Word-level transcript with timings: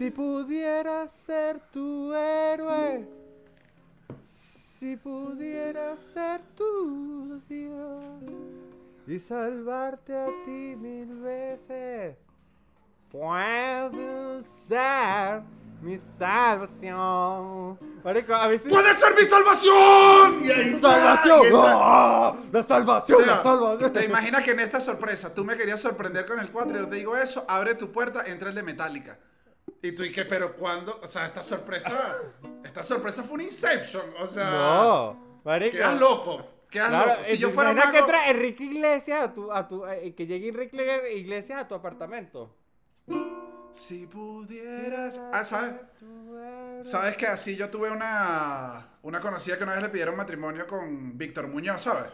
Si 0.00 0.10
pudiera 0.10 1.06
ser 1.08 1.60
tu 1.70 2.14
héroe, 2.14 3.06
si 4.22 4.96
pudiera 4.96 5.94
ser 6.14 6.40
tu 6.56 7.38
Dios 7.46 8.22
y 9.06 9.18
salvarte 9.18 10.16
a 10.16 10.28
ti 10.46 10.74
mil 10.74 11.20
veces, 11.20 12.16
puede 13.12 14.42
ser 14.66 15.42
mi 15.82 15.98
salvación. 15.98 17.78
Marico, 18.02 18.34
a 18.34 18.46
veces... 18.46 18.72
¡Puede 18.72 18.94
ser 18.94 19.14
mi 19.14 19.26
salvación! 19.26 20.42
Y 20.42 20.80
¡Salvación! 20.80 21.40
y. 21.44 21.50
¡Ah! 21.54 22.36
¡La 22.50 22.62
salvación! 22.62 23.20
O 23.20 23.24
sea, 23.26 23.36
¡La 23.36 23.42
salvación! 23.42 23.92
¿Te 23.92 24.06
imaginas 24.06 24.44
que 24.44 24.52
en 24.52 24.60
esta 24.60 24.80
sorpresa 24.80 25.34
tú 25.34 25.44
me 25.44 25.58
querías 25.58 25.82
sorprender 25.82 26.24
con 26.24 26.40
el 26.40 26.50
4 26.50 26.74
y 26.74 26.80
yo 26.80 26.88
te 26.88 26.96
digo 26.96 27.18
eso? 27.18 27.44
Abre 27.46 27.74
tu 27.74 27.92
puerta, 27.92 28.24
entra 28.24 28.48
el 28.48 28.54
de 28.54 28.62
Metallica. 28.62 29.18
Y 29.82 29.92
tú, 29.92 30.04
¿y 30.04 30.12
qué? 30.12 30.24
¿Pero 30.24 30.54
cuándo? 30.56 31.00
O 31.02 31.08
sea, 31.08 31.26
esta 31.26 31.42
sorpresa. 31.42 32.16
Esta 32.64 32.82
sorpresa 32.82 33.22
fue 33.22 33.34
un 33.34 33.40
Inception. 33.42 34.12
O 34.18 34.26
sea. 34.26 34.50
No, 34.50 35.40
marico. 35.44 35.76
Quedas 35.76 35.98
loco. 35.98 36.46
Quedas 36.68 36.88
Claro, 36.88 37.08
loco. 37.12 37.24
Si 37.24 37.32
eh, 37.32 37.38
yo 37.38 37.50
fuera 37.50 37.72
mago. 37.72 37.92
que 37.92 37.98
entra 37.98 38.30
Enrique 38.30 38.64
Iglesias 38.64 39.22
a 39.22 39.34
tu, 39.34 39.52
a 39.52 39.66
tu, 39.66 39.86
eh, 39.86 40.14
que 40.14 40.26
llegue 40.26 40.48
Enrique 40.48 41.12
Iglesias 41.16 41.62
a 41.62 41.68
tu 41.68 41.74
apartamento. 41.74 42.54
Si 43.72 44.06
pudieras. 44.06 45.20
Ah, 45.32 45.44
¿sabes? 45.44 45.74
¿Sabes 46.82 47.16
que 47.16 47.26
así 47.26 47.56
yo 47.56 47.70
tuve 47.70 47.90
una. 47.90 48.88
Una 49.02 49.20
conocida 49.20 49.56
que 49.56 49.64
una 49.64 49.72
vez 49.72 49.82
le 49.82 49.88
pidieron 49.88 50.16
matrimonio 50.16 50.66
con 50.66 51.16
Víctor 51.16 51.48
Muñoz, 51.48 51.82
¿sabes? 51.82 52.12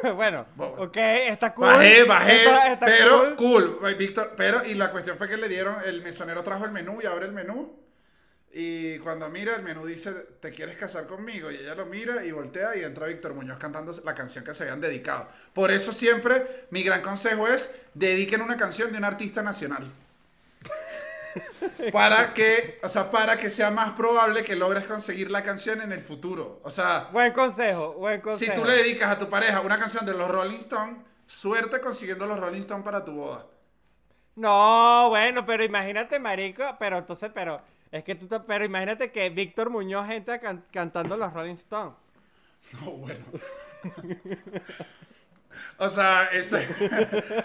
bueno, 0.14 0.46
ok, 0.56 0.96
está 0.96 1.54
cool. 1.54 1.66
Bajé, 1.66 2.04
bajé, 2.04 2.44
Está- 2.44 2.72
está 2.72 2.86
pero 2.86 3.36
cool. 3.36 3.76
cool. 3.80 3.94
Víctor, 3.96 4.32
pero, 4.36 4.64
y 4.64 4.74
la 4.74 4.90
cuestión 4.90 5.16
fue 5.18 5.28
que 5.28 5.36
le 5.36 5.48
dieron, 5.48 5.76
el 5.84 6.02
mesonero 6.02 6.42
trajo 6.42 6.64
el 6.64 6.72
menú 6.72 7.00
y 7.02 7.06
abre 7.06 7.26
el 7.26 7.32
menú. 7.32 7.78
Y 8.54 8.98
cuando 8.98 9.30
mira, 9.30 9.56
el 9.56 9.62
menú 9.62 9.86
dice, 9.86 10.12
¿te 10.40 10.50
quieres 10.50 10.76
casar 10.76 11.06
conmigo? 11.06 11.50
Y 11.50 11.56
ella 11.56 11.74
lo 11.74 11.86
mira 11.86 12.22
y 12.22 12.32
voltea 12.32 12.76
y 12.76 12.84
entra 12.84 13.06
Víctor 13.06 13.32
Muñoz 13.32 13.58
cantando 13.58 13.94
la 14.04 14.14
canción 14.14 14.44
que 14.44 14.52
se 14.52 14.64
habían 14.64 14.80
dedicado. 14.82 15.26
Por 15.54 15.70
eso 15.70 15.92
siempre 15.94 16.66
mi 16.68 16.82
gran 16.82 17.00
consejo 17.00 17.48
es, 17.48 17.70
dediquen 17.94 18.42
una 18.42 18.58
canción 18.58 18.92
de 18.92 18.98
un 18.98 19.04
artista 19.04 19.42
nacional. 19.42 19.90
para 21.92 22.34
que, 22.34 22.78
o 22.82 22.88
sea, 22.88 23.10
para 23.10 23.36
que 23.38 23.50
sea 23.50 23.70
más 23.70 23.92
probable 23.92 24.44
que 24.44 24.56
logres 24.56 24.84
conseguir 24.84 25.30
la 25.30 25.42
canción 25.42 25.80
en 25.80 25.92
el 25.92 26.00
futuro. 26.00 26.60
O 26.64 26.70
sea, 26.70 27.08
Buen 27.12 27.32
consejo, 27.32 27.94
buen 27.94 28.16
si 28.16 28.22
consejo. 28.22 28.52
tú 28.54 28.64
le 28.64 28.74
dedicas 28.76 29.10
a 29.10 29.18
tu 29.18 29.28
pareja 29.28 29.60
una 29.60 29.78
canción 29.78 30.04
de 30.06 30.14
los 30.14 30.28
Rolling 30.30 30.58
Stones, 30.60 30.96
suerte 31.26 31.80
consiguiendo 31.80 32.26
los 32.26 32.38
Rolling 32.38 32.60
Stones 32.60 32.84
para 32.84 33.04
tu 33.04 33.12
boda. 33.12 33.46
No, 34.34 35.08
bueno, 35.10 35.44
pero 35.44 35.62
imagínate, 35.64 36.18
marico, 36.18 36.64
pero 36.78 36.96
entonces, 36.98 37.30
pero, 37.34 37.60
es 37.90 38.02
que 38.04 38.14
tú, 38.14 38.26
te- 38.26 38.40
pero 38.40 38.64
imagínate 38.64 39.12
que 39.12 39.28
Víctor 39.30 39.68
Muñoz 39.70 40.08
entra 40.10 40.38
can- 40.40 40.64
cantando 40.72 41.16
los 41.16 41.32
Rolling 41.32 41.54
Stones. 41.54 41.94
No, 42.80 42.92
bueno. 42.92 43.24
O 45.84 45.90
sea, 45.90 46.24
ese, 46.32 46.68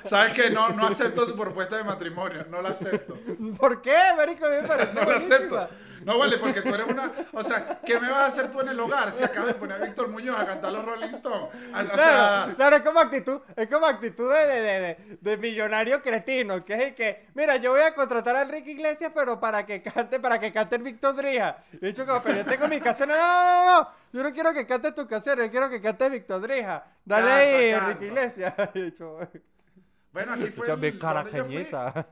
¿sabes 0.05 0.33
qué? 0.33 0.49
No, 0.51 0.69
no 0.69 0.87
acepto 0.87 1.25
tu 1.25 1.35
propuesta 1.35 1.77
de 1.77 1.83
matrimonio, 1.83 2.45
no 2.49 2.61
la 2.61 2.69
acepto. 2.69 3.17
¿Por 3.59 3.81
qué, 3.81 3.97
marico? 4.15 4.45
A 4.45 4.49
mí 4.49 4.55
me 4.61 4.67
parece 4.67 4.93
No 4.99 5.01
la 5.09 5.17
acepto. 5.17 5.67
No 6.05 6.19
vale, 6.19 6.37
porque 6.37 6.61
tú 6.61 6.73
eres 6.73 6.85
una. 6.87 7.11
O 7.33 7.43
sea, 7.43 7.79
¿qué 7.83 7.99
me 7.99 8.07
vas 8.09 8.19
a 8.19 8.25
hacer 8.27 8.49
tú 8.51 8.61
en 8.61 8.69
el 8.69 8.79
hogar 8.79 9.11
si 9.11 9.23
acabas 9.23 9.47
de 9.47 9.53
poner 9.55 9.81
a 9.81 9.85
Víctor 9.85 10.07
Muñoz 10.07 10.39
a 10.39 10.45
cantar 10.45 10.71
los 10.71 10.85
Rolling 10.85 11.15
Stones? 11.15 11.49
O 11.49 11.71
Claro, 11.71 11.95
sea, 11.97 12.53
claro, 12.55 12.75
es 12.77 12.81
como 12.83 12.99
actitud, 12.99 13.41
es 13.55 13.67
como 13.67 13.85
actitud 13.87 14.31
de, 14.31 14.47
de, 14.47 14.61
de, 14.61 14.79
de- 14.79 15.17
de 15.19 15.37
millonario 15.37 16.01
cretino, 16.01 16.63
que 16.63 16.75
es 16.75 16.81
el 16.81 16.95
que, 16.95 17.25
mira, 17.33 17.57
yo 17.57 17.71
voy 17.71 17.81
a 17.81 17.93
contratar 17.93 18.35
a 18.37 18.43
Enrique 18.43 18.71
Iglesias, 18.71 19.11
pero 19.13 19.39
para 19.39 19.65
que 19.65 19.81
cante, 19.81 20.19
para 20.19 20.39
que 20.39 20.53
cante 20.53 20.75
el 20.77 20.83
Víctor 20.83 21.15
Drija. 21.15 21.57
Y 21.73 21.77
he 21.83 21.87
dicho 21.87 22.05
como, 22.05 22.21
pero 22.21 22.37
yo 22.37 22.45
tengo 22.45 22.67
mis 22.69 22.81
canciones, 22.81 23.17
no, 23.17 23.23
no, 23.23 23.65
no, 23.65 23.79
no, 23.81 23.89
yo 24.13 24.23
no 24.23 24.31
quiero 24.33 24.53
que 24.53 24.65
cante 24.65 24.91
tus 24.91 25.05
canciones, 25.07 25.45
yo 25.45 25.51
quiero 25.51 25.69
que 25.69 25.81
cante 25.81 26.09
Víctor 26.09 26.41
Drija. 26.41 26.83
Dale 27.05 27.31
ahí. 27.31 27.69
Enrique 27.71 28.05
Iglesias. 28.07 28.53
Bueno, 30.11 30.33
así 30.33 30.47
fue. 30.49 30.65
escucha 30.67 30.87
el- 30.87 30.97
carajeñita. 30.97 32.07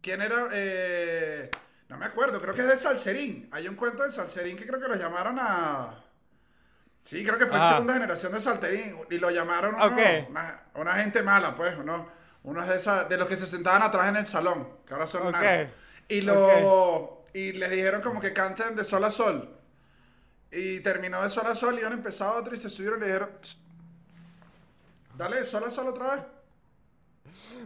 ¿Quién 0.00 0.22
era? 0.22 0.48
Eh, 0.52 1.50
no 1.88 1.98
me 1.98 2.06
acuerdo, 2.06 2.40
creo 2.40 2.54
que 2.54 2.62
es 2.62 2.68
de 2.68 2.76
Salserín. 2.78 3.48
Hay 3.52 3.68
un 3.68 3.74
cuento 3.76 4.02
de 4.02 4.10
Salserín 4.10 4.56
que 4.56 4.66
creo 4.66 4.80
que 4.80 4.88
lo 4.88 4.94
llamaron 4.94 5.36
a. 5.38 6.02
Sí, 7.04 7.22
creo 7.24 7.38
que 7.38 7.44
fue 7.46 7.58
Ah. 7.60 7.72
segunda 7.72 7.94
generación 7.94 8.32
de 8.32 8.40
Salserín. 8.40 8.96
Y 9.10 9.18
lo 9.18 9.30
llamaron 9.30 9.74
uno- 9.74 9.94
una, 10.30 10.62
una 10.74 10.92
gente 10.94 11.22
mala, 11.22 11.54
pues, 11.54 11.76
uno, 11.76 12.08
unos 12.44 12.66
de, 12.66 12.76
esas, 12.76 13.08
de 13.10 13.18
los 13.18 13.28
que 13.28 13.36
se 13.36 13.46
sentaban 13.46 13.82
atrás 13.82 14.08
en 14.08 14.16
el 14.16 14.26
salón, 14.26 14.66
que 14.86 14.94
ahora 14.94 15.06
son 15.06 15.26
Ok. 15.26 15.32
narcos. 15.32 15.74
Y, 16.08 16.22
lo, 16.22 17.24
y 17.34 17.52
les 17.52 17.70
dijeron 17.70 18.00
como 18.00 18.20
que 18.22 18.32
canten 18.32 18.74
de 18.74 18.84
sol 18.84 19.04
a 19.04 19.10
sol. 19.10 19.54
Y 20.52 20.80
terminó 20.80 21.22
de 21.22 21.30
sol 21.30 21.46
a 21.46 21.54
sol 21.54 21.78
y 21.78 21.84
han 21.84 21.92
empezado 21.92 22.36
otro 22.38 22.54
y 22.54 22.58
se 22.58 22.68
subieron 22.68 22.98
y 22.98 23.02
le 23.02 23.06
dijeron. 23.06 23.30
"Tss, 23.40 23.58
Dale 25.16 25.36
de 25.40 25.44
sol 25.44 25.64
a 25.64 25.70
sol 25.70 25.88
otra 25.88 26.14
vez. 26.14 26.24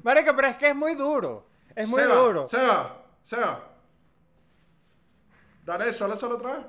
Marico, 0.02 0.34
pero 0.34 0.48
es 0.48 0.56
que 0.56 0.68
es 0.68 0.74
muy 0.76 0.94
duro, 0.94 1.46
es 1.74 1.88
muy 1.88 2.02
Seba, 2.02 2.14
duro. 2.16 2.46
Seba, 2.46 3.02
Seba. 3.22 3.70
Dale 5.64 5.86
de 5.86 5.94
sol 5.94 6.12
a 6.12 6.16
sol 6.16 6.32
otra 6.32 6.56
vez. 6.56 6.66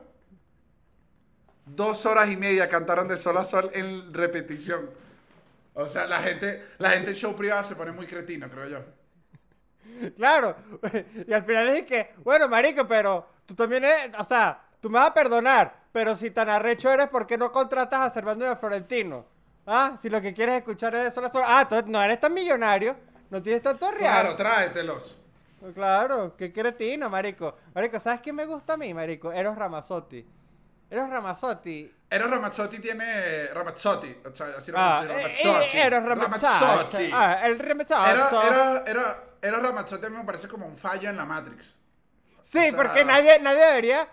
Dos 1.65 2.05
horas 2.05 2.29
y 2.29 2.37
media 2.37 2.69
cantaron 2.69 3.07
de 3.07 3.17
sol 3.17 3.37
a 3.37 3.43
sol 3.43 3.71
en 3.73 4.13
repetición. 4.13 4.89
O 5.73 5.87
sea, 5.87 6.05
la 6.07 6.21
gente, 6.21 6.65
la 6.77 6.91
gente 6.91 7.09
en 7.09 7.15
show 7.17 7.35
privado 7.35 7.63
se 7.63 7.75
pone 7.75 7.91
muy 7.91 8.05
cretino, 8.05 8.49
creo 8.49 8.67
yo. 8.67 8.79
Claro, 10.15 10.55
y 11.27 11.33
al 11.33 11.43
final 11.43 11.69
es 11.69 11.85
que, 11.85 12.13
bueno, 12.23 12.47
marico, 12.47 12.87
pero 12.87 13.27
tú 13.45 13.55
también 13.55 13.83
eres, 13.83 14.11
o 14.17 14.23
sea, 14.23 14.61
tú 14.79 14.89
me 14.89 14.99
vas 14.99 15.09
a 15.09 15.13
perdonar, 15.13 15.84
pero 15.95 16.13
si 16.13 16.29
tan 16.29 16.49
arrecho 16.49 16.91
eres, 16.91 17.07
¿por 17.07 17.25
qué 17.25 17.37
no 17.37 17.53
contratas 17.53 18.01
a 18.01 18.09
Servando 18.09 18.43
de 18.43 18.57
Florentino? 18.57 19.25
Ah, 19.65 19.95
si 20.01 20.09
lo 20.09 20.21
que 20.21 20.33
quieres 20.33 20.55
escuchar 20.55 20.93
es 20.93 21.13
solo 21.13 21.31
solo. 21.31 21.45
Ah, 21.47 21.61
entonces 21.61 21.87
no 21.89 22.03
eres 22.03 22.19
tan 22.19 22.33
millonario, 22.33 22.97
no 23.29 23.41
tienes 23.41 23.63
tanto 23.63 23.89
Claro, 23.97 24.23
real. 24.31 24.35
tráetelos. 24.35 25.15
Claro, 25.73 26.35
qué 26.37 26.51
cretino, 26.51 27.09
marico. 27.09 27.55
Marico, 27.73 27.97
¿sabes 27.97 28.19
qué 28.19 28.33
me 28.33 28.45
gusta 28.45 28.73
a 28.73 28.77
mí, 28.77 28.93
marico? 28.93 29.31
Eros 29.31 29.55
Ramazzotti. 29.55 30.27
Eros 30.89 31.09
Ramazzotti. 31.09 31.95
Eros 32.09 32.29
Ramazzotti 32.29 32.79
tiene. 32.79 33.47
Ramazzotti. 33.53 34.17
O 34.29 34.35
sea, 34.35 34.47
así 34.57 34.71
lo 34.73 34.77
Ah, 34.77 35.01
eh, 35.01 35.07
Ramazzotti. 35.07 35.77
eh, 35.77 35.81
Eros 35.85 36.03
Ramazzotti. 36.03 36.65
Ramazzotti. 36.65 37.09
Ah, 37.13 37.39
el 37.47 37.57
Ramazzotti. 37.59 38.09
Era, 38.11 38.29
era, 38.47 38.83
era, 38.85 39.23
Eros 39.41 39.61
Ramazzotti 39.61 40.05
a 40.05 40.09
mí 40.09 40.17
me 40.17 40.25
parece 40.25 40.49
como 40.49 40.67
un 40.67 40.75
fallo 40.75 41.09
en 41.09 41.15
la 41.15 41.23
Matrix. 41.25 41.65
Sí, 42.41 42.57
O 42.57 42.61
sea- 42.61 42.75
porque 42.75 43.05
nadie, 43.05 43.39
nadie 43.39 43.65
debería. 43.65 44.07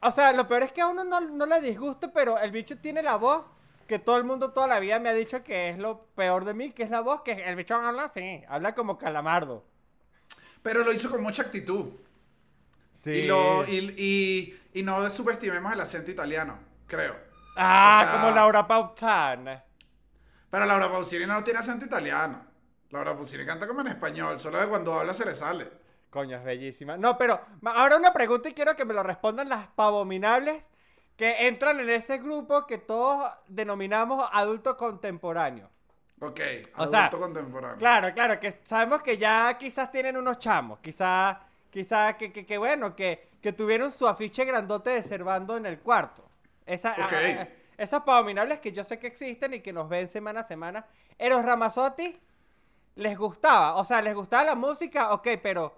O 0.00 0.10
sea, 0.10 0.32
lo 0.32 0.46
peor 0.48 0.62
es 0.62 0.72
que 0.72 0.80
a 0.80 0.86
uno 0.88 1.04
no, 1.04 1.20
no 1.20 1.46
le 1.46 1.60
disgusta, 1.60 2.12
pero 2.12 2.38
el 2.38 2.50
bicho 2.52 2.78
tiene 2.78 3.02
la 3.02 3.16
voz 3.16 3.50
que 3.86 3.98
todo 3.98 4.16
el 4.16 4.24
mundo 4.24 4.52
toda 4.52 4.66
la 4.66 4.80
vida 4.80 4.98
me 5.00 5.08
ha 5.08 5.14
dicho 5.14 5.42
que 5.42 5.70
es 5.70 5.78
lo 5.78 6.04
peor 6.14 6.44
de 6.44 6.54
mí, 6.54 6.72
que 6.72 6.82
es 6.84 6.90
la 6.90 7.00
voz 7.00 7.22
que 7.22 7.32
el 7.32 7.56
bicho 7.56 7.74
habla 7.76 8.04
así, 8.04 8.42
habla 8.48 8.74
como 8.74 8.98
calamardo. 8.98 9.64
Pero 10.62 10.82
lo 10.84 10.92
hizo 10.92 11.10
con 11.10 11.22
mucha 11.22 11.42
actitud. 11.42 11.86
Sí. 12.94 13.10
Y, 13.10 13.22
lo, 13.26 13.64
y, 13.66 13.78
y, 13.96 14.60
y 14.80 14.82
no 14.82 15.08
subestimemos 15.10 15.72
el 15.72 15.80
acento 15.80 16.10
italiano, 16.10 16.58
creo. 16.86 17.16
Ah, 17.56 18.04
o 18.04 18.04
sea- 18.04 18.12
como 18.12 18.30
Laura 18.30 18.66
Pautana. 18.66 19.64
Pero 20.50 20.66
Laura 20.66 20.90
Pausini 20.90 21.26
no 21.26 21.42
tiene 21.44 21.60
acento 21.60 21.84
italiano. 21.86 22.44
Laura 22.90 23.14
Pausini 23.14 23.44
canta 23.44 23.66
como 23.66 23.80
en 23.82 23.88
español, 23.88 24.40
solo 24.40 24.58
que 24.60 24.66
cuando 24.68 24.98
habla 24.98 25.12
se 25.14 25.24
le 25.24 25.34
sale. 25.34 25.70
Coño, 26.10 26.36
es 26.38 26.44
bellísima. 26.44 26.96
No, 26.96 27.18
pero 27.18 27.40
ahora 27.66 27.96
una 27.96 28.12
pregunta 28.12 28.48
y 28.48 28.54
quiero 28.54 28.74
que 28.74 28.84
me 28.84 28.94
lo 28.94 29.02
respondan 29.02 29.48
las 29.48 29.66
pavominables 29.68 30.64
que 31.16 31.46
entran 31.48 31.80
en 31.80 31.90
ese 31.90 32.18
grupo 32.18 32.66
que 32.66 32.78
todos 32.78 33.30
denominamos 33.48 34.26
adulto 34.32 34.76
contemporáneo. 34.76 35.68
Ok, 36.20 36.40
O 36.76 36.82
adulto 36.82 36.88
sea, 36.90 37.10
contemporáneo. 37.10 37.76
Claro, 37.78 38.12
claro, 38.14 38.40
que 38.40 38.58
sabemos 38.64 39.02
que 39.02 39.18
ya 39.18 39.56
quizás 39.58 39.90
tienen 39.90 40.16
unos 40.16 40.38
chamos, 40.38 40.78
quizás, 40.80 41.36
quizás 41.70 42.14
que, 42.14 42.32
que, 42.32 42.46
que 42.46 42.58
bueno, 42.58 42.96
que, 42.96 43.28
que 43.42 43.52
tuvieron 43.52 43.92
su 43.92 44.08
afiche 44.08 44.44
grandote 44.44 44.90
de 44.90 45.02
Servando 45.02 45.56
en 45.56 45.66
el 45.66 45.78
cuarto. 45.80 46.24
Esa, 46.66 46.92
Ok. 46.92 47.12
a- 47.12 47.42
a- 47.42 47.48
esas 47.76 48.02
pavominables 48.02 48.58
que 48.60 48.72
yo 48.72 48.82
sé 48.82 48.98
que 48.98 49.06
existen 49.06 49.54
y 49.54 49.60
que 49.60 49.72
nos 49.72 49.88
ven 49.88 50.08
semana 50.08 50.40
a 50.40 50.44
semana. 50.44 50.86
Eros 51.18 51.44
Ramazzotti 51.44 52.18
les 52.96 53.16
gustaba, 53.16 53.76
o 53.76 53.84
sea, 53.84 54.02
les 54.02 54.14
gustaba 54.14 54.42
la 54.44 54.54
música, 54.56 55.12
ok, 55.12 55.28
pero, 55.42 55.76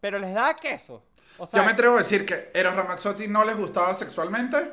pero 0.00 0.18
les 0.18 0.34
daba 0.34 0.54
queso. 0.54 1.02
O 1.38 1.46
sea, 1.46 1.60
Yo 1.60 1.66
me 1.66 1.72
atrevo 1.72 1.94
a 1.94 1.98
decir 1.98 2.26
que 2.26 2.50
Eros 2.54 2.74
Ramazzotti 2.74 3.28
no 3.28 3.44
les 3.44 3.56
gustaba 3.56 3.94
sexualmente, 3.94 4.70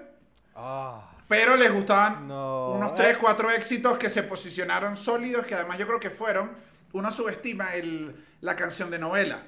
Ah, 0.56 1.12
pero 1.28 1.56
les 1.56 1.72
gustaban 1.72 2.28
No. 2.28 2.72
unos 2.72 2.96
3, 2.96 3.18
4 3.18 3.52
éxitos 3.52 3.98
que 3.98 4.10
se 4.10 4.24
posicionaron 4.24 4.96
sólidos, 4.96 5.46
que 5.46 5.56
además 5.56 5.78
yo 5.78 5.86
creo 5.88 6.00
que 6.00 6.10
fueron, 6.10 6.52
uno 6.94 7.12
subestima 7.12 7.76
el, 7.76 8.26
la 8.42 8.56
canción 8.56 8.90
de 8.90 9.00
novela. 9.00 9.40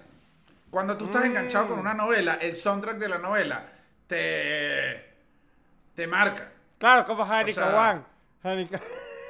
Cuando 0.70 0.98
tú 0.98 1.06
estás 1.06 1.24
enganchado 1.26 1.68
con 1.70 1.80
una 1.80 1.94
novela, 1.94 2.38
el 2.42 2.56
soundtrack 2.58 2.98
de 2.98 3.10
la 3.10 3.18
novela 3.20 3.66
te, 4.06 5.14
te 5.96 6.08
marca. 6.08 6.52
claro, 6.78 7.06
como 7.06 7.24
Hanika 7.24 7.62
O 7.62 7.66
sea- 7.70 7.76
Wan. 7.76 8.06
Hanika- 8.44 8.82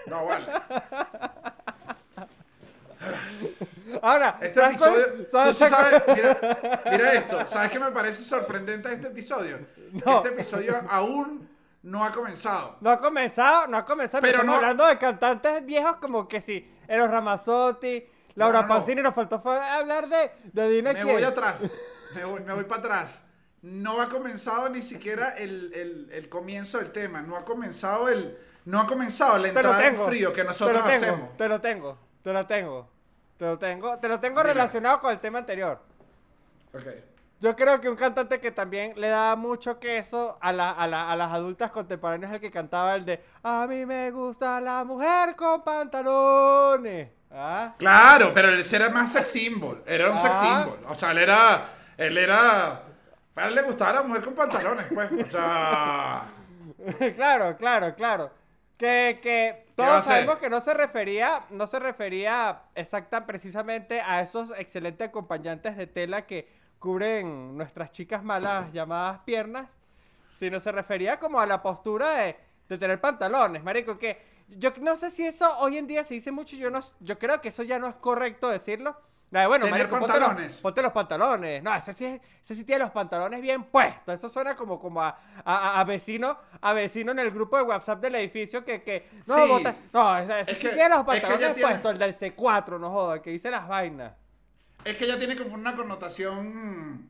No, 0.08 0.26
vale. 0.26 0.48
Ahora, 4.02 4.38
Este 4.42 4.60
¿sabes 4.60 4.76
episodio, 4.82 5.06
tú 5.26 5.32
sabes- 5.32 5.58
sí 5.58 5.66
sabes, 5.66 6.04
mira, 6.16 6.38
mira 6.92 7.14
esto, 7.14 7.48
¿sabes 7.48 7.72
qué 7.72 7.80
me 7.80 7.92
parece 7.92 8.24
sorprendente 8.24 8.90
de 8.90 8.96
este 8.96 9.08
episodio? 9.08 9.60
No. 10.06 10.18
este 10.18 10.30
episodio 10.30 10.76
aún 10.90 11.50
no 11.84 12.04
ha 12.04 12.12
comenzado. 12.12 12.76
No 12.82 12.90
ha 12.90 13.00
comenzado, 13.00 13.68
no 13.68 13.78
ha 13.78 13.86
comenzado. 13.86 14.22
Pero 14.22 14.44
no- 14.44 14.56
hablando 14.56 14.86
de 14.86 14.98
cantantes 14.98 15.66
viejos 15.66 15.98
como 15.98 16.28
que 16.28 16.42
sí. 16.42 16.70
Eros 16.88 17.10
Ramazzotti, 17.10 18.06
Laura 18.36 18.62
No, 18.62 18.68
no, 18.68 18.68
no. 18.68 18.74
Pausini. 18.80 19.02
Nos 19.02 19.16
faltó 19.16 19.42
hablar 19.50 20.08
de, 20.10 20.32
de 20.44 20.70
Dime 20.70 20.94
Me 20.94 21.02
quién. 21.02 21.14
voy 21.16 21.24
atrás, 21.24 21.56
me 22.16 22.26
voy, 22.26 22.42
me 22.42 22.54
voy 22.54 22.64
para 22.66 22.80
atrás. 22.82 23.22
No 23.62 24.02
ha 24.02 24.10
comenzado 24.10 24.70
ni 24.70 24.82
siquiera 24.82 25.30
el, 25.30 25.72
el- 25.74 26.10
el 26.12 26.30
comienzo 26.30 26.78
del 26.78 26.92
tema, 26.92 27.22
no 27.22 27.36
ha 27.38 27.44
comenzado 27.46 28.08
el, 28.10 28.38
no 28.66 28.80
ha 28.82 28.86
comenzado 28.88 29.38
la 29.38 29.48
entrada 29.48 29.86
en 29.88 29.96
frío 29.96 30.32
que 30.34 30.44
nosotros 30.44 30.78
te 30.78 30.84
lo 30.84 31.00
tengo, 31.00 31.06
hacemos. 31.14 31.38
Te 31.38 31.48
lo 31.50 31.62
tengo, 31.62 31.98
te 32.22 32.34
lo 32.34 32.46
tengo. 32.46 32.90
Te 33.38 33.46
lo 33.46 33.58
tengo, 33.58 33.98
te 34.00 34.08
lo 34.10 34.20
tengo 34.20 34.42
Mira. 34.42 34.54
relacionado 34.54 35.00
con 35.00 35.12
el 35.12 35.20
tema 35.20 35.40
anterior. 35.40 35.80
Ok. 36.74 36.84
Yo 37.40 37.56
creo 37.56 37.80
que 37.80 37.88
un 37.88 37.96
cantante 37.96 38.40
que 38.40 38.50
también 38.50 38.94
le 39.00 39.10
da 39.10 39.36
mucho 39.36 39.80
queso 39.80 40.40
a, 40.42 40.52
la- 40.52 40.72
a, 40.72 40.88
la- 40.88 41.12
a 41.12 41.16
las 41.16 41.32
adultas 41.32 41.70
contemporáneas 41.70 42.32
es 42.32 42.36
el 42.38 42.42
que 42.42 42.50
cantaba 42.50 42.96
el 42.96 43.06
de 43.06 43.24
A 43.44 43.68
mí 43.70 43.86
me 43.86 44.10
gusta 44.10 44.60
la 44.60 44.84
mujer 44.84 45.36
con 45.36 45.64
pantalones. 45.64 47.10
¿Ah? 47.32 47.76
Claro, 47.78 48.32
pero 48.34 48.50
él 48.50 48.66
era 48.72 48.90
más 48.90 49.12
sex 49.12 49.28
symbol, 49.28 49.84
era 49.86 50.10
un 50.10 50.18
sex 50.18 50.34
Ah. 50.36 50.64
symbol. 50.64 50.80
O 50.90 50.96
sea, 50.96 51.12
él 51.12 51.20
era, 51.20 51.70
él 51.98 52.18
era, 52.18 52.82
a 53.36 53.46
él 53.48 53.54
le 53.54 53.62
gustaba 53.62 53.94
la 53.94 54.02
mujer 54.02 54.24
con 54.24 54.34
pantalones, 54.34 54.86
pues. 54.92 55.12
O 55.12 55.30
sea, 55.30 56.24
claro, 57.16 57.56
claro, 57.58 57.94
claro. 57.94 58.32
Que, 58.78 59.20
que 59.22 59.67
todos 59.78 60.06
sabemos 60.06 60.38
que 60.38 60.50
no 60.50 60.60
se 60.60 60.74
refería, 60.74 61.46
no 61.52 61.68
se 61.68 61.80
refería 61.80 62.64
exacta 62.74 63.26
precisamente 63.26 64.02
a 64.02 64.22
esos 64.22 64.52
excelentes 64.58 65.08
acompañantes 65.08 65.78
de 65.78 65.86
tela 65.86 66.26
que 66.26 66.50
cubren 66.80 67.56
nuestras 67.56 67.92
chicas 67.92 68.24
malas 68.24 68.74
llamadas 68.74 69.20
piernas, 69.20 69.70
sino 70.36 70.60
se 70.60 70.72
refería 70.72 71.20
como 71.20 71.40
a 71.40 71.46
la 71.46 71.62
postura 71.62 72.10
de, 72.12 72.36
de 72.68 72.78
tener 72.78 73.00
pantalones, 73.00 73.64
marico, 73.64 73.98
que 73.98 74.20
yo 74.50 74.72
no 74.82 74.96
sé 74.96 75.12
si 75.12 75.26
eso 75.26 75.58
hoy 75.60 75.78
en 75.78 75.88
día 75.88 76.04
se 76.04 76.16
dice 76.16 76.32
mucho, 76.32 76.56
yo 76.56 76.70
no, 76.70 76.80
yo 77.00 77.20
creo 77.20 77.40
que 77.40 77.50
eso 77.50 77.64
ya 77.64 77.80
no 77.80 77.88
es 77.88 77.96
correcto 77.96 78.50
decirlo. 78.50 78.98
Bueno, 79.30 79.66
Tener 79.66 79.72
marico, 79.72 79.90
ponte 80.00 80.08
los- 80.08 80.20
pantalones. 80.20 80.56
Ponte 80.58 80.82
los 80.82 80.92
pantalones. 80.94 81.62
No, 81.64 81.76
ese 81.76 81.92
sí, 81.92 82.06
es- 82.06 82.22
ese 82.42 82.56
sí 82.56 82.64
tiene 82.64 82.84
los 82.86 82.92
pantalones 82.92 83.42
bien 83.42 83.66
puestos. 83.66 84.16
Eso 84.16 84.30
suena 84.30 84.56
como, 84.56 84.80
como 84.80 85.02
a, 85.02 85.18
a- 85.44 85.80
a 85.82 85.84
vecino 85.84 86.38
a 86.62 86.74
vecino 86.74 87.12
en 87.12 87.20
el 87.20 87.32
grupo 87.32 87.58
de 87.58 87.64
WhatsApp 87.64 88.00
del 88.02 88.16
edificio 88.16 88.64
que... 88.64 88.82
que 88.84 89.10
no, 89.26 89.36
Sí. 89.36 89.42
bota- 89.50 89.76
no, 89.92 90.18
ese, 90.18 90.40
ese 90.42 90.52
Es 90.52 90.58
sí 90.60 90.68
que- 90.68 90.74
tiene 90.74 90.90
los 90.90 91.00
es 91.00 91.04
que 91.04 91.12
pantalones 91.12 91.40
ya 91.42 91.54
tiene- 91.54 91.70
puestos. 91.70 91.92
El 91.92 91.98
del 92.00 92.16
C4, 92.18 92.80
no 92.80 92.90
joda, 92.90 93.22
que 93.22 93.32
dice 93.32 93.52
las 93.52 93.68
vainas. 93.68 94.14
es 94.86 94.96
que 94.96 95.04
ella 95.04 95.18
tiene 95.20 95.36
como 95.36 95.54
una 95.56 95.76
connotación, 95.76 97.10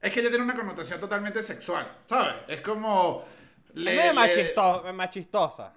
es 0.00 0.12
que 0.12 0.20
ella 0.20 0.28
tiene 0.28 0.44
una 0.44 0.54
connotación 0.54 1.00
totalmente 1.00 1.42
sexual, 1.42 1.86
¿sabes? 2.06 2.36
Es 2.46 2.60
como... 2.60 3.24
es 3.70 3.74
le- 3.74 4.12
machisto- 4.12 4.92
machistosa. 4.92 5.72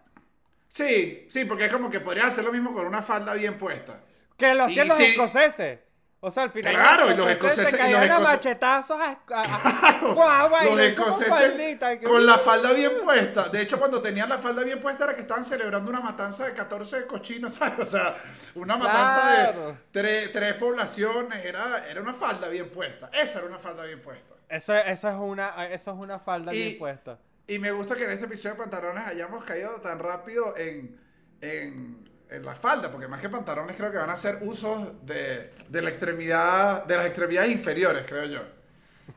Sí, 0.68 1.26
sí, 1.30 1.46
porque 1.46 1.66
es 1.66 1.72
como 1.72 1.90
que 1.90 2.02
podría 2.02 2.28
hacer 2.28 2.44
lo 2.44 2.52
mismo 2.52 2.72
con 2.74 2.86
una 2.86 3.02
falda 3.02 3.34
bien 3.34 3.58
puesta. 3.58 4.00
Que 4.38 4.54
lo 4.54 4.64
Y 4.64 4.72
hacían 4.72 4.88
los 4.90 4.98
sí. 4.98 5.04
escoceses. 5.06 5.80
O 6.22 6.32
sea, 6.32 6.44
al 6.44 6.50
final 6.50 6.74
Claro, 6.74 7.12
y 7.12 7.16
los 7.16 7.28
se 7.28 7.34
escoceses- 7.34 7.88
y 7.88 7.92
los 7.92 8.02
escoceses- 8.02 8.20
machetazos 8.24 9.00
a, 9.00 9.20
a- 9.32 10.00
guau, 10.14 10.48
y 10.48 10.66
Los 10.66 10.70
con 10.70 10.80
escoceses 10.82 11.78
que- 12.00 12.08
con 12.08 12.26
la 12.26 12.40
falda 12.40 12.74
bien 12.74 12.92
puesta. 13.04 13.50
De 13.50 13.62
hecho, 13.62 13.78
cuando 13.78 14.02
tenían 14.02 14.28
la 14.30 14.40
falda 14.40 14.64
bien 14.64 14.82
puesta 14.82 15.04
era 15.04 15.14
que 15.16 15.22
estaban 15.22 15.46
celebrando 15.46 15.92
una 15.92 16.00
matanza 16.02 16.46
de 16.48 16.54
14 16.54 17.06
cochinos, 17.06 17.54
¿sabes? 17.60 17.78
O 17.80 17.86
sea, 17.86 18.18
una 18.56 18.76
matanza 18.76 19.22
Claro. 19.22 19.68
de 19.68 19.76
tres, 19.92 20.32
tres 20.32 20.54
poblaciones. 20.56 21.46
Era, 21.46 21.86
era 21.88 22.02
una 22.02 22.14
falda 22.16 22.48
bien 22.48 22.72
puesta. 22.72 23.10
Esa 23.14 23.40
era 23.40 23.48
una 23.48 23.60
falda 23.60 23.84
bien 23.84 24.02
puesta. 24.02 24.34
Eso, 24.50 24.74
eso 24.74 25.10
es 25.10 25.16
una, 25.16 25.68
eso 25.68 25.92
es 25.92 25.98
una 26.04 26.18
falda 26.20 26.52
Y- 26.56 26.58
bien 26.58 26.78
puesta. 26.80 27.20
Y 27.48 27.60
me 27.60 27.72
gusta 27.72 27.96
que 27.96 28.06
en 28.06 28.10
este 28.12 28.26
episodio 28.26 28.56
de 28.56 28.62
pantalones 28.62 29.06
hayamos 29.06 29.44
caído 29.44 29.80
tan 29.80 30.00
rápido 30.00 30.58
en, 30.58 31.00
en, 31.42 32.10
en 32.36 32.46
la 32.46 32.56
falda, 32.56 32.92
porque 32.92 33.08
más 33.08 33.22
que 33.22 33.30
pantalones 33.30 33.76
creo 33.78 33.92
que 33.92 33.98
van 33.98 34.10
a 34.10 34.14
hacer 34.14 34.40
usos 34.42 35.06
de, 35.06 35.54
de 35.70 35.82
la 35.82 35.90
extremidad, 35.90 36.86
de 36.86 36.98
las 36.98 37.06
extremidades 37.08 37.52
inferiores, 37.52 38.06
creo 38.08 38.26
yo. 38.26 38.42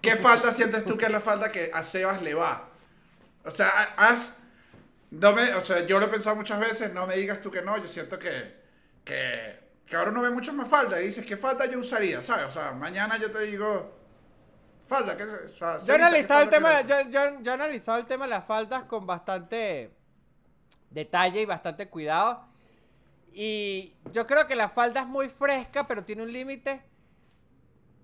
¿Qué 0.01 0.17
falda 0.17 0.53
sientes 0.53 0.87
tú 0.87 0.97
que 0.99 1.07
es 1.07 1.11
la 1.13 1.21
falda 1.21 1.53
que 1.53 1.71
a 1.75 1.83
Sebas 1.83 2.23
le 2.23 2.35
va? 2.35 2.69
O 3.45 3.51
sea, 3.53 3.69
ha- 3.71 4.09
haz, 4.11 4.39
no 5.11 5.33
me, 5.35 5.55
o 5.55 5.63
sea, 5.63 5.87
yo 5.87 5.99
lo 6.01 6.07
he 6.07 6.09
pensado 6.11 6.37
muchas 6.37 6.61
veces, 6.61 6.93
no 6.95 7.07
me 7.07 7.17
digas 7.17 7.41
tú 7.41 7.51
que 7.51 7.63
no, 7.63 7.79
yo 7.79 7.89
siento 7.89 8.19
que, 8.19 8.55
que, 9.05 9.61
que 9.87 9.97
ahora 9.97 10.11
uno 10.11 10.23
ve 10.23 10.31
mucho 10.31 10.53
más 10.53 10.69
falda 10.69 11.01
y 11.01 11.07
dices, 11.07 11.27
¿qué 11.27 11.37
falda 11.37 11.67
yo 11.67 11.79
usaría? 11.81 12.23
¿Sabes? 12.23 12.47
O 12.47 12.51
sea, 12.51 12.73
mañana 12.73 13.19
yo 13.19 13.31
te 13.33 13.41
digo, 13.45 13.99
falda, 14.89 15.17
¿qué 15.17 15.25
es? 15.25 15.33
O 15.33 15.49
sea, 15.59 15.81
Yo 15.81 15.93
he 15.95 15.97
Sebita, 15.97 16.29
¿qué 16.29 16.33
analizado 16.37 16.43
el 16.43 16.49
tema, 16.51 16.81
yo, 16.83 17.01
yo, 17.11 17.41
yo 17.41 17.51
he 17.53 17.55
analizado 17.55 17.99
el 17.99 18.07
tema 18.07 18.25
de 18.25 18.31
las 18.31 18.47
faldas 18.47 18.85
con 18.85 19.07
bastante 19.07 19.97
detalle 20.91 21.43
y 21.43 21.47
bastante 21.47 21.89
cuidado. 21.91 22.48
Y 23.41 23.95
yo 24.11 24.27
creo 24.27 24.49
que 24.49 24.57
la 24.57 24.69
falda 24.69 25.03
es 25.03 25.07
muy 25.07 25.29
fresca, 25.29 25.87
pero 25.87 26.03
tiene 26.03 26.25
un 26.25 26.33
límite. 26.33 26.83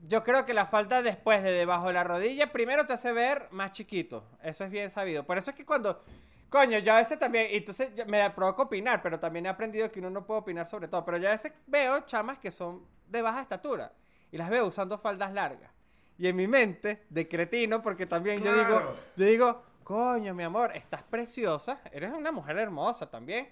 Yo 0.06 0.22
creo 0.22 0.44
que 0.44 0.54
la 0.54 0.64
falda 0.64 1.02
después 1.02 1.42
de 1.42 1.50
debajo 1.50 1.88
de 1.88 1.94
la 1.94 2.04
rodilla, 2.04 2.52
primero 2.52 2.86
te 2.86 2.92
hace 2.92 3.10
ver 3.10 3.48
más 3.50 3.72
chiquito. 3.72 4.24
Eso 4.44 4.62
es 4.62 4.70
bien 4.70 4.90
sabido. 4.90 5.24
Por 5.24 5.36
eso 5.36 5.50
es 5.50 5.56
que 5.56 5.66
cuando. 5.66 6.04
Coño, 6.48 6.78
yo 6.78 6.92
a 6.92 6.98
veces 6.98 7.18
también. 7.18 7.48
Entonces 7.50 7.90
me 8.06 8.30
provoca 8.30 8.62
opinar, 8.62 9.02
pero 9.02 9.18
también 9.18 9.46
he 9.46 9.48
aprendido 9.48 9.90
que 9.90 9.98
uno 9.98 10.08
no 10.08 10.24
puede 10.24 10.38
opinar 10.38 10.68
sobre 10.68 10.86
todo. 10.86 11.04
Pero 11.04 11.18
yo 11.18 11.26
a 11.26 11.32
veces 11.32 11.52
veo 11.66 12.02
chamas 12.06 12.38
que 12.38 12.52
son 12.52 12.86
de 13.08 13.20
baja 13.20 13.42
estatura. 13.42 13.90
Y 14.30 14.38
las 14.38 14.48
veo 14.48 14.66
usando 14.66 14.98
faldas 14.98 15.32
largas. 15.32 15.72
Y 16.16 16.28
en 16.28 16.36
mi 16.36 16.46
mente, 16.46 17.06
de 17.10 17.26
cretino, 17.26 17.82
porque 17.82 18.06
también 18.06 18.40
yo 18.40 18.52
digo. 18.52 18.66
Claro. 18.68 18.96
Yo 19.16 19.24
digo, 19.24 19.64
coño, 19.82 20.32
mi 20.32 20.44
amor, 20.44 20.76
estás 20.76 21.02
preciosa. 21.02 21.80
Eres 21.90 22.12
una 22.12 22.30
mujer 22.30 22.56
hermosa 22.56 23.10
también. 23.10 23.48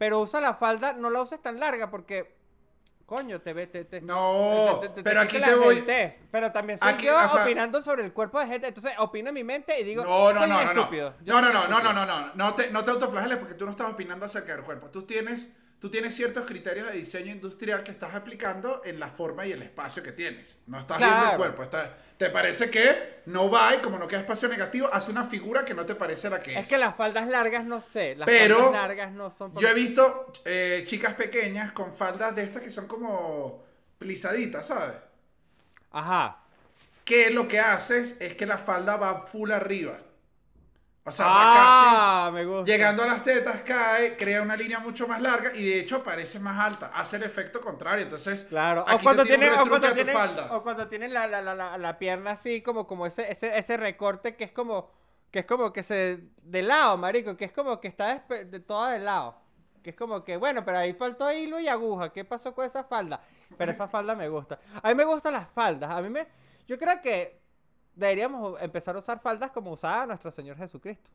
Pero 0.00 0.18
usa 0.20 0.40
la 0.40 0.54
falda, 0.54 0.94
no 0.94 1.10
la 1.10 1.20
uses 1.20 1.42
tan 1.42 1.60
larga 1.60 1.90
porque. 1.90 2.34
Coño, 3.04 3.40
te 3.42 3.52
ve. 3.52 3.66
Te, 3.66 3.84
te- 3.84 4.00
No, 4.00 4.78
te- 4.80 4.88
te- 4.88 5.02
pero 5.02 5.20
aquí 5.20 5.38
te 5.38 5.54
voy. 5.54 5.74
adultez. 5.74 6.24
Pero 6.30 6.50
también 6.52 6.78
soy 6.78 6.88
Aquí, 6.88 7.04
yo 7.04 7.16
o 7.22 7.28
sea- 7.28 7.42
opinando 7.42 7.82
sobre 7.82 8.02
el 8.04 8.12
cuerpo 8.14 8.40
de 8.40 8.46
gente. 8.46 8.68
Entonces 8.68 8.92
opino 8.98 9.28
en 9.28 9.34
mi 9.34 9.44
mente 9.44 9.78
y 9.78 9.84
digo, 9.84 10.02
No, 10.04 10.32
no, 10.32 10.40
soy 10.40 10.48
no, 10.48 10.56
no, 10.64 10.64
no. 10.64 10.80
estúpido. 10.80 11.14
No, 11.26 11.42
no, 11.42 11.48
no, 11.52 11.52
no, 11.52 11.78
estúpido. 11.80 11.92
no, 11.92 12.06
no, 12.06 12.34
no 12.34 12.54
te, 12.54 12.70
no 12.70 12.82
te 12.82 12.90
autoflageles 12.92 13.36
porque 13.36 13.54
tú 13.54 13.66
no 13.66 13.72
estás 13.72 13.90
opinando 13.92 14.24
acerca 14.24 14.54
del 14.54 14.64
cuerpo. 14.64 14.88
Tú 14.88 15.02
tienes, 15.02 15.48
tú 15.80 15.90
tienes 15.90 16.14
ciertos 16.14 16.44
criterios 16.46 16.88
de 16.88 16.98
diseño 16.98 17.32
industrial 17.32 17.82
que 17.82 17.90
estás 17.90 18.14
aplicando 18.14 18.82
en 18.84 19.00
la 19.00 19.08
forma 19.08 19.46
y 19.46 19.52
el 19.52 19.62
espacio 19.62 20.02
que 20.02 20.12
tienes. 20.12 20.58
No 20.66 20.78
estás 20.78 20.98
viendo 20.98 21.30
el 21.30 21.36
cuerpo. 21.36 21.64
te 22.18 22.28
parece 22.30 22.70
que 22.70 23.22
no 23.26 23.50
va 23.50 23.74
y 23.74 23.78
como 23.78 23.98
no 23.98 24.06
queda 24.06 24.20
espacio 24.20 24.48
negativo, 24.48 24.88
hace 24.92 25.10
una 25.10 25.24
figura 25.24 25.64
que 25.64 25.74
no 25.74 25.86
te 25.86 25.94
parece 25.94 26.28
la 26.28 26.42
que 26.42 26.52
es. 26.52 26.62
Es 26.64 26.68
que 26.68 26.78
las 26.78 26.94
faldas 26.94 27.26
largas 27.28 27.64
no 27.64 27.80
sé. 27.80 28.14
Las 28.14 28.26
Pero 28.26 28.56
faldas 28.56 28.72
largas 28.72 29.12
no 29.12 29.30
son. 29.30 29.54
Yo 29.56 29.68
he 29.68 29.74
visto 29.74 30.32
eh, 30.44 30.84
chicas 30.86 31.14
pequeñas 31.14 31.72
con 31.72 31.92
faldas 31.92 32.36
de 32.36 32.42
estas 32.42 32.62
que 32.62 32.70
son 32.70 32.86
como 32.86 33.64
plisaditas, 33.98 34.66
¿sabes? 34.66 34.96
Ajá. 35.92 36.44
Que 37.04 37.30
lo 37.30 37.48
que 37.48 37.58
haces 37.58 38.16
es 38.20 38.34
que 38.34 38.46
la 38.46 38.58
falda 38.58 38.96
va 38.96 39.22
full 39.22 39.50
arriba. 39.50 39.98
O 41.10 41.12
sea, 41.12 41.26
va 41.26 41.32
casi... 41.34 41.86
Ah, 41.92 42.30
me 42.32 42.44
gusta. 42.46 42.64
Llegando 42.64 43.02
a 43.02 43.06
las 43.06 43.22
tetas 43.22 43.60
cae, 43.60 44.16
crea 44.16 44.42
una 44.42 44.56
línea 44.56 44.78
mucho 44.78 45.06
más 45.06 45.20
larga 45.20 45.52
y 45.54 45.64
de 45.64 45.80
hecho 45.80 46.02
parece 46.02 46.40
más 46.40 46.58
alta. 46.58 46.90
Hace 46.94 47.16
el 47.16 47.24
efecto 47.24 47.60
contrario. 47.60 48.04
Entonces, 48.04 48.44
Claro, 48.48 48.84
aquí 48.88 48.96
o 48.96 49.02
cuando 49.02 49.24
tienen, 49.24 49.52
o 49.52 49.66
cuando 49.68 49.92
tienen, 49.92 50.16
o 50.50 50.62
cuando 50.62 50.88
tienen 50.88 51.12
la, 51.12 51.26
la, 51.26 51.42
la, 51.42 51.54
la, 51.54 51.78
la 51.78 51.98
pierna 51.98 52.32
así, 52.32 52.62
como, 52.62 52.86
como 52.86 53.06
ese, 53.06 53.30
ese, 53.30 53.56
ese 53.58 53.76
recorte 53.76 54.34
que 54.36 54.44
es 54.44 54.52
como, 54.52 54.90
que 55.30 55.40
es 55.40 55.46
como 55.46 55.72
que 55.72 55.82
se, 55.82 56.20
de 56.42 56.62
lado, 56.62 56.96
marico, 56.96 57.36
que 57.36 57.44
es 57.44 57.52
como 57.52 57.80
que 57.80 57.88
está 57.88 58.14
despe- 58.26 58.44
de 58.48 58.60
toda 58.60 58.92
de 58.92 58.98
lado. 59.00 59.36
Que 59.82 59.90
es 59.90 59.96
como 59.96 60.24
que, 60.24 60.36
bueno, 60.36 60.62
pero 60.64 60.78
ahí 60.78 60.92
faltó 60.92 61.32
hilo 61.32 61.58
y 61.58 61.66
aguja. 61.68 62.12
¿Qué 62.12 62.24
pasó 62.24 62.54
con 62.54 62.66
esa 62.66 62.84
falda? 62.84 63.22
Pero 63.56 63.72
esa 63.72 63.88
falda 63.88 64.14
me 64.14 64.28
gusta. 64.28 64.58
A 64.82 64.88
mí 64.88 64.94
me 64.94 65.04
gustan 65.04 65.32
las 65.32 65.48
faldas. 65.48 65.90
A 65.90 66.02
mí 66.02 66.10
me, 66.10 66.26
yo 66.68 66.78
creo 66.78 67.00
que 67.00 67.39
deberíamos 67.94 68.60
empezar 68.62 68.96
a 68.96 68.98
usar 69.00 69.20
faldas 69.20 69.50
como 69.50 69.72
usaba 69.72 70.06
nuestro 70.06 70.30
Señor 70.30 70.56
Jesucristo. 70.56 71.08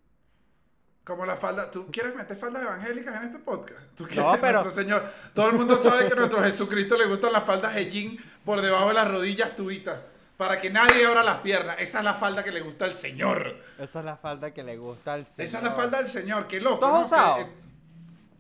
Como 1.04 1.26
la 1.26 1.36
falda. 1.36 1.70
¿Tú 1.70 1.88
quieres 1.92 2.16
meter 2.16 2.36
faldas 2.36 2.64
evangélicas 2.64 3.16
en 3.18 3.24
este 3.28 3.38
podcast? 3.40 3.80
¿Tú 3.96 4.08
No, 4.16 4.32
pero- 4.42 4.64
Nuestro 4.64 4.72
Señor. 4.84 5.04
Todo 5.36 5.50
el 5.50 5.56
mundo 5.56 5.78
sabe 5.78 6.08
que 6.08 6.14
a 6.14 6.16
nuestro 6.16 6.42
Jesucristo 6.42 6.98
le 6.98 7.06
gustan 7.06 7.32
las 7.32 7.44
faldas 7.44 7.76
de 7.76 7.86
jean 7.92 8.18
por 8.44 8.60
debajo 8.62 8.88
de 8.88 8.94
las 8.96 9.08
rodillas 9.12 9.56
tubitas. 9.56 10.00
Para 10.38 10.60
que 10.60 10.70
nadie 10.70 11.06
abra 11.06 11.24
las 11.24 11.38
piernas. 11.42 11.78
Esa 11.80 12.00
es 12.00 12.04
la 12.04 12.16
falda 12.16 12.44
que 12.44 12.52
le 12.52 12.60
gusta 12.62 12.86
al 12.86 12.96
Señor. 12.96 13.56
Esa 13.78 14.00
es 14.00 14.06
la 14.06 14.18
falda 14.18 14.52
que 14.52 14.64
le 14.64 14.76
gusta 14.78 15.14
al 15.14 15.26
Señor. 15.28 15.46
Esa 15.48 15.58
es 15.60 15.64
la 15.64 15.72
falda 15.72 15.98
del 16.00 16.08
Señor. 16.08 16.48
Qué 16.48 16.60
loco. 16.60 16.80
¿Tú 16.80 16.86
has 16.88 16.92
¿no? 17.00 17.06
usado? 17.06 17.38
Eh, 17.42 17.48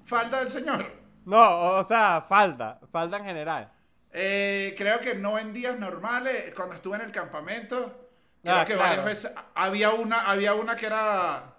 falda 0.05 0.39
del 0.39 0.49
Señor. 0.49 0.91
No, 1.25 1.59
o 1.77 1.83
sea, 1.85 2.25
falda. 2.27 2.79
Falda 2.91 3.17
en 3.17 3.25
general. 3.25 3.71
Eh, 4.11 4.73
creo 4.77 4.99
que 4.99 5.15
no 5.15 5.37
en 5.39 5.53
días 5.53 5.77
normales, 5.79 6.53
cuando 6.55 6.75
estuve 6.75 6.95
en 6.97 7.03
el 7.03 7.11
campamento, 7.11 8.04
creo 8.45 8.61
Ah, 8.61 8.65
que 8.65 8.73
claro. 8.73 8.89
varias 8.89 9.05
veces 9.05 9.31
había 9.55 9.91
una, 9.91 10.21
había 10.29 10.53
una 10.53 10.75
que 10.75 10.85
era, 10.85 11.55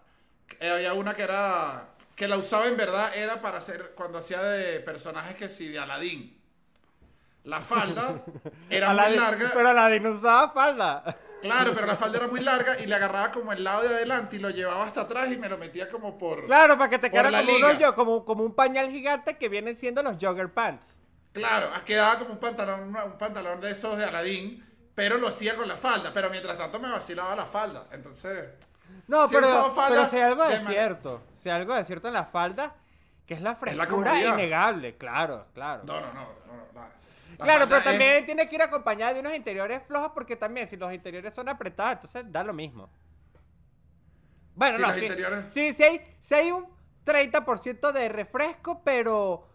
eh, 0.60 0.70
había 0.70 0.94
una 0.94 1.14
que 1.14 1.22
era, 1.22 1.88
que 2.14 2.28
la 2.28 2.36
usaba 2.38 2.66
en 2.66 2.76
verdad 2.76 3.14
era 3.16 3.40
para 3.40 3.58
hacer 3.58 3.92
cuando 3.96 4.18
hacía 4.18 4.42
de 4.42 4.80
personajes 4.80 5.36
que 5.36 5.48
sí 5.48 5.68
de 5.68 5.78
Aladdin. 5.78 6.32
la 7.44 7.60
falda 7.62 8.22
era 8.70 8.88
muy 8.92 8.98
Aladdin- 8.98 9.20
larga. 9.20 9.50
Pero 9.54 9.68
Aladdin 9.68 10.06
usaba 10.06 10.50
falda. 10.52 11.04
Claro, 11.42 11.72
pero 11.74 11.86
la 11.86 11.96
falda 12.02 12.18
era 12.18 12.26
muy 12.28 12.40
larga 12.40 12.78
y 12.80 12.86
le 12.86 12.94
agarraba 12.94 13.30
como 13.30 13.52
el 13.52 13.62
lado 13.62 13.82
de 13.82 13.88
adelante 13.94 14.36
y 14.36 14.38
lo 14.40 14.50
llevaba 14.50 14.84
hasta 14.84 15.02
atrás 15.02 15.30
y 15.30 15.36
me 15.36 15.48
lo 15.48 15.58
metía 15.58 15.88
como 15.88 16.18
por... 16.18 16.44
Claro, 16.44 16.76
para 16.78 16.90
que 16.90 16.98
te 16.98 17.10
quedara 17.10 17.30
como, 17.30 17.42
liga. 17.52 17.68
unos 17.68 17.78
yo- 17.80 17.94
como, 17.94 18.24
como 18.24 18.42
un 18.44 18.54
pañal 18.54 18.90
gigante 18.90 19.36
que 19.38 19.48
vienen 19.48 19.76
siendo 19.76 20.02
los 20.02 20.16
jogger 20.20 20.52
pants. 20.52 20.96
Claro, 21.32 21.70
quedaba 21.84 22.18
como 22.18 22.32
un 22.32 22.40
pantalón, 22.40 22.96
un 22.96 23.18
pantalón 23.18 23.60
de 23.60 23.70
esos 23.70 23.96
de 23.98 24.04
Aladín, 24.06 24.64
pero 24.96 25.16
lo 25.18 25.28
hacía 25.28 25.54
con 25.54 25.68
la 25.68 25.76
falda. 25.76 26.10
Pero 26.12 26.28
mientras 26.30 26.58
tanto 26.58 26.80
me 26.80 26.90
vacilaba 26.90 27.36
la 27.36 27.46
falda. 27.46 27.86
Entonces, 27.92 28.48
No, 29.06 29.28
pero, 29.28 29.72
pero 29.88 30.06
si 30.08 30.16
hay 30.16 30.22
algo 30.22 30.44
man- 30.44 30.66
cierto, 30.66 31.22
si 31.40 31.48
hay 31.48 31.60
algo 31.60 31.74
de 31.74 31.84
cierto 31.84 32.08
en 32.08 32.14
la 32.14 32.24
falda, 32.24 32.74
que 33.26 33.34
es 33.34 33.40
la 33.42 33.50
la 33.50 33.56
frescura 33.56 33.86
comodidad. 33.88 34.34
innegable, 34.34 34.96
claro, 34.96 35.46
claro. 35.54 35.82
no, 35.84 36.00
no, 36.00 36.06
no. 36.12 36.12
no, 36.14 36.26
no, 36.56 36.62
la- 36.74 36.88
la 37.38 37.44
claro, 37.44 37.64
pero 37.66 37.78
es- 37.78 37.84
también 37.84 38.24
tiene 38.24 38.48
que 38.48 38.54
ir 38.56 38.62
acompañada 38.62 39.12
de 39.14 39.20
unos 39.20 39.34
interiores 39.36 39.82
flojos 39.86 40.12
porque 40.14 40.34
también 40.36 40.66
si 40.66 40.76
los 40.76 40.92
interiores 40.92 41.34
son 41.34 41.48
apretados, 41.48 41.92
entonces 41.94 42.24
da 42.32 42.42
lo 42.42 42.52
mismo. 42.52 42.88
Bueno, 44.54 44.78
no, 44.78 44.86
los 44.88 44.96
sí, 44.96 45.02
interiores- 45.06 45.52
sí, 45.52 45.72
sí 45.74 45.82
hay, 45.82 46.00
sí 46.18 46.34
hay 46.34 46.50
un 46.50 46.66
30% 47.04 47.92
de 47.92 48.08
refresco, 48.08 48.80
pero 48.82 49.46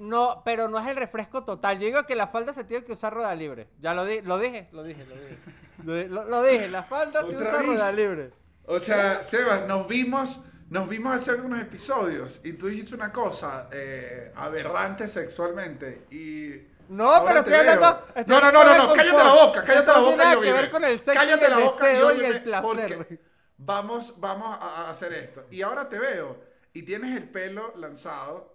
no, 0.00 0.42
pero 0.44 0.68
no 0.68 0.78
es 0.78 0.86
el 0.86 0.96
refresco 0.96 1.44
total. 1.44 1.78
Yo 1.78 1.86
digo 1.86 2.04
que 2.06 2.14
la 2.16 2.26
falda 2.28 2.52
se 2.52 2.64
tiene 2.64 2.84
que 2.84 2.92
usar 2.92 3.12
rueda 3.14 3.34
libre. 3.34 3.68
Ya 3.80 3.94
lo, 3.94 4.04
di- 4.04 4.22
lo 4.22 4.38
dije, 4.38 4.68
lo 4.72 4.82
dije, 4.82 5.04
lo 5.06 5.14
dije. 5.14 6.08
Lo, 6.08 6.24
lo- 6.24 6.42
dije, 6.42 6.68
la 6.68 6.82
falda 6.84 7.20
se 7.20 7.26
¿Otra 7.36 7.48
usa 7.48 7.58
vez? 7.58 7.66
rueda 7.66 7.92
libre. 7.92 8.30
O 8.66 8.78
sea, 8.80 9.22
Sebas, 9.22 9.66
nos 9.66 9.86
vimos, 9.88 10.40
nos 10.68 10.88
vimos 10.88 11.14
hace 11.14 11.30
algunos 11.32 11.60
episodios 11.60 12.40
y 12.44 12.52
tú 12.54 12.68
dijiste 12.68 12.94
una 12.94 13.12
cosa 13.12 13.68
eh, 13.72 14.32
aberrante 14.36 15.08
sexualmente 15.08 16.06
y... 16.10 16.68
No, 16.88 17.24
pero 17.24 17.38
estoy 17.40 17.54
hablando- 17.54 18.04
estoy 18.14 18.34
No, 18.34 18.40
no, 18.40 18.52
no, 18.52 18.76
no, 18.88 18.92
cállate 18.92 19.24
la 19.24 19.32
boca, 19.32 19.64
cállate 19.64 19.86
la 19.92 19.98
boca. 20.00 20.16
tiene 20.30 20.40
que 20.42 20.52
ver 20.52 20.70
con 20.70 20.84
el 20.84 20.98
sexo 20.98 21.12
y 21.12 21.16
Cállate 21.16 21.44
el 21.46 21.50
la 21.52 21.58
boca, 21.58 21.92
y 21.92 22.14
vive, 22.16 22.26
el 22.26 22.42
placer. 22.42 23.20
Vamos, 23.58 24.14
vamos 24.18 24.58
a 24.60 24.90
hacer 24.90 25.12
esto. 25.12 25.46
Y 25.50 25.62
ahora 25.62 25.88
te 25.88 25.98
veo 25.98 26.38
y 26.72 26.82
tienes 26.82 27.16
el 27.16 27.28
pelo 27.28 27.72
lanzado 27.76 28.49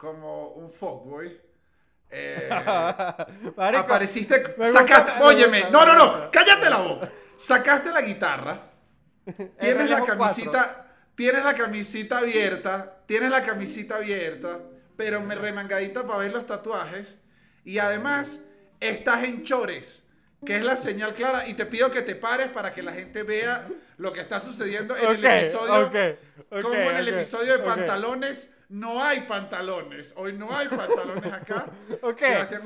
como 0.00 0.48
un 0.54 0.70
fuckboy. 0.70 1.40
Eh, 2.12 2.48
Marico, 3.56 3.82
apareciste, 3.84 4.42
gusta- 4.42 4.72
sacaste, 4.72 5.12
me 5.20 5.24
óyeme, 5.26 5.60
gusta, 5.60 5.70
no, 5.70 5.86
no, 5.86 5.94
no, 5.94 6.10
gusta. 6.10 6.30
cállate 6.32 6.68
la 6.68 6.78
boca. 6.78 7.08
Sacaste 7.38 7.92
la 7.92 8.00
guitarra, 8.02 8.62
tienes 9.60 9.88
la 9.88 10.04
camisita, 10.04 10.86
tienes 11.14 11.44
la 11.44 11.54
camisita 11.54 12.18
abierta, 12.18 12.96
tienes 13.06 13.30
la 13.30 13.44
camisita 13.44 13.94
abierta, 13.98 14.58
pero 14.96 15.20
me 15.20 15.36
remangadita 15.36 16.04
para 16.04 16.18
ver 16.18 16.32
los 16.32 16.46
tatuajes 16.46 17.16
y 17.64 17.78
además 17.78 18.40
estás 18.80 19.22
en 19.22 19.44
chores, 19.44 20.02
que 20.44 20.56
es 20.56 20.64
la 20.64 20.74
señal 20.74 21.14
clara 21.14 21.46
y 21.46 21.54
te 21.54 21.64
pido 21.64 21.92
que 21.92 22.02
te 22.02 22.16
pares 22.16 22.48
para 22.48 22.74
que 22.74 22.82
la 22.82 22.92
gente 22.92 23.22
vea 23.22 23.68
lo 23.98 24.12
que 24.12 24.20
está 24.20 24.40
sucediendo 24.40 24.96
en 24.96 25.10
el 25.12 25.24
episodio, 25.24 25.92
como 26.60 26.74
en 26.74 26.96
el 26.96 27.06
episodio 27.06 27.56
de 27.56 27.62
pantalones. 27.62 28.48
No 28.70 29.02
hay 29.02 29.22
pantalones. 29.22 30.12
Hoy 30.16 30.32
no 30.34 30.56
hay 30.56 30.68
pantalones 30.68 31.32
acá. 31.32 31.66
Ok, 32.02 32.22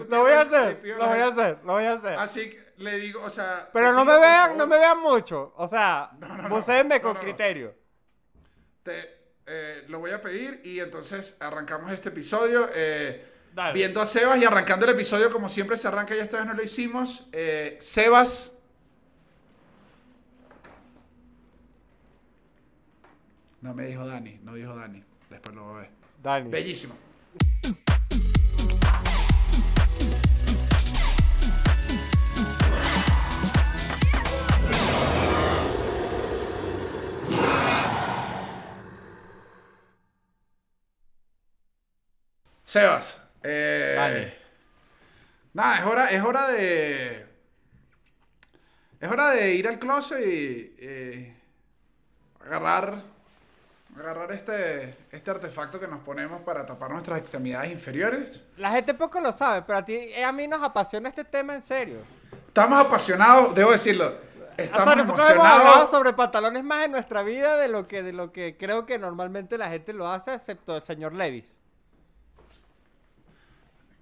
lo 0.09 0.21
voy 0.21 0.33
a 0.33 0.43
hacer, 0.43 0.81
lo 0.85 0.99
la 0.99 1.07
voy 1.07 1.19
a 1.19 1.27
hacer, 1.27 1.59
lo 1.65 1.73
voy 1.73 1.85
a 1.85 1.93
hacer. 1.95 2.19
Así 2.19 2.51
que 2.51 2.73
le 2.77 2.99
digo, 2.99 3.23
o 3.23 3.31
sea. 3.31 3.71
Pero 3.73 3.93
no 3.93 4.05
me 4.05 4.19
vean, 4.19 4.57
no 4.57 4.67
me 4.67 4.79
vean 4.79 5.01
mucho. 5.01 5.55
O 5.57 5.67
sea, 5.67 6.11
No, 6.21 6.29
no, 6.49 7.01
con 7.01 7.15
criterio. 7.17 7.75
Te, 8.83 9.39
eh, 9.47 9.85
lo 9.89 9.99
voy 9.99 10.11
a 10.11 10.21
pedir 10.23 10.61
y 10.63 10.79
entonces 10.79 11.37
arrancamos 11.41 11.91
este 11.91 12.11
episodio. 12.11 12.69
eh, 12.75 13.31
Dale. 13.55 13.73
viendo 13.73 14.03
a 14.03 14.07
Sebas 14.07 14.37
y 14.39 14.45
arrancando 14.45 14.85
el 14.85 14.93
episodio 14.93 15.31
como 15.33 15.49
siempre 15.49 15.77
se 15.77 15.89
arranca 15.89 16.15
y 16.15 16.19
esta 16.19 16.37
vez 16.39 16.47
no 16.47 16.53
lo 16.55 16.63
hicimos. 16.63 17.29
Eh, 17.33 17.79
Sebas. 17.81 18.53
No 23.63 23.73
me 23.75 23.87
dijo 23.87 24.07
Dani, 24.07 24.39
no 24.43 24.55
dijo 24.55 24.77
Dani. 24.77 25.03
Después 25.35 25.57
lo 25.57 25.75
ver. 25.75 25.91
Dani. 26.23 26.49
Bellísimo. 26.49 26.95
Sebas, 42.65 43.21
eh, 43.43 44.33
nada, 45.53 45.79
es 45.79 45.85
hora, 45.85 46.11
es 46.11 46.23
hora 46.23 46.49
de, 46.49 47.27
es 49.01 49.11
hora 49.11 49.31
de 49.31 49.55
ir 49.55 49.67
al 49.67 49.79
closet 49.81 50.21
y 50.21 50.75
eh, 50.79 51.37
agarrar, 52.41 53.14
agarrar 53.97 54.33
este, 54.33 54.97
este 55.13 55.31
artefacto 55.31 55.79
que 55.79 55.87
nos 55.87 56.01
ponemos 56.01 56.43
para 56.43 56.67
tapar 56.67 56.91
nuestras 56.91 57.21
extremidades 57.21 57.71
inferiores. 57.71 58.43
La 58.57 58.71
gente 58.73 58.95
poco 58.95 59.21
lo 59.21 59.33
sabe, 59.33 59.63
pero 59.63 59.79
a 59.79 59.85
ti, 59.85 59.95
eh, 59.95 60.25
a 60.25 60.33
mí 60.33 60.47
nos 60.49 60.63
apasiona 60.63 61.09
este 61.09 61.25
tema 61.25 61.55
en 61.55 61.63
serio. 61.63 61.99
Estamos 62.49 62.85
apasionados, 62.85 63.55
debo 63.55 63.71
decirlo. 63.73 64.07
O 64.07 64.57
sea, 64.57 64.65
Estamos 64.65 64.93
hemos 64.99 65.11
hablado 65.21 65.35
emocionados. 65.35 65.91
sobre 65.91 66.13
pantalones 66.13 66.63
más 66.65 66.85
en 66.85 66.93
nuestra 66.93 67.23
vida 67.23 67.57
de 67.57 67.69
lo 67.69 67.89
que, 67.89 68.03
de 68.03 68.13
lo 68.13 68.33
que 68.33 68.57
creo 68.57 68.87
que 68.87 68.99
normalmente 68.99 69.59
la 69.59 69.69
gente 69.69 69.93
lo 69.93 70.09
hace, 70.09 70.35
excepto 70.35 70.77
el 70.77 70.83
señor 70.83 71.13
Levis. 71.13 71.61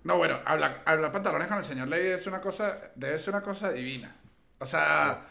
No, 0.04 0.16
bueno, 0.18 0.40
hablar, 0.44 0.82
hablar 0.84 1.12
pantalones 1.12 1.48
con 1.48 1.58
el 1.58 1.64
señor 1.64 1.88
Levy 1.88 2.08
es 2.08 2.26
una 2.26 2.40
cosa, 2.40 2.76
debe 2.96 3.18
ser 3.18 3.34
una 3.34 3.42
cosa 3.42 3.70
divina. 3.70 4.14
O 4.58 4.66
sea, 4.66 5.26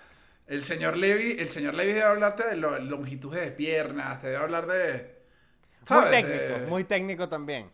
el 0.52 0.64
señor 0.64 0.98
Levy, 0.98 1.38
el 1.40 1.50
señor 1.50 1.74
Levy 1.76 1.94
debe 1.94 2.04
hablarte 2.04 2.48
de 2.48 2.56
lo- 2.58 2.78
longitudes 2.80 3.42
de 3.42 3.52
piernas, 3.52 4.22
te 4.22 4.28
debe 4.28 4.44
hablar 4.44 4.68
de. 4.68 5.22
Muy 5.90 6.06
¿sabes? 6.06 6.10
técnico, 6.10 6.60
De- 6.60 6.66
muy 6.66 6.84
técnico 6.86 7.30
también. 7.30 7.72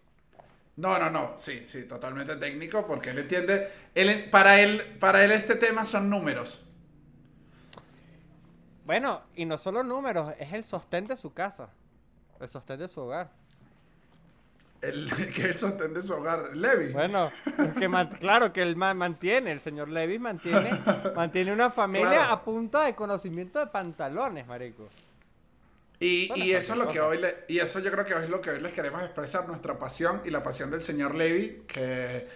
No, 0.77 0.99
no, 0.99 1.09
no, 1.09 1.33
sí, 1.37 1.63
sí, 1.67 1.83
totalmente 1.85 2.35
técnico, 2.35 2.85
porque 2.85 3.09
él 3.09 3.19
entiende, 3.19 3.69
él, 3.95 4.29
para 4.29 4.61
él, 4.61 4.97
para 4.99 5.25
él 5.25 5.31
este 5.31 5.55
tema 5.55 5.85
son 5.85 6.09
números. 6.09 6.63
Bueno, 8.85 9.21
y 9.35 9.45
no 9.45 9.57
solo 9.57 9.83
números, 9.83 10.33
es 10.39 10.53
el 10.53 10.63
sostén 10.63 11.07
de 11.07 11.17
su 11.17 11.33
casa, 11.33 11.69
el 12.39 12.49
sostén 12.49 12.79
de 12.79 12.87
su 12.87 13.01
hogar. 13.01 13.31
El, 14.81 15.09
que 15.35 15.43
él 15.45 15.57
sostén 15.57 15.93
de 15.93 16.03
su 16.03 16.13
hogar, 16.13 16.55
Levy. 16.55 16.91
Bueno, 16.93 17.31
que 17.79 17.87
man- 17.89 18.09
claro 18.19 18.53
que 18.53 18.61
él 18.61 18.75
ma- 18.75 18.93
mantiene, 18.93 19.51
el 19.51 19.61
señor 19.61 19.89
Levis 19.89 20.19
mantiene, 20.19 20.69
mantiene 21.15 21.51
una 21.53 21.69
familia 21.71 22.09
Claro. 22.09 22.31
a 22.33 22.43
punta 22.43 22.83
de 22.85 22.93
conocimiento 22.95 23.59
de 23.59 23.67
pantalones, 23.67 24.45
marico. 24.47 24.87
Y, 25.99 26.31
y 26.39 26.53
eso 26.53 26.73
es 26.73 26.79
lo 26.79 26.87
que 26.87 26.99
hoy 27.01 27.17
le- 27.17 27.37
y 27.47 27.57
eso 27.57 27.79
yo 27.79 27.91
creo 27.91 28.05
que 28.05 28.13
hoy 28.13 28.25
es 28.25 28.29
lo 28.29 28.39
que 28.39 28.51
hoy 28.51 28.61
les 28.61 28.71
queremos 28.71 29.01
expresar 29.01 29.47
nuestra 29.47 29.79
pasión 29.79 30.21
y 30.25 30.29
la 30.29 30.43
pasión 30.43 30.69
del 30.69 30.81
señor 30.83 31.15
Levy 31.15 31.63
que 31.67 32.27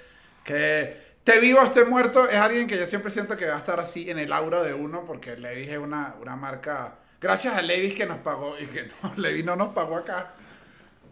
que 0.43 0.99
te 1.23 1.39
vivo 1.39 1.61
esté 1.61 1.85
muerto 1.85 2.27
es 2.27 2.37
alguien 2.37 2.65
que 2.65 2.75
yo 2.79 2.87
siempre 2.87 3.11
siento 3.11 3.37
que 3.37 3.45
va 3.45 3.53
a 3.57 3.59
estar 3.59 3.79
así 3.79 4.09
en 4.09 4.17
el 4.17 4.33
aura 4.33 4.63
de 4.63 4.73
uno 4.73 5.05
porque 5.05 5.37
Levi 5.37 5.69
es 5.69 5.77
una, 5.77 6.15
una 6.19 6.35
marca 6.35 6.95
gracias 7.21 7.55
a 7.55 7.61
Levi 7.61 7.91
que 7.93 8.07
nos 8.07 8.17
pagó 8.17 8.57
y 8.57 8.65
que 8.65 8.85
no 9.03 9.13
Levi 9.17 9.43
no 9.43 9.55
nos 9.55 9.75
pagó 9.75 9.97
acá 9.97 10.33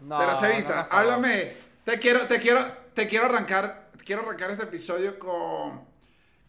No, 0.00 0.18
pero 0.18 0.32
no 0.32 0.38
Cevita 0.40 0.88
pagó. 0.88 1.00
háblame 1.00 1.52
te 1.84 1.98
quiero 1.98 2.26
te 2.26 2.38
quiero 2.40 2.64
te 2.94 3.06
quiero 3.08 3.26
arrancar 3.26 3.90
quiero 4.04 4.22
arrancar 4.22 4.50
este 4.52 4.64
episodio 4.64 5.18
con 5.18 5.84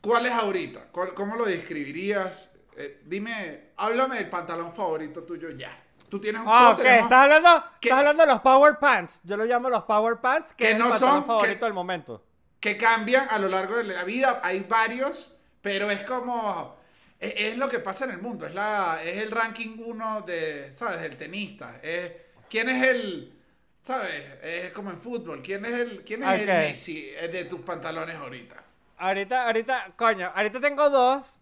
¿cuál 0.02 0.26
es 0.26 0.32
ahorita? 0.32 0.88
¿Cuál- 0.92 1.14
¿cómo 1.14 1.36
lo 1.36 1.46
describirías? 1.46 2.50
Eh, 2.78 3.02
dime 3.06 3.72
háblame 3.78 4.16
del 4.18 4.30
pantalón 4.30 4.72
favorito 4.74 5.24
tuyo 5.24 5.50
ya 5.52 5.78
tú 6.10 6.20
tienes 6.20 6.42
un 6.42 6.48
Ah, 6.50 6.72
ok, 6.72 6.78
tenemos- 6.82 7.04
estás 7.04 7.20
hablando, 7.24 7.64
estás 7.82 7.98
hablando 8.00 8.24
de 8.26 8.30
los 8.32 8.42
Power 8.42 8.78
Pants. 8.80 9.22
Yo 9.24 9.38
lo 9.38 9.46
llamo 9.46 9.70
los 9.70 9.84
Power 9.84 10.18
Pants, 10.18 10.54
que, 10.54 10.66
Que 10.66 10.72
es 10.72 10.78
no 10.78 10.86
el 10.86 10.92
pantalón 10.92 11.16
son- 11.16 11.26
favorito 11.26 11.60
que- 11.60 11.66
del 11.66 11.74
momento. 11.74 12.26
que 12.60 12.76
cambian 12.78 13.28
a 13.30 13.40
lo 13.40 13.48
largo 13.48 13.78
de 13.78 13.86
la 13.86 14.04
vida. 14.04 14.42
Hay 14.44 14.60
varios, 14.62 15.34
pero 15.62 15.90
es 15.90 16.04
como. 16.04 16.76
Es, 17.18 17.34
es 17.38 17.58
lo 17.58 17.70
que 17.70 17.80
pasa 17.80 18.04
en 18.06 18.12
el 18.12 18.18
mundo. 18.18 18.46
Es, 18.46 18.54
la, 18.54 19.00
es 19.02 19.18
el 19.20 19.32
ranking 19.32 19.78
uno 19.86 20.22
de. 20.24 20.72
¿Sabes? 20.74 21.00
Del 21.00 21.16
tenista. 21.16 21.80
Es, 21.82 22.12
¿Quién 22.50 22.68
es 22.68 22.84
el. 22.88 23.34
¿Sabes? 23.84 24.26
Es 24.44 24.72
como 24.74 24.92
en 24.92 24.98
fútbol. 25.00 25.42
¿Quién 25.42 25.66
es 25.66 25.72
el, 25.74 26.04
quién 26.04 26.24
es 26.24 26.40
el. 26.42 26.48
Messi 26.48 27.10
eh, 27.10 27.28
de 27.28 27.46
tus 27.46 27.62
pantalones 27.62 28.16
ahorita? 28.16 28.64
Ahorita, 28.98 29.46
ahorita, 29.48 29.94
coño, 29.96 30.32
ahorita 30.36 30.60
tengo 30.62 30.90
dos, 30.90 31.40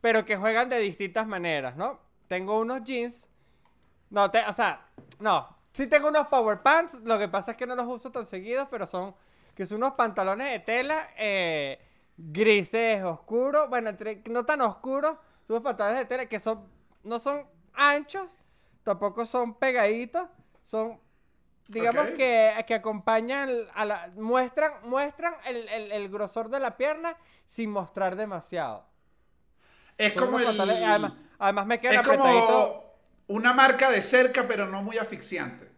pero 0.00 0.24
que 0.24 0.36
juegan 0.36 0.70
de 0.70 0.78
distintas 0.78 1.26
maneras, 1.26 1.76
¿no? 1.76 2.00
Tengo 2.28 2.58
unos 2.58 2.82
jeans. 2.84 3.28
No, 4.08 4.30
te- 4.30 4.44
o 4.46 4.52
sea, 4.52 4.86
no. 5.20 5.54
Sí 5.72 5.86
tengo 5.86 6.08
unos 6.08 6.28
Power 6.28 6.62
Pants, 6.62 6.94
lo 7.04 7.18
que 7.18 7.28
pasa 7.28 7.50
es 7.50 7.56
que 7.58 7.66
no 7.66 7.76
los 7.76 7.86
uso 7.86 8.10
tan 8.10 8.24
seguidos, 8.24 8.66
pero 8.70 8.86
son, 8.86 9.14
que 9.54 9.66
son 9.66 9.76
unos 9.78 9.92
pantalones 9.92 10.50
de 10.50 10.58
tela 10.60 11.10
eh, 11.18 11.78
grises, 12.16 13.02
oscuros, 13.04 13.68
bueno, 13.68 13.90
entre- 13.90 14.22
no 14.30 14.46
tan 14.46 14.62
oscuros, 14.62 15.12
son 15.46 15.56
unos 15.56 15.62
pantalones 15.62 16.00
de 16.00 16.06
tela 16.06 16.26
que 16.26 16.40
son, 16.40 16.66
no 17.04 17.20
son 17.20 17.46
anchos, 17.74 18.30
tampoco 18.84 19.26
son 19.26 19.52
pegaditos, 19.58 20.26
son 20.64 20.98
digamos 21.68 22.10
que, 22.10 22.64
que 22.66 22.74
acompañan 22.74 23.50
a 23.74 23.84
la, 23.84 24.10
muestran, 24.16 24.72
muestran 24.84 25.34
el, 25.44 25.68
el- 25.68 25.92
el 25.92 26.08
grosor 26.08 26.48
de 26.48 26.60
la 26.60 26.76
pierna 26.76 27.16
sin 27.46 27.70
mostrar 27.70 28.16
demasiado. 28.16 28.86
Es 29.98 30.12
Son 30.12 30.24
como 30.24 30.38
el. 30.38 30.46
además, 30.60 31.12
además 31.38 31.66
me 31.66 31.80
quedan 31.80 31.94
es 31.96 32.06
como 32.06 32.84
una 33.28 33.52
marca 33.52 33.90
de 33.90 34.02
cerca, 34.02 34.46
pero 34.46 34.66
no 34.66 34.82
muy 34.82 34.98
asfixiante. 34.98 35.70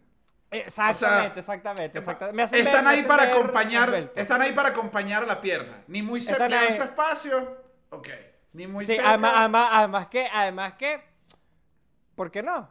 Exactamente, 0.51 1.41
exactamente, 1.41 1.99
exactamente. 1.99 2.37
Me 2.37 2.43
hacen 2.43 2.59
ver- 2.65 2.69
Están 2.69 2.85
me 2.85 2.91
ahí 2.91 2.99
hacen 2.99 3.09
para 3.09 3.23
acompañar, 3.25 4.11
están 4.17 4.43
ahí 4.43 4.53
para 4.53 4.69
acompañar 4.71 5.23
a 5.23 5.27
la 5.27 5.41
pierna. 5.41 5.83
Ni 5.89 6.03
muy 6.03 6.21
cerca, 6.21 6.45
ahí. 6.61 6.77
su 6.77 6.83
espacio. 6.83 7.57
Ok. 7.91 8.09
Ni 8.55 8.67
muy 8.67 8.87
Sí, 8.87 8.95
cerca. 8.97 9.11
además, 9.11 9.33
además, 9.37 9.69
además 9.73 10.07
que, 10.09 10.27
además 10.33 10.75
que, 10.75 11.03
¿por 12.15 12.31
qué 12.31 12.43
no? 12.43 12.69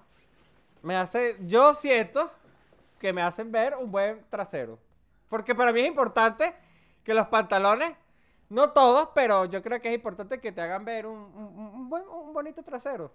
Me 0.81 0.95
hace, 0.95 1.37
yo 1.41 1.73
siento 1.73 2.31
que 2.99 3.13
me 3.13 3.21
hacen 3.21 3.51
ver 3.51 3.75
un 3.75 3.91
buen 3.91 4.25
trasero. 4.29 4.79
Porque 5.29 5.53
para 5.55 5.71
mí 5.71 5.81
es 5.81 5.87
importante 5.87 6.53
que 7.03 7.13
los 7.13 7.27
pantalones, 7.27 7.91
no 8.49 8.71
todos, 8.71 9.09
pero 9.13 9.45
yo 9.45 9.61
creo 9.61 9.79
que 9.81 9.89
es 9.89 9.95
importante 9.95 10.39
que 10.39 10.51
te 10.51 10.61
hagan 10.61 10.85
ver 10.85 11.05
un, 11.05 11.17
un- 11.17 11.57
un 11.73 11.89
buen- 11.89 12.07
un 12.07 12.33
bonito 12.33 12.63
trasero. 12.63 13.13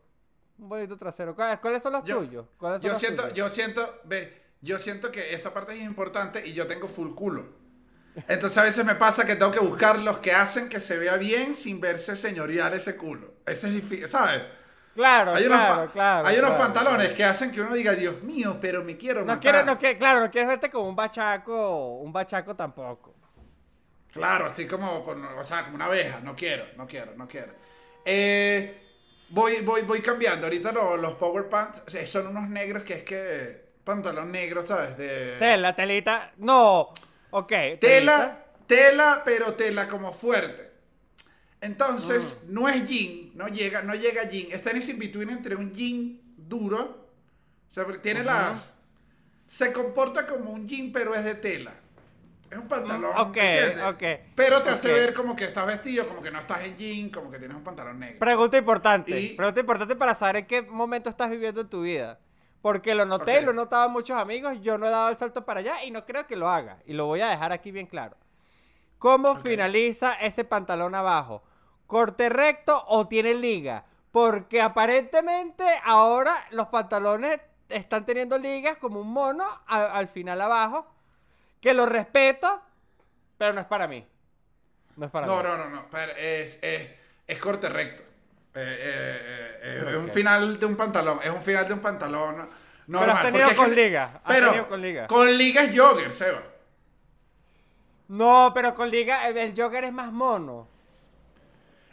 Un 0.59 0.69
bonito 0.69 0.97
trasero. 0.97 1.35
¿Cuáles, 1.35 1.83
son 1.83 1.93
los 1.95 2.05
Yo- 2.05 2.19
tuyos? 2.19 2.47
¿Cuáles 2.59 2.79
son 2.81 2.87
Yo 2.87 2.93
los 2.93 3.01
siento, 3.01 3.23
tuyos? 3.23 3.37
yo 3.37 3.49
siento, 3.49 4.01
ve, 4.05 4.43
yo 4.61 4.79
siento 4.79 5.11
que 5.11 5.35
esa 5.35 5.53
parte 5.55 5.75
es 5.75 5.83
importante 5.83 6.47
y 6.47 6.53
yo 6.53 6.67
tengo 6.67 6.87
full 6.89 7.15
culo. 7.15 7.47
Entonces 8.29 8.59
a 8.59 8.63
veces 8.63 8.85
me 8.85 8.95
pasa 8.95 9.25
que 9.25 9.37
tengo 9.37 9.51
que 9.53 9.59
buscar 9.59 9.99
los 9.99 10.19
que 10.19 10.33
hacen 10.33 10.69
que 10.69 10.81
se 10.81 10.99
vea 10.99 11.17
bien 11.17 11.55
sin 11.55 11.81
verse 11.81 12.15
señorial 12.15 12.75
ese 12.75 12.97
culo. 12.97 13.33
Ese 13.47 13.69
es 13.69 13.73
difícil, 13.73 14.07
¿sabes? 14.07 14.43
Claro, 14.95 15.35
Hay 15.35 15.47
unos, 15.47 15.59
claro, 15.59 15.87
pa- 15.87 15.93
claro. 15.93 16.29
hay 16.29 16.39
unos 16.39 16.51
claro, 16.51 16.65
pantalones 16.65 17.07
claro. 17.09 17.17
que 17.17 17.25
hacen 17.25 17.51
que 17.51 17.61
uno 17.63 17.75
diga, 17.75 17.93
Dios 17.93 18.23
mío, 18.23 18.59
pero 18.61 18.85
me 18.85 18.97
quiero 18.97 19.21
No 19.21 19.27
matar. 19.27 19.65
no 19.65 19.79
claro, 19.79 20.21
no 20.21 20.31
quieres 20.31 20.49
verte 20.49 20.71
como 20.71 20.89
un 20.89 20.97
bachaco, 20.97 21.99
un 21.99 22.13
bachaco 22.13 22.55
tampoco. 22.55 23.15
Claro, 24.13 24.47
así 24.47 24.67
como, 24.67 25.03
con- 25.05 25.25
o 25.25 25.45
sea, 25.45 25.65
como 25.65 25.77
una 25.77 25.87
abeja. 25.87 26.21
No 26.21 26.37
quiero, 26.37 26.67
no 26.77 26.87
quiero, 26.87 27.15
no 27.17 27.27
quiero. 27.27 27.55
Eh, 28.05 28.83
voy, 29.31 29.63
voy, 29.63 29.83
voy 29.83 30.01
cambiando. 30.03 30.47
Ahorita 30.47 30.71
lo- 30.73 30.97
los 30.99 31.15
power 31.15 31.49
pants 31.49 31.83
son 32.07 32.27
unos 32.27 32.49
negros 32.49 32.85
que 32.85 32.95
es 32.95 33.03
que... 33.03 33.63
Pantalón 33.83 34.31
negro, 34.31 34.63
¿sabes? 34.63 34.97
De... 34.97 35.37
Tela, 35.41 35.75
telita. 35.75 36.31
No. 36.37 36.93
Ok. 37.31 37.49
telita. 37.49 37.79
Tela, 37.81 38.45
tela, 38.69 39.23
pero 39.25 39.55
tela 39.55 39.89
como 39.89 40.13
fuerte. 40.13 40.72
Entonces, 41.63 42.39
Mm. 42.47 42.53
no 42.53 42.69
es 42.69 42.87
jean, 42.89 43.31
no 43.35 43.49
llega, 43.49 43.81
no 43.83 43.95
llega 43.95 44.25
jean. 44.29 44.49
Está 44.53 44.73
en 44.73 44.77
ese 44.79 44.91
in-between 44.93 45.31
entre 45.31 45.57
un 45.57 45.73
jean 45.73 46.21
duro. 46.37 47.09
O 47.69 47.71
sea, 47.73 47.87
tiene 48.03 48.23
las. 48.23 48.73
Se 49.47 49.73
comporta 49.73 50.27
como 50.27 50.51
un 50.51 50.69
jean, 50.69 50.93
pero 50.93 51.15
es 51.15 51.25
de 51.25 51.35
tela. 51.37 51.73
Es 52.51 52.59
un 52.59 52.69
pantalón. 52.69 53.13
Mm, 53.15 53.21
ok, 53.21 53.37
¿entiendes? 53.37 53.85
ok, 53.85 54.03
Pero 54.35 54.63
te 54.63 54.71
hace 54.71 54.93
ver 54.93 55.15
como 55.15 55.35
que 55.35 55.45
estás 55.45 55.65
vestido, 55.67 56.07
como 56.07 56.21
que 56.21 56.31
no 56.31 56.41
estás 56.41 56.63
en 56.65 56.77
jean, 56.77 57.09
como 57.11 57.31
que 57.31 57.39
tienes 57.39 57.57
un 57.57 57.65
pantalón 57.65 57.99
negro. 57.99 58.19
Pregunta 58.19 58.59
importante. 58.59 59.19
Y- 59.19 59.29
Pregunta 59.37 59.61
importante 59.61 59.97
para 59.97 60.15
saber 60.15 60.37
en 60.37 60.47
qué 60.47 60.61
momento 60.63 61.09
estás 61.09 61.31
viviendo 61.31 61.63
en 61.63 61.69
tu 61.69 61.81
vida. 61.83 62.19
Porque 62.61 62.95
lo 62.95 63.07
noté, 63.07 63.39
Ok. 63.39 63.45
lo 63.47 63.53
en 63.87 63.93
muchos 63.93 64.17
amigos. 64.19 64.61
Yo 64.61 64.77
no 64.79 64.87
he 64.87 64.91
dado 64.91 65.09
el 65.11 65.17
salto 65.17 65.45
para 65.47 65.61
allá 65.61 65.83
y 65.85 65.91
no 65.91 66.05
creo 66.05 66.27
que 66.27 66.37
lo 66.37 66.49
haga. 66.49 66.79
Y 66.87 66.93
lo 66.93 67.07
voy 67.07 67.21
a 67.21 67.29
dejar 67.29 67.53
aquí 67.53 67.71
bien 67.71 67.87
claro. 67.87 68.17
¿Cómo 68.99 69.37
finaliza 69.39 70.13
ese 70.15 70.45
pantalón 70.45 70.95
abajo? 70.95 71.43
¿Corte 71.87 72.29
recto 72.29 72.83
o 72.89 73.07
tiene 73.09 73.35
liga? 73.35 73.85
Porque 74.11 74.61
aparentemente 74.61 75.65
ahora 75.85 76.45
los 76.51 76.69
pantalones 76.69 77.41
están 77.69 78.05
teniendo 78.05 78.39
ligas 78.39 78.77
como 78.79 79.01
un 79.01 79.13
mono 79.13 79.45
a- 79.67 79.87
al 79.99 80.09
final 80.09 80.41
abajo. 80.41 80.87
Que 81.61 81.75
lo 81.75 81.87
respeto, 81.87 82.61
pero 83.39 83.53
no 83.55 83.61
es 83.61 83.67
para 83.67 83.87
mí. 83.89 84.05
No 84.97 85.07
es 85.07 85.13
para 85.13 85.27
No, 85.27 85.37
mí. 85.39 85.43
no, 85.45 85.57
no, 85.57 85.69
no. 85.71 85.87
pero 85.91 86.13
es, 86.13 86.59
es, 86.63 86.91
es 87.27 87.39
corte 87.39 87.69
recto. 87.69 88.03
Eh, 88.55 88.77
eh, 88.79 89.61
eh, 89.63 89.85
Es 89.89 89.95
un 89.97 90.11
final 90.11 90.59
de 90.59 90.67
un 90.67 90.77
pantalón. 90.77 91.21
Es 91.23 91.31
un 91.31 91.41
final 91.41 91.67
de 91.67 91.73
un 91.75 91.81
pantalón 91.81 92.37
normal. 92.87 93.07
Pero 93.07 93.13
has 93.13 93.23
tenido 93.23 93.45
es 93.47 93.51
que 93.53 93.57
con 93.57 93.69
se- 93.71 93.75
liga, 93.77 94.05
has 94.25 94.35
Pero 94.35 94.47
tenido 94.49 94.69
con 94.69 94.83
liga. 94.83 95.07
con 95.07 95.39
liga 95.39 95.63
es 95.63 95.79
jogger, 95.79 96.13
Seba. 96.13 96.43
No, 98.09 98.51
pero 98.53 98.75
con 98.75 98.91
liga 98.91 99.27
el 99.29 99.55
jogger 99.57 99.85
es 99.85 99.93
más 99.93 100.13
mono. 100.13 100.69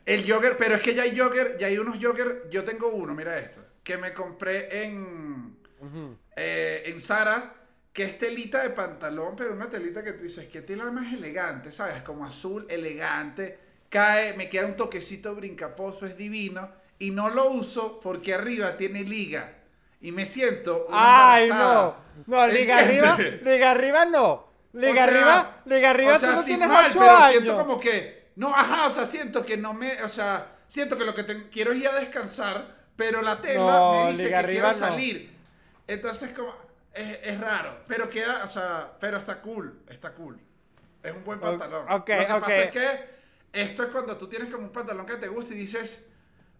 El 0.10 0.32
jogger, 0.32 0.58
pero 0.58 0.76
es 0.76 0.82
que 0.82 0.96
ya 0.96 1.04
hay 1.04 1.18
jogger, 1.18 1.58
ya 1.58 1.68
hay 1.68 1.78
unos 1.78 1.98
jogger. 2.02 2.50
Yo 2.50 2.64
tengo 2.64 2.90
uno, 2.90 3.14
mira 3.14 3.38
esto. 3.38 3.62
Que 3.84 3.98
me 3.98 4.14
compré 4.14 4.84
en, 4.84 5.58
eh, 6.36 6.84
en 6.86 7.00
Zara. 7.02 7.56
Que 7.94 8.04
es 8.04 8.18
telita 8.20 8.62
de 8.62 8.70
pantalón, 8.70 9.36
pero 9.36 9.52
una 9.52 9.70
telita 9.70 10.04
que 10.04 10.14
tú 10.14 10.24
dices, 10.24 10.48
que 10.48 10.62
tela 10.62 10.86
más 10.86 11.12
elegante, 11.12 11.72
¿sabes? 11.72 12.02
Como 12.04 12.26
azul, 12.26 12.66
elegante. 12.70 13.58
Cae, 13.90 14.34
me 14.34 14.48
queda 14.48 14.68
un 14.68 14.76
toquecito 14.76 15.36
brincaposo, 15.36 16.06
es 16.06 16.16
divino. 16.16 16.70
Y 17.00 17.12
no 17.12 17.30
lo 17.30 17.50
uso 17.50 18.00
porque 18.00 18.34
arriba 18.34 18.78
tiene 18.78 19.04
liga. 19.04 19.54
Y 20.02 20.12
me 20.12 20.26
siento. 20.26 20.88
Ay, 20.92 21.50
no. 21.50 21.96
No, 22.28 22.48
liga 22.48 22.80
arriba, 22.80 23.18
liga 23.44 23.72
arriba 23.72 24.06
no. 24.06 24.48
Liga 24.74 24.92
O 24.92 24.94
sea, 24.94 25.04
arriba, 25.06 25.62
liga 25.66 25.90
arriba 25.90 26.16
o 26.16 26.20
sea, 26.20 26.30
tú 26.30 26.36
no 26.36 26.44
tienes 26.44 26.68
mal, 26.68 26.86
8 26.90 27.00
pero 27.00 27.12
años. 27.12 27.32
siento 27.32 27.56
como 27.56 27.80
que, 27.80 28.19
no, 28.40 28.56
ajá, 28.56 28.88
o 28.88 28.90
sea, 28.90 29.06
siento 29.06 29.46
que 29.46 29.58
no 29.58 29.74
me, 29.74 30.02
o 30.04 30.10
sea, 30.10 30.56
siento 30.68 30.98
que 30.98 31.04
lo 31.06 31.14
que 31.14 31.24
te- 31.24 31.50
quiero 31.50 31.72
es 31.74 31.80
ir 31.80 31.88
a 31.90 31.96
descansar, 32.00 32.76
pero 32.96 33.22
la 33.22 33.40
tela 33.42 33.60
No, 33.80 34.04
me 34.06 34.12
dice 34.12 34.30
que 34.30 34.36
arriba 34.36 34.72
quiero 34.72 34.86
no. 34.86 34.92
salir. 34.94 35.36
Entonces, 35.88 36.32
como, 36.32 36.54
es, 36.94 37.20
es 37.24 37.40
raro, 37.40 37.80
pero 37.88 38.10
queda, 38.10 38.44
o 38.44 38.48
sea, 38.48 38.94
pero 39.00 39.18
está 39.18 39.42
cool, 39.42 39.82
está 39.90 40.14
cool. 40.14 40.40
Es 41.04 41.14
un 41.14 41.24
buen 41.24 41.40
pantalón. 41.40 41.86
ok, 41.92 42.10
lo 42.10 42.28
que 42.28 42.34
ok. 42.34 42.40
pasa 42.42 42.62
es 42.62 42.72
que 42.72 43.10
esto 43.54 43.84
es 43.84 43.90
cuando 43.90 44.18
tú 44.18 44.28
tienes 44.28 44.50
como 44.52 44.66
un 44.66 44.72
pantalón 44.72 45.06
que 45.06 45.16
te 45.18 45.28
gusta 45.28 45.54
y 45.54 45.58
dices, 45.58 46.06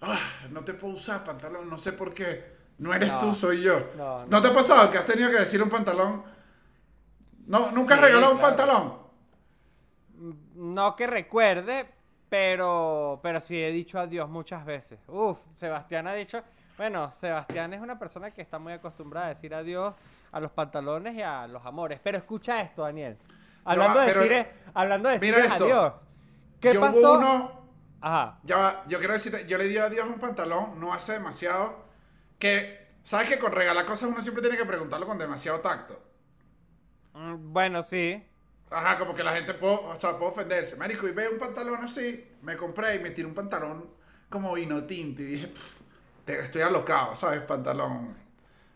ah, 0.02 0.20
no 0.50 0.64
te 0.64 0.74
puedo 0.74 0.94
usar 0.96 1.24
pantalón, 1.24 1.70
no 1.70 1.78
sé 1.78 1.94
por 1.94 2.14
qué. 2.14 2.58
No 2.80 2.94
eres 2.94 3.10
No. 3.10 3.20
tú, 3.20 3.34
soy 3.34 3.62
yo. 3.62 3.92
No, 3.98 4.20
No, 4.20 4.26
no. 4.28 4.42
te 4.42 4.48
ha 4.48 4.54
pasado 4.54 4.90
que 4.92 4.98
has 4.98 5.06
tenido 5.06 5.30
que 5.30 5.38
decir 5.40 5.62
un 5.62 5.70
pantalón? 5.70 6.24
No, 7.48 7.72
nunca 7.72 7.96
has 7.96 8.00
Sí, 8.00 8.06
regalado 8.06 8.32
un 8.34 8.38
claro. 8.40 8.56
pantalón. 8.56 8.99
No 10.60 10.96
que 10.96 11.08
recuerde, 11.08 11.86
pero, 12.28 13.20
pero 13.24 13.40
sí 13.40 13.62
he 13.64 13.72
dicho 13.72 13.98
adiós 13.98 14.30
muchas 14.30 14.66
veces. 14.66 15.00
Uf, 15.08 15.40
Sebastián 15.56 16.06
ha 16.08 16.14
dicho. 16.14 16.42
Bueno, 16.78 17.12
Sebastián 17.12 17.74
es 17.74 17.82
una 17.82 17.98
persona 17.98 18.32
que 18.32 18.42
está 18.42 18.60
muy 18.60 18.74
acostumbrada 18.74 19.28
a 19.28 19.30
decir 19.30 19.54
adiós 19.54 19.94
a 20.32 20.40
los 20.40 20.52
pantalones 20.52 21.16
y 21.16 21.22
a 21.22 21.48
los 21.48 21.66
amores. 21.66 22.00
Pero 22.04 22.18
escucha 22.18 22.62
esto, 22.62 22.82
Daniel. 22.84 23.18
Hablando 23.64 24.00
va, 24.00 24.06
de 24.06 24.14
pero- 24.14 24.22
decir, 24.22 24.48
hablando 24.74 25.10
de 25.10 25.20
decir 25.20 25.36
adiós. 25.36 25.94
¿Qué 26.60 26.74
yo 26.74 26.82
pasó? 26.82 26.98
hubo 27.00 27.18
uno, 27.20 27.62
Ajá. 28.02 28.40
ya 28.44 28.58
va, 28.58 28.84
yo 28.88 29.00
quiero 29.00 29.14
decirte, 29.14 29.46
yo 29.48 29.58
le 29.58 29.68
di 29.68 29.78
adiós 29.78 30.06
a 30.06 30.10
un 30.10 30.20
pantalón, 30.20 30.78
no 30.80 30.94
hace 30.94 31.14
demasiado, 31.14 31.86
que, 32.38 32.86
¿sabes 33.06 33.30
que 33.30 33.40
con 33.40 33.54
regalar 33.54 33.86
cosas 33.86 34.10
uno 34.10 34.22
siempre 34.22 34.42
tiene 34.42 34.58
que 34.58 34.66
preguntarlo 34.66 35.08
con 35.08 35.18
demasiado 35.18 35.62
tacto? 35.62 36.02
Mm, 37.14 37.54
Bueno, 37.54 37.82
sí. 37.84 38.26
Ajá, 38.72 38.98
como 39.00 39.16
que 39.16 39.24
la 39.24 39.34
gente 39.34 39.54
puede, 39.56 39.76
o 39.76 40.00
sea, 40.00 40.18
puede 40.18 40.32
ofenderse. 40.32 40.76
Marico, 40.76 41.08
y 41.08 41.12
ve 41.12 41.28
un 41.30 41.40
pantalón 41.40 41.84
así, 41.84 42.28
me 42.44 42.56
compré 42.56 42.96
y 42.96 43.00
me 43.00 43.10
tiré 43.12 43.28
un 43.28 43.34
pantalón 43.34 43.90
como 44.30 44.54
vino 44.54 44.84
tinto 44.84 45.22
y 45.24 45.26
dije, 45.26 45.48
"Pff, 45.48 45.76
te- 46.26 46.40
estoy 46.40 46.62
alocado, 46.62 47.16
¿sabes? 47.16 47.42
Pantalón. 47.42 48.10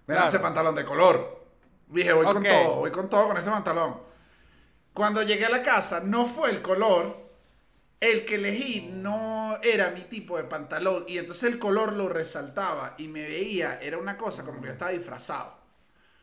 Mira 0.08 0.22
Claro. 0.22 0.28
ese 0.30 0.40
pantalón 0.40 0.76
de 0.76 0.84
color. 0.86 1.44
Dije, 1.88 2.12
voy 2.14 2.26
con 2.26 2.42
todo, 2.44 2.76
voy 2.78 2.92
con 2.92 3.08
todo 3.10 3.28
con 3.28 3.38
este 3.38 3.52
pantalón. 3.52 4.02
Cuando 4.94 5.22
llegué 5.22 5.46
a 5.46 5.50
la 5.50 5.62
casa, 5.64 6.00
no 6.00 6.26
fue 6.26 6.50
el 6.50 6.62
color. 6.62 7.22
El 8.00 8.26
que 8.26 8.36
elegí 8.36 8.90
no 8.94 9.58
era 9.64 9.92
mi 9.92 10.02
tipo 10.02 10.38
de 10.38 10.44
pantalón. 10.44 11.06
Y 11.08 11.20
entonces 11.20 11.44
el 11.52 11.58
color 11.60 11.94
lo 11.94 12.10
resaltaba 12.10 12.96
y 12.98 13.08
me 13.08 13.22
veía, 13.24 13.80
era 13.82 13.98
una 13.98 14.18
cosa 14.18 14.44
como 14.44 14.60
que 14.60 14.68
yo 14.68 14.74
estaba 14.74 14.92
disfrazado. 14.92 15.63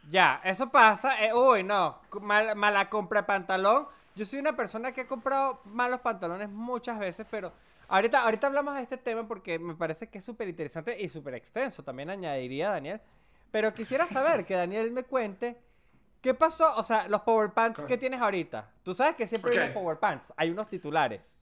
Ya, 0.09 0.41
eso 0.45 0.71
pasa. 0.71 1.23
eh, 1.25 1.35
uy, 1.35 1.63
no. 1.63 1.99
mal- 2.21 2.57
mala 2.57 2.89
compra 2.89 3.21
de 3.23 3.27
pantalón. 3.27 3.87
Yo 4.17 4.25
soy 4.27 4.39
una 4.41 4.57
persona 4.57 4.93
que 4.93 5.03
ha 5.03 5.07
comprado 5.07 5.61
malos 5.65 6.01
pantalones 6.01 6.49
muchas 6.49 6.99
veces, 6.99 7.27
pero 7.31 7.53
ahorita, 7.89 8.23
ahorita 8.23 8.47
hablamos 8.49 8.75
de 8.75 8.83
este 8.83 8.97
tema 8.97 9.27
porque 9.27 9.59
me 9.59 9.75
parece 9.75 10.09
que 10.09 10.19
es 10.19 10.25
súper 10.25 10.49
interesante 10.49 11.01
y 11.01 11.09
súper 11.09 11.35
extenso. 11.35 11.83
También 11.83 12.11
añadiría 12.11 12.71
Daniel. 12.71 13.01
Pero 13.53 13.73
quisiera 13.75 14.07
saber 14.09 14.45
que 14.47 14.55
Daniel 14.55 14.91
me 14.93 15.03
cuente 15.05 15.57
qué 16.21 16.35
pasó. 16.35 16.75
O 16.77 16.85
sea, 16.85 17.09
los 17.09 17.21
power 17.23 17.51
pants 17.53 17.83
que 17.83 17.97
tienes 17.99 18.21
ahorita. 18.21 18.69
Tú 18.83 18.95
sabes 18.95 19.17
que 19.17 19.27
siempre 19.27 19.53
hay 19.53 19.59
Ok. 19.59 19.65
unos 19.65 19.75
power 19.75 19.99
pants. 19.99 20.33
Hay 20.37 20.51
unos 20.51 20.69
titulares. 20.69 21.33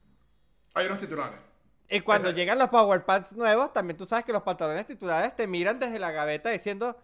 Hay 0.75 0.87
unos 0.87 0.99
titulares. 1.01 1.38
Y 1.90 2.01
cuando 2.01 2.29
Este- 2.31 2.40
llegan 2.40 2.59
los 2.59 2.68
power 2.68 3.05
pants 3.05 3.33
nuevos, 3.35 3.73
también 3.73 3.97
tú 3.97 4.05
sabes 4.05 4.25
que 4.25 4.33
los 4.33 4.42
pantalones 4.42 4.87
titulares 4.87 5.35
te 5.37 5.47
miran 5.47 5.79
desde 5.79 5.99
la 5.99 6.11
gaveta 6.11 6.51
diciendo, 6.51 6.97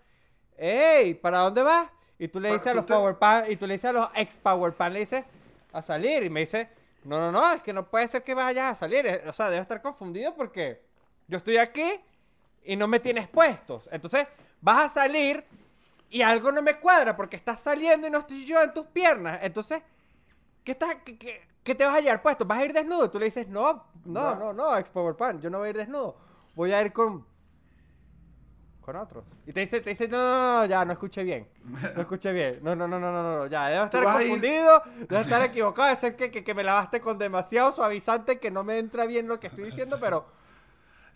hey, 0.56 1.14
¿para 1.14 1.38
dónde 1.38 1.62
vas? 1.62 1.88
Y 2.18 2.28
tú 2.28 2.40
le 2.40 2.48
dices 2.52 2.68
a 2.68 2.74
los 2.74 2.86
te- 2.86 2.92
power 2.94 3.16
pants, 3.18 3.50
y 3.50 3.56
tú 3.56 3.66
le 3.66 3.74
dices 3.74 3.90
a 3.90 3.92
los 3.92 4.08
ex 4.14 4.36
power 4.36 4.72
pants, 4.72 4.92
le 4.94 5.00
dices, 5.00 5.24
a 5.72 5.82
salir. 5.82 6.22
Y 6.22 6.30
me 6.30 6.40
dice, 6.40 6.68
no, 7.04 7.18
no, 7.18 7.32
no, 7.32 7.52
es 7.52 7.62
que 7.62 7.72
no 7.72 7.88
puede 7.90 8.06
ser 8.08 8.22
que 8.22 8.34
vayas 8.34 8.72
a 8.72 8.74
salir. 8.74 9.06
eh, 9.06 9.24
O 9.28 9.32
sea, 9.32 9.50
debo 9.50 9.62
estar 9.62 9.82
confundido 9.82 10.34
porque 10.34 10.80
yo 11.26 11.38
estoy 11.38 11.56
aquí 11.56 12.00
y 12.64 12.76
no 12.76 12.86
me 12.86 13.00
tienes 13.00 13.28
puestos. 13.28 13.88
Entonces, 13.92 14.26
vas 14.60 14.90
a 14.90 14.94
salir 15.02 15.44
y 16.08 16.22
algo 16.22 16.52
no 16.52 16.62
me 16.62 16.74
cuadra 16.74 17.16
porque 17.16 17.36
estás 17.36 17.60
saliendo 17.60 18.06
y 18.06 18.10
no 18.10 18.18
estoy 18.20 18.46
yo 18.46 18.62
en 18.62 18.72
tus 18.72 18.86
piernas. 18.86 19.40
Entonces, 19.42 19.82
¿qué, 20.62 20.72
estás, 20.72 20.96
qué, 21.04 21.18
qué- 21.18 21.42
qué 21.64 21.74
te 21.74 21.84
vas 21.84 21.96
a 21.96 22.00
llevar 22.00 22.22
puesto? 22.22 22.44
¿Vas 22.44 22.58
a 22.60 22.64
ir 22.64 22.72
desnudo? 22.72 23.10
Tú 23.10 23.18
le 23.18 23.24
dices, 23.26 23.48
no, 23.48 23.84
no, 24.04 24.34
no, 24.38 24.52
no, 24.52 24.76
ex 24.78 24.88
Power 24.90 25.16
Pan, 25.16 25.40
yo 25.40 25.50
no 25.50 25.58
voy 25.58 25.66
a 25.66 25.70
ir 25.70 25.76
desnudo. 25.78 26.16
Voy 26.54 26.72
a 26.72 26.80
ir 26.80 26.92
con. 26.92 27.26
Con 28.84 28.96
otros. 28.96 29.24
Y 29.46 29.52
te 29.52 29.60
dice, 29.60 29.80
te 29.80 29.90
dice, 29.90 30.06
no, 30.08 30.18
no, 30.18 30.58
no, 30.60 30.66
ya, 30.66 30.84
no 30.84 30.92
escuché 30.92 31.24
bien. 31.24 31.48
No 31.94 32.02
escuché 32.02 32.32
bien. 32.32 32.58
No, 32.62 32.76
no, 32.76 32.86
no, 32.86 33.00
no, 33.00 33.10
no, 33.10 33.22
no, 33.38 33.46
ya, 33.46 33.68
debo 33.68 33.84
estar 33.86 34.04
confundido, 34.04 34.82
debo 35.08 35.22
estar 35.22 35.42
equivocado, 35.42 35.88
debe 35.88 36.00
ser 36.00 36.16
que, 36.16 36.30
que, 36.30 36.44
que 36.44 36.54
me 36.54 36.62
lavaste 36.64 37.00
con 37.00 37.18
demasiado 37.18 37.72
suavizante, 37.72 38.38
que 38.38 38.50
no 38.50 38.62
me 38.64 38.78
entra 38.78 39.06
bien 39.06 39.26
lo 39.26 39.40
que 39.40 39.46
estoy 39.48 39.64
diciendo, 39.64 39.98
pero. 40.00 40.26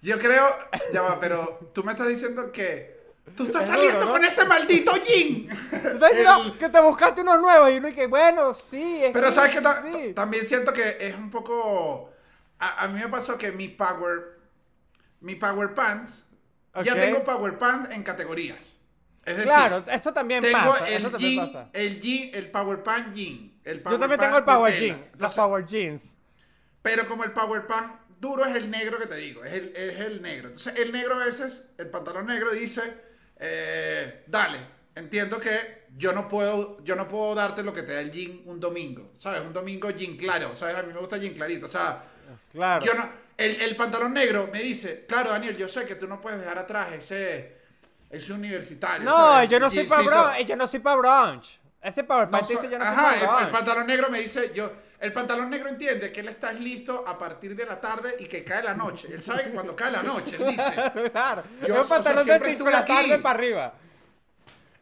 Yo 0.00 0.18
creo, 0.18 0.46
ya 0.92 1.02
va, 1.02 1.18
pero 1.20 1.58
tú 1.74 1.82
me 1.82 1.90
estás 1.92 2.06
diciendo 2.08 2.52
que 2.52 2.96
tú 3.36 3.42
estás 3.44 3.64
Es 3.64 3.70
saliendo 3.70 3.98
duro, 3.98 4.06
¿no? 4.06 4.12
con 4.12 4.24
ese 4.24 4.44
maldito 4.44 4.92
jean. 4.96 5.48
El- 6.52 6.56
que 6.56 6.68
te 6.68 6.80
buscaste 6.80 7.22
unos 7.22 7.40
nuevos 7.40 7.70
y 7.72 7.78
uno 7.78 7.88
y 7.88 7.92
que, 7.92 8.06
bueno, 8.06 8.54
sí, 8.54 9.02
es 9.04 9.12
Pero 9.12 9.30
sabes 9.32 9.54
que 9.54 9.60
ta- 9.60 9.82
sí. 9.82 10.12
también 10.14 10.46
siento 10.46 10.72
que 10.72 10.96
es 11.00 11.14
un 11.16 11.30
poco. 11.30 12.10
A, 12.60 12.84
a 12.84 12.88
mí 12.88 13.00
me 13.00 13.08
pasó 13.08 13.36
que 13.36 13.50
mi 13.52 13.68
power. 13.68 14.38
Mi 15.20 15.34
power 15.34 15.74
pants. 15.74 16.24
Ya 16.84 16.92
Ok. 16.94 17.00
tengo 17.00 17.24
power 17.24 17.58
pants 17.58 17.90
en 17.90 18.02
categorías. 18.02 18.76
Es 19.24 19.36
decir, 19.36 19.52
Claro, 19.52 19.84
eso 19.92 20.12
también 20.12 20.40
tengo 20.42 20.58
pasa, 20.58 20.88
el 20.88 20.94
eso 21.02 21.10
también 21.10 21.32
jean, 21.34 21.46
pasa. 21.52 21.68
el 21.72 22.00
jean, 22.00 22.30
el 22.34 22.50
power 22.50 22.82
pant 22.82 23.14
jean. 23.14 23.52
El 23.64 23.76
Yo 23.78 23.82
power 23.82 23.98
también 24.00 24.18
pant 24.20 24.22
tengo 24.30 24.38
el 24.38 24.44
Power. 24.44 24.78
Jean, 24.78 25.04
los 25.18 25.34
Power 25.34 25.66
Jeans. 25.66 26.16
Pero 26.82 27.06
como 27.06 27.24
el 27.24 27.32
power 27.32 27.66
pant 27.66 27.92
duro 28.20 28.44
es 28.46 28.54
el 28.56 28.70
negro 28.70 28.98
que 28.98 29.06
te 29.06 29.16
digo, 29.16 29.44
es 29.44 29.52
el, 29.52 29.76
es 29.76 30.00
el 30.00 30.22
negro. 30.22 30.48
Entonces 30.48 30.74
el 30.78 30.92
negro 30.92 31.16
a 31.16 31.24
veces, 31.26 31.68
el 31.76 31.88
pantalón 31.90 32.26
negro 32.26 32.52
dice, 32.52 32.82
eh, 33.38 34.24
dale, 34.26 34.58
entiendo 34.94 35.38
que 35.38 35.86
yo 35.96 36.12
no 36.12 36.26
puedo, 36.28 36.82
yo 36.84 36.96
no 36.96 37.06
puedo 37.06 37.34
darte 37.34 37.62
lo 37.62 37.74
que 37.74 37.82
te 37.82 37.92
da 37.92 38.00
el 38.00 38.10
jean 38.10 38.40
un 38.46 38.58
domingo, 38.60 39.12
¿sabes? 39.18 39.42
Un 39.42 39.52
domingo 39.52 39.90
jean 39.90 40.16
claro, 40.16 40.54
¿sabes? 40.54 40.76
A 40.76 40.82
mí 40.82 40.92
me 40.92 41.00
gusta 41.00 41.16
jean 41.18 41.34
clarito, 41.34 41.66
o 41.66 41.68
sea, 41.68 42.02
Claro. 42.52 42.84
yo 42.86 42.94
no, 42.94 43.08
el, 43.38 43.60
el 43.62 43.76
pantalón 43.76 44.12
negro 44.12 44.48
me 44.52 44.60
dice, 44.60 45.06
claro 45.08 45.30
Daniel, 45.30 45.56
yo 45.56 45.68
sé 45.68 45.86
que 45.86 45.94
tú 45.94 46.06
no 46.06 46.20
puedes 46.20 46.40
dejar 46.40 46.58
atrás 46.58 46.92
ese, 46.92 47.56
ese 48.10 48.32
universitario. 48.34 49.04
no, 49.04 49.16
¿sabes? 49.16 49.48
yo 49.48 49.58
no 49.60 49.70
soy 49.70 49.84
para 49.84 50.02
brunch, 50.02 50.46
yo 50.46 50.56
no 50.56 50.66
soy 50.66 50.80
para 50.80 50.96
brunch. 50.96 51.58
Ese 51.80 52.02
No 52.02 52.26
dice 52.40 52.54
yo 52.68 52.78
no 52.78 52.84
soy 52.84 52.94
ajá, 52.94 53.02
para 53.20 53.38
el, 53.40 53.46
el 53.46 53.52
pantalón 53.52 53.86
negro 53.86 54.10
me 54.10 54.20
dice, 54.20 54.50
yo, 54.54 54.70
el 54.98 55.12
pantalón 55.12 55.48
negro 55.48 55.68
entiende 55.68 56.10
que 56.10 56.20
él 56.20 56.28
está 56.28 56.52
listo 56.52 57.04
a 57.06 57.16
partir 57.16 57.54
de 57.54 57.64
la 57.64 57.80
tarde 57.80 58.16
y 58.18 58.26
que 58.26 58.42
cae 58.42 58.64
la 58.64 58.74
noche. 58.74 59.08
Él 59.12 59.22
sabe 59.22 59.44
que 59.44 59.50
cuando 59.50 59.76
cae 59.76 59.92
la 59.92 60.02
noche, 60.02 60.36
él 60.36 60.48
dice, 60.48 60.72
claro. 61.12 61.44
Yo, 61.66 61.74
es 61.74 61.80
un 61.80 61.86
sea, 61.86 61.96
pantalón 61.96 62.26
de 62.26 62.32
siempre 62.32 62.50
5 62.50 62.64
de 62.64 62.70
la 62.72 62.84
tarde 62.84 63.18
para 63.20 63.38
arriba. 63.38 63.74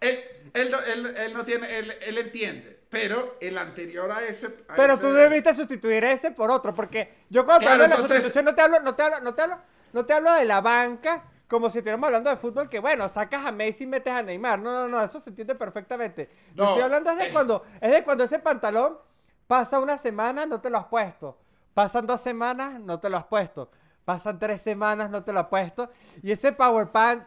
él, 0.01 0.25
él, 0.55 0.75
él- 0.87 1.15
él 1.19 1.35
no 1.35 1.45
tiene, 1.45 1.79
él, 1.79 1.95
él 2.01 2.19
entiende, 2.19 2.76
pero 3.01 3.37
el 3.41 3.59
anterior 3.59 4.11
a 4.11 4.25
ese... 4.25 4.47
a 4.69 4.75
Pero 4.75 4.95
ese- 4.95 5.03
tú 5.03 5.13
debiste 5.13 5.55
sustituir 5.55 6.05
ese 6.05 6.31
por 6.31 6.51
otro, 6.51 6.75
porque 6.75 7.25
yo 7.29 7.45
cuando 7.45 7.67
Claro, 7.67 7.79
te 7.79 7.85
hablo 7.85 7.97
de 7.97 8.03
la 8.03 8.09
sustitución 8.09 8.45
no 8.45 8.55
te 8.55 8.63
hablo, 8.63 8.81
no 8.81 8.95
te 8.95 9.03
hablo, 9.03 9.21
no 9.21 9.35
te 9.35 9.43
hablo, 9.43 9.59
no 9.93 10.07
te 10.07 10.13
hablo 10.15 10.33
de 10.35 10.45
la 10.45 10.61
banca 10.61 11.25
como 11.49 11.71
si 11.71 11.79
estuviéramos 11.79 12.07
hablando 12.09 12.29
de 12.31 12.37
fútbol, 12.37 12.69
que 12.69 12.81
bueno, 12.81 13.09
sacas 13.09 13.45
a 13.47 13.53
Messi 13.53 13.85
y 13.85 13.87
metes 13.87 14.13
a 14.13 14.21
Neymar. 14.23 14.59
No, 14.59 14.73
no, 14.73 14.89
no, 14.89 15.05
eso 15.05 15.21
se 15.21 15.31
entiende 15.31 15.55
perfectamente. 15.55 16.29
No, 16.55 16.65
estoy 16.71 16.83
hablando 16.83 17.11
es 17.13 17.19
de 17.19 17.27
eh. 17.27 17.33
cuando, 17.33 17.65
es 17.81 17.91
de 17.93 18.03
cuando 18.03 18.25
ese 18.25 18.41
pantalón 18.41 18.99
pasa 19.47 19.79
una 19.79 19.97
semana, 19.97 20.45
no 20.47 20.61
te 20.61 20.71
lo 20.71 20.79
has 20.79 20.87
puesto. 20.87 21.39
Pasan 21.73 22.07
dos 22.07 22.21
semanas, 22.21 22.81
no 22.81 22.99
te 22.99 23.09
lo 23.11 23.17
has 23.19 23.27
puesto. 23.27 23.71
Pasan 24.05 24.39
tres 24.41 24.61
semanas, 24.63 25.09
no 25.11 25.23
te 25.23 25.33
lo 25.33 25.41
has 25.41 25.47
puesto. 25.47 25.91
Y 26.23 26.33
ese 26.33 26.51
Power 26.53 26.91
Pant 26.91 27.25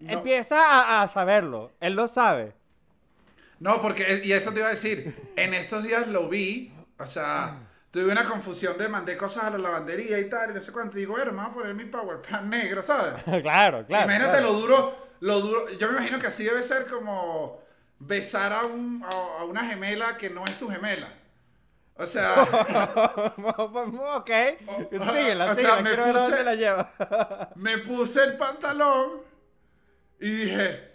No. 0.00 0.12
empieza 0.12 0.58
a, 0.60 1.02
a 1.02 1.08
saberlo. 1.08 1.70
Él 1.80 1.94
lo 1.94 2.08
sabe. 2.08 2.54
No, 3.62 3.80
porque, 3.80 4.22
y 4.24 4.32
eso 4.32 4.50
te 4.52 4.58
iba 4.58 4.66
a 4.66 4.72
decir, 4.72 5.14
en 5.36 5.54
estos 5.54 5.84
días 5.84 6.08
lo 6.08 6.28
vi, 6.28 6.72
o 6.98 7.06
sea, 7.06 7.58
tuve 7.92 8.10
una 8.10 8.24
confusión 8.24 8.76
de 8.76 8.88
mandé 8.88 9.16
cosas 9.16 9.44
a 9.44 9.50
la 9.50 9.58
lavandería 9.58 10.18
y 10.18 10.28
tal, 10.28 10.50
y 10.50 10.54
no 10.54 10.62
sé 10.64 10.72
cuánto, 10.72 10.96
y 10.96 11.00
digo, 11.02 11.12
bueno, 11.12 11.30
me 11.30 11.42
voy 11.42 11.50
a 11.50 11.54
poner 11.54 11.74
mi 11.74 11.84
power 11.84 12.20
pan 12.22 12.50
negro, 12.50 12.82
¿sabes? 12.82 13.22
claro, 13.42 13.86
claro. 13.86 13.86
Imagínate 13.86 14.38
claro. 14.38 14.46
lo 14.46 14.52
duro, 14.54 15.08
lo 15.20 15.40
duro, 15.40 15.68
yo 15.78 15.86
me 15.86 15.92
imagino 15.98 16.18
que 16.18 16.26
así 16.26 16.42
debe 16.42 16.60
ser 16.64 16.86
como 16.88 17.62
besar 18.00 18.52
a, 18.52 18.64
un, 18.64 19.04
a, 19.04 19.40
a 19.42 19.44
una 19.44 19.64
gemela 19.64 20.16
que 20.16 20.28
no 20.28 20.44
es 20.44 20.58
tu 20.58 20.68
gemela. 20.68 21.12
O 21.94 22.04
sea, 22.06 22.34
ok. 24.16 24.30
Síguela, 24.90 25.52
O 25.52 25.54
sea, 25.54 25.76
me 25.82 25.94
puse- 25.96 26.12
dónde 26.12 26.42
la 26.42 26.54
lleva. 26.56 27.50
me 27.54 27.78
puse 27.78 28.24
el 28.24 28.36
pantalón 28.36 29.20
y 30.18 30.30
dije, 30.30 30.90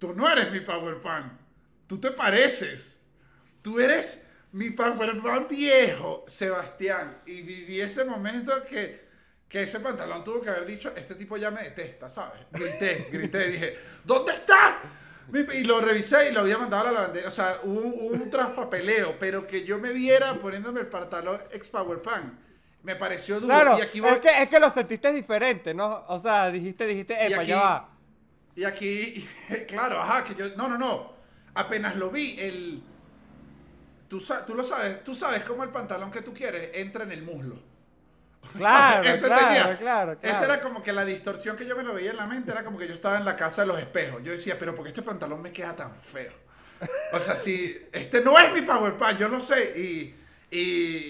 tú 0.00 0.12
no 0.14 0.28
eres 0.28 0.50
mi 0.50 0.60
power 0.60 1.00
pan, 1.00 1.38
tú 1.90 1.98
te 1.98 2.12
pareces, 2.12 2.96
tú 3.62 3.80
eres 3.80 4.22
mi 4.52 4.70
pan 4.70 4.96
viejo, 5.48 6.24
Sebastián. 6.28 7.18
Y 7.26 7.42
viví 7.42 7.80
ese 7.80 8.04
momento 8.04 8.64
que, 8.64 9.08
que 9.48 9.64
ese 9.64 9.80
pantalón 9.80 10.22
tuvo 10.22 10.40
que 10.40 10.50
haber 10.50 10.66
dicho, 10.66 10.92
este 10.94 11.16
tipo 11.16 11.36
ya 11.36 11.50
me 11.50 11.64
detesta, 11.64 12.08
¿sabes? 12.08 12.42
Grité, 12.52 13.08
grité, 13.10 13.48
dije, 13.50 13.76
¿dónde 14.04 14.34
está? 14.34 14.78
Y 15.52 15.64
lo 15.64 15.80
revisé 15.80 16.30
y 16.30 16.32
lo 16.32 16.42
había 16.42 16.58
mandado 16.58 16.82
a 16.82 16.92
la 16.92 16.92
lavandería. 17.00 17.26
O 17.28 17.32
sea, 17.32 17.56
hubo, 17.64 17.80
hubo 17.80 18.06
un 18.14 18.30
traspapeleo, 18.30 19.16
pero 19.18 19.44
que 19.48 19.64
yo 19.64 19.78
me 19.78 19.90
viera 19.92 20.34
poniéndome 20.34 20.82
el 20.82 20.86
pantalón 20.86 21.42
ex 21.50 21.68
Power 21.70 22.00
Pan. 22.02 22.38
Me 22.84 22.94
pareció 22.94 23.40
duro. 23.40 23.52
Claro, 23.52 23.78
y 23.78 23.82
aquí 23.82 23.98
voy- 23.98 24.10
es 24.12 24.20
que, 24.20 24.42
es 24.44 24.48
que 24.48 24.60
lo 24.60 24.70
sentiste 24.70 25.12
diferente, 25.12 25.74
¿no? 25.74 26.04
O 26.06 26.20
sea, 26.20 26.52
dijiste, 26.52 26.86
dijiste, 26.86 27.14
epa, 27.26 27.40
aquí- 27.42 27.50
ya 27.50 27.60
va. 27.60 27.88
Y 28.54 28.62
aquí, 28.64 29.28
claro, 29.68 30.00
ajá, 30.00 30.22
que 30.22 30.36
yo, 30.36 30.50
no, 30.56 30.68
no, 30.68 30.78
no, 30.78 31.19
apenas 31.54 31.96
lo 31.96 32.10
vi, 32.10 32.38
el, 32.38 32.82
tú, 34.08 34.22
tú 34.46 34.54
lo 34.54 34.64
sabes, 34.64 35.02
tú 35.04 35.14
sabes 35.14 35.42
cómo 35.44 35.62
el 35.64 35.70
pantalón 35.70 36.10
que 36.10 36.22
tú 36.22 36.32
quieres 36.34 36.70
entra 36.74 37.04
en 37.04 37.12
el 37.12 37.22
muslo. 37.22 37.56
Claro, 38.56 39.06
Este 39.06 39.26
claro, 39.26 39.46
tenía- 39.46 39.78
claro, 39.78 40.18
claro. 40.18 40.44
era 40.44 40.60
como 40.62 40.82
que 40.82 40.92
la 40.92 41.04
distorsión 41.04 41.56
que 41.56 41.66
yo 41.66 41.76
me 41.76 41.82
lo 41.82 41.94
veía 41.94 42.10
en 42.10 42.16
la 42.16 42.26
mente 42.26 42.50
era 42.50 42.64
como 42.64 42.78
que 42.78 42.88
yo 42.88 42.94
estaba 42.94 43.18
en 43.18 43.24
la 43.24 43.36
casa 43.36 43.62
de 43.62 43.68
los 43.68 43.78
espejos. 43.78 44.22
Yo 44.24 44.32
decía, 44.32 44.58
pero 44.58 44.74
¿por 44.74 44.82
qué 44.84 44.88
este 44.90 45.02
pantalón 45.02 45.42
me 45.42 45.52
queda 45.52 45.76
tan 45.76 45.94
feo? 46.00 46.32
O 47.12 47.20
sea, 47.20 47.36
si 47.36 47.86
este 47.92 48.22
no 48.22 48.38
es 48.38 48.50
mi 48.52 48.62
power 48.62 48.94
pan, 48.94 49.16
yo 49.18 49.28
lo 49.28 49.40
sé. 49.40 49.78
Y, 49.78 50.16
y, 50.50 50.58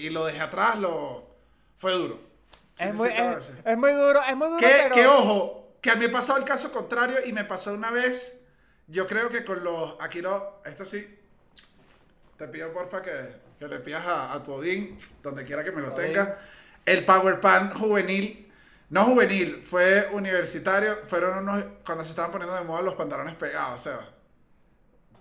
y 0.05 0.09
lo 0.09 0.25
dejé 0.25 0.41
atrás, 0.41 0.77
lo 0.77 1.33
fue 1.77 1.93
duro. 1.93 2.19
Sí, 2.75 2.83
Es 2.83 2.93
muy, 2.93 3.07
es, 3.09 3.51
es 3.65 3.77
muy 3.77 3.91
duro, 3.93 4.19
es 4.29 4.35
muy 4.35 4.47
duro, 4.49 4.59
Que, 4.59 4.67
pero... 4.83 4.95
que 4.95 5.07
ojo, 5.07 5.77
que 5.81 5.89
a 5.91 5.95
mí 5.95 6.01
me 6.01 6.07
ha 6.07 6.11
pasado 6.11 6.37
el 6.37 6.45
caso 6.45 6.71
contrario 6.71 7.17
y 7.25 7.31
me 7.31 7.45
pasó 7.45 7.73
una 7.73 7.89
vez. 7.91 8.35
Yo 8.91 9.07
creo 9.07 9.29
que 9.29 9.43
con 9.45 9.63
los. 9.63 9.95
Aquí 9.99 10.21
lo. 10.21 10.61
Esto 10.65 10.85
sí. 10.85 11.17
Te 12.37 12.47
pido 12.47 12.73
porfa 12.73 13.01
que, 13.01 13.35
que 13.59 13.67
le 13.67 13.79
pidas 13.79 14.05
a, 14.05 14.33
a 14.33 14.43
tu 14.43 14.53
Odín, 14.53 14.99
donde 15.23 15.45
quiera 15.45 15.63
que 15.63 15.71
me 15.71 15.81
lo 15.81 15.93
Odín. 15.93 16.07
tenga. 16.07 16.39
El 16.85 17.05
Power 17.05 17.39
Pan 17.39 17.71
juvenil. 17.71 18.47
No 18.89 19.05
juvenil, 19.05 19.61
fue 19.63 20.09
universitario. 20.11 20.97
Fueron 21.05 21.37
unos. 21.47 21.63
Cuando 21.85 22.03
se 22.03 22.09
estaban 22.11 22.31
poniendo 22.31 22.55
de 22.55 22.63
moda 22.63 22.81
los 22.81 22.95
pantalones 22.95 23.35
pegados, 23.35 23.81
Seba. 23.81 24.05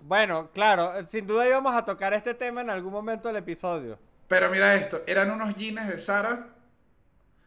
Bueno, 0.02 0.50
claro, 0.54 1.04
sin 1.04 1.26
duda 1.26 1.46
íbamos 1.46 1.74
a 1.74 1.84
tocar 1.84 2.12
este 2.14 2.34
tema 2.34 2.62
en 2.62 2.70
algún 2.70 2.92
momento 2.92 3.28
del 3.28 3.36
episodio. 3.36 3.98
Pero 4.28 4.50
mira 4.50 4.74
esto: 4.74 5.02
eran 5.06 5.30
unos 5.30 5.54
jeans 5.56 5.88
de 5.88 5.98
Sara 5.98 6.48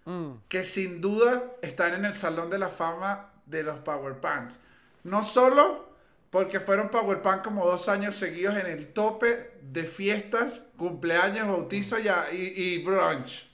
Mm. 0.06 0.34
que 0.50 0.64
sin 0.66 1.00
duda 1.02 1.44
están 1.62 1.94
en 1.94 2.04
el 2.06 2.14
salón 2.14 2.50
de 2.50 2.60
la 2.60 2.70
fama 2.70 3.30
de 3.46 3.64
los 3.64 3.80
Power 3.80 4.16
Pants. 4.20 4.60
No 5.04 5.24
solo 5.24 5.93
porque 6.34 6.60
fueron 6.60 6.90
Power 6.90 7.22
Pants 7.22 7.44
como 7.44 7.64
dos 7.64 7.88
años 7.88 8.16
seguidos 8.16 8.56
en 8.58 8.66
el 8.66 8.92
tope 8.92 9.52
de 9.62 9.84
fiestas, 9.84 10.64
cumpleaños, 10.78 11.48
bautizos 11.48 12.00
y, 12.00 12.08
y, 12.36 12.54
y 12.74 12.84
brunch, 12.84 13.48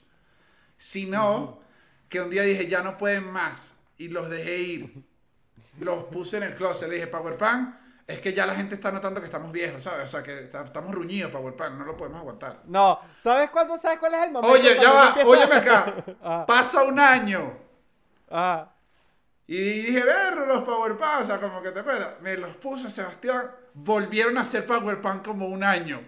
sino 0.78 1.60
que 2.08 2.22
un 2.22 2.30
día 2.30 2.42
dije 2.42 2.68
ya 2.68 2.80
no 2.82 2.96
pueden 2.96 3.30
más 3.30 3.74
y 3.98 4.08
los 4.08 4.30
dejé 4.30 4.58
ir. 4.60 5.04
Los 5.78 6.04
puse 6.04 6.38
en 6.38 6.44
el 6.44 6.54
closet. 6.54 6.88
Le 6.88 6.94
dije 6.94 7.06
Power 7.06 7.36
Pan, 7.36 7.78
es 8.06 8.18
que 8.20 8.32
ya 8.32 8.46
la 8.46 8.54
gente 8.54 8.76
está 8.76 8.90
notando 8.90 9.20
que 9.20 9.26
estamos 9.26 9.52
viejos, 9.52 9.82
¿sabes? 9.82 10.04
O 10.04 10.08
sea, 10.08 10.22
que 10.22 10.44
estamos 10.44 10.94
ruñidos 10.94 11.30
Power 11.30 11.54
Pan, 11.54 11.78
no 11.78 11.84
lo 11.84 11.98
podemos 11.98 12.20
aguantar. 12.20 12.62
No, 12.64 12.98
¿sabes 13.18 13.50
cuándo? 13.50 13.76
¿Sabes 13.76 13.98
cuál 13.98 14.14
es 14.14 14.22
el 14.22 14.32
momento? 14.32 14.54
Oye, 14.54 14.74
ya 14.80 14.90
va, 14.90 15.16
óyeme 15.26 15.56
acá. 15.56 15.94
Ah, 16.22 16.44
Pasa 16.46 16.82
un 16.82 16.98
año. 16.98 17.58
ah. 18.30 18.72
Y 19.52 19.82
dije, 19.82 20.04
ver 20.04 20.46
los 20.46 20.62
Power 20.62 20.96
sea, 21.26 21.40
como 21.40 21.60
que 21.60 21.72
te 21.72 21.80
acuerdas. 21.80 22.10
Me 22.20 22.36
los 22.36 22.54
puso 22.58 22.88
Sebastián. 22.88 23.50
Volvieron 23.74 24.38
a 24.38 24.42
hacer 24.42 24.64
Power 24.64 25.00
Pan 25.00 25.24
como 25.24 25.48
un 25.48 25.64
año. 25.64 26.00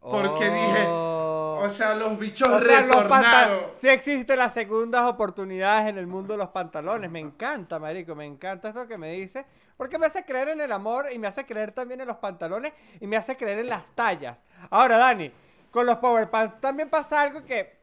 Porque 0.00 0.46
dije, 0.50 0.84
Oh. 0.88 1.60
o 1.62 1.70
sea, 1.70 1.94
los 1.94 2.18
bichos 2.18 2.48
O 2.48 2.58
sea, 2.58 2.82
retornaron. 2.82 3.66
Sí 3.74 3.88
existen 3.88 4.40
las 4.40 4.54
segundas 4.54 5.08
oportunidades 5.08 5.86
en 5.88 5.98
el 5.98 6.08
mundo 6.08 6.32
de 6.32 6.38
los 6.38 6.48
pantalones. 6.48 7.08
Me 7.12 7.20
encanta, 7.20 7.78
marico. 7.78 8.16
Me 8.16 8.24
encanta 8.24 8.70
esto 8.70 8.88
que 8.88 8.98
me 8.98 9.12
dice. 9.12 9.46
Porque 9.76 9.96
me 9.96 10.06
hace 10.06 10.24
creer 10.24 10.48
en 10.48 10.60
el 10.60 10.72
amor 10.72 11.06
y 11.12 11.18
me 11.20 11.28
hace 11.28 11.46
creer 11.46 11.70
también 11.70 12.00
en 12.00 12.08
los 12.08 12.16
pantalones 12.16 12.72
y 13.00 13.06
me 13.06 13.16
hace 13.16 13.36
creer 13.36 13.60
en 13.60 13.68
las 13.68 13.86
tallas. 13.94 14.36
Ahora, 14.68 14.96
Dani, 14.96 15.30
con 15.70 15.86
los 15.86 15.98
Power 15.98 16.28
Pants 16.28 16.60
también 16.60 16.90
pasa 16.90 17.22
algo 17.22 17.44
que 17.44 17.73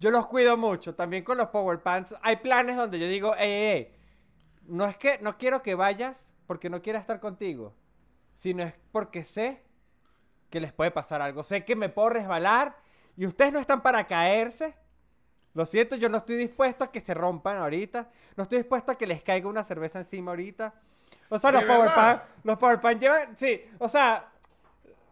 yo 0.00 0.10
los 0.10 0.26
cuido 0.26 0.56
mucho. 0.56 0.94
También 0.94 1.22
con 1.22 1.38
los 1.38 1.48
Power 1.48 1.80
Pants 1.80 2.14
hay 2.22 2.36
planes 2.36 2.76
donde 2.76 2.98
yo 2.98 3.06
digo, 3.06 3.36
ey, 3.36 3.50
ey, 3.50 3.66
ey, 3.66 3.96
no 4.66 4.86
es 4.86 4.96
que 4.96 5.18
no 5.20 5.38
quiero 5.38 5.62
que 5.62 5.74
vayas 5.74 6.16
porque 6.46 6.70
no 6.70 6.82
quiera 6.82 6.98
estar 6.98 7.20
contigo, 7.20 7.74
sino 8.34 8.62
es 8.62 8.74
porque 8.90 9.24
sé 9.24 9.62
que 10.48 10.60
les 10.60 10.72
puede 10.72 10.90
pasar 10.90 11.22
algo. 11.22 11.44
Sé 11.44 11.64
que 11.64 11.76
me 11.76 11.88
puedo 11.88 12.10
resbalar 12.10 12.76
y 13.16 13.26
ustedes 13.26 13.52
no 13.52 13.60
están 13.60 13.82
para 13.82 14.06
caerse. 14.06 14.74
Lo 15.52 15.66
siento, 15.66 15.96
yo 15.96 16.08
no 16.08 16.18
estoy 16.18 16.36
dispuesto 16.36 16.84
a 16.84 16.90
que 16.90 17.00
se 17.00 17.12
rompan 17.12 17.58
ahorita. 17.58 18.08
No 18.36 18.44
estoy 18.44 18.58
dispuesto 18.58 18.92
a 18.92 18.98
que 18.98 19.06
les 19.06 19.22
caiga 19.22 19.48
una 19.48 19.64
cerveza 19.64 19.98
encima 19.98 20.32
ahorita. 20.32 20.74
O 21.28 21.38
sea, 21.38 21.52
los 21.52 21.62
¿De 21.62 21.68
Power? 21.68 21.90
Pan, 21.94 22.22
los 22.42 22.58
Power 22.58 22.80
Pan 22.80 22.98
llevan, 22.98 23.36
sí, 23.36 23.62
o 23.78 23.88
sea, 23.88 24.32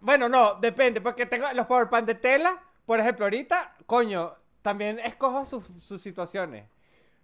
bueno, 0.01 0.29
no, 0.29 0.55
depende, 0.55 1.01
porque 1.01 1.27
tengo 1.27 1.46
los 1.53 1.66
Power 1.66 1.88
Pan 1.88 2.07
de 2.07 2.14
tela, 2.14 2.61
por 2.87 2.98
ejemplo, 2.98 3.27
ahorita, 3.27 3.77
coño, 3.87 4.35
también 4.62 4.98
escojo 5.00 5.44
sus, 5.44 5.64
sus 5.80 6.00
situaciones. 6.00 6.66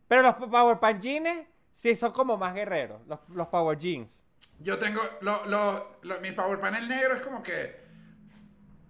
Pero 0.08 0.22
los 0.22 0.34
Power 0.34 0.78
jeans, 1.00 1.46
sí, 1.72 1.96
son 1.96 2.12
como 2.12 2.36
más 2.36 2.54
guerreros, 2.54 3.00
los, 3.06 3.20
los 3.30 3.48
Power 3.48 3.78
Jeans. 3.78 4.22
Yo 4.60 4.78
tengo. 4.78 5.00
Lo, 5.20 5.44
lo, 5.46 5.96
lo- 6.02 6.20
mi 6.20 6.30
Power 6.32 6.60
Panel 6.60 6.88
negro 6.88 7.14
es 7.14 7.22
como 7.22 7.42
que. 7.42 7.82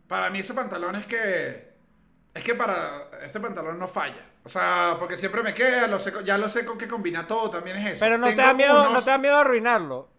Para 0.08 0.28
mí 0.30 0.40
ese 0.40 0.52
pantalón 0.54 0.94
es 0.96 1.06
que. 1.06 1.72
Es 2.34 2.44
que 2.44 2.54
para. 2.54 3.08
Este 3.22 3.40
pantalón 3.40 3.78
no 3.78 3.88
falla. 3.88 4.30
O 4.44 4.48
sea, 4.48 4.96
porque 4.98 5.16
siempre 5.16 5.42
me 5.42 5.54
queda, 5.54 5.86
lo 5.86 5.98
sé, 5.98 6.12
ya 6.24 6.36
lo 6.36 6.50
sé 6.50 6.66
con 6.66 6.76
qué 6.76 6.86
combina 6.86 7.26
todo, 7.26 7.48
también 7.50 7.78
es 7.78 7.92
eso. 7.94 8.00
Pero 8.04 8.18
no 8.18 8.26
te, 8.26 8.34
da 8.36 8.52
miedo, 8.52 8.78
unos- 8.82 8.92
no 8.92 9.02
te 9.02 9.10
da 9.10 9.16
miedo 9.18 9.36
arruinarlo. 9.38 10.10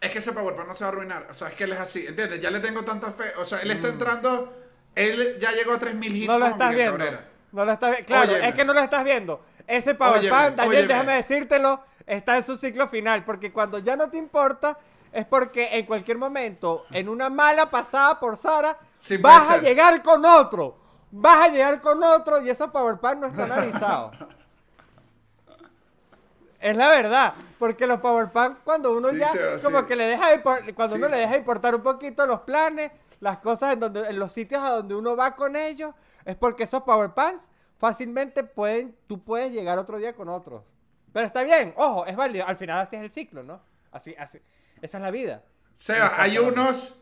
Es 0.00 0.12
que 0.12 0.18
ese 0.18 0.32
PowerPoint 0.32 0.68
no 0.68 0.74
se 0.74 0.84
va 0.84 0.90
a 0.90 0.92
arruinar. 0.92 1.26
O 1.30 1.34
sea, 1.34 1.48
es 1.48 1.54
que 1.54 1.64
él 1.64 1.72
es 1.72 1.78
así. 1.78 2.06
¿Entiendes? 2.06 2.40
Ya 2.40 2.50
le 2.50 2.60
tengo 2.60 2.84
tanta 2.84 3.12
fe. 3.12 3.32
O 3.36 3.44
sea, 3.46 3.60
él 3.60 3.70
está 3.70 3.88
entrando. 3.88 4.54
Él 4.98 5.38
ya 5.40 5.52
llegó 5.52 5.72
a 5.74 5.78
3000 5.78 6.16
hits. 6.16 6.26
No 6.26 6.38
lo 6.38 6.46
estás 6.46 6.70
Miguel 6.70 6.76
viendo. 6.90 7.04
Cabrera. 7.04 7.28
No 7.52 7.64
lo 7.64 7.72
estás 7.72 7.90
viendo. 7.90 8.06
Claro, 8.06 8.32
Óyeme. 8.32 8.48
es 8.48 8.54
que 8.54 8.64
no 8.64 8.72
lo 8.74 8.80
estás 8.80 9.04
viendo. 9.04 9.44
Ese 9.66 9.94
Power 9.94 10.18
Óyeme, 10.18 10.30
Pan, 10.30 10.56
Daniel, 10.56 10.78
óyeme. 10.78 10.94
déjame 10.94 11.12
decírtelo, 11.14 11.80
está 12.06 12.36
en 12.36 12.42
su 12.42 12.56
ciclo 12.56 12.88
final. 12.88 13.24
Porque 13.24 13.52
cuando 13.52 13.78
ya 13.78 13.96
no 13.96 14.10
te 14.10 14.16
importa, 14.16 14.78
es 15.12 15.24
porque 15.26 15.68
en 15.78 15.86
cualquier 15.86 16.18
momento, 16.18 16.84
en 16.90 17.08
una 17.08 17.28
mala 17.30 17.70
pasada 17.70 18.18
por 18.18 18.36
Sara, 18.36 18.76
Sí, 18.98 19.16
vas 19.16 19.48
a 19.50 19.58
llegar 19.58 20.02
con 20.02 20.24
otro. 20.24 20.76
Vas 21.10 21.48
a 21.48 21.52
llegar 21.52 21.80
con 21.80 22.02
otro 22.02 22.40
y 22.42 22.50
esos 22.50 22.70
Power 22.70 22.98
Pan 22.98 23.20
no 23.20 23.28
están 23.28 23.50
avisados. 23.52 24.14
Es 26.60 26.76
la 26.76 26.88
verdad, 26.88 27.34
porque 27.58 27.86
los 27.86 28.00
Power 28.00 28.30
Pan 28.30 28.58
cuando 28.64 28.92
uno 28.92 29.10
Sí, 29.10 29.18
ya 29.18 29.30
como 29.62 29.86
que 29.86 29.94
le 29.94 30.06
deja 30.06 30.42
cuando 30.42 30.96
Sí, 30.96 31.00
uno 31.00 31.08
le 31.08 31.16
deja 31.18 31.36
importar 31.36 31.74
un 31.76 31.82
poquito 31.82 32.26
los 32.26 32.40
planes, 32.40 32.90
las 33.20 33.38
cosas 33.38 33.74
en 33.74 33.80
donde 33.80 34.08
en 34.08 34.18
los 34.18 34.32
sitios 34.32 34.62
a 34.62 34.70
donde 34.70 34.94
uno 34.94 35.16
va 35.16 35.34
con 35.34 35.56
ellos, 35.56 35.94
es 36.24 36.36
porque 36.36 36.64
esos 36.64 36.82
Power 36.82 37.10
Pants 37.14 37.50
fácilmente 37.78 38.44
pueden 38.44 38.96
tú 39.06 39.22
puedes 39.22 39.52
llegar 39.52 39.78
otro 39.78 39.98
día 39.98 40.14
con 40.14 40.28
otros. 40.28 40.62
Pero 41.12 41.26
está 41.26 41.42
bien, 41.42 41.72
ojo, 41.76 42.06
es 42.06 42.16
válido, 42.16 42.46
al 42.46 42.56
final 42.56 42.78
así 42.78 42.96
es 42.96 43.02
el 43.02 43.10
ciclo, 43.10 43.42
¿no? 43.42 43.60
Así 43.90 44.14
así 44.18 44.40
esa 44.82 44.98
es 44.98 45.02
la 45.02 45.10
vida. 45.10 45.42
Seba, 45.74 46.14
hay 46.16 46.38
unos. 46.38 46.94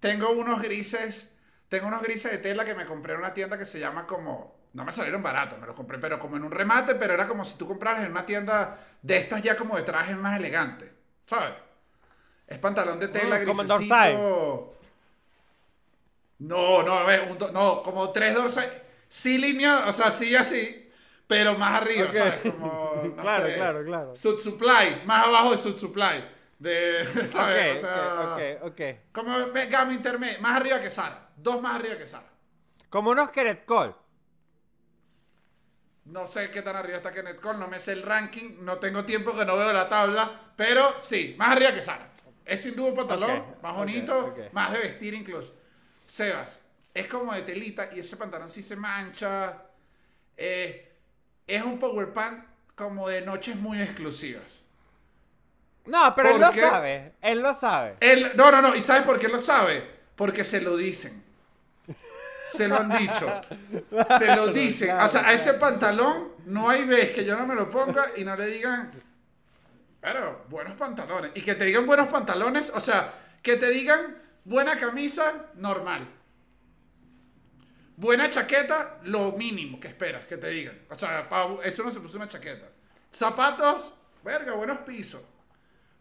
Tengo 0.00 0.30
unos 0.30 0.62
grises. 0.62 1.30
Tengo 1.68 1.86
unos 1.86 2.02
grises 2.02 2.32
de 2.32 2.38
tela 2.38 2.64
que 2.64 2.74
me 2.74 2.84
compré 2.86 3.14
en 3.14 3.20
una 3.20 3.34
tienda 3.34 3.58
que 3.58 3.66
se 3.66 3.78
llama 3.78 4.06
como. 4.06 4.58
No 4.72 4.84
me 4.84 4.92
salieron 4.92 5.22
baratos, 5.22 5.58
me 5.58 5.66
los 5.66 5.74
compré, 5.74 5.98
pero 5.98 6.20
como 6.20 6.36
en 6.36 6.44
un 6.44 6.52
remate, 6.52 6.94
pero 6.94 7.14
era 7.14 7.26
como 7.26 7.44
si 7.44 7.56
tú 7.58 7.66
compraras 7.66 8.04
en 8.04 8.12
una 8.12 8.24
tienda 8.24 8.78
de 9.02 9.16
estas 9.18 9.42
ya 9.42 9.56
como 9.56 9.76
de 9.76 9.82
trajes 9.82 10.16
más 10.16 10.38
elegantes. 10.38 10.90
¿Sabes? 11.26 11.54
Es 12.46 12.58
pantalón 12.58 13.00
de 13.00 13.08
tela 13.08 13.40
Mm, 13.40 13.46
como 13.46 13.62
en 13.62 13.68
grisecito. 13.68 14.74
No, 16.40 16.82
no, 16.82 16.94
a 16.98 17.04
ver, 17.04 17.30
un 17.30 17.38
do- 17.38 17.52
no, 17.52 17.82
como 17.82 18.10
tres 18.10 18.34
dorsal. 18.34 18.70
Sí 19.08 19.38
línea, 19.38 19.86
o 19.88 19.92
sea, 19.92 20.10
sí 20.10 20.34
así, 20.34 20.90
pero 21.26 21.56
más 21.58 21.82
arriba. 21.82 22.12
¿sabes? 22.12 22.40
Como, 22.52 22.92
no 23.16 23.22
Claro, 23.22 23.46
sé, 23.46 23.54
claro, 23.54 23.84
claro. 23.84 24.14
Sud 24.16 24.40
Supply, 24.40 25.02
más 25.04 25.26
abajo 25.26 25.52
de 25.52 25.58
Sud 25.58 25.76
Supply. 25.78 26.24
De, 26.58 27.06
¿sabes? 27.32 27.76
Ok, 27.76 27.78
o 27.78 27.80
sea, 27.80 28.58
ok, 28.62 28.80
como 29.12 29.32
gama 29.70 29.92
intermedia, 29.94 30.38
más 30.40 30.56
arriba 30.60 30.80
que 30.80 30.90
Sara. 30.90 31.30
Dos 31.36 31.60
más 31.62 31.76
arriba 31.76 31.96
que 31.98 32.06
Sara. 32.06 32.28
Como 32.90 33.10
unos 33.10 33.30
Kenneth 33.30 33.64
Cole. 33.64 33.94
No 36.06 36.26
sé 36.26 36.50
qué 36.50 36.62
tan 36.62 36.76
arriba 36.76 36.96
está 36.98 37.12
Kenneth 37.12 37.40
Cole, 37.40 37.58
no 37.58 37.68
me 37.68 37.78
sé 37.78 37.92
el 37.92 38.02
ranking, 38.02 38.56
no 38.64 38.78
tengo 38.78 39.04
tiempo 39.04 39.36
que 39.36 39.44
no 39.44 39.56
veo 39.56 39.72
la 39.72 39.88
tabla, 39.88 40.52
pero 40.56 40.94
sí, 41.02 41.34
más 41.38 41.50
arriba 41.52 41.72
que 41.74 41.82
Sara. 41.82 42.08
Es 42.44 42.62
sin 42.62 42.74
duda 42.74 42.88
un 42.90 42.96
pantalón 42.96 43.44
más 43.62 43.74
bonito, 43.76 44.34
más 44.52 44.72
de 44.72 44.78
vestir 44.80 45.14
incluso. 45.14 45.54
Sebas, 46.10 46.58
es 46.92 47.06
como 47.06 47.32
de 47.32 47.42
telita 47.42 47.88
y 47.94 48.00
ese 48.00 48.16
pantalón 48.16 48.50
sí 48.50 48.64
se 48.64 48.74
mancha. 48.74 49.62
Eh, 50.36 50.92
es 51.46 51.62
un 51.62 51.78
power 51.78 52.12
pant 52.12 52.44
como 52.74 53.08
de 53.08 53.20
noches 53.20 53.54
muy 53.54 53.80
exclusivas. 53.80 54.60
No, 55.86 56.12
pero 56.16 56.30
él 56.30 56.34
¿Por 56.34 56.48
lo 56.48 56.52
qué? 56.52 56.60
sabe, 56.62 57.12
él 57.22 57.40
lo 57.40 57.54
sabe. 57.54 57.94
Él, 58.00 58.32
no, 58.34 58.50
no, 58.50 58.60
no. 58.60 58.74
¿Y 58.74 58.80
sabes 58.80 59.04
por 59.04 59.20
qué 59.20 59.28
lo 59.28 59.38
sabe? 59.38 59.88
Porque 60.16 60.42
se 60.42 60.60
lo 60.60 60.76
dicen. 60.76 61.22
Se 62.48 62.66
lo 62.66 62.74
han 62.78 62.98
dicho. 62.98 63.40
Se 64.18 64.34
lo 64.34 64.48
dicen. 64.48 64.88
claro, 64.88 65.04
o 65.04 65.08
sea, 65.08 65.28
a 65.28 65.32
ese 65.32 65.54
pantalón 65.54 66.32
no 66.46 66.68
hay 66.68 66.84
vez 66.86 67.12
que 67.12 67.24
yo 67.24 67.36
no 67.38 67.46
me 67.46 67.54
lo 67.54 67.70
ponga 67.70 68.06
y 68.16 68.24
no 68.24 68.34
le 68.34 68.46
digan, 68.46 68.90
pero 70.00 70.44
buenos 70.48 70.76
pantalones. 70.76 71.30
Y 71.36 71.42
que 71.42 71.54
te 71.54 71.64
digan 71.64 71.86
buenos 71.86 72.08
pantalones, 72.08 72.72
o 72.74 72.80
sea, 72.80 73.14
que 73.40 73.56
te 73.56 73.70
digan 73.70 74.16
buena 74.50 74.76
camisa, 74.76 75.46
normal. 75.54 76.08
Buena 77.96 78.28
chaqueta, 78.28 78.98
lo 79.04 79.32
mínimo 79.32 79.78
que 79.78 79.86
esperas 79.86 80.26
que 80.26 80.36
te 80.36 80.48
digan. 80.48 80.76
O 80.90 80.96
sea, 80.96 81.28
eso 81.62 81.84
no 81.84 81.90
se 81.90 82.00
puso 82.00 82.16
una 82.16 82.26
chaqueta. 82.26 82.66
Zapatos, 83.12 83.94
verga, 84.24 84.54
buenos 84.54 84.78
pisos. 84.78 85.22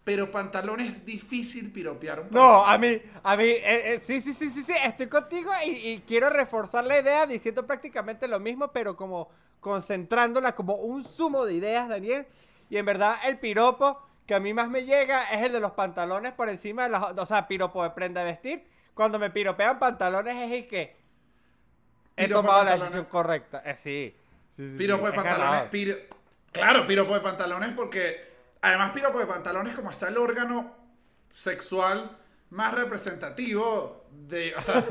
Pero 0.03 0.31
pantalones 0.31 1.05
difícil 1.05 1.71
piropear 1.71 2.21
un 2.21 2.31
No, 2.31 2.65
a 2.65 2.75
mí, 2.79 2.99
a 3.21 3.37
mí, 3.37 3.43
eh, 3.43 3.93
eh, 3.93 3.99
sí, 3.99 4.19
sí, 4.19 4.33
sí, 4.33 4.49
sí, 4.49 4.63
sí, 4.63 4.73
estoy 4.83 5.07
contigo 5.07 5.51
y, 5.63 5.69
y 5.69 5.99
quiero 6.07 6.31
reforzar 6.31 6.85
la 6.85 6.99
idea 6.99 7.27
diciendo 7.27 7.67
prácticamente 7.67 8.27
lo 8.27 8.39
mismo, 8.39 8.71
pero 8.71 8.95
como 8.95 9.29
concentrándola 9.59 10.55
como 10.55 10.75
un 10.75 11.03
sumo 11.03 11.45
de 11.45 11.53
ideas, 11.53 11.87
Daniel. 11.87 12.25
Y 12.71 12.77
en 12.77 12.85
verdad 12.85 13.17
el 13.25 13.37
piropo 13.37 14.08
que 14.29 14.35
a 14.35 14.39
mí 14.39 14.53
más 14.53 14.69
me 14.69 14.85
llega 14.85 15.23
es 15.31 15.41
el 15.41 15.51
de 15.53 15.59
los 15.59 15.71
pantalones 15.71 16.33
por 16.33 16.49
encima 16.49 16.83
de 16.83 16.89
las, 16.91 17.03
o 17.17 17.25
sea, 17.25 17.47
piropo 17.47 17.81
de 17.83 17.89
prenda 17.89 18.21
de 18.21 18.27
vestir. 18.27 18.67
Cuando 18.93 19.17
me 19.17 19.31
piropean 19.31 19.79
pantalones 19.79 20.37
es 20.37 20.51
el 20.51 20.67
que 20.67 20.95
he 22.15 22.25
Piropo 22.25 22.41
tomado 22.43 22.63
la 22.65 22.77
decisión 22.77 23.05
correcta. 23.05 23.61
Eh, 23.65 23.75
sí, 23.75 24.15
sí, 24.49 24.69
sí, 24.69 24.77
Piropo 24.77 25.05
sí, 25.05 25.11
de 25.11 25.17
es 25.17 25.23
pantalones. 25.23 25.63
piro- 25.71 25.97
Claro, 26.51 26.85
piropo 26.85 27.13
de 27.15 27.21
pantalones 27.21 27.71
porque 27.75 28.27
además 28.61 28.91
piropo 28.91 29.19
de 29.19 29.25
pantalones 29.25 29.75
como 29.75 29.91
está 29.91 30.07
el 30.09 30.17
órgano 30.17 30.75
sexual 31.29 32.17
más 32.51 32.73
representativo 32.73 34.05
de, 34.11 34.55
o 34.55 34.61
sea, 34.61 34.83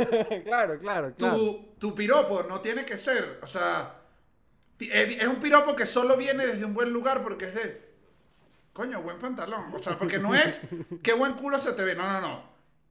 claro, 0.45 0.79
claro, 0.81 1.15
claro. 1.15 1.37
tu, 1.37 1.75
tu 1.79 1.95
piropo 1.95 2.45
no 2.45 2.61
tiene 2.61 2.85
que 2.85 2.97
ser, 2.99 3.41
o 3.43 3.47
sea, 3.47 3.95
eh, 4.81 5.19
es 5.21 5.27
un 5.29 5.41
piropo 5.41 5.75
que 5.77 5.87
solo 5.87 6.17
viene 6.17 6.47
desde 6.47 6.65
un 6.65 6.75
buen 6.75 6.93
lugar 6.93 7.23
porque 7.23 7.47
es 7.47 7.55
de, 7.55 7.88
coño, 8.79 9.03
buen 9.03 9.19
pantalón, 9.19 9.75
o 9.75 9.79
sea, 9.79 9.99
porque 9.99 10.19
no 10.19 10.35
es, 10.35 10.63
qué 11.03 11.13
buen 11.13 11.33
culo 11.35 11.59
se 11.59 11.73
te 11.73 11.83
ve, 11.83 11.95
no, 11.97 12.05
no, 12.13 12.21
no. 12.21 12.43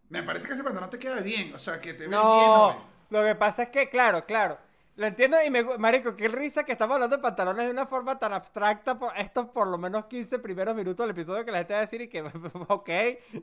Me 0.09 0.21
parece 0.23 0.47
que 0.47 0.53
ese 0.53 0.63
pantalón 0.63 0.89
te 0.89 0.99
queda 0.99 1.21
bien, 1.21 1.53
o 1.55 1.59
sea, 1.59 1.79
que 1.79 1.93
te 1.93 2.07
ve 2.07 2.09
bien. 2.09 2.51
No, 2.51 2.75
lo 3.09 3.23
que 3.23 3.35
pasa 3.35 3.63
es 3.63 3.69
que, 3.69 3.89
claro, 3.89 4.25
claro. 4.25 4.57
Lo 4.97 5.05
entiendo 5.05 5.37
y 5.45 5.49
me 5.49 5.63
marico, 5.77 6.15
qué 6.15 6.27
risa 6.27 6.63
que 6.63 6.71
estamos 6.73 6.95
hablando 6.95 7.15
de 7.17 7.21
pantalones 7.21 7.65
de 7.65 7.71
una 7.71 7.85
forma 7.85 8.17
tan 8.19 8.33
abstracta 8.33 8.97
por 8.97 9.15
estos 9.15 9.45
por 9.49 9.67
lo 9.67 9.77
menos 9.77 10.05
15 10.07 10.39
primeros 10.39 10.75
minutos 10.75 11.03
del 11.05 11.11
episodio 11.15 11.45
que 11.45 11.51
la 11.51 11.59
gente 11.59 11.73
va 11.73 11.79
a 11.79 11.81
decir 11.83 12.01
y 12.01 12.07
que, 12.09 12.21
ok, 12.67 12.89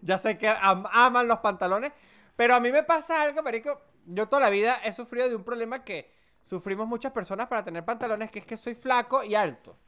ya 0.03 0.19
sé 0.19 0.37
que 0.37 0.49
am- 0.49 0.87
aman 0.91 1.29
los 1.29 1.39
pantalones, 1.39 1.93
pero 2.37 2.55
a 2.57 2.61
mí 2.61 2.73
me 2.73 2.83
pasa 2.83 3.23
algo, 3.23 3.43
marico, 3.43 3.81
yo 4.07 4.27
toda 4.29 4.43
la 4.43 4.51
vida 4.51 4.81
he 4.85 4.93
sufrido 4.93 5.29
de 5.29 5.37
un 5.37 5.45
problema 5.45 5.85
que 5.85 6.13
sufrimos 6.45 6.87
muchas 6.89 7.13
personas 7.13 7.47
para 7.47 7.65
tener 7.65 7.85
pantalones, 7.85 8.31
que 8.31 8.41
es 8.41 8.47
que 8.47 8.57
soy 8.57 8.75
flaco 8.75 9.23
y 9.25 9.35
alto. 9.35 9.79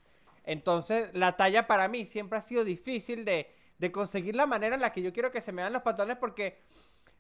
Entonces, 0.47 1.11
la 1.13 1.37
talla 1.37 1.67
para 1.67 1.89
mí 1.89 2.07
siempre 2.07 2.39
ha 2.39 2.43
sido 2.43 2.65
difícil 2.65 3.25
de, 3.27 3.55
de 3.79 3.93
conseguir 3.93 4.37
la 4.37 4.47
manera 4.47 4.77
en 4.77 4.81
la 4.81 4.93
que 4.93 5.03
yo 5.03 5.13
quiero 5.13 5.31
que 5.31 5.43
se 5.43 5.53
me 5.53 5.63
vean 5.63 5.75
los 5.75 5.83
pantalones 5.83 6.17
porque 6.19 6.63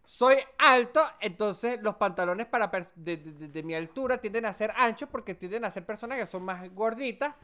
soy 0.04 0.36
alto, 0.58 1.02
entonces 1.20 1.80
los 1.82 1.96
pantalones 1.96 2.46
para 2.46 2.70
de, 2.94 3.16
de- 3.16 3.62
mi 3.64 3.74
altura 3.74 4.18
tienden 4.18 4.46
a 4.46 4.52
ser 4.52 4.72
anchos 4.76 5.08
porque 5.10 5.34
tienden 5.34 5.64
a 5.64 5.70
ser 5.70 5.84
personas 5.84 6.18
que 6.18 6.26
son 6.26 6.44
más 6.44 6.68
gorditas. 6.72 7.34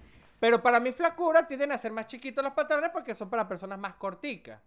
Pero 0.40 0.62
para 0.62 0.80
mi 0.80 0.92
flacura 0.92 1.46
tienden 1.46 1.72
a 1.72 1.78
ser 1.78 1.92
más 1.92 2.06
chiquitos 2.06 2.42
los 2.44 2.52
pantalones 2.52 2.90
porque 2.90 3.14
son 3.14 3.30
para 3.30 3.48
personas 3.48 3.78
más 3.78 3.94
corticas. 3.94 4.60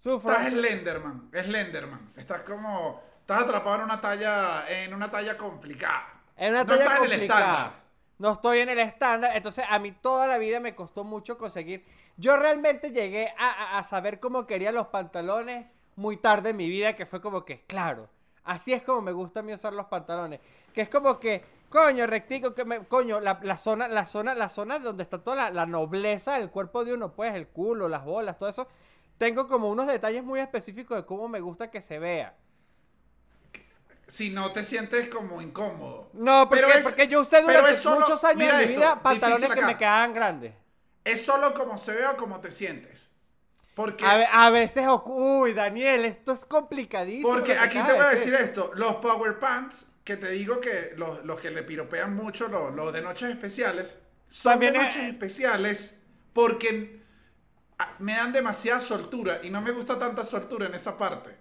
Sufro. 0.00 0.30
Estás 0.30 0.52
Slenderman, 0.52 1.30
Slenderman. 1.32 2.12
Estás 2.16 2.42
como, 2.42 3.02
estás 3.20 3.42
atrapado 3.44 3.76
en 3.76 3.82
una 3.84 4.00
talla, 4.00 4.64
en 4.68 4.92
una 4.94 5.10
talla 5.10 5.36
complicada. 5.38 6.20
En 6.36 6.50
una 6.52 6.64
No 6.64 6.66
talla 6.66 6.82
estás 6.84 6.98
en 6.98 7.04
el 7.04 7.12
estándar. 7.12 7.83
No 8.18 8.32
estoy 8.32 8.60
en 8.60 8.68
el 8.68 8.78
estándar. 8.78 9.32
Entonces, 9.34 9.64
a 9.68 9.78
mí 9.78 9.92
toda 9.92 10.26
la 10.26 10.38
vida 10.38 10.60
me 10.60 10.74
costó 10.74 11.04
mucho 11.04 11.36
conseguir. 11.38 11.84
Yo 12.16 12.36
realmente 12.36 12.90
llegué 12.90 13.34
a, 13.38 13.82
saber 13.84 14.20
cómo 14.20 14.46
quería 14.46 14.72
los 14.72 14.88
pantalones 14.88 15.66
muy 15.96 16.16
tarde 16.16 16.50
en 16.50 16.56
mi 16.56 16.68
vida, 16.68 16.94
que 16.94 17.06
fue 17.06 17.20
como 17.20 17.44
que, 17.44 17.62
claro, 17.62 18.08
así 18.44 18.72
es 18.72 18.82
como 18.82 19.02
me 19.02 19.12
gusta 19.12 19.40
a 19.40 19.42
mí 19.42 19.52
usar 19.52 19.72
los 19.72 19.86
pantalones. 19.86 20.40
Que 20.72 20.82
es 20.82 20.88
como 20.88 21.18
que 21.18 21.42
Coño, 21.74 22.06
rectico, 22.06 22.54
que 22.54 22.64
me, 22.64 22.86
coño, 22.86 23.18
la, 23.18 23.40
la 23.42 23.56
zona, 23.56 23.88
la 23.88 24.06
zona, 24.06 24.36
la 24.36 24.48
zona 24.48 24.78
donde 24.78 25.02
está 25.02 25.24
toda 25.24 25.34
la, 25.36 25.50
la 25.50 25.66
nobleza 25.66 26.38
del 26.38 26.48
cuerpo 26.48 26.84
de 26.84 26.94
uno, 26.94 27.10
pues, 27.16 27.34
el 27.34 27.48
culo, 27.48 27.88
las 27.88 28.04
bolas, 28.04 28.38
todo 28.38 28.48
eso. 28.48 28.68
Tengo 29.18 29.48
como 29.48 29.68
unos 29.68 29.88
detalles 29.88 30.22
muy 30.22 30.38
específicos 30.38 30.96
de 30.96 31.04
cómo 31.04 31.26
me 31.26 31.40
gusta 31.40 31.72
que 31.72 31.80
se 31.80 31.98
vea. 31.98 32.36
Si 34.06 34.30
no 34.30 34.52
te 34.52 34.62
sientes 34.64 35.08
como 35.08 35.40
incómodo. 35.40 36.10
No, 36.12 36.48
porque, 36.48 36.64
Pero 36.64 36.78
es- 36.78 36.84
porque 36.84 37.08
yo 37.08 37.20
usé 37.20 37.40
durante 37.42 37.74
solo- 37.74 38.00
muchos 38.00 38.22
años 38.24 38.38
de 38.52 38.66
mi 38.66 38.72
esto, 38.74 38.76
vida 38.80 39.02
pantalones 39.02 39.50
que 39.50 39.62
me 39.62 39.76
quedaban 39.76 40.12
grandes. 40.14 40.52
Es 41.04 41.24
solo 41.24 41.54
como 41.54 41.78
se 41.78 41.92
ve 41.94 42.06
o 42.06 42.16
como 42.16 42.40
te 42.40 42.50
sientes. 42.50 43.08
Porque, 43.74 44.04
A, 44.04 44.16
ve- 44.18 44.28
a 44.30 44.50
veces, 44.50 44.86
uy, 45.06 45.52
Daniel, 45.52 46.04
esto 46.04 46.32
es 46.32 46.44
complicadísimo. 46.44 47.28
porque 47.28 47.58
aquí 47.58 47.78
te 47.82 47.92
voy 47.92 48.02
a 48.04 48.08
de 48.10 48.14
decir 48.16 48.34
esto. 48.34 48.70
Los 48.74 48.96
Power 48.96 49.38
Pants, 49.38 49.84
que 50.04 50.16
te 50.16 50.30
digo 50.30 50.60
que 50.60 50.92
los, 50.96 51.24
los 51.24 51.40
que 51.40 51.50
le 51.50 51.62
piropean 51.64 52.14
mucho, 52.14 52.46
los, 52.48 52.74
los 52.74 52.92
de 52.92 53.02
noches 53.02 53.30
especiales, 53.30 53.96
son 54.28 54.52
También 54.52 54.74
de 54.74 54.78
es- 54.80 54.84
noches 54.84 55.02
especiales 55.10 55.94
porque 56.32 57.00
me 57.98 58.14
dan 58.14 58.32
demasiada 58.32 58.80
soltura 58.80 59.40
y 59.42 59.50
no 59.50 59.60
me 59.60 59.72
gusta 59.72 59.98
tanta 59.98 60.24
soltura 60.24 60.66
en 60.66 60.74
esa 60.74 60.96
parte. 60.96 61.36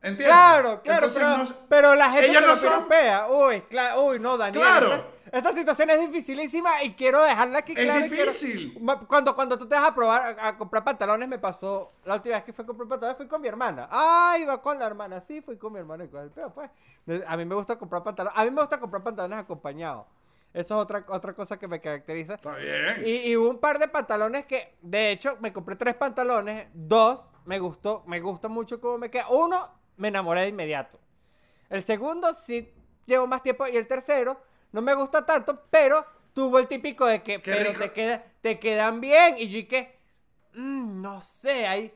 ¿Entiendes? 0.00 0.26
Claro, 0.28 0.80
claro, 0.82 1.06
Entonces, 1.06 1.18
pero, 1.22 1.36
no 1.38 1.42
s- 1.44 1.54
pero 1.68 1.94
la 1.96 2.10
gente 2.12 2.32
que 2.32 2.40
no 2.40 2.56
son- 2.56 2.86
uy, 3.30 3.60
claro, 3.62 4.02
uy, 4.04 4.18
no, 4.20 4.36
Daniel. 4.36 4.62
Claro. 4.62 4.92
Esta, 5.26 5.38
esta 5.38 5.52
situación 5.52 5.90
es 5.90 6.00
dificilísima 6.00 6.82
y 6.84 6.94
quiero 6.94 7.20
dejarla 7.22 7.58
aquí 7.58 7.72
Es 7.76 7.84
clara. 7.84 8.06
quiero- 8.08 8.30
difícil. 8.32 8.78
Cuando, 9.08 9.34
cuando 9.34 9.58
tú 9.58 9.66
te 9.68 9.74
vas 9.74 9.88
a 9.88 9.94
probar 9.94 10.38
a, 10.38 10.48
a 10.48 10.56
comprar 10.56 10.84
pantalones, 10.84 11.28
me 11.28 11.38
pasó. 11.38 11.92
La 12.04 12.14
última 12.14 12.36
vez 12.36 12.44
que 12.44 12.52
fui 12.52 12.62
a 12.62 12.66
comprar 12.66 12.88
pantalones 12.88 13.16
fui 13.16 13.26
con 13.26 13.40
mi 13.42 13.48
hermana. 13.48 13.88
Ay, 13.90 14.42
iba 14.42 14.62
con 14.62 14.78
la 14.78 14.86
hermana. 14.86 15.20
Sí, 15.20 15.40
fui 15.40 15.56
con 15.58 15.72
mi 15.72 15.80
hermana 15.80 16.04
y 16.04 16.08
con 16.08 16.20
el 16.22 16.30
peo, 16.30 16.50
pues. 16.54 16.70
A 17.26 17.36
mí 17.36 17.44
me 17.44 17.54
gusta 17.56 17.76
comprar 17.76 18.02
pantalones. 18.04 18.38
A 18.38 18.44
mí 18.44 18.50
me 18.52 18.60
gusta 18.60 18.78
comprar 18.78 19.02
pantalones 19.02 19.38
acompañados. 19.40 20.06
Eso 20.54 20.76
es 20.76 20.80
otra, 20.82 21.04
otra 21.08 21.34
cosa 21.34 21.58
que 21.58 21.68
me 21.68 21.80
caracteriza. 21.80 22.34
Está 22.34 22.54
bien. 22.54 23.02
Y, 23.04 23.10
y 23.30 23.36
hubo 23.36 23.50
un 23.50 23.58
par 23.58 23.78
de 23.78 23.88
pantalones 23.88 24.46
que, 24.46 24.76
de 24.80 25.10
hecho, 25.10 25.36
me 25.40 25.52
compré 25.52 25.76
tres 25.76 25.94
pantalones. 25.94 26.68
Dos, 26.72 27.26
me 27.44 27.58
gustó, 27.58 28.02
me 28.06 28.20
gusta 28.20 28.48
mucho 28.48 28.80
cómo 28.80 28.96
me 28.98 29.10
queda. 29.10 29.28
Uno, 29.28 29.68
me 29.98 30.08
enamoré 30.08 30.42
de 30.42 30.48
inmediato. 30.48 30.98
El 31.70 31.84
segundo, 31.84 32.32
sí 32.34 32.72
llevo 33.06 33.26
más 33.26 33.42
tiempo. 33.42 33.66
Y 33.66 33.76
el 33.76 33.86
tercero, 33.86 34.40
no 34.72 34.80
me 34.80 34.94
gusta 34.94 35.24
tanto, 35.26 35.64
pero 35.70 36.04
tuvo 36.32 36.58
el 36.58 36.66
típico 36.68 37.04
de 37.06 37.22
que, 37.22 37.42
Qué 37.42 37.52
pero 37.52 37.70
rico. 37.70 37.80
te, 37.82 37.92
queda, 37.92 38.24
te 38.40 38.58
quedan 38.58 39.00
bien. 39.00 39.36
Y 39.38 39.48
yo 39.50 39.58
y 39.58 39.64
que, 39.64 39.94
"Mm, 40.54 41.02
no 41.02 41.20
sé, 41.20 41.66
ahí. 41.66 41.92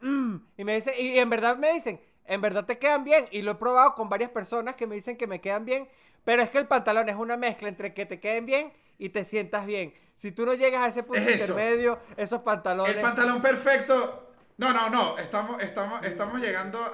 mm". 0.00 0.36
Y 0.58 0.64
me 0.64 0.74
dicen, 0.74 0.94
y 0.98 1.18
en 1.18 1.30
verdad 1.30 1.56
me 1.56 1.72
dicen, 1.72 2.00
en 2.26 2.40
verdad 2.40 2.64
te 2.66 2.78
quedan 2.78 3.04
bien. 3.04 3.26
Y 3.30 3.42
lo 3.42 3.52
he 3.52 3.54
probado 3.54 3.94
con 3.94 4.08
varias 4.08 4.30
personas 4.30 4.74
que 4.74 4.86
me 4.86 4.94
dicen 4.96 5.16
que 5.16 5.26
me 5.26 5.40
quedan 5.40 5.64
bien. 5.64 5.88
Pero 6.24 6.42
es 6.42 6.50
que 6.50 6.58
el 6.58 6.66
pantalón 6.66 7.08
es 7.08 7.16
una 7.16 7.36
mezcla 7.36 7.68
entre 7.68 7.94
que 7.94 8.04
te 8.04 8.18
queden 8.18 8.46
bien 8.46 8.72
y 8.98 9.10
te 9.10 9.24
sientas 9.24 9.64
bien. 9.64 9.94
Si 10.16 10.32
tú 10.32 10.44
no 10.44 10.54
llegas 10.54 10.82
a 10.82 10.88
ese 10.88 11.02
punto 11.04 11.20
Es 11.22 11.40
eso. 11.42 11.52
intermedio, 11.52 12.00
esos 12.16 12.40
pantalones. 12.42 12.96
El 12.96 13.02
pantalón 13.02 13.40
perfecto. 13.40 14.25
No, 14.58 14.72
no, 14.72 14.88
no. 14.90 15.18
Estamos, 15.18 15.62
estamos, 15.62 16.04
estamos 16.04 16.40
llegando 16.40 16.78
a, 16.80 16.88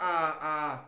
a, 0.72 0.84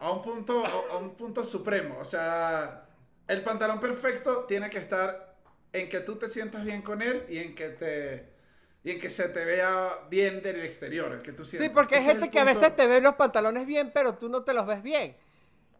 a 0.00 0.10
un 0.12 0.22
punto, 0.22 0.64
a 0.66 0.96
un 0.98 1.14
punto 1.14 1.44
supremo. 1.44 1.96
O 2.00 2.04
sea, 2.04 2.84
el 3.26 3.42
pantalón 3.42 3.80
perfecto 3.80 4.44
tiene 4.44 4.68
que 4.70 4.78
estar 4.78 5.34
en 5.72 5.88
que 5.88 6.00
tú 6.00 6.16
te 6.16 6.28
sientas 6.28 6.64
bien 6.64 6.82
con 6.82 7.02
él 7.02 7.24
y 7.28 7.38
en 7.38 7.54
que 7.54 7.68
te 7.70 8.38
y 8.84 8.92
en 8.92 9.00
que 9.00 9.10
se 9.10 9.28
te 9.28 9.44
vea 9.44 9.98
bien 10.08 10.40
del 10.42 10.62
exterior, 10.62 11.12
el 11.12 11.20
que 11.20 11.32
tú 11.32 11.44
Sí, 11.44 11.68
porque 11.68 11.96
hay 11.96 12.04
gente 12.04 12.30
que 12.30 12.38
a 12.38 12.44
veces 12.44 12.74
te 12.76 12.86
ve 12.86 13.00
los 13.00 13.16
pantalones 13.16 13.66
bien, 13.66 13.90
pero 13.92 14.14
tú 14.14 14.28
no 14.28 14.44
te 14.44 14.54
los 14.54 14.66
ves 14.66 14.82
bien. 14.82 15.16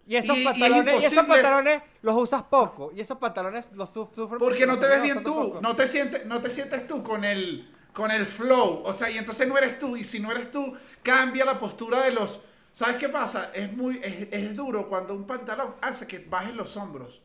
Y 0.07 0.16
esos 0.16 0.37
Y- 0.37 0.40
y 0.40 0.42
es 0.42 0.51
pantalones, 0.51 0.94
y, 0.94 0.97
esos 1.07 1.12
imposible- 1.12 1.27
pantalones 1.42 1.83
los 2.03 2.16
usas 2.16 2.42
poco. 2.42 2.90
Y 2.94 3.01
esos 3.01 3.16
pantalones 3.18 3.71
los 3.75 3.88
su- 3.90 4.09
sufren 4.12 4.38
Porque 4.40 4.66
no 4.66 4.79
te 4.79 4.88
ves 4.88 5.01
bien 5.03 5.23
tú, 5.23 5.59
no 5.62 5.77
te 5.77 5.87
sientes, 5.87 6.27
no 6.27 6.40
te 6.42 6.51
sientes 6.51 6.87
tú 6.87 7.03
con 7.03 7.25
el, 7.25 7.73
con 7.92 8.11
el 8.11 8.27
flow, 8.27 8.83
o 8.85 8.92
sea, 8.92 9.11
y 9.11 9.18
entonces 9.18 9.46
no 9.48 9.59
eres 9.59 9.79
tú, 9.79 9.96
y 9.96 10.05
si 10.05 10.20
no 10.20 10.31
eres 10.31 10.51
tú, 10.51 10.74
cambia 11.03 11.44
la 11.44 11.59
postura 11.59 12.03
de 12.03 12.12
los, 12.12 12.40
¿sabes 12.72 12.96
qué 12.96 13.09
pasa? 13.09 13.51
Es 13.55 13.72
muy, 13.72 14.01
es, 14.03 14.29
es 14.31 14.55
duro 14.57 14.88
cuando 14.88 15.14
un 15.14 15.27
pantalón 15.27 15.74
hace 15.81 16.07
que 16.07 16.18
bajen 16.20 16.57
los 16.57 16.77
hombros. 16.77 17.20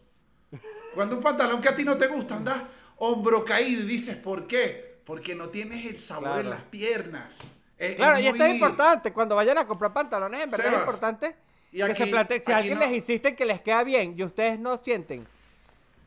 Cuando 0.96 1.18
un 1.18 1.24
pantalón 1.24 1.62
que 1.62 1.70
a 1.70 1.76
ti 1.76 1.84
no 1.84 1.98
te 1.98 2.08
gusta, 2.08 2.36
andas 2.38 2.62
hombro 2.98 3.44
caído 3.44 3.82
y 3.84 3.86
dices, 3.86 4.16
¿por 4.18 4.48
qué? 4.48 5.00
Porque 5.06 5.36
no 5.36 5.50
tienes 5.50 5.86
el 5.86 6.00
sabor 6.00 6.24
Claro. 6.26 6.42
en 6.42 6.50
las 6.52 6.62
piernas. 6.64 7.38
Es- 7.78 7.96
Claro, 7.96 8.18
es 8.18 8.24
y 8.24 8.28
esto 8.28 8.44
es 8.46 8.54
importante. 8.54 9.12
Cuando 9.12 9.36
vayan 9.36 9.58
a 9.58 9.68
comprar 9.68 9.92
pantalones, 9.94 10.44
en 10.44 10.52
verdad 10.52 10.74
es 10.74 10.80
importante 10.80 11.36
y 11.72 11.84
que 11.84 11.96
se 11.96 12.08
planteen. 12.08 12.44
Si 12.46 12.52
alguien 12.52 12.76
no- 12.80 12.86
les 12.86 12.94
insiste 12.94 13.36
que 13.36 13.46
les 13.46 13.60
queda 13.62 13.84
bien 13.84 14.14
y 14.18 14.24
ustedes 14.24 14.60
no 14.60 14.78
sienten, 14.78 15.28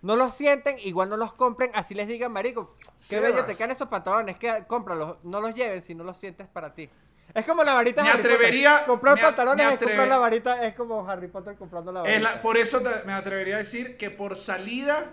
no 0.06 0.16
los 0.16 0.34
sienten, 0.34 0.76
igual 0.78 1.08
no 1.08 1.16
los 1.16 1.32
compren. 1.32 1.70
Así 1.74 1.94
les 1.94 2.06
digan, 2.06 2.32
marico, 2.32 2.76
qué 3.08 3.18
bello 3.20 3.44
te 3.44 3.54
quedan 3.56 3.72
esos 3.72 3.88
pantalones, 3.88 4.36
que 4.38 4.64
cómpralos, 4.66 5.16
no 5.24 5.40
los 5.40 5.52
lleven 5.52 5.82
si 5.82 5.94
no 5.94 6.04
los 6.04 6.16
sientes 6.16 6.46
para 6.46 6.72
ti. 6.74 6.88
Es 7.34 7.44
como 7.44 7.64
la 7.64 7.74
varita 7.74 8.02
Me 8.02 8.08
de 8.08 8.12
Harry 8.14 8.22
Potter. 8.22 8.36
atrevería- 8.38 8.84
Comprar 8.86 9.20
pantalones 9.20 9.66
me 9.66 9.72
es 9.74 9.78
comprar 9.80 10.08
la 10.08 10.16
varita, 10.18 10.64
es 10.64 10.74
como 10.76 11.08
Harry 11.10 11.26
Potter 11.28 11.56
comprando 11.56 11.90
la 11.92 12.02
varita. 12.02 12.20
La- 12.20 12.40
por 12.40 12.56
eso 12.56 12.80
te- 12.80 13.04
me 13.04 13.12
atrevería 13.12 13.56
a 13.56 13.58
decir 13.58 13.96
que 13.96 14.10
por 14.10 14.36
salida, 14.36 15.10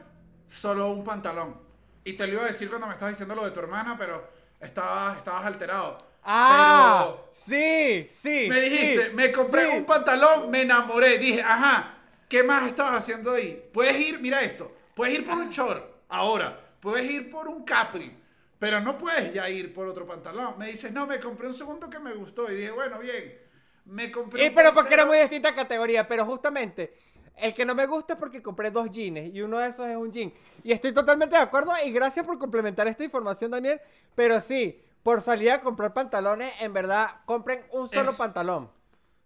solo 0.49 0.89
un 0.89 1.03
pantalón. 1.03 1.57
Y 2.05 2.13
te 2.13 2.27
lo 2.27 2.33
iba 2.33 2.43
a 2.43 2.47
decir 2.47 2.69
cuando 2.69 2.85
me 2.87 2.93
estabas 2.93 3.13
diciendo 3.13 3.33
lo 3.35 3.43
de 3.45 3.51
tu 3.51 3.59
hermana, 3.61 3.95
pero 3.97 4.27
estabas, 4.61 5.17
estabas 5.17 5.45
alterado. 5.45 5.97
Ah, 6.23 7.05
Pero 7.07 7.29
sí, 7.33 8.07
sí. 8.09 8.45
me 8.49 8.61
dijiste, 8.61 9.07
sí, 9.09 9.15
me 9.15 9.31
compré 9.31 9.71
sí. 9.71 9.77
un 9.77 9.85
pantalón, 9.85 10.49
me 10.51 10.61
enamoré. 10.61 11.17
Dije, 11.17 11.41
ajá, 11.41 11.95
¿qué 12.29 12.43
más 12.43 12.67
estabas 12.67 12.99
haciendo 12.99 13.31
ahí? 13.33 13.69
Puedes 13.73 13.99
ir, 13.99 14.19
mira 14.19 14.41
esto, 14.41 14.71
puedes 14.95 15.19
ir 15.19 15.25
por 15.25 15.35
un 15.37 15.49
short 15.49 15.83
ahora, 16.09 16.59
puedes 16.79 17.09
ir 17.09 17.31
por 17.31 17.47
un 17.47 17.63
capri, 17.63 18.15
pero 18.59 18.79
no 18.81 18.97
puedes 18.97 19.33
ya 19.33 19.49
ir 19.49 19.73
por 19.73 19.87
otro 19.87 20.05
pantalón. 20.05 20.57
Me 20.57 20.67
dices, 20.67 20.91
no, 20.91 21.05
me 21.07 21.19
compré 21.19 21.47
un 21.47 21.53
segundo 21.53 21.89
que 21.89 21.99
me 21.99 22.13
gustó. 22.13 22.49
Y 22.51 22.55
dije, 22.55 22.71
bueno, 22.71 22.99
bien, 22.99 23.37
me 23.85 24.11
compré 24.11 24.45
Y 24.45 24.49
un 24.49 24.55
pero 24.55 24.73
porque 24.73 24.93
era 24.93 25.05
muy 25.05 25.17
distinta 25.17 25.53
categoría, 25.53 26.07
pero 26.07 26.25
justamente 26.25 26.93
el 27.35 27.53
que 27.53 27.65
no 27.65 27.73
me 27.75 27.85
gusta 27.87 28.13
es 28.13 28.19
porque 28.19 28.41
compré 28.41 28.69
dos 28.71 28.89
jeans 28.91 29.33
y 29.33 29.41
uno 29.41 29.57
de 29.57 29.69
esos 29.69 29.87
es 29.87 29.95
un 29.97 30.11
jean. 30.11 30.31
Y 30.63 30.71
estoy 30.71 30.93
totalmente 30.93 31.35
de 31.35 31.41
acuerdo 31.41 31.73
y 31.83 31.91
gracias 31.91 32.25
por 32.25 32.37
complementar 32.39 32.87
esta 32.87 33.03
información, 33.03 33.51
Daniel. 33.51 33.81
Pero 34.15 34.39
sí, 34.39 34.79
por 35.01 35.19
salir 35.19 35.51
a 35.51 35.59
comprar 35.59 35.93
pantalones, 35.93 36.53
en 36.61 36.71
verdad, 36.71 37.09
compren 37.25 37.65
un 37.71 37.89
solo 37.89 38.11
Es- 38.11 38.17
pantalón. 38.17 38.69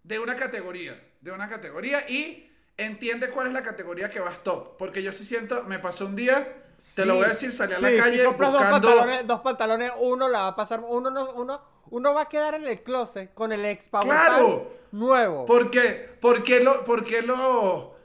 de 0.04 0.18
una 0.20 0.36
categoría, 0.38 1.00
de 1.22 1.32
una 1.32 1.50
categoría 1.50 2.10
y 2.10 2.47
entiende 2.78 3.30
cuál 3.30 3.48
es 3.48 3.54
la 3.54 3.64
categoría 3.64 4.10
que 4.10 4.20
vas 4.20 4.44
top. 4.44 4.78
Porque 4.78 5.02
yo 5.04 5.12
sí 5.12 5.26
siento, 5.26 5.64
me 5.64 5.80
pasó 5.80 6.06
un 6.06 6.16
día, 6.16 6.48
te 6.96 7.06
lo 7.06 7.16
voy 7.16 7.26
a 7.26 7.30
decir, 7.30 7.52
salí 7.52 7.74
a 7.74 7.78
sí, 7.78 7.84
la 7.84 8.04
calle 8.04 8.20
si 8.20 8.26
compras 8.26 8.52
dos 8.52 8.62
buscando... 8.62 8.88
pantalones, 8.90 9.28
dos 9.28 9.42
pantalones, 9.42 9.92
uno 10.00 10.30
la 10.30 10.40
va 10.42 10.48
a 10.50 10.56
pasar, 10.56 10.82
uno 10.88 11.10
no, 11.10 11.32
uno, 11.34 11.62
uno 11.90 12.14
va 12.14 12.22
a 12.22 12.30
quedar 12.30 12.54
en 12.56 12.68
el 12.68 12.82
closet 12.84 13.34
con 13.34 13.52
el 13.52 13.66
ex 13.66 13.90
¡Claro! 13.90 14.72
Nuevo. 14.92 15.46
¿Por 15.46 15.70
qué? 15.70 16.18
¿Por 16.22 16.44
qué 16.44 16.60
lo, 16.62 16.86
por 16.86 17.04
qué 17.04 17.22
lo, 17.22 17.96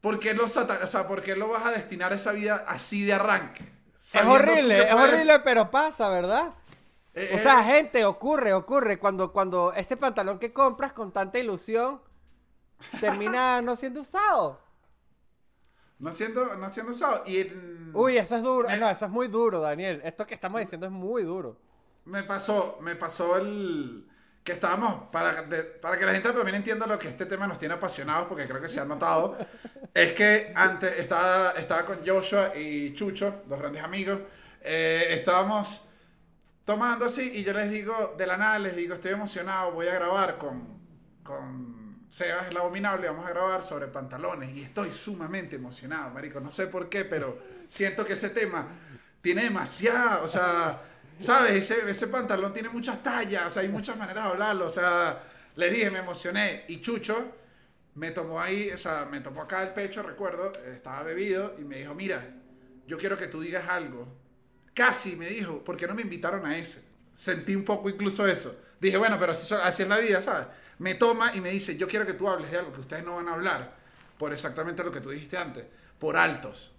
por 0.00 0.18
qué 0.18 0.34
lo 0.34 0.48
satan- 0.48 0.82
o 0.82 0.86
sea, 0.86 1.06
por 1.06 1.22
qué 1.22 1.36
lo 1.36 1.48
vas 1.48 1.64
a 1.66 1.70
destinar 1.70 2.12
a 2.12 2.16
esa 2.16 2.32
vida 2.32 2.64
así 2.66 3.04
de 3.04 3.12
arranque? 3.12 3.64
es 4.12 4.24
horrible, 4.26 4.82
es 4.88 4.94
puedes- 4.94 5.14
horrible, 5.14 5.38
pero 5.40 5.70
pasa, 5.70 6.08
¿verdad? 6.10 6.50
Eh, 7.14 7.30
O 7.34 7.36
eh, 7.36 7.38
sea, 7.38 7.62
gente, 7.62 8.04
ocurre, 8.04 8.52
ocurre. 8.52 8.98
Cuando, 8.98 9.32
cuando 9.32 9.72
ese 9.74 9.96
pantalón 9.96 10.38
que 10.40 10.52
compras 10.52 10.92
con 10.92 11.12
tanta 11.12 11.38
ilusión 11.38 12.00
termina 13.00 13.60
no 13.62 13.76
siendo 13.76 14.00
usado. 14.02 14.60
no 15.98 16.12
siendo, 16.12 16.54
no 16.56 16.68
siendo 16.68 16.92
usado. 16.92 17.22
Y 17.26 17.38
en- 17.38 17.90
Uy, 17.94 18.16
eso 18.18 18.36
es 18.36 18.42
duro. 18.42 18.68
Me- 18.68 18.76
No, 18.78 18.90
eso 18.90 19.04
es 19.06 19.10
muy 19.10 19.28
duro, 19.28 19.60
Daniel. 19.60 20.00
Esto 20.04 20.26
que 20.26 20.34
estamos 20.34 20.60
diciendo 20.60 20.86
es 20.86 20.92
muy 20.92 21.22
duro. 21.22 21.56
Me 22.04 22.22
pasó, 22.24 22.78
me 22.82 22.96
pasó 22.96 23.36
el 23.38 24.06
que 24.42 24.52
estábamos, 24.52 25.08
para, 25.10 25.42
de- 25.42 25.62
para 25.62 25.98
que 25.98 26.04
la 26.04 26.12
gente 26.12 26.30
también 26.30 26.56
entienda 26.56 26.86
lo 26.86 26.98
que 26.98 27.08
este 27.08 27.24
tema 27.24 27.46
nos 27.46 27.58
tiene 27.58 27.74
apasionados, 27.74 28.28
porque 28.28 28.46
creo 28.46 28.60
que 28.60 28.68
se 28.68 28.78
han 28.80 28.88
notado, 28.88 29.38
es 29.94 30.12
que 30.12 30.52
antes 30.54 30.98
estaba, 30.98 31.52
estaba 31.52 31.86
con 31.86 32.06
Joshua 32.06 32.54
y 32.54 32.92
Chucho, 32.92 33.42
dos 33.46 33.58
grandes 33.58 33.82
amigos, 33.82 34.20
eh, 34.60 35.06
estábamos 35.18 35.88
tomando 36.64 37.06
así 37.06 37.30
y 37.36 37.42
yo 37.42 37.54
les 37.54 37.70
digo, 37.70 38.14
de 38.18 38.26
la 38.26 38.36
nada 38.36 38.58
les 38.58 38.76
digo, 38.76 38.94
estoy 38.94 39.12
emocionado, 39.12 39.72
voy 39.72 39.88
a 39.88 39.94
grabar 39.94 40.36
con, 40.36 40.78
con 41.22 41.73
Sebas 42.14 42.46
el 42.48 42.56
Abominable, 42.56 43.08
vamos 43.08 43.26
a 43.26 43.30
grabar 43.30 43.64
sobre 43.64 43.88
pantalones 43.88 44.54
y 44.54 44.62
estoy 44.62 44.92
sumamente 44.92 45.56
emocionado, 45.56 46.10
marico, 46.10 46.38
no 46.38 46.48
sé 46.48 46.68
por 46.68 46.88
qué, 46.88 47.04
pero 47.04 47.36
siento 47.68 48.04
que 48.04 48.12
ese 48.12 48.30
tema 48.30 48.68
tiene 49.20 49.42
demasiada, 49.42 50.22
o 50.22 50.28
sea, 50.28 50.80
¿sabes? 51.18 51.54
Ese, 51.54 51.90
ese 51.90 52.06
pantalón 52.06 52.52
tiene 52.52 52.68
muchas 52.68 53.02
tallas, 53.02 53.48
o 53.48 53.50
sea, 53.50 53.62
hay 53.62 53.68
muchas 53.68 53.96
maneras 53.96 54.26
de 54.26 54.30
hablarlo, 54.30 54.66
o 54.66 54.70
sea, 54.70 55.24
les 55.56 55.72
dije, 55.72 55.90
me 55.90 55.98
emocioné 55.98 56.66
y 56.68 56.80
Chucho 56.80 57.32
me 57.96 58.12
tomó 58.12 58.40
ahí, 58.40 58.70
o 58.70 58.78
sea, 58.78 59.08
me 59.10 59.18
tomó 59.18 59.42
acá 59.42 59.64
el 59.64 59.70
pecho, 59.70 60.00
recuerdo, 60.00 60.52
estaba 60.72 61.02
bebido 61.02 61.56
y 61.58 61.62
me 61.62 61.78
dijo, 61.78 61.96
mira, 61.96 62.24
yo 62.86 62.96
quiero 62.96 63.18
que 63.18 63.26
tú 63.26 63.40
digas 63.40 63.68
algo. 63.68 64.06
Casi 64.72 65.16
me 65.16 65.26
dijo, 65.26 65.64
¿por 65.64 65.76
qué 65.76 65.88
no 65.88 65.96
me 65.96 66.02
invitaron 66.02 66.46
a 66.46 66.56
ese? 66.56 66.80
Sentí 67.16 67.56
un 67.56 67.64
poco 67.64 67.90
incluso 67.90 68.24
eso. 68.24 68.56
Dije, 68.80 68.96
bueno, 68.98 69.16
pero 69.18 69.32
así, 69.32 69.52
así 69.52 69.82
es 69.82 69.88
la 69.88 69.98
vida, 69.98 70.20
¿sabes? 70.20 70.46
Me 70.78 70.94
toma 70.94 71.34
y 71.34 71.40
me 71.40 71.50
dice, 71.50 71.76
yo 71.76 71.86
quiero 71.86 72.06
que 72.06 72.14
tú 72.14 72.28
hables 72.28 72.50
de 72.50 72.58
algo 72.58 72.72
que 72.72 72.80
ustedes 72.80 73.04
no 73.04 73.16
van 73.16 73.28
a 73.28 73.34
hablar, 73.34 73.76
por 74.18 74.32
exactamente 74.32 74.82
lo 74.82 74.92
que 74.92 75.00
tú 75.00 75.10
dijiste 75.10 75.36
antes. 75.36 75.64
por 75.98 76.16
altos. 76.16 76.72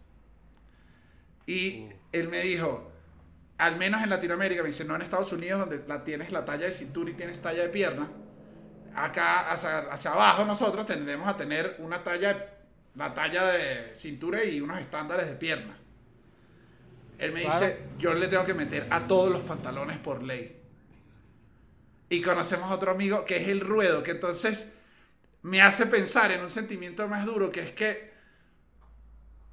Y 1.48 1.88
él 2.12 2.28
me 2.30 2.42
dijo, 2.42 2.92
al 3.58 3.78
menos 3.78 4.04
en 4.04 4.10
Latinoamérica, 4.10 4.62
me 4.62 4.68
dice, 4.68 4.84
no 4.86 4.96
en 4.96 5.02
Estados 5.02 5.32
Unidos, 5.32 5.60
donde 5.60 5.84
la 5.88 6.04
tienes 6.04 6.32
la 6.32 6.44
talla 6.46 6.66
de 6.66 6.72
cintura 6.72 7.10
y 7.10 7.14
tienes 7.14 7.42
talla 7.42 7.64
de 7.64 7.70
pierna. 7.70 8.08
Acá, 8.96 9.52
hacia, 9.52 9.80
hacia 9.92 10.12
abajo, 10.12 10.46
nosotros 10.46 10.86
tendremos 10.86 11.28
a 11.28 11.38
tener 11.38 11.78
una 11.80 12.04
talla, 12.04 12.50
la 12.96 13.14
talla 13.14 13.46
de 13.46 13.96
cintura 13.96 14.44
y 14.44 14.62
unos 14.62 14.80
estándares 14.80 15.28
de 15.28 15.36
pierna. 15.36 15.78
Él 17.18 17.32
me 17.32 17.42
dice, 17.42 17.80
yo 17.98 18.14
le 18.14 18.28
tengo 18.28 18.44
que 18.44 18.54
meter 18.54 18.88
a 18.90 19.08
todos 19.08 19.32
los 19.32 19.42
pantalones 19.42 19.98
por 19.98 20.22
ley. 20.22 20.62
Y 22.10 22.22
conocemos 22.22 22.70
a 22.72 22.76
otro 22.76 22.92
amigo 22.92 23.26
que 23.26 23.38
es 23.38 23.48
el 23.48 23.62
ruedo, 23.62 24.04
que 24.04 24.12
entonces 24.12 24.68
me 25.44 25.62
hace 25.62 25.88
pensar 25.88 26.32
en 26.32 26.42
un 26.42 26.50
sentimiento 26.50 27.08
más 27.08 27.26
duro, 27.26 27.52
que 27.52 27.62
es 27.62 27.72
que 27.74 28.14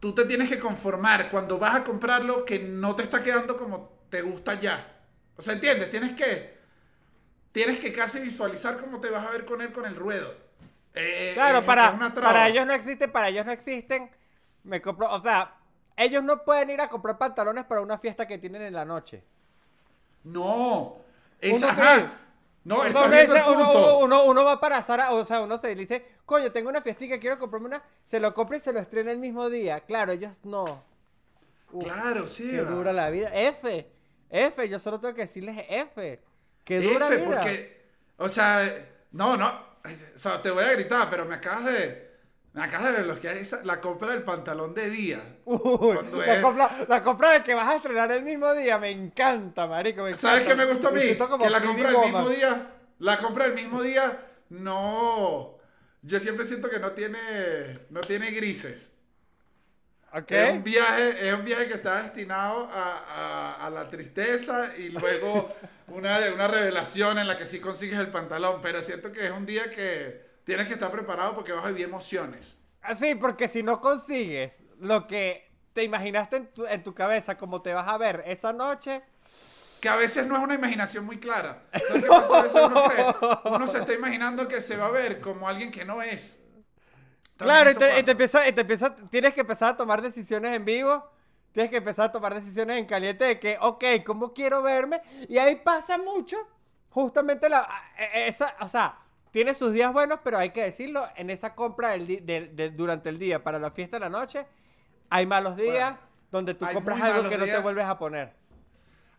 tú 0.01 0.15
te 0.15 0.25
tienes 0.25 0.49
que 0.49 0.59
conformar 0.59 1.31
cuando 1.31 1.59
vas 1.59 1.75
a 1.77 1.85
comprarlo 1.85 2.45
que 2.45 2.59
no 2.59 2.97
te 2.97 3.03
está 3.05 3.23
quedando 3.23 3.57
como 3.57 3.91
te 4.11 4.23
gusta 4.23 4.55
ya. 4.61 4.97
O 5.37 5.43
sea, 5.43 5.55
¿entiendes? 5.55 5.91
Tienes 5.91 6.13
que, 6.15 6.59
tienes 7.53 7.79
que 7.81 7.93
casi 7.93 8.21
visualizar 8.21 8.81
cómo 8.81 9.01
te 9.01 9.11
vas 9.11 9.27
a 9.27 9.31
ver 9.31 9.45
con 9.45 9.61
él 9.63 9.73
con 9.73 9.87
el 9.87 9.97
ruedo. 9.97 10.35
Eh, 10.95 11.35
Claro, 11.35 11.65
es- 11.65 11.65
para, 11.65 12.07
para 12.21 12.49
ellos 12.49 12.67
no 12.67 12.73
existen, 12.75 13.11
para 13.13 13.29
ellos 13.29 13.47
no 13.47 13.53
existen. 13.53 14.11
Me 14.65 14.81
compro, 14.83 15.11
o 15.13 15.21
sea, 15.23 15.59
ellos 15.97 16.23
no 16.23 16.45
pueden 16.45 16.71
ir 16.71 16.81
a 16.81 16.89
comprar 16.89 17.19
pantalones 17.19 17.65
para 17.65 17.81
una 17.83 17.99
fiesta 17.99 18.27
que 18.27 18.39
tienen 18.39 18.63
en 18.63 18.75
la 18.75 18.85
noche. 18.85 19.25
No. 20.25 20.97
Es, 21.41 21.63
ajá. 21.63 22.19
No, 22.65 22.85
estás 22.85 23.03
uno, 23.07 23.11
viendo 23.11 23.35
dice- 23.35 23.45
el 23.47 23.53
uno- 23.57 23.65
punto. 23.65 23.79
uno- 23.99 23.99
uno- 24.05 24.25
uno 24.25 24.45
va 24.45 24.61
para 24.61 24.81
Zara, 24.83 25.13
o 25.13 25.25
sea, 25.25 25.41
uno 25.41 25.59
se 25.59 25.75
dice, 25.75 26.05
coño, 26.25 26.53
tengo 26.53 26.69
una 26.71 26.81
fiestica, 26.83 27.19
quiero 27.19 27.39
comprarme 27.39 27.67
una, 27.69 27.83
se 28.05 28.21
lo 28.21 28.33
compra 28.33 28.57
y 28.57 28.61
se 28.61 28.73
lo 28.73 28.79
estrena 28.79 29.11
el 29.11 29.19
mismo 29.19 29.51
día. 29.51 29.81
Claro, 29.81 30.13
ellos 30.13 30.37
no. 30.45 30.85
Uf, 31.73 31.85
Claro, 31.85 32.29
sí. 32.29 32.57
Va. 32.57 32.63
dura 32.71 32.93
la 32.93 33.11
vida. 33.11 33.31
F, 33.35 33.91
F, 34.31 34.69
yo 34.69 34.79
solo 34.79 35.01
tengo 35.01 35.15
que 35.15 35.23
decirles 35.23 35.65
F. 35.69 36.21
Qué 36.65 36.81
dura 36.81 37.09
F, 37.09 37.17
vida. 37.17 37.27
porque, 37.37 37.83
o 38.19 38.29
sea, 38.29 38.63
no, 39.11 39.37
no, 39.37 39.49
o 40.15 40.19
sea, 40.19 40.41
te 40.41 40.51
voy 40.51 40.63
a 40.65 40.73
gritar, 40.73 41.09
pero 41.11 41.25
me 41.25 41.35
acabas 41.35 41.65
de, 41.65 42.12
acabas 42.55 42.97
de 42.97 43.03
bloquear 43.05 43.37
esa- 43.37 43.65
la 43.65 43.81
compra 43.81 44.13
del 44.13 44.23
pantalón 44.25 44.75
de 44.75 44.91
día. 44.91 45.23
Uy, 45.45 45.97
la, 46.27 46.35
es- 46.37 46.43
compra, 46.43 46.85
la 46.89 47.03
compra 47.03 47.31
de 47.33 47.43
que 47.43 47.55
vas 47.55 47.69
a 47.69 47.77
estrenar 47.77 48.13
el 48.13 48.23
mismo 48.23 48.53
día 48.55 48.79
me 48.79 48.91
encanta, 48.91 49.67
marico. 49.67 50.03
me 50.03 50.15
¿Sabes 50.17 50.45
qué 50.45 50.55
me 50.55 50.65
gusta 50.67 50.89
a 50.89 50.91
mí? 50.93 51.01
Que 51.45 51.51
la 51.51 51.61
compra 51.63 51.89
del 51.91 51.97
mismo 52.13 52.29
día, 52.29 52.67
la 52.99 53.19
compra 53.19 53.45
del 53.47 53.55
mismo 53.55 53.83
día, 53.83 54.27
no, 54.51 55.57
yo 56.03 56.21
siempre 56.21 56.47
siento 56.47 56.69
que 56.69 56.79
no 56.79 56.93
tiene, 56.93 57.81
no 57.91 58.01
tiene 58.03 58.31
grises. 58.33 58.91
Es 60.49 60.53
un 60.53 60.63
viaje, 60.63 61.27
es 61.29 61.35
un 61.35 61.43
viaje 61.45 61.69
que 61.69 61.75
está 61.75 62.03
destinado 62.03 62.69
a, 62.71 62.99
a- 63.57 63.67
a 63.67 63.71
la 63.71 63.89
tristeza 63.89 64.77
y 64.77 64.91
luego 64.91 65.55
una, 65.89 66.19
una 66.35 66.49
revelación 66.49 67.17
en 67.19 67.27
la 67.27 67.39
que 67.39 67.47
sí 67.47 67.61
consigues 67.61 67.99
el 67.99 68.09
pantalón, 68.09 68.61
pero 68.63 68.83
siento 68.83 69.11
que 69.11 69.25
es 69.25 69.31
un 69.33 69.47
día 69.47 69.71
que 69.71 70.31
tienes 70.45 70.67
que 70.69 70.75
estar 70.75 70.91
preparado 70.91 71.35
porque 71.35 71.53
vas 71.53 71.65
a 71.65 71.69
vivir 71.69 71.85
emociones. 71.87 72.59
Sí, 72.99 73.15
porque 73.15 73.49
si 73.49 73.63
no 73.63 73.81
consigues 73.81 74.61
lo 74.79 75.07
que 75.07 75.51
te 75.73 75.85
imaginaste 75.85 76.37
en 76.37 76.53
tu, 76.53 76.67
en 76.67 76.83
tu 76.83 76.95
cabeza, 76.95 77.37
como 77.37 77.63
te 77.63 77.73
vas 77.73 77.89
a 77.89 77.97
ver 77.99 78.23
esa 78.27 78.53
noche, 78.53 79.03
Que 79.81 79.89
a 79.89 79.97
veces 79.97 80.27
no 80.27 80.37
es 80.37 80.43
una 80.43 80.55
imaginación 80.55 81.05
muy 81.05 81.19
clara. 81.19 81.65
¿Sabes 81.89 82.05
qué 82.05 82.13
pasa? 82.13 82.39
A 82.39 82.43
veces 82.43 82.63
uno, 82.63 82.83
cree- 82.85 83.17
uno 83.45 83.67
se 83.67 83.79
está 83.79 83.95
imaginando 83.95 84.47
que 84.49 84.61
se 84.61 84.77
va 84.77 84.87
a 84.87 84.91
ver 84.91 85.21
como 85.21 85.49
alguien 85.49 85.71
que 85.73 85.85
no 85.85 86.03
es. 86.03 86.37
También 87.37 87.39
claro, 87.39 87.71
y 87.71 87.75
te, 87.75 87.99
y 87.99 88.03
te 88.05 88.11
empieza, 88.13 88.47
y 88.49 88.53
te 88.53 88.61
empieza, 88.61 88.95
tienes 89.11 89.35
que 89.35 89.41
empezar 89.41 89.71
a 89.73 89.77
tomar 89.77 90.01
decisiones 90.03 90.55
en 90.55 90.65
vivo, 90.65 91.05
tienes 91.53 91.71
que 91.71 91.79
empezar 91.79 92.07
a 92.07 92.13
tomar 92.13 92.35
decisiones 92.35 92.79
en 92.79 92.87
caliente 92.87 93.25
de 93.25 93.39
que, 93.41 93.59
ok, 93.61 93.85
¿cómo 94.07 94.33
quiero 94.33 94.63
verme? 94.63 95.03
Y 95.29 95.39
ahí 95.39 95.57
pasa 95.57 95.99
mucho, 95.99 96.37
justamente 96.91 97.49
la, 97.49 97.69
e- 97.99 98.29
esa, 98.29 98.55
o 98.61 98.69
sea, 98.69 98.99
tiene 99.33 99.55
sus 99.55 99.73
días 99.73 99.93
buenos, 99.93 100.21
pero 100.23 100.39
hay 100.39 100.51
que 100.51 100.63
decirlo, 100.63 101.09
en 101.17 101.31
esa 101.31 101.55
compra 101.57 101.91
del 101.91 102.25
del- 102.25 102.55
del- 102.55 102.77
durante 102.77 103.09
el 103.09 103.19
día 103.19 103.43
para 103.43 103.59
la 103.59 103.73
fiesta 103.73 103.97
de 103.97 104.01
la 104.01 104.09
noche, 104.09 104.47
hay 105.11 105.27
malos 105.27 105.57
días 105.57 105.93
Bueno, 105.95 106.07
donde 106.31 106.55
tú 106.55 106.65
compras 106.73 107.01
algo 107.01 107.29
que 107.29 107.39
no 107.39 107.45
te 107.45 107.59
vuelves 107.59 107.87
a 107.87 107.99
poner. 107.99 108.33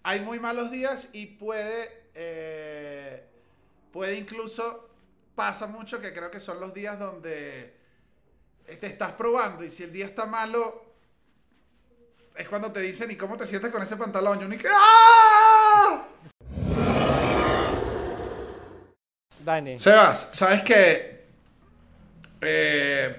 Hay 0.04 0.20
muy 0.22 0.40
malos 0.40 0.70
días 0.72 1.10
y 1.14 1.26
puede, 1.28 2.10
eh, 2.14 3.26
puede 3.92 4.16
incluso, 4.18 4.90
pasa 5.36 5.66
mucho 5.68 6.00
que 6.00 6.14
creo 6.14 6.30
que 6.30 6.40
son 6.40 6.60
los 6.60 6.74
días 6.74 7.00
donde 7.00 7.76
eh, 8.68 8.76
te 8.78 8.88
estás 8.88 9.14
probando 9.14 9.64
y 9.64 9.70
si 9.72 9.84
el 9.84 9.92
día 9.92 10.06
está 10.06 10.26
malo, 10.26 10.86
es 12.36 12.48
cuando 12.50 12.72
te 12.72 12.82
dicen, 12.82 13.10
¿y 13.12 13.16
cómo 13.16 13.38
te 13.38 13.46
sientes 13.46 13.72
con 13.72 13.82
ese 13.82 13.96
pantalón? 13.98 14.42
Y 14.42 14.44
uno 14.46 14.56
¡ah! 14.74 16.06
Dani. 19.44 19.80
Sebas, 19.80 20.30
¿sabes 20.32 20.64
que 20.64 21.14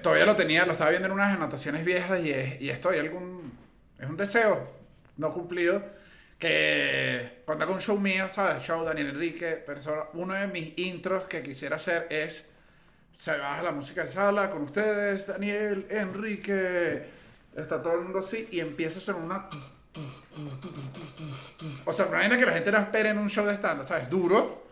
todavía 0.01 0.25
lo 0.25 0.35
tenía, 0.35 0.65
lo 0.65 0.73
estaba 0.73 0.89
viendo 0.91 1.07
en 1.07 1.13
unas 1.13 1.33
anotaciones 1.33 1.83
viejas 1.83 2.19
y 2.23 2.31
es, 2.31 2.61
y 2.61 2.69
esto 2.69 2.89
hay 2.89 2.99
algún, 2.99 3.51
es 3.99 4.07
un 4.07 4.17
deseo 4.17 4.71
no 5.17 5.31
cumplido 5.31 5.81
que 6.37 7.41
cuando 7.45 7.63
hago 7.63 7.73
un 7.73 7.81
show 7.81 7.97
mío, 7.97 8.27
¿sabes? 8.31 8.61
Show 8.63 8.83
Daniel 8.83 9.09
Enrique, 9.09 9.53
persona, 9.53 10.03
uno 10.13 10.33
de 10.33 10.47
mis 10.47 10.77
intros 10.77 11.23
que 11.23 11.41
quisiera 11.41 11.77
hacer 11.77 12.07
es 12.09 12.49
se 13.13 13.37
baja 13.37 13.63
la 13.63 13.71
música 13.71 14.01
de 14.01 14.09
sala 14.09 14.51
con 14.51 14.63
ustedes, 14.63 15.25
Daniel 15.27 15.87
Enrique, 15.89 17.05
está 17.55 17.81
todo 17.81 17.93
el 17.93 18.01
mundo 18.01 18.19
así 18.19 18.47
y 18.51 18.59
empieza 18.59 18.99
a 18.99 19.01
ser 19.01 19.15
una 19.15 19.47
o 21.85 21.93
sea, 21.93 22.07
una 22.07 22.37
que 22.37 22.45
la 22.45 22.51
gente 22.51 22.71
no 22.71 22.79
espera 22.79 23.09
en 23.11 23.17
un 23.17 23.29
show 23.29 23.45
de 23.45 23.53
stand 23.53 23.87
¿sabes? 23.87 24.09
Duro. 24.09 24.64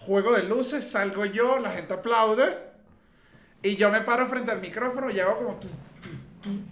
Juego 0.00 0.32
de 0.32 0.44
luces, 0.44 0.90
salgo 0.90 1.24
yo, 1.24 1.58
la 1.58 1.70
gente 1.70 1.94
aplaude. 1.94 2.58
Y 3.62 3.76
yo 3.76 3.90
me 3.90 4.00
paro 4.00 4.26
frente 4.26 4.50
al 4.50 4.60
micrófono 4.60 5.10
y 5.10 5.20
hago 5.20 5.36
como. 5.36 5.60
tu, 5.60 5.68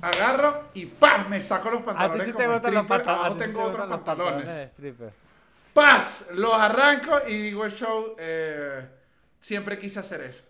agarro 0.01 0.71
y 0.75 0.87
¡pam! 0.87 1.29
Me 1.29 1.41
saco 1.41 1.71
los 1.71 1.81
A 1.81 1.83
ti 1.83 1.87
pantalones. 1.87 2.27
sí 2.27 2.33
te 2.33 2.47
gustan 2.47 2.75
los 2.75 2.87
pantalones. 2.87 3.27
Abajo 3.27 3.37
tengo 3.37 3.63
otros 3.63 3.87
pantalones. 3.87 4.71
¡Paz! 5.75 6.27
Los 6.33 6.55
arranco 6.55 7.21
y 7.27 7.43
digo 7.43 7.65
el 7.65 7.73
show. 7.73 8.17
eh, 8.19 8.89
siempre 9.41 9.79
quise 9.79 10.01
hacer 10.01 10.23
eso. 10.23 10.45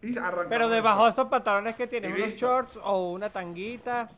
Y 0.00 0.16
Pero 0.48 0.68
debajo 0.68 1.04
de 1.04 1.10
esos 1.10 1.28
pantalones 1.28 1.76
que 1.76 1.86
tienes, 1.86 2.12
unos 2.12 2.34
shorts 2.34 2.78
o 2.82 3.12
una 3.12 3.30
tanguita. 3.30 4.08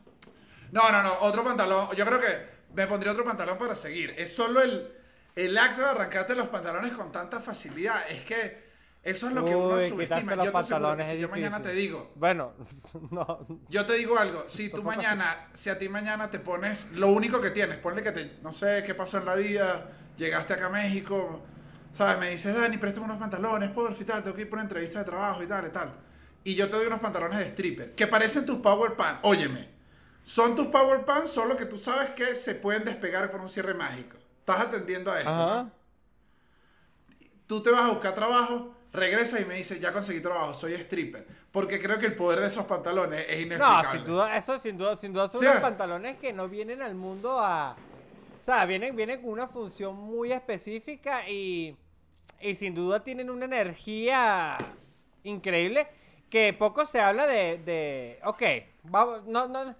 No, 0.71 0.91
no, 0.91 1.03
no, 1.03 1.19
otro 1.21 1.43
pantalón. 1.43 1.89
Yo 1.95 2.05
creo 2.05 2.19
que 2.19 2.55
me 2.73 2.87
pondría 2.87 3.11
otro 3.11 3.23
pantalón 3.23 3.57
para 3.57 3.75
seguir. 3.75 4.15
Es 4.17 4.35
solo 4.35 4.61
el, 4.61 4.91
el 5.35 5.57
acto 5.57 5.81
de 5.81 5.89
arrancarte 5.89 6.35
los 6.35 6.47
pantalones 6.47 6.93
con 6.93 7.11
tanta 7.11 7.39
facilidad. 7.41 8.09
Es 8.09 8.23
que 8.23 8.65
eso 9.03 9.27
es 9.27 9.33
lo 9.33 9.45
que 9.45 9.55
uno 9.55 9.75
Uy, 9.75 9.89
subestima. 9.89 10.35
los 10.35 10.45
Yo 10.45 10.51
pantalones 10.51 11.07
si 11.07 11.19
yo 11.19 11.29
mañana 11.29 11.61
te 11.61 11.73
digo, 11.73 12.11
Bueno, 12.15 12.53
no. 13.11 13.45
yo 13.69 13.85
te 13.85 13.93
digo 13.93 14.17
algo, 14.17 14.45
si 14.47 14.69
tú 14.69 14.81
mañana, 14.81 15.47
si 15.53 15.69
a 15.69 15.77
ti 15.77 15.89
mañana 15.89 16.31
te 16.31 16.39
pones 16.39 16.87
lo 16.91 17.09
único 17.09 17.39
que 17.39 17.51
tienes, 17.51 17.77
ponle 17.77 18.01
que 18.01 18.11
te, 18.11 18.39
no 18.41 18.51
sé 18.51 18.83
qué 18.85 18.95
pasó 18.95 19.19
en 19.19 19.25
la 19.25 19.35
vida, 19.35 19.91
llegaste 20.17 20.53
acá 20.53 20.67
a 20.67 20.69
México, 20.69 21.41
¿sabes? 21.93 22.17
Me 22.17 22.31
dices, 22.31 22.55
Dani, 22.55 22.77
préstame 22.77 23.05
unos 23.05 23.17
pantalones, 23.19 23.69
por 23.71 23.95
y 23.99 24.03
tal, 24.05 24.23
tengo 24.23 24.35
que 24.35 24.41
ir 24.43 24.49
por 24.49 24.57
una 24.57 24.63
entrevista 24.63 24.99
de 24.99 25.05
trabajo 25.05 25.43
y 25.43 25.47
tal 25.47 25.67
y 25.67 25.69
tal. 25.69 25.93
Y 26.43 26.55
yo 26.55 26.67
te 26.69 26.77
doy 26.77 26.87
unos 26.87 26.99
pantalones 26.99 27.39
de 27.39 27.45
stripper, 27.49 27.93
que 27.93 28.07
parecen 28.07 28.45
tus 28.45 28.57
power 28.59 28.95
pants. 28.95 29.19
Óyeme, 29.23 29.69
son 30.23 30.55
tus 30.55 30.67
power 30.67 31.05
pants, 31.05 31.29
solo 31.31 31.55
que 31.55 31.65
tú 31.65 31.77
sabes 31.77 32.09
que 32.11 32.33
se 32.33 32.55
pueden 32.55 32.85
despegar 32.85 33.29
con 33.31 33.41
un 33.41 33.49
cierre 33.49 33.75
mágico. 33.75 34.17
Estás 34.45 34.61
atendiendo 34.67 35.11
a 35.11 35.17
esto. 35.19 35.31
¿no? 35.31 35.41
Ajá. 35.53 35.69
Tú 37.47 37.61
te 37.63 37.71
vas 37.71 37.81
a 37.81 37.87
buscar 37.89 38.13
trabajo, 38.13 38.75
regresas 38.93 39.41
y 39.41 39.45
me 39.45 39.55
dices, 39.55 39.79
ya 39.79 39.91
conseguí 39.91 40.19
trabajo, 40.19 40.53
soy 40.53 40.73
stripper. 40.73 41.25
Porque 41.51 41.81
creo 41.81 41.97
que 41.97 42.05
el 42.05 42.15
poder 42.15 42.41
de 42.41 42.47
esos 42.47 42.65
pantalones 42.65 43.25
es 43.27 43.37
No, 43.37 43.55
inexplicable. 43.55 43.89
sin 43.91 44.05
duda, 44.05 44.37
eso 44.37 44.59
sin 44.59 44.77
duda, 44.77 44.95
sin 44.95 45.13
duda 45.13 45.27
son 45.27 45.41
Sí. 45.41 45.47
unos 45.47 45.61
pantalones 45.61 46.17
que 46.17 46.31
no 46.31 46.47
vienen 46.47 46.83
al 46.83 46.93
mundo 46.93 47.39
a. 47.39 47.75
O 48.39 48.43
sea, 48.43 48.65
vienen, 48.65 48.95
vienen 48.95 49.19
con 49.21 49.31
una 49.31 49.47
función 49.47 49.95
muy 49.95 50.31
específica 50.31 51.27
y, 51.27 51.75
y 52.39 52.53
sin 52.53 52.75
duda 52.75 53.03
tienen 53.03 53.31
una 53.31 53.45
energía 53.45 54.57
increíble 55.23 55.87
que 56.29 56.53
poco 56.53 56.85
se 56.85 57.01
habla 57.01 57.25
de. 57.25 57.57
de 57.65 58.19
ok, 58.23 58.43
vamos, 58.83 59.25
no, 59.25 59.47
no, 59.47 59.75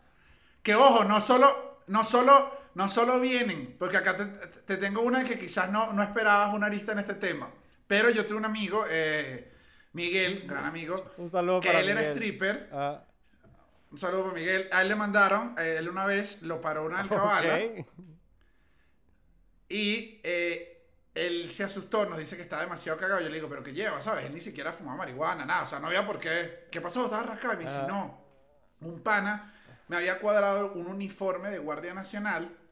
Que 0.64 0.74
ojo, 0.74 1.04
no 1.04 1.22
solo, 1.22 1.82
no 1.88 2.04
solo, 2.04 2.52
no 2.76 2.90
solo 2.90 3.20
vienen, 3.20 3.76
porque 3.80 3.98
acá 3.98 4.16
te, 4.16 4.26
te 4.26 4.78
tengo 4.78 5.02
una 5.02 5.24
que 5.24 5.40
quizás 5.40 5.72
no, 5.72 5.94
no 5.94 6.04
esperabas 6.04 6.54
una 6.54 6.68
arista 6.68 6.92
en 6.92 7.00
este 7.00 7.16
tema, 7.16 7.50
pero 7.88 8.10
yo 8.10 8.26
tengo 8.26 8.38
un 8.38 8.46
amigo, 8.46 8.86
eh, 8.90 9.52
Miguel, 9.94 10.44
gran 10.46 10.66
amigo, 10.66 11.12
Un 11.18 11.32
saludo 11.32 11.62
que 11.62 11.70
para 11.70 11.80
él 11.80 11.90
era 11.90 12.02
stripper, 12.02 12.70
ah, 12.74 13.02
un 13.92 13.98
saludo 13.98 14.24
para 14.24 14.36
Miguel, 14.36 14.68
a 14.74 14.82
él 14.82 14.90
le 14.90 14.96
mandaron, 14.96 15.56
eh, 15.58 15.78
él 15.80 15.88
una 15.88 16.06
vez 16.06 16.42
lo 16.42 16.60
paró 16.60 16.86
una 16.86 17.00
alcabala 17.00 17.56
ok. 17.56 17.88
y 19.70 20.20
eh, 20.24 20.86
él 21.16 21.50
se 21.54 21.64
asustó, 21.64 22.06
nos 22.06 22.20
dice 22.20 22.36
que 22.36 22.44
está 22.44 22.60
demasiado 22.60 23.00
cagado, 23.00 23.22
yo 23.22 23.30
le 23.30 23.36
digo, 23.36 23.48
pero 23.48 23.64
¿qué 23.64 23.72
lleva? 23.72 24.02
¿Sabes? 24.02 24.26
Él 24.26 24.34
ni 24.34 24.42
siquiera 24.42 24.74
fumaba 24.74 24.98
marihuana, 24.98 25.46
nada, 25.46 25.64
o 25.64 25.68
sea, 25.68 25.80
no 25.80 25.88
había 25.88 26.06
por 26.06 26.20
qué, 26.20 26.68
¿qué 26.70 26.82
pasó? 26.82 27.06
¿Estaba 27.06 27.24
rascado? 27.24 27.54
Y 27.54 27.58
me 27.58 27.64
dice, 27.64 27.84
no, 27.88 28.20
un 28.82 29.02
pana 29.02 29.54
me 29.88 29.96
había 29.96 30.20
cuadrado 30.20 30.74
un 30.74 30.88
uniforme 30.88 31.52
de 31.52 31.60
Guardia 31.60 31.94
Nacional 31.94 32.65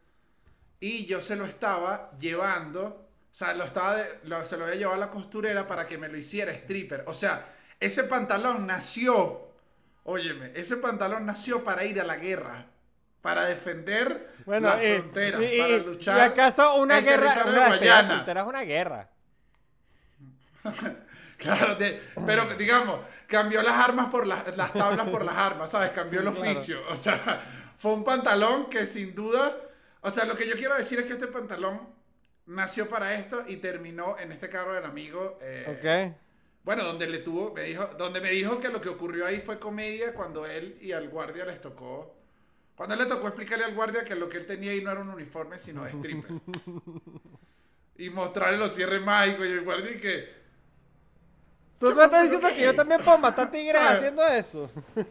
y 0.85 1.05
yo 1.05 1.21
se 1.21 1.35
lo 1.37 1.45
estaba 1.45 2.11
llevando, 2.19 2.83
o 3.31 3.35
sea, 3.35 3.53
lo 3.53 3.63
estaba 3.63 3.95
de- 3.95 4.19
lo- 4.25 4.45
se 4.45 4.57
lo 4.57 4.65
había 4.65 4.75
llevado 4.75 4.97
a 4.97 5.05
la 5.05 5.09
costurera 5.11 5.65
para 5.67 5.87
que 5.87 5.97
me 5.97 6.09
lo 6.09 6.17
hiciera 6.17 6.51
stripper. 6.51 7.03
O 7.07 7.13
sea, 7.13 7.45
ese 7.79 8.03
pantalón 8.03 8.67
nació, 8.67 9.47
óyeme, 10.03 10.51
ese 10.55 10.77
pantalón 10.77 11.25
nació 11.25 11.63
para 11.63 11.85
ir 11.85 12.01
a 12.01 12.03
la 12.03 12.17
guerra, 12.17 12.65
para 13.21 13.45
defender 13.45 14.33
Bueno, 14.45 14.67
la 14.67 14.77
frontera, 14.77 15.37
para 15.57 15.77
luchar. 15.77 16.17
¿y 16.17 16.19
acaso 16.21 16.75
una 16.75 16.97
el 16.99 17.05
guerra, 17.05 17.33
una 17.45 18.07
soltera 18.07 18.41
es 18.41 18.47
una 18.47 18.61
guerra? 18.63 19.09
Claro, 21.37 21.75
de- 21.75 22.01
pero 22.25 22.45
digamos, 22.55 23.01
cambió 23.27 23.61
las 23.61 23.73
armas 23.73 24.07
por 24.09 24.25
las, 24.25 24.55
las 24.55 24.71
tablas 24.73 25.09
por 25.09 25.25
las 25.25 25.35
armas, 25.35 25.71
¿sabes? 25.71 25.91
Cambió 25.91 26.21
el 26.21 26.25
Claro. 26.31 26.41
oficio. 26.41 26.79
O 26.89 26.95
sea, 26.95 27.41
fue 27.77 27.91
un 27.93 28.03
pantalón 28.03 28.69
que 28.69 28.85
sin 28.85 29.13
duda. 29.13 29.55
O 30.03 30.11
sea, 30.11 30.25
lo 30.25 30.35
que 30.35 30.47
yo 30.47 30.55
quiero 30.55 30.75
decir 30.75 30.99
es 30.99 31.05
que 31.05 31.13
este 31.13 31.27
pantalón 31.27 31.81
nació 32.45 32.87
para 32.89 33.15
esto 33.15 33.43
y 33.47 33.57
terminó 33.57 34.17
en 34.19 34.31
este 34.31 34.49
carro 34.49 34.73
del 34.73 34.85
amigo. 34.85 35.37
eh, 35.41 36.11
Ok. 36.13 36.17
Bueno, 36.63 36.83
donde 36.85 37.07
le 37.07 37.17
tuvo, 37.19 37.53
me 37.53 37.63
dijo, 37.63 37.89
donde 37.97 38.21
me 38.21 38.29
dijo 38.31 38.59
que 38.59 38.69
lo 38.69 38.79
que 38.79 38.87
ocurrió 38.89 39.25
ahí 39.25 39.39
fue 39.41 39.59
comedia 39.59 40.13
cuando 40.13 40.45
él 40.45 40.77
y 40.81 40.93
al 40.93 41.09
guardia 41.09 41.43
les 41.45 41.59
tocó. 41.59 42.15
Cuando 42.75 42.95
él 42.95 43.01
le 43.01 43.05
tocó 43.07 43.27
explicarle 43.27 43.65
al 43.65 43.75
guardia 43.75 44.05
que 44.05 44.15
lo 44.15 44.29
que 44.29 44.37
él 44.37 44.45
tenía 44.45 44.71
ahí 44.71 44.81
no 44.81 44.91
era 44.91 45.01
un 45.01 45.09
uniforme, 45.09 45.57
sino 45.59 45.83
de 45.83 45.91
stripper. 45.93 46.31
y 47.97 48.09
mostrarle 48.09 48.57
los 48.57 48.73
cierres 48.73 49.01
mágicos 49.01 49.45
y 49.45 49.49
el 49.51 49.61
guardia 49.63 49.91
y 49.91 49.99
que. 49.99 50.43
¿Tú 51.79 51.93
me 51.93 52.03
estás 52.05 52.23
diciendo 52.23 52.47
que 52.47 52.61
yo 52.63 52.73
también 52.75 53.01
puedo 53.01 53.17
matar 53.17 53.51
tigres 53.51 53.81
haciendo 53.81 54.25
eso? 54.27 54.69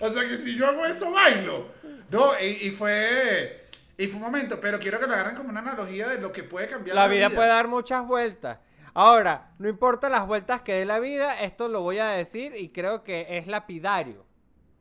O 0.00 0.10
sea 0.10 0.28
que 0.28 0.36
si 0.36 0.56
yo 0.56 0.66
hago 0.66 0.84
eso, 0.84 1.10
bailo. 1.10 1.68
No, 2.10 2.38
y, 2.40 2.46
y 2.46 2.70
fue. 2.70 3.66
Y 3.96 4.06
fue 4.06 4.16
un 4.16 4.22
momento, 4.22 4.58
pero 4.60 4.78
quiero 4.78 4.98
que 4.98 5.06
lo 5.06 5.12
agarren 5.12 5.36
como 5.36 5.50
una 5.50 5.60
analogía 5.60 6.08
de 6.08 6.18
lo 6.18 6.32
que 6.32 6.42
puede 6.42 6.68
cambiar 6.68 6.96
La 6.96 7.06
vida 7.08 7.28
puede 7.30 7.48
dar 7.48 7.68
muchas 7.68 8.06
vueltas. 8.06 8.58
Ahora, 8.94 9.52
no 9.58 9.68
importa 9.68 10.08
las 10.08 10.26
vueltas 10.26 10.62
que 10.62 10.72
dé 10.72 10.84
la 10.84 10.98
vida, 10.98 11.40
esto 11.40 11.68
lo 11.68 11.82
voy 11.82 11.98
a 11.98 12.08
decir 12.08 12.56
y 12.56 12.70
creo 12.70 13.04
que 13.04 13.26
es 13.38 13.46
lapidario. 13.46 14.26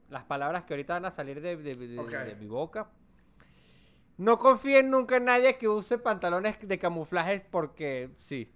Las 0.10 0.24
palabras 0.24 0.64
que 0.64 0.74
ahorita 0.74 0.94
van 0.94 1.06
a 1.06 1.12
salir 1.12 1.42
de, 1.42 1.58
de- 1.58 1.76
de- 1.76 2.00
Ok. 2.00 2.12
de 2.12 2.36
mi 2.36 2.48
boca. 2.48 2.90
No 4.18 4.38
confíen 4.38 4.90
nunca 4.90 5.18
en 5.18 5.26
nadie 5.26 5.58
que 5.58 5.68
use 5.68 5.98
pantalones 5.98 6.58
de 6.68 6.80
camuflaje 6.80 7.46
porque 7.52 8.10
sí. 8.18 8.52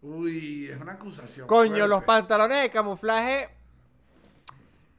Uy, 0.00 0.68
es 0.70 0.80
una 0.80 0.92
acusación. 0.92 1.46
Coño, 1.46 1.86
los 1.86 2.02
pantalones 2.04 2.62
de 2.62 2.70
camuflaje 2.70 3.48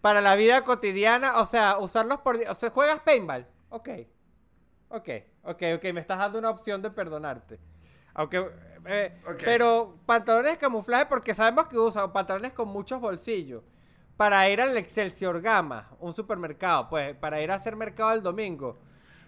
para 0.04 0.20
la 0.20 0.36
vida 0.36 0.66
cotidiana, 0.66 1.40
o 1.40 1.46
sea, 1.46 1.78
usarlos 1.78 2.20
por... 2.20 2.36
O 2.36 2.56
sea, 2.56 2.70
¿juegas 2.70 3.00
paintball? 3.00 3.48
Ok. 3.70 3.90
Ok, 4.90 5.10
ok, 5.44 5.64
ok, 5.78 5.84
me 5.94 6.02
estás 6.02 6.20
dando 6.20 6.40
una 6.40 6.50
opción 6.50 6.82
de 6.82 6.92
perdonarte. 6.92 7.58
Aunque... 8.14 8.52
eh. 8.86 9.18
Pero 9.46 9.96
pantalones 10.06 10.52
de 10.52 10.58
camuflaje 10.58 11.06
porque 11.06 11.34
sabemos 11.34 11.70
que 11.70 11.78
usan 11.78 12.12
pantalones 12.12 12.52
con 12.52 12.68
muchos 12.68 13.00
bolsillos. 13.00 13.64
Para 14.18 14.50
ir 14.50 14.60
al 14.60 14.76
Excelsior 14.76 15.40
Gama, 15.40 15.92
un 16.02 16.12
supermercado, 16.12 16.90
pues, 16.90 17.16
para 17.16 17.42
ir 17.42 17.50
a 17.50 17.56
hacer 17.56 17.78
mercado 17.78 18.12
el 18.12 18.22
domingo. 18.22 18.78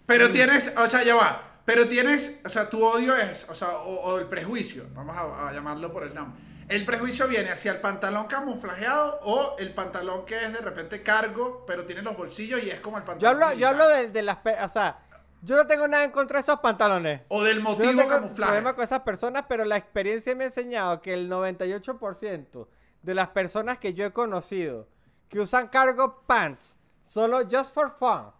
Pero 0.05 0.29
tienes, 0.29 0.73
o 0.77 0.87
sea, 0.87 1.03
ya 1.03 1.15
va. 1.15 1.41
Pero 1.63 1.87
tienes, 1.87 2.41
o 2.43 2.49
sea, 2.49 2.69
tu 2.69 2.85
odio 2.85 3.15
es, 3.15 3.47
o 3.47 3.55
sea, 3.55 3.77
o, 3.77 4.11
o 4.11 4.19
el 4.19 4.25
prejuicio, 4.25 4.83
vamos 4.93 5.15
a, 5.15 5.47
a 5.47 5.53
llamarlo 5.53 5.93
por 5.93 6.03
el 6.03 6.13
nombre. 6.13 6.37
El 6.67 6.83
prejuicio 6.85 7.27
viene 7.27 7.51
hacia 7.51 7.71
el 7.73 7.79
pantalón 7.79 8.25
camuflajeado 8.27 9.19
o 9.21 9.55
el 9.59 9.73
pantalón 9.73 10.25
que 10.25 10.43
es 10.43 10.51
de 10.51 10.59
repente 10.59 11.03
cargo, 11.03 11.63
pero 11.67 11.85
tiene 11.85 12.01
los 12.01 12.17
bolsillos 12.17 12.63
y 12.63 12.71
es 12.71 12.79
como 12.79 12.97
el 12.97 13.03
Yo 13.03 13.07
pantalón. 13.07 13.43
hablo, 13.43 13.53
yo 13.57 13.67
hablo 13.69 13.87
de, 13.87 14.09
de 14.09 14.21
las... 14.23 14.39
O 14.63 14.69
sea, 14.69 14.99
yo 15.43 15.55
no 15.55 15.67
tengo 15.67 15.87
nada 15.87 16.03
en 16.05 16.11
contra 16.11 16.37
de 16.37 16.41
esos 16.41 16.59
pantalones. 16.61 17.21
O 17.27 17.43
del 17.43 17.57
Yo 17.57 17.63
motivo 17.63 17.91
no 17.93 18.07
tengo 18.07 18.09
camuflaje. 18.09 18.49
problema 18.49 18.73
con 18.73 18.83
esas 18.83 19.01
personas, 19.01 19.45
pero 19.47 19.63
la 19.63 19.77
experiencia 19.77 20.35
me 20.35 20.45
ha 20.45 20.47
enseñado 20.47 21.01
que 21.01 21.13
el 21.13 21.29
98% 21.29 22.67
de 23.03 23.13
las 23.13 23.27
personas 23.29 23.77
que 23.77 23.93
yo 23.93 24.05
he 24.07 24.11
conocido 24.11 24.87
que 25.29 25.39
usan 25.39 25.67
cargo 25.67 26.23
pants 26.25 26.75
solo 27.03 27.41
just 27.47 27.73
for 27.75 27.91
fun, 27.91 28.31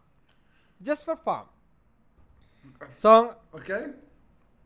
just 0.84 1.06
for 1.06 1.18
fun, 1.20 1.44
son 2.94 3.38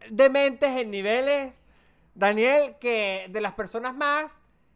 dementes 0.10 0.70
en 0.78 0.92
niveles, 0.92 1.54
Daniel, 2.20 2.76
que 2.80 3.28
de 3.30 3.42
las 3.42 3.54
personas 3.54 3.96
más 3.96 4.32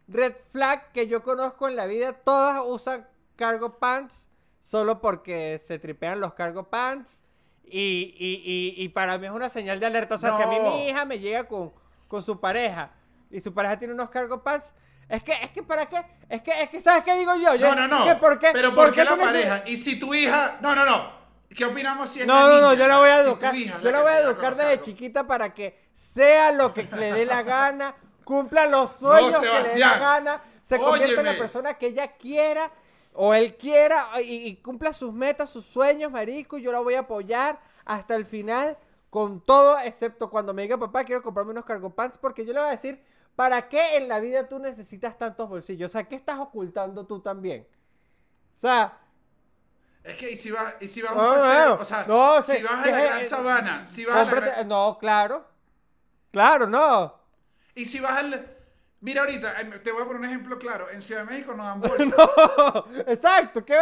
red 0.08 0.34
flag 0.52 0.92
que 0.92 1.06
yo 1.06 1.22
conozco 1.22 1.68
en 1.68 1.76
la 1.76 1.86
vida, 1.86 2.12
todas 2.12 2.62
usan 2.66 3.06
cargo 3.36 3.78
pants 3.78 4.28
solo 4.60 5.00
porque 5.00 5.60
se 5.66 5.78
tripean 5.78 6.20
los 6.20 6.34
cargo 6.34 6.64
pants. 6.70 7.20
Y, 7.66 8.14
y- 8.18 8.42
y- 8.78 8.82
y 8.84 8.88
para 8.90 9.16
mí 9.18 9.26
es 9.26 9.32
una 9.32 9.48
señal 9.48 9.80
de 9.80 9.86
alerta. 9.86 10.14
O 10.16 10.18
sea, 10.18 10.36
si 10.36 10.42
a 10.42 10.46
mí 10.46 10.56
No. 10.62 10.70
mi 10.70 10.88
hija 10.88 11.04
me 11.04 11.18
llega 11.18 11.44
con, 11.48 11.72
con 12.08 12.22
su 12.22 12.38
pareja 12.40 12.90
y 13.30 13.40
su 13.40 13.52
pareja 13.54 13.78
tiene 13.78 13.94
unos 13.94 14.10
cargo 14.10 14.42
pants, 14.42 14.74
es 15.08 15.22
que, 15.22 15.32
es 15.32 15.50
que, 15.50 15.62
¿para 15.62 15.86
qué? 15.86 16.02
Es 16.28 16.40
que, 16.42 16.62
es 16.62 16.68
que, 16.70 16.80
¿sabes 16.80 17.04
qué 17.04 17.14
digo 17.14 17.34
yo? 17.36 17.54
Yo- 17.54 17.74
No, 17.74 17.86
no, 17.86 17.98
no. 17.98 18.04
que 18.06 18.14
¿Por 18.16 18.38
qué? 18.38 18.50
Pero 18.52 18.74
¿por 18.74 18.90
qué 18.92 19.04
la 19.04 19.16
pareja? 19.16 19.62
Y 19.66 19.76
si 19.76 19.98
tu 19.98 20.14
hija. 20.14 20.58
No, 20.62 20.74
no, 20.74 20.84
no. 20.86 21.24
¿Qué 21.54 21.64
opinamos 21.66 22.10
si 22.10 22.20
es 22.20 22.26
no, 22.26 22.34
la 22.34 22.48
no, 22.54 22.60
no, 22.60 22.74
yo 22.74 22.86
la 22.88 22.98
voy 22.98 23.10
a 23.10 23.16
Si 23.22 23.28
educar. 23.28 23.54
hija 23.54 23.80
yo 23.82 23.90
la 23.92 24.00
voy 24.00 24.10
a 24.10 24.18
educar 24.20 24.56
desde 24.56 24.80
chiquita 24.80 25.26
para 25.26 25.54
que 25.54 25.83
sea 26.14 26.52
lo 26.52 26.72
que 26.72 26.84
le 26.84 27.12
dé 27.12 27.26
la 27.26 27.42
gana, 27.42 27.94
cumpla 28.24 28.66
los 28.66 28.92
sueños 28.92 29.40
que 29.40 29.46
le 29.62 29.68
dé 29.70 29.78
la 29.78 29.98
gana, 29.98 30.42
se 30.62 30.78
convierta 30.78 31.20
en 31.20 31.26
la 31.26 31.32
persona 31.38 31.74
que 31.74 31.86
ella 31.88 32.12
quiera 32.16 32.70
o 33.12 33.34
él 33.34 33.56
quiera 33.56 34.08
y, 34.22 34.46
y 34.48 34.56
cumpla 34.56 34.92
sus 34.92 35.12
metas, 35.12 35.50
sus 35.50 35.64
sueños, 35.66 36.10
marico. 36.10 36.56
y 36.58 36.62
Yo 36.62 36.72
la 36.72 36.80
voy 36.80 36.94
a 36.94 37.00
apoyar 37.00 37.60
hasta 37.84 38.14
el 38.14 38.24
final 38.26 38.76
con 39.10 39.40
todo, 39.44 39.78
excepto 39.78 40.30
cuando 40.30 40.52
me 40.54 40.62
diga 40.62 40.76
papá, 40.78 41.04
quiero 41.04 41.22
comprarme 41.22 41.52
unos 41.52 41.64
cargo 41.64 41.90
pants, 41.94 42.18
porque 42.18 42.44
yo 42.44 42.52
le 42.52 42.58
voy 42.60 42.68
a 42.68 42.72
decir, 42.72 43.00
¿para 43.36 43.68
qué 43.68 43.96
en 43.96 44.08
la 44.08 44.18
vida 44.20 44.48
tú 44.48 44.58
necesitas 44.58 45.16
tantos 45.18 45.48
bolsillos? 45.48 45.90
O 45.90 45.92
sea, 45.92 46.04
¿qué 46.08 46.16
estás 46.16 46.38
ocultando 46.40 47.06
tú 47.06 47.20
también? 47.20 47.66
O 48.56 48.60
sea, 48.60 48.98
Es 50.02 50.16
que, 50.18 50.30
¿y 50.32 50.36
si 50.36 50.50
vas, 50.50 50.74
y 50.80 50.88
si 50.88 51.00
vas 51.02 51.12
a 51.12 51.14
un 51.14 51.20
paseo? 51.20 51.76
no, 51.76 51.82
O 51.82 51.84
sea, 51.84 52.04
no, 52.06 52.42
si 52.42 52.62
vas 52.62 52.72
a 52.72 52.86
la 52.86 53.00
Gran 53.00 53.24
Sabana, 53.24 53.86
si 53.86 54.04
vas 54.04 54.16
a 54.16 54.24
la 54.24 54.30
gran- 54.32 54.68
no, 54.68 54.98
claro. 54.98 55.53
Claro, 56.34 56.66
no. 56.66 57.14
Y 57.74 57.84
si 57.86 57.98
vas 58.00 58.18
al. 58.18 58.50
Mira, 59.00 59.20
ahorita, 59.22 59.54
te 59.82 59.92
voy 59.92 60.02
a 60.02 60.06
poner 60.06 60.20
un 60.20 60.24
ejemplo 60.26 60.58
claro. 60.58 60.88
En 60.90 61.00
Ciudad 61.02 61.24
de 61.24 61.30
México 61.30 61.54
no 61.54 61.62
dan 61.64 61.80
bolsa. 61.80 62.04
No, 62.06 62.84
exacto. 63.06 63.64
¿Qué, 63.64 63.76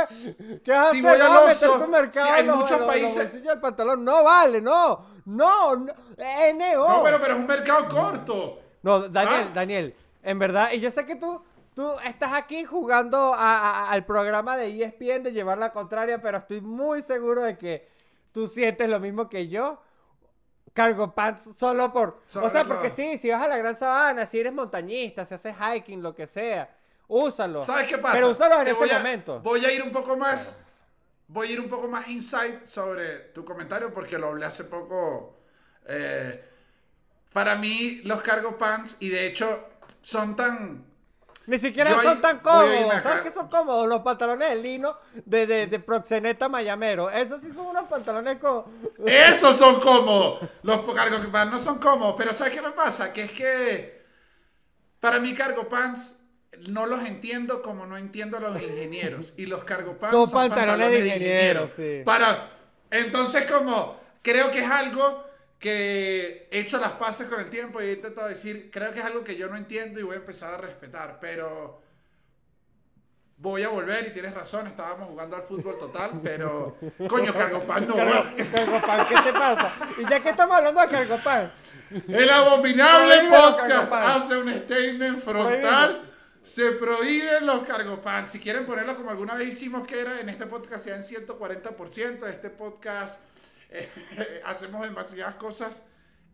qué 0.65 0.71
vas 0.73 0.89
a 0.89 0.91
Si 0.91 0.99
hacer? 0.99 1.03
voy 1.03 1.13
al 1.21 1.29
¿Vas 1.29 1.63
a 1.63 1.67
meter 1.69 1.85
tu 1.85 1.91
mercado 1.91 2.27
si 2.27 2.33
hay 2.33 2.45
los- 2.47 2.57
muchos 2.57 2.71
los- 2.73 2.81
los 2.81 2.89
países- 2.89 3.17
bolsillos 3.17 3.47
del 3.49 3.61
pantalón? 3.61 4.05
No 4.05 4.25
vale, 4.25 4.61
no. 4.61 5.07
No, 5.25 5.77
no. 5.77 5.93
NO. 6.19 6.89
No, 6.89 7.03
pero, 7.05 7.21
pero 7.21 7.35
es 7.35 7.39
un 7.41 7.47
mercado 7.47 7.89
corto. 7.89 8.59
No, 8.83 9.09
Daniel, 9.09 9.47
Ah. 9.49 9.53
Daniel, 9.55 9.95
en 10.25 10.39
verdad, 10.39 10.73
y 10.73 10.81
yo 10.81 10.91
sé 10.91 11.05
que 11.05 11.15
tú, 11.15 11.41
tú 11.75 11.89
estás 12.05 12.33
aquí 12.33 12.65
jugando 12.65 13.33
a- 13.33 13.39
a- 13.87 13.91
al 13.93 14.05
programa 14.05 14.57
de 14.57 14.67
ESPN 14.83 15.23
de 15.23 15.33
llevar 15.33 15.57
la 15.59 15.73
contraria, 15.73 16.21
pero 16.21 16.39
estoy 16.39 16.61
muy 16.61 17.01
seguro 17.01 17.43
de 17.43 17.57
que 17.57 17.89
tú 18.33 18.49
sientes 18.49 18.89
lo 18.89 18.99
mismo 18.99 19.29
que 19.29 19.47
yo. 19.49 19.81
Cargo 20.73 21.15
pants 21.15 21.51
solo 21.57 21.93
por... 21.93 22.23
Solo, 22.27 22.47
o 22.47 22.51
sea, 22.51 22.65
porque 22.67 22.89
sí, 22.91 23.19
si 23.19 23.29
vas 23.31 23.43
a 23.43 23.49
la 23.49 23.59
Gran 23.59 23.75
Sabana, 23.75 24.25
si 24.27 24.41
eres 24.41 24.53
montañista, 24.53 25.25
si 25.27 25.35
haces 25.35 25.55
hiking, 25.55 26.03
lo 26.03 26.15
que 26.15 26.27
sea, 26.27 26.75
úsalo. 27.09 27.65
¿Sabes 27.65 27.89
qué 27.89 27.99
pasa? 27.99 28.15
Pero 28.15 28.31
úsalo 28.31 28.59
en 28.59 28.65
Te 28.65 28.71
ese 28.71 28.79
voy 28.81 28.91
a- 28.91 28.99
momento. 28.99 29.41
Voy 29.41 29.65
a 29.65 29.71
ir 29.73 29.83
un 29.83 29.93
poco 29.93 30.17
más. 30.17 30.57
Voy 31.29 31.49
a 31.49 31.53
ir 31.53 31.61
un 31.61 31.69
poco 31.69 31.89
más 31.89 32.09
insight 32.09 32.65
sobre 32.67 33.19
tu 33.35 33.45
comentario 33.45 33.93
porque 33.93 34.17
lo 34.19 34.29
hablé 34.29 34.47
hace 34.47 34.65
poco. 34.65 35.37
eh, 35.87 36.49
para 37.33 37.57
mí, 37.57 38.01
los 38.05 38.21
cargo 38.23 38.59
pants, 38.59 38.97
y 39.01 39.09
de 39.09 39.27
hecho, 39.27 39.65
son 40.03 40.37
tan. 40.37 40.85
Ni 41.47 41.59
siquiera 41.59 41.91
Yo 41.91 41.99
ahí 41.99 42.07
son 42.07 42.21
tan 42.21 42.39
cómodos. 42.39 43.03
¿Sabes 43.03 43.23
qué 43.23 43.31
son 43.31 43.49
cómodos? 43.49 43.89
Los 43.89 44.01
pantalones 44.03 44.49
de 44.51 44.57
lino 44.57 44.97
de, 45.25 45.47
de, 45.47 45.67
de 45.67 45.79
proxeneta 45.81 46.49
mayamero. 46.49 47.11
Esos 47.11 47.41
sí 47.41 47.51
son 47.53 47.67
unos 47.67 47.85
pantalones 47.85 48.39
con... 48.39 48.65
Esos 49.07 49.57
son 49.57 49.81
cómodos. 49.81 50.49
Los 50.63 50.95
cargo 50.95 51.31
pants 51.31 51.53
no 51.53 51.59
son 51.59 51.79
cómodos. 51.79 52.15
Pero 52.17 52.33
¿sabes 52.33 52.55
qué 52.55 52.63
me 52.63 52.71
pasa? 52.71 53.13
Que 53.13 53.25
es 53.25 53.33
que. 53.33 54.03
Para 55.01 55.19
mí, 55.19 55.35
cargo 55.35 55.69
pants. 55.69 56.17
No 56.69 56.87
los 56.87 57.05
entiendo 57.05 57.63
como 57.63 57.87
no 57.87 57.97
entiendo 57.97 58.37
a 58.37 58.41
los 58.41 58.63
ingenieros. 58.63 59.33
Y 59.37 59.47
los 59.47 59.65
cargo 59.65 59.97
pants 59.97 60.15
Son 60.15 60.31
pantalones 60.31 60.91
de 60.91 61.07
ingenieros, 61.07 61.71
sí. 61.77 62.03
Para. 62.05 62.51
Entonces, 62.91 63.51
como. 63.51 64.01
Creo 64.23 64.53
que 64.53 64.61
es 64.61 64.71
algo 64.71 65.25
que 65.63 66.49
he 66.51 66.59
hecho 66.59 66.79
las 66.81 66.93
paces 66.93 67.29
con 67.29 67.39
el 67.39 67.49
tiempo 67.49 67.81
y 67.81 67.85
he 67.85 67.93
intentado 67.93 68.29
decir. 68.29 68.69
Creo 68.73 68.93
que 68.93 68.99
es 68.99 69.05
algo 69.05 69.23
que 69.23 69.37
yo 69.37 69.49
no 69.49 69.57
entiendo 69.57 70.01
y 70.01 70.03
voy 70.03 70.17
a 70.17 70.19
empezar 70.19 70.53
a 70.53 70.59
respetar. 70.59 71.19
Pero. 71.21 71.81
Voy 73.37 73.63
a 73.63 73.69
volver 73.69 74.07
y 74.09 74.11
tienes 74.13 74.35
razón. 74.35 74.67
Estábamos 74.67 75.09
jugando 75.09 75.37
al 75.37 75.43
fútbol 75.43 75.79
total. 75.79 76.21
Pero. 76.21 76.77
Coño, 77.09 77.33
cargo 77.33 77.61
pants 77.61 77.89
no. 77.89 77.95
Cargo. 77.95 78.37
Cargopan, 78.37 79.07
¿qué 79.07 79.15
te 79.15 79.33
pasa? 79.33 79.73
Y 79.99 80.11
ya 80.11 80.21
que 80.21 80.31
estamos 80.31 80.57
hablando 80.57 80.81
de 80.81 80.89
Cargopan, 80.89 81.53
El 82.09 82.31
abominable 82.31 83.29
podcast 83.31 83.69
Cargopan. 83.69 84.11
hace 84.11 84.37
un 84.37 84.53
statement 84.63 85.23
frontal 85.23 86.11
Se 86.43 86.73
prohíben 86.73 87.47
los 87.47 87.63
cargo 87.63 88.03
pants. 88.03 88.33
Si 88.33 88.41
quieren 88.41 88.67
ponerlo 88.67 88.97
como 88.97 89.11
alguna 89.11 89.35
vez 89.35 89.47
hicimos 89.47 89.87
que 89.87 90.01
era 90.01 90.21
en 90.21 90.29
este 90.29 90.47
podcast 90.47 90.89
en 90.89 91.03
140%. 91.03 92.27
Este 92.27 92.51
podcast 92.51 93.21
eh, 93.73 94.43
hacemos 94.45 94.83
demasiadas 94.83 95.37
cosas. 95.37 95.85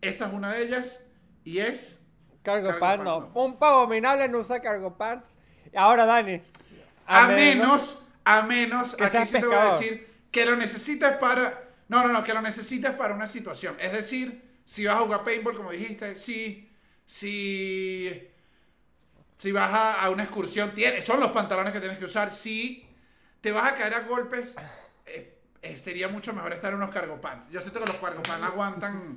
Esta 0.01 0.26
es 0.26 0.32
una 0.32 0.53
de 0.53 0.62
ellas 0.64 1.01
y 1.45 1.59
es 1.59 2.01
Cargo, 2.43 2.68
Cargo 2.68 2.78
pants, 2.78 3.05
pants, 3.05 3.05
no. 3.05 3.30
Un 3.34 3.57
abominable 3.61 4.28
no 4.28 4.39
usa 4.39 4.61
cargo 4.61 4.97
pants. 4.97 5.36
Ahora, 5.74 6.07
Dani. 6.07 6.43
a 7.07 7.28
menos, 7.28 7.99
a 8.24 8.43
menos, 8.43 8.95
Que 8.97 9.05
aquí 9.05 9.24
sí 9.26 9.39
te 9.41 9.47
voy 9.47 9.57
a 9.57 9.62
pescador. 9.62 9.80
decir 9.80 10.09
que 10.30 10.47
lo 10.47 10.57
necesites 10.57 11.12
para, 11.18 11.62
no, 11.89 12.03
no, 12.07 12.12
no, 12.12 12.24
que 12.24 12.34
lo 12.34 12.43
necesites 12.43 12.93
para 12.93 13.14
una 13.14 13.26
situación. 13.26 13.76
Es 13.80 13.93
decir, 13.93 14.61
si 14.64 14.84
vas 14.86 14.97
a 14.97 15.01
jugar 15.01 15.24
paintball, 15.24 15.57
como 15.57 15.70
dijiste, 15.72 16.16
si, 16.16 16.70
si, 17.05 18.28
si 19.36 19.53
vas 19.53 19.72
a, 19.72 20.03
a 20.03 20.11
una 20.11 20.24
excursión, 20.24 20.74
tienes, 20.74 21.05
son 21.05 21.20
los 21.20 21.32
pantalones 21.32 21.72
que 21.72 21.80
tienes 21.80 21.99
que 21.99 22.05
usar. 22.07 22.32
Si 22.32 22.86
te 23.41 23.53
vas 23.53 23.72
a 23.72 23.76
caer 23.76 23.95
a 23.95 24.01
golpes, 24.01 24.55
eh, 25.63 25.77
sería 25.79 26.09
mucho 26.09 26.33
mejor 26.33 26.53
estar 26.53 26.71
en 26.73 26.77
unos 26.79 26.91
cargo 26.91 27.21
pants. 27.21 27.49
Yo 27.51 27.61
siento 27.61 27.81
que 27.81 27.87
los 27.93 27.97
cargo 27.97 28.23
pants 28.23 28.43
aguantan, 28.47 29.15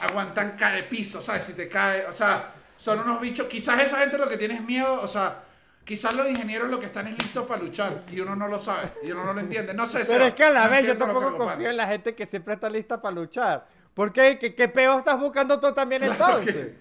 aguantan 0.00 0.56
cae 0.58 0.84
piso, 0.84 1.20
¿sabes? 1.22 1.44
Si 1.44 1.52
te 1.54 1.68
cae, 1.68 2.06
o 2.06 2.12
sea, 2.12 2.52
son 2.76 3.00
unos 3.00 3.20
bichos. 3.20 3.46
Quizás 3.46 3.80
esa 3.80 3.98
gente 3.98 4.16
lo 4.18 4.28
que 4.28 4.36
tiene 4.36 4.54
es 4.54 4.62
miedo, 4.62 5.00
o 5.02 5.08
sea, 5.08 5.42
quizás 5.84 6.14
los 6.14 6.28
ingenieros 6.28 6.70
lo 6.70 6.78
que 6.78 6.86
están 6.86 7.06
es 7.08 7.14
listos 7.22 7.46
para 7.46 7.60
luchar 7.62 8.04
y 8.10 8.20
uno 8.20 8.36
no 8.36 8.46
lo 8.48 8.58
sabe 8.58 8.90
y 9.02 9.10
uno 9.12 9.24
no 9.24 9.32
lo 9.34 9.40
entiende. 9.40 9.74
No 9.74 9.86
sé. 9.86 10.04
Pero 10.06 10.26
es 10.26 10.34
que 10.34 10.44
a 10.44 10.50
la 10.50 10.64
no 10.64 10.70
vez 10.70 10.86
yo 10.86 10.96
tampoco 10.96 11.36
confío 11.36 11.68
en 11.70 11.76
la 11.76 11.86
gente 11.86 12.14
que 12.14 12.26
siempre 12.26 12.54
está 12.54 12.70
lista 12.70 13.00
para 13.02 13.14
luchar. 13.14 13.66
¿Por 13.94 14.12
qué? 14.12 14.38
¿Qué, 14.38 14.54
qué 14.54 14.68
peo 14.68 14.98
estás 14.98 15.18
buscando 15.18 15.58
tú 15.58 15.72
también 15.74 16.02
Claro 16.02 16.40
que- 16.44 16.50
entonces? 16.50 16.76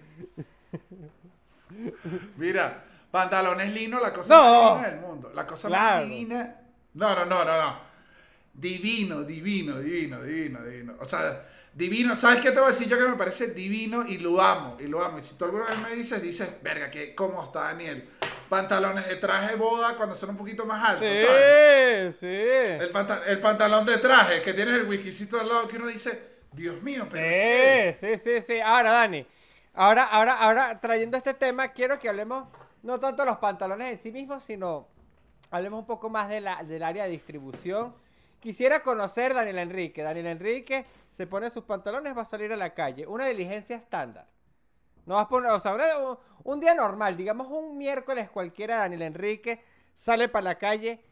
Mira, 2.37 2.83
pantalones 3.11 3.73
lino, 3.73 3.99
la 3.99 4.13
cosa 4.13 4.35
No. 4.35 4.43
más 4.43 4.73
divina 4.83 4.89
del 4.89 4.99
mundo. 5.01 5.31
La 5.33 5.47
cosa 5.47 5.67
Claro. 5.67 6.05
más. 6.05 6.47
No, 6.93 7.15
no, 7.15 7.25
no, 7.25 7.45
no, 7.45 7.61
no. 7.61 7.88
Divino, 8.53 9.23
divino, 9.23 9.79
divino, 9.79 10.21
divino, 10.21 10.63
divino. 10.63 10.95
O 10.99 11.05
sea, 11.05 11.43
divino. 11.73 12.15
¿Sabes 12.15 12.41
qué 12.41 12.51
te 12.51 12.57
voy 12.59 12.65
a 12.65 12.71
decir 12.71 12.87
yo 12.89 12.97
que 12.97 13.07
me 13.07 13.15
parece 13.15 13.47
divino 13.47 14.05
y 14.07 14.17
lo 14.17 14.41
amo? 14.41 14.77
Y 14.79 14.87
lo 14.87 15.03
amo. 15.03 15.17
Y 15.19 15.21
si 15.21 15.35
tú 15.37 15.45
alguna 15.45 15.65
vez 15.65 15.77
me 15.79 15.95
dices, 15.95 16.21
dices, 16.21 16.49
verga, 16.61 16.89
que 16.91 17.15
¿cómo 17.15 17.43
está 17.43 17.61
Daniel? 17.61 18.09
Pantalones 18.49 19.07
de 19.07 19.15
traje 19.17 19.55
boda 19.55 19.95
cuando 19.95 20.15
son 20.15 20.31
un 20.31 20.37
poquito 20.37 20.65
más 20.65 20.83
altos, 20.89 21.05
¿sabes? 21.07 22.15
Sí, 22.15 22.19
sí. 22.19 22.83
El, 22.83 22.89
panta- 22.91 23.23
el 23.27 23.39
pantalón 23.39 23.85
de 23.85 23.97
traje 23.99 24.41
que 24.41 24.53
tienes 24.53 24.73
el 24.73 24.87
whiskycito 24.87 25.39
al 25.39 25.47
lado 25.47 25.67
que 25.67 25.77
uno 25.77 25.87
dice, 25.87 26.19
Dios 26.51 26.81
mío, 26.81 27.05
pero 27.11 27.23
es 27.25 27.31
que- 27.31 27.95
Sí, 27.99 28.17
sí, 28.17 28.41
sí, 28.41 28.41
sí. 28.55 28.59
Ahora, 28.59 28.91
Dani, 28.91 29.25
ahora, 29.75 30.03
ahora, 30.05 30.33
ahora, 30.39 30.79
trayendo 30.81 31.15
este 31.15 31.35
tema, 31.35 31.67
quiero 31.69 31.99
que 31.99 32.09
hablemos 32.09 32.45
no 32.81 32.99
tanto 32.99 33.21
de 33.23 33.29
los 33.29 33.37
pantalones 33.37 33.93
en 33.93 33.99
sí 33.99 34.11
mismos, 34.11 34.43
sino 34.43 34.87
hablemos 35.51 35.79
un 35.81 35.85
poco 35.85 36.09
más 36.09 36.27
de 36.29 36.41
la, 36.41 36.63
del 36.63 36.81
área 36.83 37.03
de 37.03 37.11
distribución. 37.11 37.93
Quisiera 38.39 38.81
conocer 38.81 39.33
Daniel 39.33 39.59
Enrique. 39.59 40.01
Daniel 40.01 40.27
Enrique 40.27 40.85
se 41.09 41.27
pone 41.27 41.49
sus 41.49 41.63
pantalones, 41.63 42.17
va 42.17 42.21
a 42.21 42.25
salir 42.25 42.53
a 42.53 42.57
la 42.57 42.73
calle. 42.73 43.05
Una 43.05 43.25
diligencia 43.25 43.75
estándar. 43.75 44.27
No 45.05 45.15
vas 45.15 45.25
a 45.25 45.29
poner, 45.29 45.51
o 45.51 45.59
sea, 45.59 45.73
un, 45.73 46.17
un 46.43 46.59
día 46.59 46.75
normal, 46.75 47.17
digamos 47.17 47.47
un 47.49 47.77
miércoles 47.77 48.29
cualquiera, 48.29 48.77
Daniel 48.77 49.01
Enrique 49.01 49.63
sale 49.93 50.29
para 50.29 50.43
la 50.43 50.57
calle. 50.57 51.03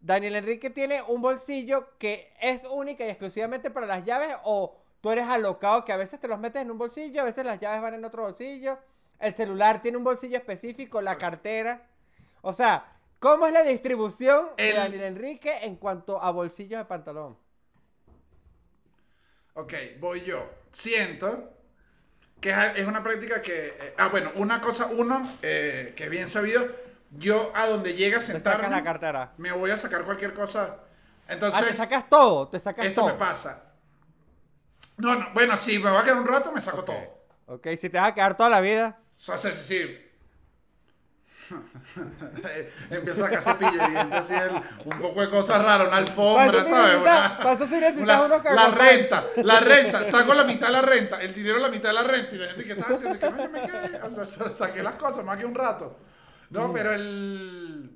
Daniel 0.00 0.36
Enrique 0.36 0.70
tiene 0.70 1.02
un 1.02 1.22
bolsillo 1.22 1.96
que 1.98 2.32
es 2.40 2.64
única 2.64 3.04
y 3.04 3.08
exclusivamente 3.08 3.70
para 3.70 3.86
las 3.86 4.04
llaves 4.04 4.36
o 4.44 4.76
tú 5.00 5.10
eres 5.10 5.26
alocado 5.26 5.84
que 5.84 5.92
a 5.92 5.96
veces 5.96 6.20
te 6.20 6.28
los 6.28 6.38
metes 6.38 6.62
en 6.62 6.70
un 6.70 6.78
bolsillo, 6.78 7.22
a 7.22 7.24
veces 7.24 7.44
las 7.44 7.58
llaves 7.58 7.80
van 7.80 7.94
en 7.94 8.04
otro 8.04 8.22
bolsillo. 8.22 8.78
El 9.18 9.34
celular 9.34 9.80
tiene 9.80 9.96
un 9.96 10.04
bolsillo 10.04 10.36
específico, 10.36 11.00
la 11.00 11.16
cartera. 11.16 11.88
O 12.42 12.52
sea, 12.52 12.93
¿cómo 13.24 13.46
es 13.46 13.52
la 13.52 13.62
distribución 13.62 14.48
de 14.56 14.72
El- 14.72 14.76
Daniel 14.76 15.02
Enrique 15.04 15.58
en 15.62 15.76
cuanto 15.76 16.20
a 16.22 16.30
bolsillos 16.30 16.78
de 16.78 16.84
pantalón? 16.84 17.38
Ok, 19.54 19.72
voy 20.00 20.22
yo. 20.24 20.48
Siento 20.72 21.50
que 22.40 22.50
es 22.50 22.58
es 22.76 22.86
una 22.86 23.02
práctica 23.02 23.42
que... 23.42 23.68
eh, 23.68 23.94
ah, 23.98 24.08
bueno, 24.08 24.32
una 24.36 24.60
cosa, 24.60 24.86
uno, 24.86 25.38
eh, 25.42 25.94
que 25.96 26.08
bien 26.08 26.30
sabido, 26.30 26.66
yo 27.10 27.52
a 27.54 27.66
donde 27.68 27.94
llega 27.94 28.18
a 28.18 28.20
Te 28.20 28.26
sentarme, 28.26 28.64
sacas 28.64 28.70
la 28.70 28.84
cartera. 28.84 29.32
me 29.38 29.52
voy 29.52 29.70
a 29.70 29.76
sacar 29.78 30.04
cualquier 30.04 30.34
cosa. 30.34 30.78
Ah, 31.26 31.32
Entonces, 31.32 31.66
te 31.68 31.74
sacas 31.74 32.08
todo, 32.08 32.48
te 32.48 32.60
sacas 32.60 32.86
esto 32.86 33.00
todo. 33.02 33.12
me 33.12 33.14
pasa. 33.14 33.62
No, 34.96 35.14
no, 35.16 35.30
bueno, 35.34 35.56
si 35.56 35.78
me 35.78 35.90
va 35.90 36.00
a 36.00 36.04
quedar 36.04 36.18
un 36.18 36.26
rato, 36.26 36.52
me 36.52 36.60
saco 36.60 36.84
todo. 36.84 37.18
Ok, 37.46 37.68
si 37.76 37.88
te 37.90 37.98
vas 37.98 38.08
a 38.10 38.14
quedar 38.14 38.36
toda 38.36 38.50
la 38.50 38.60
vida. 38.60 38.98
O 39.14 39.18
sea, 39.18 39.38
sí, 39.38 39.50
sí. 39.66 40.03
Empieza 42.90 43.26
a 43.26 43.40
cepillo 43.40 43.72
y 43.92 43.96
así 44.14 44.34
el- 44.34 44.62
un 44.84 44.98
poco 45.00 45.20
de 45.20 45.28
cosas 45.30 45.62
raras, 45.62 45.88
una 45.88 45.96
alfombra, 45.98 46.64
¿sabes? 46.64 47.00
Una- 47.00 47.38
una- 48.02 48.22
La 48.54 48.68
renta, 48.68 49.24
la 49.36 49.60
renta, 49.60 50.04
saco 50.04 50.34
la 50.34 50.44
mitad 50.44 50.66
de 50.68 50.72
la 50.72 50.82
renta, 50.82 51.20
el 51.22 51.34
dinero 51.34 51.58
la 51.58 51.68
mitad 51.68 51.88
de 51.90 51.94
la 51.94 52.02
renta 52.04 52.34
y 52.34 52.38
la 52.38 52.46
gente 52.48 52.64
que 52.64 52.72
está 52.72 52.94
haciendo 52.94 53.18
que 53.18 53.30
no, 53.30 53.42
yo 53.44 53.50
me 53.50 53.62
quedé, 53.62 54.02
o 54.02 54.10
sea, 54.10 54.24
sa- 54.24 54.50
saqué 54.52 54.82
las 54.82 54.94
cosas 54.94 55.24
más 55.24 55.38
que 55.38 55.44
un 55.46 55.54
rato. 55.54 55.98
No, 56.50 56.72
pero 56.72 56.92
el... 56.92 57.90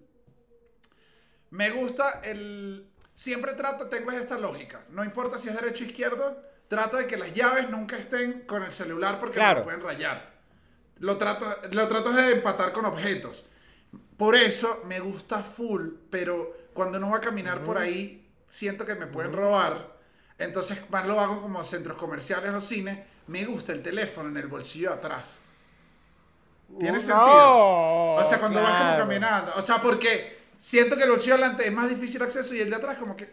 Me 1.51 1.71
gusta 1.71 2.21
el... 2.25 2.91
Siempre 3.15 3.55
trato, 3.55 3.87
tengo 3.89 4.13
esta 4.13 4.39
lógica, 4.39 4.83
no 4.91 5.03
importa 5.05 5.39
si 5.39 5.49
es 5.49 5.55
derecho 5.61 5.83
o 5.83 5.87
izquierdo, 5.89 6.41
trato 6.69 6.99
de 6.99 7.07
que 7.09 7.17
las 7.17 7.33
llaves 7.35 7.69
nunca 7.69 7.97
estén 7.97 8.43
con 8.47 8.63
el 8.63 8.71
celular 8.71 9.19
porque 9.19 9.39
me 9.39 9.45
Claro. 9.45 9.59
lo 9.61 9.65
pueden 9.65 9.83
rayar. 9.83 10.38
Lo 11.01 11.17
trato, 11.17 11.47
lo 11.73 11.89
trato 11.89 12.13
de 12.13 12.33
empatar 12.33 12.73
con 12.73 12.85
objetos. 12.87 13.45
Por 14.17 14.35
eso 14.37 14.83
me 14.87 15.01
gusta 15.01 15.43
full, 15.43 15.89
pero 16.11 16.57
cuando 16.75 16.99
uno 16.99 17.11
va 17.11 17.19
a 17.19 17.21
caminar 17.21 17.63
por 17.65 17.79
ahí, 17.79 18.29
siento 18.49 18.85
que 18.85 18.95
me 18.95 19.07
pueden 19.07 19.33
robar. 19.33 19.97
Entonces, 20.39 20.79
más 20.91 21.07
lo 21.07 21.21
hago 21.21 21.43
como 21.43 21.65
centros 21.65 21.97
comerciales 21.99 22.53
o 22.55 22.61
cine. 22.61 23.07
Me 23.29 23.45
gusta 23.45 23.73
el 23.73 23.83
teléfono 23.83 24.29
en 24.31 24.37
el 24.39 24.49
bolsillo 24.49 24.93
atrás. 24.93 25.41
¿Tiene 26.79 26.99
Uh, 26.99 27.01
sentido? 27.01 27.65
no, 28.15 28.15
o 28.17 28.25
sea, 28.25 28.39
cuando 28.39 28.63
vas 28.63 28.75
como 28.77 28.95
claro. 28.95 28.97
caminando. 28.97 29.53
O 29.57 29.63
sea, 29.63 29.81
porque 29.83 30.39
siento 30.59 30.97
que 30.97 31.05
el 31.05 31.11
bolsillo 31.11 31.35
delante 31.37 31.67
es 31.67 31.73
más 31.73 31.89
difícil 31.89 32.23
acceso 32.23 32.55
y 32.55 32.61
el 32.61 32.71
de 32.71 32.77
atrás 32.77 32.99
como 32.99 33.17
que... 33.17 33.33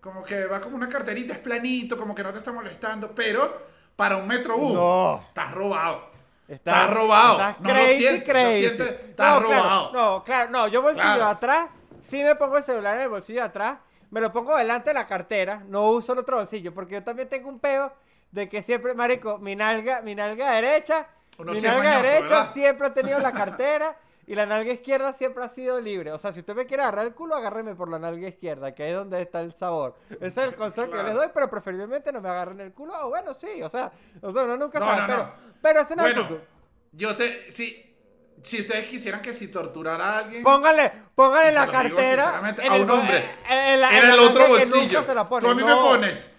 Como 0.00 0.24
que 0.24 0.46
va 0.46 0.60
como 0.60 0.76
una 0.76 0.88
carterita, 0.88 1.34
es 1.34 1.40
planito, 1.40 1.96
como 1.98 2.14
que 2.14 2.22
no 2.24 2.32
te 2.32 2.38
está 2.38 2.52
molestando. 2.52 3.14
Pero 3.14 3.68
para 3.96 4.16
un 4.18 4.28
metro 4.28 4.56
uno, 4.58 4.80
No. 4.80 5.26
estás 5.28 5.52
robado. 5.54 6.11
Está- 6.52 6.86
robado. 6.86 7.32
Estás 7.32 7.60
No 7.60 7.68
lo 7.68 7.74
crazy, 7.74 8.18
lo 8.18 8.24
crazy. 8.24 8.58
sientes, 8.60 8.88
estás 9.08 9.40
no, 9.40 9.46
claro, 9.46 9.62
robado. 9.62 9.92
no, 9.92 10.24
claro, 10.24 10.50
no, 10.50 10.68
yo 10.68 10.82
bolsillo 10.82 11.02
Claro. 11.04 11.24
de 11.24 11.30
atrás, 11.30 11.68
sí 12.00 12.22
me 12.22 12.34
pongo 12.36 12.56
el 12.58 12.62
celular 12.64 12.96
en 12.96 13.02
el 13.02 13.08
bolsillo 13.08 13.40
de 13.40 13.46
atrás, 13.46 13.78
me 14.10 14.20
lo 14.20 14.30
pongo 14.32 14.54
delante 14.56 14.90
de 14.90 14.94
la 14.94 15.06
cartera, 15.06 15.62
no 15.68 15.86
uso 15.86 16.12
el 16.12 16.18
otro 16.18 16.36
bolsillo, 16.36 16.74
porque 16.74 16.94
yo 16.94 17.02
también 17.02 17.28
tengo 17.28 17.48
un 17.48 17.58
peo 17.58 17.92
de 18.30 18.48
que 18.48 18.60
siempre, 18.62 18.92
marico, 18.94 19.38
mi 19.38 19.56
nalga, 19.56 20.02
mi 20.02 20.14
nalga 20.14 20.52
derecha, 20.52 21.06
Uno 21.38 21.52
mi 21.52 21.60
nalga 21.62 21.78
mañoso, 21.84 22.02
derecha 22.02 22.34
¿verdad? 22.40 22.52
siempre 22.52 22.86
ha 22.86 22.94
tenido 22.94 23.18
la 23.18 23.32
cartera 23.32 23.96
y 24.32 24.34
la 24.34 24.46
nalga 24.46 24.72
izquierda 24.72 25.12
siempre 25.12 25.44
ha 25.44 25.48
sido 25.48 25.78
libre. 25.78 26.10
O 26.10 26.16
sea, 26.16 26.32
si 26.32 26.40
usted 26.40 26.54
me 26.54 26.64
quiere 26.64 26.82
agarrar 26.84 27.04
el 27.04 27.12
culo, 27.12 27.34
agárreme 27.36 27.74
por 27.74 27.90
la 27.90 27.98
nalga 27.98 28.26
izquierda, 28.28 28.74
que 28.74 28.82
ahí 28.82 28.90
es 28.92 28.96
donde 28.96 29.20
está 29.20 29.42
el 29.42 29.52
sabor. 29.52 29.94
Ese 30.08 30.26
es 30.26 30.38
el 30.38 30.54
consejo 30.54 30.86
que 30.86 30.92
Claro. 30.94 31.08
les 31.08 31.16
doy, 31.16 31.26
pero 31.34 31.50
preferiblemente 31.50 32.10
no 32.12 32.22
me 32.22 32.30
agarren 32.30 32.58
el 32.60 32.72
culo. 32.72 32.94
O 33.04 33.10
bueno, 33.10 33.34
sí, 33.34 33.62
o 33.62 33.68
sea, 33.68 33.92
o 34.22 34.32
sea 34.32 34.44
uno 34.44 34.56
nunca 34.56 34.78
No, 34.78 34.86
sabe, 34.86 35.00
no, 35.02 35.06
pero, 35.06 35.18
no. 35.18 35.32
pero 35.60 35.80
ese 35.80 35.96
no 35.96 36.02
Bueno, 36.04 36.28
yo 36.92 37.14
te... 37.14 37.52
Si, 37.52 37.94
si 38.42 38.60
ustedes 38.62 38.86
quisieran 38.88 39.20
que 39.20 39.34
si 39.34 39.48
torturara 39.48 40.14
a 40.14 40.18
alguien... 40.20 40.42
Póngale, 40.44 40.90
póngale 41.14 41.52
la 41.52 41.60
digo 41.66 41.72
cartera 41.72 42.54
en 42.56 42.72
a 42.72 42.76
el 42.76 42.82
un 42.84 42.90
hombre. 42.90 43.30
en- 43.50 43.56
en 43.58 43.80
la- 43.82 43.98
en 43.98 44.08
la 44.08 44.14
el 44.14 44.18
otro 44.20 44.44
que 44.46 44.50
bolsillo. 44.50 45.04
Tú 45.04 45.46
a 45.48 45.54
mí 45.54 45.62
me 45.62 45.68
No. 45.68 45.82
pones 45.82 46.30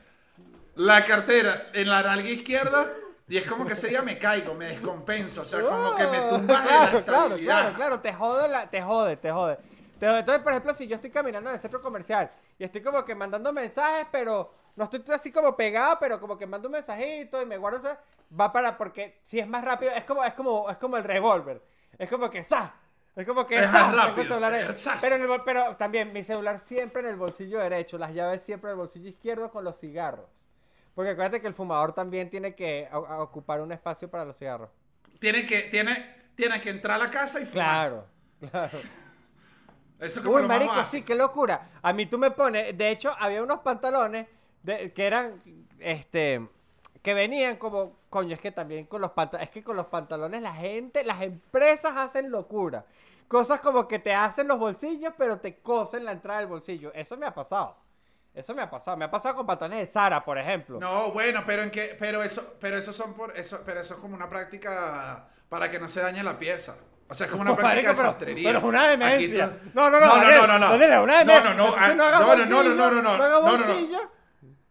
la 0.77 1.05
cartera 1.05 1.69
en 1.73 1.87
la 1.89 2.01
nalga 2.01 2.27
izquierda 2.27 2.87
y 3.28 3.38
es 3.38 3.45
como 3.45 3.65
que 3.65 3.74
ese 3.74 3.88
día 3.88 4.01
me 4.01 4.17
caigo, 4.17 4.53
me 4.53 4.65
descompenso. 4.65 5.41
O 5.41 5.45
sea, 5.45 5.61
como 5.61 5.95
que 5.95 6.07
me 6.07 6.19
Oh, 6.19 6.30
tumbas 6.30 6.63
de 6.65 6.71
la 6.71 6.78
claro, 6.89 7.05
claro, 7.05 7.38
claro, 7.38 7.76
claro, 7.76 7.99
te 8.01 8.13
jode, 8.13 8.47
la- 8.49 8.69
te 8.69 8.82
jode, 8.82 9.17
te 9.17 9.32
jode. 9.32 9.57
Te 9.99 10.07
jode. 10.07 10.19
Entonces, 10.19 10.43
por 10.43 10.51
ejemplo, 10.51 10.74
si 10.74 10.88
yo 10.88 10.95
estoy 10.95 11.09
caminando 11.09 11.49
en 11.49 11.55
el 11.55 11.61
centro 11.61 11.82
comercial 11.82 12.30
y 12.57 12.63
estoy 12.63 12.82
como 12.82 13.05
que 13.05 13.15
mandando 13.15 13.53
mensajes, 13.53 14.07
pero 14.11 14.53
no 14.76 14.84
estoy 14.86 15.03
así 15.13 15.32
como 15.32 15.55
pegado, 15.55 15.97
pero 15.99 16.19
como 16.19 16.38
que 16.38 16.45
mando 16.45 16.67
un 16.67 16.74
mensajito 16.74 17.41
y 17.41 17.45
me 17.45 17.57
guardo, 17.57 17.78
ese- 17.80 17.97
va 18.39 18.51
para, 18.51 18.78
porque 18.78 19.19
si 19.24 19.39
es 19.39 19.47
más 19.47 19.63
rápido, 19.63 19.91
es 19.93 20.03
como, 20.03 20.24
es 20.24 20.34
como, 20.34 20.69
es 20.69 20.78
como 20.78 20.97
el 20.97 21.03
revólver. 21.03 21.61
Es 21.97 22.09
como 22.09 22.30
que 22.30 22.43
¡za! 22.43 22.74
Es 23.15 23.28
como 23.28 23.45
que 23.45 23.59
Es 23.59 23.71
más 23.71 23.95
rápido, 23.95 24.39
pero, 24.39 25.15
en 25.15 25.21
el 25.21 25.41
pero 25.45 25.76
también 25.76 26.11
mi 26.11 26.24
celular 26.24 26.57
siempre 26.59 27.03
en 27.03 27.09
el 27.09 27.15
bolsillo 27.15 27.59
derecho, 27.59 27.97
las 27.99 28.11
llaves 28.11 28.41
siempre 28.41 28.71
en 28.71 28.74
el 28.74 28.78
bolsillo 28.80 29.07
izquierdo 29.07 29.51
con 29.51 29.63
los 29.63 29.78
cigarros. 29.80 30.26
Porque 30.95 31.11
acuérdate 31.11 31.41
que 31.41 31.47
el 31.47 31.53
fumador 31.53 31.93
también 31.93 32.29
tiene 32.29 32.53
que 32.53 32.87
ocupar 32.93 33.61
un 33.61 33.71
espacio 33.71 34.09
para 34.09 34.25
los 34.25 34.37
cigarros. 34.37 34.69
Tiene 35.19 35.45
que, 35.45 35.61
tiene, 35.63 36.15
tiene 36.35 36.59
que 36.61 36.69
entrar 36.69 36.95
a 37.01 37.05
la 37.05 37.09
casa 37.09 37.39
y 37.39 37.45
fumar. 37.45 37.65
Claro, 37.65 38.05
claro. 38.51 38.77
Eso 39.99 40.19
es 40.19 40.25
como 40.25 40.35
Uy, 40.35 40.43
marico, 40.43 40.83
sí, 40.83 41.01
qué 41.03 41.15
locura. 41.15 41.69
A 41.81 41.93
mí 41.93 42.05
tú 42.05 42.17
me 42.17 42.29
pones, 42.31 42.77
de 42.77 42.89
hecho, 42.89 43.15
había 43.19 43.41
unos 43.41 43.59
pantalones 43.59 44.27
de- 44.61 44.91
que 44.91 45.07
eran, 45.07 45.41
este, 45.79 46.45
que 47.01 47.13
venían 47.13 47.55
como, 47.55 47.95
coño, 48.09 48.35
es 48.35 48.41
que 48.41 48.51
también 48.51 48.85
con 48.85 49.01
los 49.01 49.11
pantalones, 49.11 49.47
es 49.47 49.53
que 49.53 49.63
con 49.63 49.77
los 49.77 49.87
pantalones 49.87 50.41
la 50.41 50.53
gente, 50.53 51.05
las 51.05 51.21
empresas 51.21 51.93
hacen 51.95 52.31
locura. 52.31 52.85
Cosas 53.29 53.61
como 53.61 53.87
que 53.87 53.97
te 53.97 54.13
hacen 54.13 54.47
los 54.47 54.59
bolsillos, 54.59 55.13
pero 55.17 55.39
te 55.39 55.55
cosen 55.59 56.03
la 56.03 56.11
entrada 56.11 56.39
del 56.39 56.49
bolsillo. 56.49 56.91
Eso 56.93 57.15
me 57.17 57.25
ha 57.25 57.33
pasado. 57.33 57.77
Eso 58.34 58.55
me 58.55 58.61
ha 58.63 58.69
pasado. 58.69 58.97
Me 58.97 59.05
ha 59.05 59.11
pasado 59.11 59.36
con 59.36 59.45
pantalones 59.45 59.79
de 59.88 59.93
Sara, 59.93 60.23
por 60.25 60.38
ejemplo. 60.38 60.79
No, 60.79 61.11
bueno, 61.11 61.43
pero 61.45 61.61
en 61.63 61.69
que, 61.71 61.95
pero 61.99 62.23
eso, 62.23 62.55
pero 62.59 62.77
eso 62.77 62.91
son 62.91 63.13
por 63.13 63.38
eso, 63.38 63.61
pero 63.65 63.79
eso 63.81 63.93
es 63.93 63.99
como 63.99 64.15
una 64.15 64.27
práctica 64.27 65.27
para 65.49 65.69
que 65.69 65.79
no 65.79 65.88
se 65.88 66.01
dañe 66.01 66.23
la 66.23 66.38
pieza. 66.39 66.75
O 67.07 67.13
sea, 67.13 67.25
es 67.27 67.31
como 67.31 67.43
una 67.43 67.51
No, 67.55 67.57
práctica 67.57 67.89
de 67.89 67.95
sastrería. 67.95 68.49
pero 68.49 68.59
es 68.59 68.65
una 68.65 68.88
demencia. 68.88 69.57
No, 69.73 69.89
no, 69.89 69.99
no, 69.99 70.07
no, 70.07 70.31
no, 70.31 70.47
no, 70.47 70.59
no. 70.59 70.77
Demencia. 70.77 71.23
No, 71.25 71.41
no, 71.41 71.53
no, 71.53 71.75
ah, 71.77 71.88
no 71.89 71.95
no, 71.95 72.36
no, 72.36 72.45
no, 72.45 72.63
no, 72.63 72.91
no, 72.91 73.01
no, 73.01 73.17
no 73.17 73.23
hagas 73.23 73.67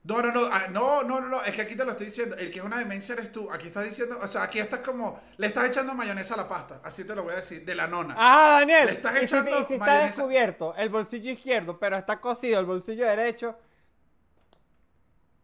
no, 0.05 0.22
no, 0.22 0.32
no. 0.32 0.40
bolsillo. 0.42 0.42
No, 0.42 0.42
no, 0.42 0.48
no, 0.48 0.55
ah, 0.55 0.68
no, 0.68 1.03
no, 1.05 1.20
no, 1.20 1.28
no, 1.28 1.44
es 1.44 1.55
que 1.55 1.62
aquí 1.62 1.76
te 1.76 1.84
lo 1.84 1.92
estoy 1.92 2.07
diciendo. 2.07 2.36
El 2.36 2.50
que 2.50 2.59
es 2.59 2.64
una 2.64 2.78
demencia 2.78 3.14
eres 3.14 3.32
tú. 3.32 3.50
Aquí 3.50 3.68
estás 3.68 3.84
diciendo, 3.84 4.18
o 4.20 4.28
sea, 4.28 4.42
aquí 4.44 4.59
estás 4.59 4.80
como, 4.80 5.20
le 5.36 5.46
estás 5.48 5.68
echando 5.68 5.94
mayonesa 5.94 6.34
a 6.34 6.38
la 6.38 6.48
pasta. 6.48 6.80
Así 6.84 7.05
te 7.05 7.14
lo 7.14 7.22
voy 7.24 7.32
a 7.34 7.36
decir, 7.36 7.64
de 7.64 7.74
la 7.74 7.86
nona. 7.86 8.24
Ah, 8.24 8.59
Daniel. 8.61 8.86
Le 8.86 8.92
estás 8.92 9.16
y 9.20 9.26
si, 9.28 9.36
echando 9.36 9.50
y 9.59 9.64
si 9.64 9.74
está 9.74 9.98
descubierto 9.98 10.74
el 10.76 10.88
bolsillo 10.90 11.30
izquierdo, 11.32 11.78
pero 11.78 11.96
está 11.96 12.20
cosido 12.20 12.61
el 12.61 12.66
bolsillo 12.66 13.07
derecho. 13.07 13.57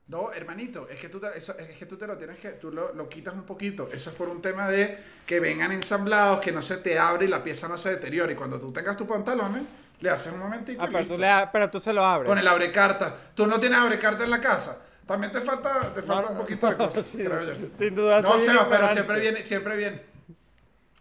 No, 0.07 0.33
hermanito, 0.33 0.89
es 0.89 0.99
que 0.99 1.11
tú 1.11 1.21
te, 1.21 1.37
eso- 1.37 1.55
es 1.59 1.77
que 1.77 1.85
tú 1.85 1.97
te 1.99 2.07
lo 2.07 2.17
tienes 2.17 2.39
que, 2.41 2.51
tú 2.53 2.71
lo, 2.73 2.95
lo 2.95 3.09
quitas 3.11 3.35
un 3.35 3.43
poquito. 3.45 3.91
Eso 3.93 4.09
es 4.11 4.17
por 4.17 4.29
un 4.31 4.41
tema 4.41 4.67
de 4.69 4.97
que 5.27 5.39
vengan 5.39 5.71
ensamblados, 5.71 6.41
que 6.41 6.51
no 6.51 6.63
se 6.63 6.79
te 6.79 6.99
abre 6.99 7.27
y 7.27 7.29
la 7.29 7.43
pieza 7.43 7.69
no 7.69 7.77
se 7.77 7.91
deteriore. 7.91 8.33
Y 8.33 8.37
cuando 8.37 8.59
tú 8.59 8.73
tengas 8.73 8.97
tus 8.97 9.07
pantalones, 9.07 9.65
le 10.01 10.11
haces 10.11 10.33
un 10.33 10.39
momentico 10.41 10.83
Ah, 10.83 10.87
y 10.89 10.93
pero 10.93 11.07
tú, 11.07 11.19
le 11.19 11.49
pero 11.53 11.71
tú 11.71 11.81
se 11.81 11.93
lo 11.93 12.05
abres. 12.05 12.29
Con 12.29 12.39
el 12.39 12.47
abrecarta. 12.49 13.17
Tú 13.35 13.47
no 13.47 13.59
tienes 13.61 13.79
abrecarta 13.79 14.25
en 14.25 14.31
la 14.31 14.41
casa. 14.41 14.79
También 15.07 15.33
te 15.33 15.41
falta, 15.41 15.81
te 15.95 16.03
falta 16.03 16.23
No, 16.23 16.29
un 16.29 16.35
no, 16.35 16.41
poquito 16.43 16.67
de 16.67 16.73
no, 16.77 16.87
cosas, 16.87 17.07
sí, 17.07 17.17
creo 17.17 17.43
yo. 17.55 17.67
sin 17.79 17.95
duda 17.95 18.21
No, 18.21 18.39
Seba, 18.39 18.67
pero 18.69 18.89
siempre 18.89 19.21
viene, 19.21 19.43
siempre 19.43 19.77
viene. 19.77 20.03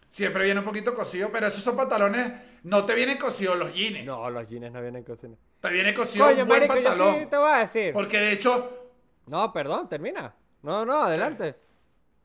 Siempre 0.10 0.46
viene 0.46 0.60
un 0.62 0.66
poquito 0.66 0.96
cosido, 0.96 1.30
pero 1.32 1.48
esos 1.48 1.64
son 1.64 1.76
pantalones, 1.76 2.32
no 2.64 2.86
te 2.86 2.96
vienen 2.96 3.18
cosidos 3.18 3.58
los 3.58 3.74
jeans. 3.74 4.06
No, 4.06 4.30
los 4.30 4.48
jeans 4.48 4.72
no 4.72 4.82
vienen 4.82 5.04
cocidos. 5.04 5.38
Te 5.62 5.70
viene 5.70 5.94
cosido 5.94 6.28
un 6.28 6.36
buen 6.36 6.48
marico, 6.48 6.76
yo 6.76 6.84
pantalón. 6.86 7.16
sí 7.20 7.26
te 7.28 7.38
voy 7.38 7.52
a 7.52 7.58
decir. 7.58 7.94
Porque 7.94 8.18
de 8.18 8.32
hecho, 8.32 8.92
No, 9.28 9.52
perdón, 9.54 9.88
termina. 9.90 10.34
No, 10.64 10.86
no, 10.86 11.04
adelante. 11.04 11.56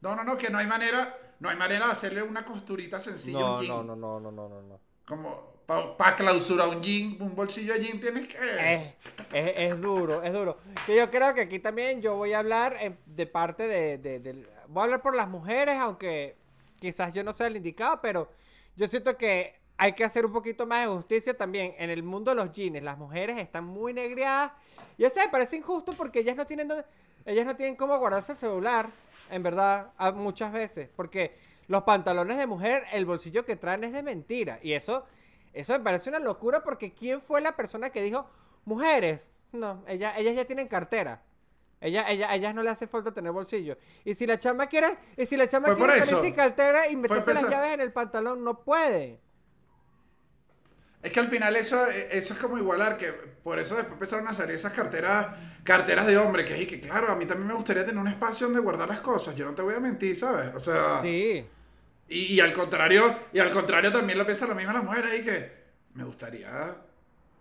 no, 0.01 0.15
no, 0.17 0.25
no, 0.25 0.39
que 0.39 0.49
no 0.51 0.59
hay 0.59 0.67
manera, 0.67 1.17
no 1.41 1.49
hay 1.51 1.57
manera 1.57 1.87
de 1.87 1.93
hacerle 1.93 2.23
una 2.23 2.45
costurita 2.45 3.01
sencilla 3.01 3.41
No, 3.41 3.57
un 3.59 3.63
jean. 3.63 3.87
no, 3.87 3.97
no, 3.97 4.21
no, 4.21 4.31
no, 4.31 4.49
no, 4.49 4.63
no. 4.63 4.81
Como 5.05 5.52
para 5.97 6.17
clausurar 6.17 6.69
un 6.69 6.81
jean, 6.83 7.17
un 7.21 7.35
bolsillo 7.35 7.75
de 7.75 7.85
jean 7.85 8.01
tienes 8.01 8.29
que... 8.29 8.95
Es, 9.33 9.57
es, 9.57 9.81
duro, 9.81 10.23
es 10.23 10.33
duro. 10.33 10.59
Yo 10.89 11.11
creo 11.11 11.35
que 11.35 11.43
aquí 11.43 11.59
también 11.59 12.01
yo 12.03 12.17
voy 12.17 12.33
a 12.33 12.39
hablar 12.41 12.77
eh, 12.81 12.97
de 13.07 13.27
parte 13.27 13.67
de, 13.67 13.99
de- 13.99 14.47
Voy 14.69 14.81
a 14.81 14.85
hablar 14.85 15.03
por 15.03 15.15
las 15.15 15.29
mujeres, 15.29 15.77
aunque 15.77 16.37
quizás 16.81 17.13
yo 17.13 17.23
no 17.25 17.33
sea 17.33 17.47
el 17.49 17.57
indicado, 17.57 18.01
pero 18.01 18.31
yo 18.77 18.89
siento 18.89 19.17
que 19.17 19.61
hay 19.77 19.93
que 19.93 20.05
hacer 20.05 20.25
un 20.25 20.33
poquito 20.33 20.67
más 20.67 20.87
de 20.87 20.93
justicia 20.95 21.37
también. 21.37 21.75
En 21.79 21.91
el 21.91 22.03
mundo 22.03 22.31
de 22.31 22.37
los 22.37 22.53
jeans, 22.53 22.83
las 22.83 22.97
mujeres 22.99 23.37
están 23.39 23.65
muy 23.65 23.93
negriadas. 23.93 24.53
Y 24.97 25.05
eso 25.05 25.21
me 25.21 25.29
parece 25.29 25.57
injusto 25.57 25.93
porque 25.93 26.21
ellas 26.21 26.37
no 26.37 26.47
tienen 26.47 26.69
dónde- 26.69 26.85
ellas 27.27 27.45
no 27.47 27.55
tienen 27.57 27.77
cómo 27.77 27.99
guardarse 27.99 28.33
el 28.33 28.39
celular, 28.39 28.89
en 29.31 29.43
verdad, 29.43 29.93
muchas 30.15 30.53
veces. 30.53 30.89
Porque 30.97 31.35
los 31.69 31.83
pantalones 31.85 32.37
de 32.39 32.47
mujer, 32.47 32.85
el 32.93 33.05
bolsillo 33.07 33.45
que 33.45 33.57
traen 33.57 33.85
es 33.85 33.93
de 33.93 34.03
mentira. 34.03 34.59
Y 34.63 34.73
eso, 34.73 35.05
eso 35.53 35.73
me 35.75 35.81
parece 35.81 36.09
una 36.11 36.19
locura 36.19 36.63
porque 36.63 36.93
¿quién 36.93 37.21
fue 37.21 37.41
la 37.41 37.57
persona 37.57 37.91
que 37.91 38.03
dijo, 38.03 38.27
mujeres? 38.65 39.29
No, 39.53 39.85
ellas, 39.87 40.15
ellas 40.17 40.35
ya 40.35 40.45
tienen 40.45 40.69
cartera. 40.69 41.23
Ella, 41.81 42.09
ella, 42.09 42.33
ellas 42.35 42.55
no 42.55 42.63
le 42.63 42.71
hace 42.71 42.87
falta 42.87 43.13
tener 43.13 43.33
bolsillo. 43.33 43.77
Y 44.05 44.15
si 44.15 44.27
la 44.27 44.39
chama 44.39 44.69
quiere, 44.69 44.97
y 45.17 45.27
si 45.27 45.37
la 45.37 45.49
chama 45.49 45.75
quiere 45.75 46.01
sin 46.03 46.33
cartera 46.33 46.89
y 46.89 46.97
meterse 46.97 47.35
las 47.35 47.49
llaves 47.49 47.75
en 47.75 47.81
el 47.81 47.93
pantalón, 47.93 48.45
no 48.45 48.61
puede. 48.61 49.21
Es 51.03 51.11
que 51.11 51.19
al 51.19 51.29
final 51.29 51.57
eso, 51.57 51.85
eso 51.87 52.35
es 52.35 52.41
como 52.41 52.57
igualar, 52.57 52.97
que 52.97 53.09
por 53.43 53.59
eso 53.59 53.75
después 53.75 53.95
empezaron 53.95 54.29
a 54.29 54.35
salir 54.35 54.55
esas 54.55 54.73
carteras, 54.73 55.27
carteras 55.65 56.07
de 56.07 56.17
hombre, 56.17 56.45
que 56.45 56.65
que 56.65 56.81
claro, 56.81 57.11
a 57.11 57.17
mí 57.17 57.27
también 57.27 57.49
me 57.49 57.55
gustaría 57.55 57.85
tener 57.85 58.01
un 58.01 58.07
espacio 58.07 58.47
donde 58.47 58.61
guardar 58.61 58.89
las 58.89 59.01
cosas, 59.01 59.35
yo 59.35 59.45
no 59.45 59.53
te 59.53 59.63
voy 59.63 59.75
a 59.75 59.81
mentir, 59.81 60.17
¿sabes? 60.17 60.55
O 60.55 60.61
sea, 60.61 61.01
Sí. 61.03 61.45
Y, 62.13 62.35
y 62.35 62.41
al 62.41 62.53
contrario, 62.53 63.17
y 63.33 63.39
al 63.39 63.51
contrario 63.51 63.93
también 63.93 64.19
lo 64.19 64.25
piensan 64.27 64.49
lo 64.49 64.55
mismo 64.55 64.73
las 64.73 64.85
mujeres 64.85 65.21
y 65.21 65.25
que 65.25 65.63
me 65.95 66.05
gustaría, 66.05 66.77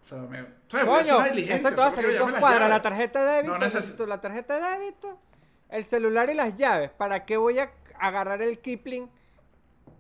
o 0.03 0.07
sea, 0.07 0.17
me, 0.19 0.45
¿sabes? 0.67 0.85
Coño, 0.85 1.17
una 1.17 1.29
diligencia, 1.29 1.71
va 1.71 1.87
a 1.87 1.91
salir 1.91 2.17
dos 2.17 2.31
cuadras, 2.33 2.69
la 2.69 2.81
tarjeta 2.81 3.23
de 3.25 3.35
débito, 3.37 3.53
No 3.57 3.59
necesito- 3.65 4.05
la 4.07 4.19
tarjeta 4.21 4.59
de 4.59 4.79
débito, 4.79 5.19
el 5.69 5.85
celular 5.85 6.29
y 6.29 6.33
las 6.33 6.55
llaves. 6.57 6.89
¿Para 6.91 7.25
qué 7.25 7.37
voy 7.37 7.59
a 7.59 7.71
agarrar 7.99 8.41
el 8.41 8.59
Kipling 8.59 9.09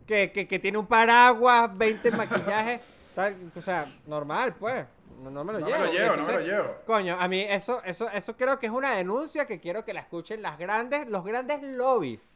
que, 0.07 0.31
que, 0.31 0.47
que 0.47 0.59
tiene 0.59 0.77
un 0.77 0.87
paraguas, 0.87 1.69
20 1.77 2.11
maquillajes? 2.11 2.81
tal? 3.15 3.35
O 3.55 3.61
sea, 3.61 3.85
normal, 4.07 4.55
pues. 4.55 4.85
No, 5.21 5.29
no 5.29 5.43
me 5.43 5.53
lo 5.53 5.59
No 5.59 5.65
me 5.67 5.71
llevo. 5.71 5.85
lo 5.85 5.91
llevo, 5.91 6.15
no 6.15 6.25
me 6.25 6.33
lo 6.33 6.39
llevo. 6.39 6.75
Coño, 6.85 7.15
a 7.19 7.27
mí 7.27 7.41
eso, 7.47 7.81
eso, 7.85 8.09
eso 8.09 8.35
creo 8.35 8.57
que 8.57 8.65
es 8.65 8.71
una 8.71 8.95
denuncia 8.95 9.45
que 9.45 9.59
quiero 9.59 9.85
que 9.85 9.93
la 9.93 9.99
escuchen 10.01 10.41
las 10.41 10.57
grandes, 10.57 11.07
los 11.07 11.23
grandes 11.23 11.61
lobbies 11.61 12.31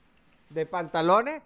de 0.49 0.65
pantalones. 0.67 1.41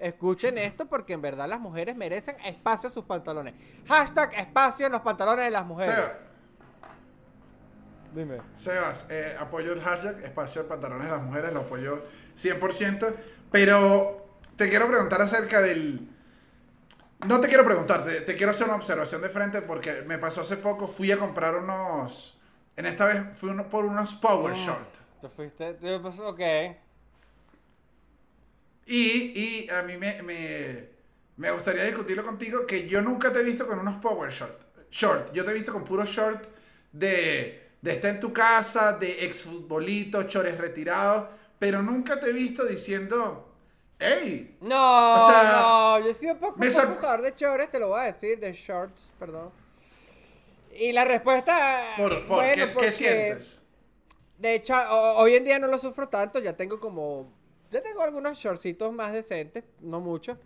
Escuchen 0.00 0.56
esto 0.58 0.86
porque 0.86 1.12
en 1.12 1.20
verdad 1.22 1.46
las 1.48 1.60
mujeres 1.60 1.94
merecen 1.94 2.34
espacio 2.44 2.88
a 2.88 2.90
sus 2.92 3.04
pantalones. 3.04 3.54
Hashtag 3.86 4.32
espacio 4.34 4.86
en 4.86 4.92
los 4.92 5.02
pantalones 5.02 5.44
de 5.44 5.50
las 5.50 5.64
mujeres. 5.66 5.94
Seba, 5.94 6.18
Dime. 8.14 8.38
Sebas, 8.56 9.06
eh, 9.08 9.36
apoyo 9.38 9.72
el 9.72 9.80
hashtag 9.82 10.20
espacio 10.24 10.62
de 10.64 10.68
pantalones 10.68 11.06
de 11.06 11.12
las 11.12 11.22
mujeres, 11.22 11.52
lo 11.52 11.60
apoyo 11.60 12.02
100%, 12.36 13.14
pero 13.52 14.26
te 14.56 14.68
quiero 14.68 14.88
preguntar 14.88 15.22
acerca 15.22 15.60
del... 15.60 16.08
No 17.28 17.38
te 17.40 17.48
quiero 17.48 17.64
preguntar, 17.64 18.04
te, 18.04 18.22
te 18.22 18.34
quiero 18.34 18.50
hacer 18.50 18.66
una 18.66 18.76
observación 18.76 19.20
de 19.22 19.28
frente 19.28 19.62
porque 19.62 20.02
me 20.02 20.18
pasó 20.18 20.40
hace 20.40 20.56
poco, 20.56 20.88
fui 20.88 21.12
a 21.12 21.18
comprar 21.18 21.54
unos... 21.54 22.36
En 22.76 22.86
esta 22.86 23.04
vez 23.04 23.20
fui 23.36 23.50
uno- 23.50 23.68
por 23.68 23.84
unos 23.84 24.14
Power 24.14 24.54
Ah. 24.56 24.58
Short. 24.58 24.94
Te 25.20 25.28
fuiste, 25.28 25.74
te- 25.74 25.94
ok. 25.96 26.40
Y, 28.90 29.66
y 29.66 29.70
a 29.70 29.82
mí 29.82 29.96
me, 29.96 30.22
me, 30.22 30.88
me 31.36 31.50
gustaría 31.52 31.84
discutirlo 31.84 32.24
contigo 32.24 32.66
que 32.66 32.88
yo 32.88 33.00
nunca 33.02 33.32
te 33.32 33.40
he 33.40 33.44
visto 33.44 33.66
con 33.66 33.78
unos 33.78 33.96
Power 34.02 34.30
Short. 34.32 34.60
Short. 34.90 35.32
Yo 35.32 35.44
te 35.44 35.52
he 35.52 35.54
visto 35.54 35.72
con 35.72 35.84
puro 35.84 36.04
short 36.04 36.44
de, 36.92 37.70
de 37.80 37.92
estar 37.92 38.10
en 38.10 38.20
tu 38.20 38.32
casa, 38.32 38.92
de 38.98 39.24
exfutbolito, 39.24 40.24
chores 40.24 40.58
retirados, 40.58 41.28
pero 41.58 41.82
nunca 41.82 42.18
te 42.18 42.30
he 42.30 42.32
visto 42.32 42.64
diciendo, 42.64 43.54
hey, 43.98 44.58
No, 44.60 44.76
O 45.16 45.20
sea, 45.20 45.44
no, 45.98 46.00
yo 46.04 46.10
he 46.10 46.14
sido 46.14 46.38
poco 46.38 46.58
me 46.58 46.68
usador 46.68 47.22
de 47.22 47.34
chores, 47.34 47.70
te 47.70 47.78
lo 47.78 47.88
voy 47.88 48.00
a 48.00 48.12
decir, 48.12 48.38
de 48.40 48.52
shorts, 48.52 49.12
perdón. 49.18 49.52
Y 50.72 50.92
la 50.92 51.04
respuesta, 51.04 51.96
¿por, 51.96 52.26
por 52.26 52.38
bueno, 52.38 52.54
¿qué, 52.54 52.68
qué 52.68 52.74
porque, 52.74 52.92
sientes? 52.92 53.60
De 54.38 54.54
hecho, 54.54 54.74
ho- 54.74 55.18
hoy 55.18 55.34
en 55.36 55.44
día 55.44 55.58
no 55.58 55.66
lo 55.68 55.78
sufro 55.78 56.08
tanto, 56.08 56.38
ya 56.40 56.56
tengo 56.56 56.80
como, 56.80 57.32
ya 57.70 57.82
tengo 57.82 58.02
algunos 58.02 58.36
shortcitos 58.38 58.92
más 58.92 59.12
decentes, 59.12 59.64
no 59.80 60.00
muchos, 60.00 60.36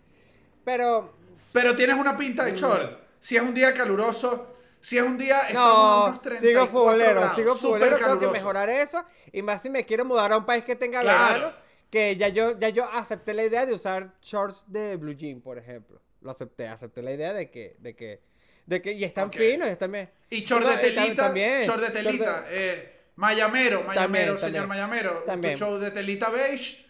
pero 0.63 1.13
Pero 1.53 1.75
tienes 1.75 1.95
una 1.97 2.17
pinta 2.17 2.43
de 2.45 2.55
short. 2.55 2.99
Si 3.19 3.35
es 3.35 3.41
un 3.41 3.53
día 3.53 3.73
caluroso, 3.73 4.55
si 4.81 4.97
es 4.97 5.03
un 5.03 5.17
día... 5.17 5.41
no, 5.53 6.05
unos 6.05 6.21
34 6.21 6.39
sigo 6.41 6.67
futbolero, 6.67 7.11
grados, 7.21 7.35
sigo 7.35 7.55
futbolero, 7.55 7.97
tengo 7.97 8.19
que 8.19 8.27
mejorar 8.27 8.69
eso, 8.69 9.03
y 9.31 9.41
más 9.41 9.61
si 9.61 9.69
me 9.69 9.85
quiero 9.85 10.05
mudar 10.05 10.31
a 10.33 10.37
un 10.37 10.45
país 10.45 10.63
que 10.63 10.75
tenga 10.75 11.01
Claro. 11.01 11.33
verano, 11.33 11.55
que 11.89 12.15
ya 12.17 12.27
yo, 12.27 12.57
ya 12.59 12.69
yo 12.69 12.85
acepté 12.91 13.33
la 13.33 13.43
idea 13.45 13.65
de 13.65 13.73
usar 13.73 14.13
shorts 14.21 14.65
de 14.67 14.95
blue 14.97 15.13
jean, 15.15 15.41
por 15.41 15.57
ejemplo. 15.57 16.01
Lo 16.21 16.31
acepté, 16.31 16.67
acepté 16.67 17.01
la 17.01 17.13
idea 17.13 17.33
de 17.33 17.49
que, 17.49 17.75
de 17.79 17.95
que, 17.95 18.21
de 18.65 18.81
que, 18.81 18.91
y 18.93 19.03
están 19.03 19.27
Ok. 19.29 19.35
finos, 19.37 19.67
y 19.67 19.71
están 19.71 19.91
bien. 19.91 20.09
Y 20.29 20.43
short 20.43 20.65
de 20.67 20.77
telita, 20.77 21.23
también, 21.25 21.63
short 21.63 21.79
de 21.79 21.85
short 21.87 21.93
de- 21.95 22.03
telita, 22.03 22.45
eh, 22.49 22.91
mayamero, 23.15 23.83
mayamero, 23.83 23.93
También, 23.93 24.25
señor 24.25 24.39
también. 24.41 24.67
mayamero, 24.67 25.11
También. 25.25 25.53
tu 25.53 25.59
show 25.59 25.77
de 25.77 25.91
telita 25.91 26.29
beige, 26.29 26.84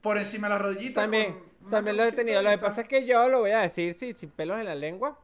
por 0.00 0.16
encima 0.18 0.48
de 0.48 0.54
la 0.54 0.58
rodillita. 0.58 1.02
También, 1.02 1.36
también 1.70 1.96
lo 1.96 2.04
he 2.04 2.12
tenido. 2.12 2.40
Lo 2.42 2.50
que 2.50 2.58
pasa 2.58 2.82
es 2.82 2.88
que 2.88 3.04
yo 3.06 3.28
lo 3.28 3.40
voy 3.40 3.50
a 3.52 3.60
decir 3.60 3.94
sin, 3.94 4.16
sin 4.16 4.30
pelos 4.30 4.58
en 4.58 4.64
la 4.66 4.74
lengua. 4.74 5.18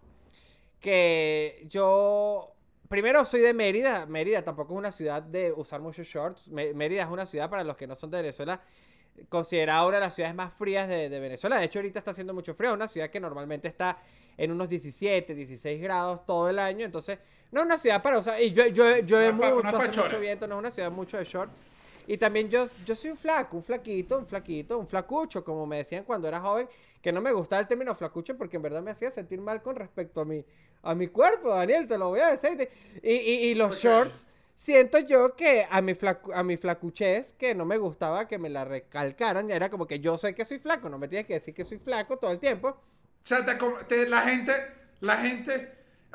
Que 0.80 1.64
yo. 1.68 2.50
Primero 2.88 3.24
soy 3.24 3.40
de 3.40 3.54
Mérida. 3.54 4.06
Mérida 4.06 4.42
tampoco 4.42 4.74
es 4.74 4.78
una 4.78 4.92
ciudad 4.92 5.22
de 5.22 5.52
usar 5.52 5.80
muchos 5.80 6.06
shorts. 6.06 6.48
Mérida 6.48 7.02
es 7.02 7.08
una 7.08 7.24
ciudad, 7.26 7.48
para 7.48 7.64
los 7.64 7.76
que 7.76 7.86
no 7.86 7.96
son 7.96 8.10
de 8.10 8.18
Venezuela, 8.18 8.60
considerada 9.28 9.86
una 9.86 9.96
de 9.96 10.00
las 10.02 10.14
ciudades 10.14 10.34
más 10.36 10.52
frías 10.52 10.86
de, 10.88 11.08
de 11.08 11.20
Venezuela. 11.20 11.58
De 11.58 11.64
hecho, 11.64 11.78
ahorita 11.78 11.98
está 12.00 12.10
haciendo 12.10 12.34
mucho 12.34 12.54
frío. 12.54 12.74
Una 12.74 12.86
ciudad 12.86 13.08
que 13.10 13.18
normalmente 13.20 13.68
está 13.68 13.98
en 14.36 14.52
unos 14.52 14.68
17, 14.68 15.34
16 15.34 15.80
grados 15.80 16.26
todo 16.26 16.50
el 16.50 16.58
año. 16.58 16.84
Entonces, 16.84 17.18
no 17.50 17.60
es 17.60 17.66
una 17.66 17.78
ciudad 17.78 18.02
para 18.02 18.18
usar. 18.18 18.40
Y 18.42 18.52
yo, 18.52 18.66
yo, 18.66 18.84
No 18.84 18.90
es 18.90 19.02
pa- 19.32 19.48
no 19.48 19.54
mucho, 19.56 19.66
es 19.68 19.72
pa' 19.72 19.78
hace 19.78 20.00
mucho 20.02 20.20
viento. 20.20 20.46
No 20.46 20.54
es 20.56 20.58
una 20.58 20.70
ciudad 20.70 20.90
mucho 20.90 21.16
de 21.16 21.24
shorts. 21.24 21.54
Y 22.06 22.18
también 22.18 22.48
yo, 22.50 22.66
yo 22.84 22.94
soy 22.94 23.10
un 23.10 23.16
flaco, 23.16 23.56
un 23.56 23.64
flaquito, 23.64 24.18
un 24.18 24.26
flaquito, 24.26 24.78
un 24.78 24.86
flacucho, 24.86 25.44
como 25.44 25.66
me 25.66 25.78
decían 25.78 26.04
cuando 26.04 26.28
era 26.28 26.40
joven, 26.40 26.68
que 27.02 27.12
no 27.12 27.20
me 27.20 27.32
gustaba 27.32 27.60
el 27.60 27.68
término 27.68 27.94
flacucho 27.94 28.36
porque 28.36 28.56
en 28.56 28.62
verdad 28.62 28.82
me 28.82 28.90
hacía 28.90 29.10
sentir 29.10 29.40
mal 29.40 29.62
con 29.62 29.76
respecto 29.76 30.20
a 30.20 30.24
mi, 30.24 30.44
a 30.82 30.94
mi 30.94 31.08
cuerpo, 31.08 31.50
Daniel, 31.50 31.86
te 31.88 31.98
lo 31.98 32.08
voy 32.10 32.20
a 32.20 32.28
decir. 32.36 32.68
Y, 33.02 33.12
y, 33.12 33.34
y 33.50 33.54
los 33.54 33.76
shorts 33.76 34.26
siento 34.54 34.98
yo 35.00 35.34
que 35.34 35.66
a 35.70 35.80
mi, 35.82 35.94
flacu 35.94 36.32
a 36.32 36.42
mi 36.42 36.56
flacuchez, 36.56 37.32
que 37.34 37.54
no 37.54 37.64
me 37.64 37.78
gustaba 37.78 38.28
que 38.28 38.38
me 38.38 38.50
la 38.50 38.64
recalcaran, 38.64 39.48
ya 39.48 39.56
era 39.56 39.68
como 39.70 39.86
que 39.86 40.00
yo 40.00 40.18
sé 40.18 40.34
que 40.34 40.44
soy 40.44 40.58
flaco, 40.58 40.88
no 40.88 40.98
me 40.98 41.08
tienes 41.08 41.26
que 41.26 41.34
decir 41.34 41.54
que 41.54 41.64
soy 41.64 41.78
flaco 41.78 42.18
todo 42.18 42.30
el 42.30 42.38
tiempo. 42.40 42.68
O 42.68 43.26
sea, 43.26 43.44
te 43.44 43.54
te- 43.88 44.08
la 44.08 44.20
gente, 44.22 44.52
la 45.00 45.16
gente, 45.18 45.72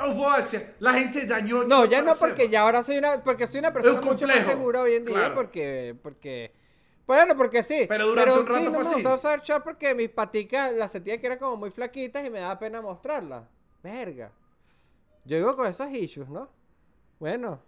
voy 0.08 0.34
a 0.34 0.38
decir, 0.38 0.76
la 0.80 0.93
gente 0.93 1.26
dañó. 1.26 1.64
No, 1.64 1.86
ya 1.86 2.02
no, 2.02 2.16
porque 2.16 2.50
ya 2.50 2.62
ahora 2.62 2.84
soy 2.84 2.97
una, 2.97 3.24
porque 3.24 3.47
soy 3.47 3.60
una 3.60 3.74
persona 3.74 4.02
mucho 4.02 4.28
más 4.28 4.45
segura 4.45 4.82
hoy 4.82 4.95
en 4.95 5.06
día, 5.06 5.16
claro. 5.16 5.36
porque, 5.36 5.95
porque, 6.02 6.52
bueno, 7.06 7.36
porque 7.36 7.64
sí. 7.64 7.86
Pero 7.88 8.08
durante 8.08 8.39
un 8.39 8.47
rato 8.47 8.60
sí, 8.60 8.66
no 8.66 8.70
fue 8.72 8.80
me 8.80 8.86
así. 8.86 8.93
gustaba 8.95 9.16
usar 9.16 9.41
short 9.41 9.64
porque 9.64 9.95
mis 9.95 10.10
paticas 10.10 10.72
las 10.74 10.91
sentía 10.91 11.20
que 11.20 11.28
eran 11.28 11.39
como 11.39 11.58
muy 11.58 11.72
flaquitas 11.72 12.26
y 12.26 12.30
me 12.30 12.39
daba 12.39 12.58
pena 12.60 12.82
mostrarlas. 12.82 13.43
Verga. 13.84 14.32
Yo 15.26 15.38
digo 15.38 15.56
con 15.56 15.68
esos 15.68 15.89
issues, 15.91 16.30
¿no? 16.30 16.50
Bueno. 17.20 17.62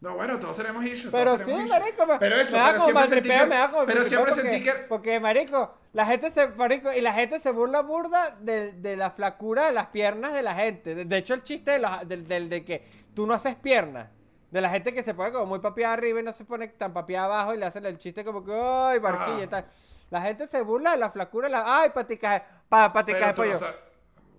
No, 0.00 0.14
bueno, 0.14 0.40
todos 0.40 0.56
tenemos 0.56 0.82
issues. 0.84 1.12
Pero 1.12 1.36
sí, 1.36 1.50
issues. 1.50 1.68
marico, 1.68 2.06
Pero 2.18 2.36
eso, 2.40 2.56
me 2.56 2.62
pero 2.64 2.80
siempre 2.80 3.06
sentí 3.08 3.28
que, 3.28 3.46
me 3.46 3.70
como 3.70 3.86
pero 3.86 4.04
siempre 4.04 4.32
porque, 4.32 4.48
sentí 4.48 4.64
que, 4.64 4.72
porque, 4.88 5.20
marico, 5.20 5.74
la 5.92 6.06
gente 6.06 6.30
se, 6.30 6.48
marico, 6.48 6.90
y 6.92 7.02
la 7.02 7.12
gente 7.12 7.38
se 7.38 7.50
burla 7.50 7.82
burda 7.82 8.34
de, 8.40 8.72
de 8.72 8.96
la 8.96 9.10
flacura 9.10 9.66
de 9.66 9.72
las 9.72 9.88
piernas 9.88 10.32
de 10.32 10.42
la 10.42 10.54
gente. 10.54 10.94
De, 10.94 11.04
de 11.04 11.16
hecho, 11.18 11.34
el 11.34 11.42
chiste 11.42 11.72
de, 11.72 11.78
los- 11.80 12.08
del- 12.08 12.26
del- 12.26 12.48
de 12.48 12.64
que 12.64 12.86
tú 13.14 13.26
no 13.26 13.34
haces 13.34 13.56
piernas. 13.56 14.08
De 14.50 14.60
la 14.62 14.70
gente 14.70 14.94
que 14.94 15.02
se 15.02 15.12
pone 15.14 15.32
como 15.32 15.46
muy 15.46 15.58
papiada 15.60 15.92
arriba 15.94 16.18
y 16.18 16.22
no 16.22 16.32
se 16.32 16.44
pone 16.44 16.66
tan 16.68 16.92
papiada 16.94 17.26
abajo 17.26 17.54
y 17.54 17.58
le 17.58 17.66
hacen 17.66 17.84
el 17.86 17.98
chiste 17.98 18.24
como 18.24 18.42
que, 18.44 18.52
ay, 18.52 18.98
barquilla 18.98 19.44
y 19.44 19.46
tal. 19.48 19.66
La 20.08 20.22
gente 20.22 20.48
se 20.48 20.62
burla 20.62 20.92
de 20.92 20.96
la 20.96 21.10
flacura 21.10 21.46
de 21.46 21.52
la, 21.52 21.62
ay, 21.82 21.90
paticas, 21.90 22.42
pa, 22.68 22.88
de 22.88 23.12
no 23.20 23.34
pollo. 23.34 23.60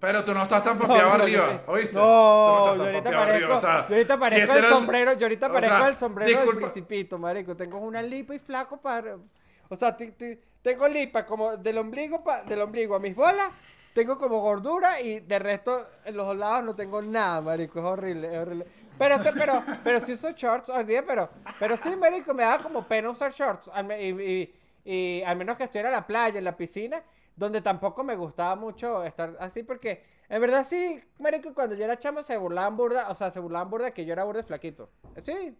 Pero 0.02 0.26
tú 0.26 0.34
no 0.34 0.42
estás 0.44 0.64
tan 0.64 0.78
No, 0.78 0.88
papeado 0.88 1.18
no, 1.18 1.24
arriba. 1.24 1.62
¿oíste? 1.68 1.94
No, 1.94 2.74
Tú 2.76 2.84
yo 2.84 2.86
estás 2.86 3.04
tan 3.04 3.14
ahorita 3.14 3.20
parezco, 3.20 3.32
arriba, 3.32 3.56
o 3.56 3.60
sea, 3.62 3.88
yo 3.88 3.96
ahorita 3.96 4.20
parezco 4.20 4.54
el 4.58 4.66
sombrero, 4.70 5.14
yo 5.14 5.26
ahorita 5.26 5.48
o 5.48 5.54
parezco 5.54 5.78
sea, 5.78 5.88
el 5.88 5.98
sombrero 5.98 6.40
del 6.40 6.56
principito, 6.58 7.18
marico. 7.20 7.56
Tengo 7.56 7.78
una 7.80 8.02
lipa 8.02 8.36
y 8.36 8.40
flaco 8.40 8.82
para, 8.82 9.16
o 9.70 9.76
sea, 9.76 9.96
tengo 10.62 10.88
lipa 10.90 11.26
como 11.26 11.56
del 11.56 11.78
ombligo 11.78 12.24
pa- 12.24 12.42
del 12.42 12.62
ombligo 12.62 12.96
a 12.96 13.00
mis 13.00 13.16
bolas, 13.16 13.50
tengo 13.94 14.18
como 14.18 14.40
gordura 14.42 15.00
y 15.00 15.20
de 15.22 15.40
resto 15.40 15.88
en 16.04 16.18
los 16.18 16.36
lados 16.36 16.64
no 16.64 16.76
tengo 16.76 17.02
nada, 17.02 17.40
marico, 17.42 17.80
es 17.80 17.86
horrible, 17.86 18.34
es 18.34 18.38
horrible. 18.42 18.66
Pero, 18.98 19.20
te- 19.22 19.34
pero, 19.34 19.64
pero 19.84 20.00
sí 20.00 20.14
uso 20.14 20.32
shorts 20.32 20.70
hoy 20.70 20.84
día, 20.84 21.04
pero, 21.06 21.30
pero 21.60 21.78
sí, 21.78 21.96
marico, 21.96 22.34
me 22.34 22.44
da 22.44 22.60
como 22.60 22.88
pena 22.88 23.10
usar 23.10 23.32
shorts, 23.32 23.70
y 24.84 25.22
al 25.24 25.36
menos 25.38 25.58
que 25.58 25.64
estuviera 25.66 25.90
en 25.90 25.94
la 25.96 26.06
playa, 26.08 26.38
en 26.40 26.44
la 26.44 26.56
piscina, 26.58 27.02
donde 27.36 27.62
tampoco 27.62 28.04
me 28.04 28.16
gustaba 28.16 28.56
mucho 28.56 29.04
estar 29.04 29.36
así, 29.40 29.64
porque 29.64 30.04
en 30.30 30.42
verdad 30.42 30.66
sí, 30.68 31.02
marico, 31.20 31.54
cuando 31.54 31.76
yo 31.76 31.84
era 31.84 32.00
chamo 32.00 32.24
se 32.24 32.38
burlaban 32.38 32.78
burda, 32.78 33.10
o 33.10 33.16
sea, 33.16 33.32
se 33.32 33.40
burlaban 33.40 33.70
burda 33.70 33.92
que 33.92 34.06
yo 34.06 34.14
era 34.14 34.24
burda 34.24 34.42
y 34.42 34.44
flaquito. 34.44 34.90
Sí. 35.22 35.58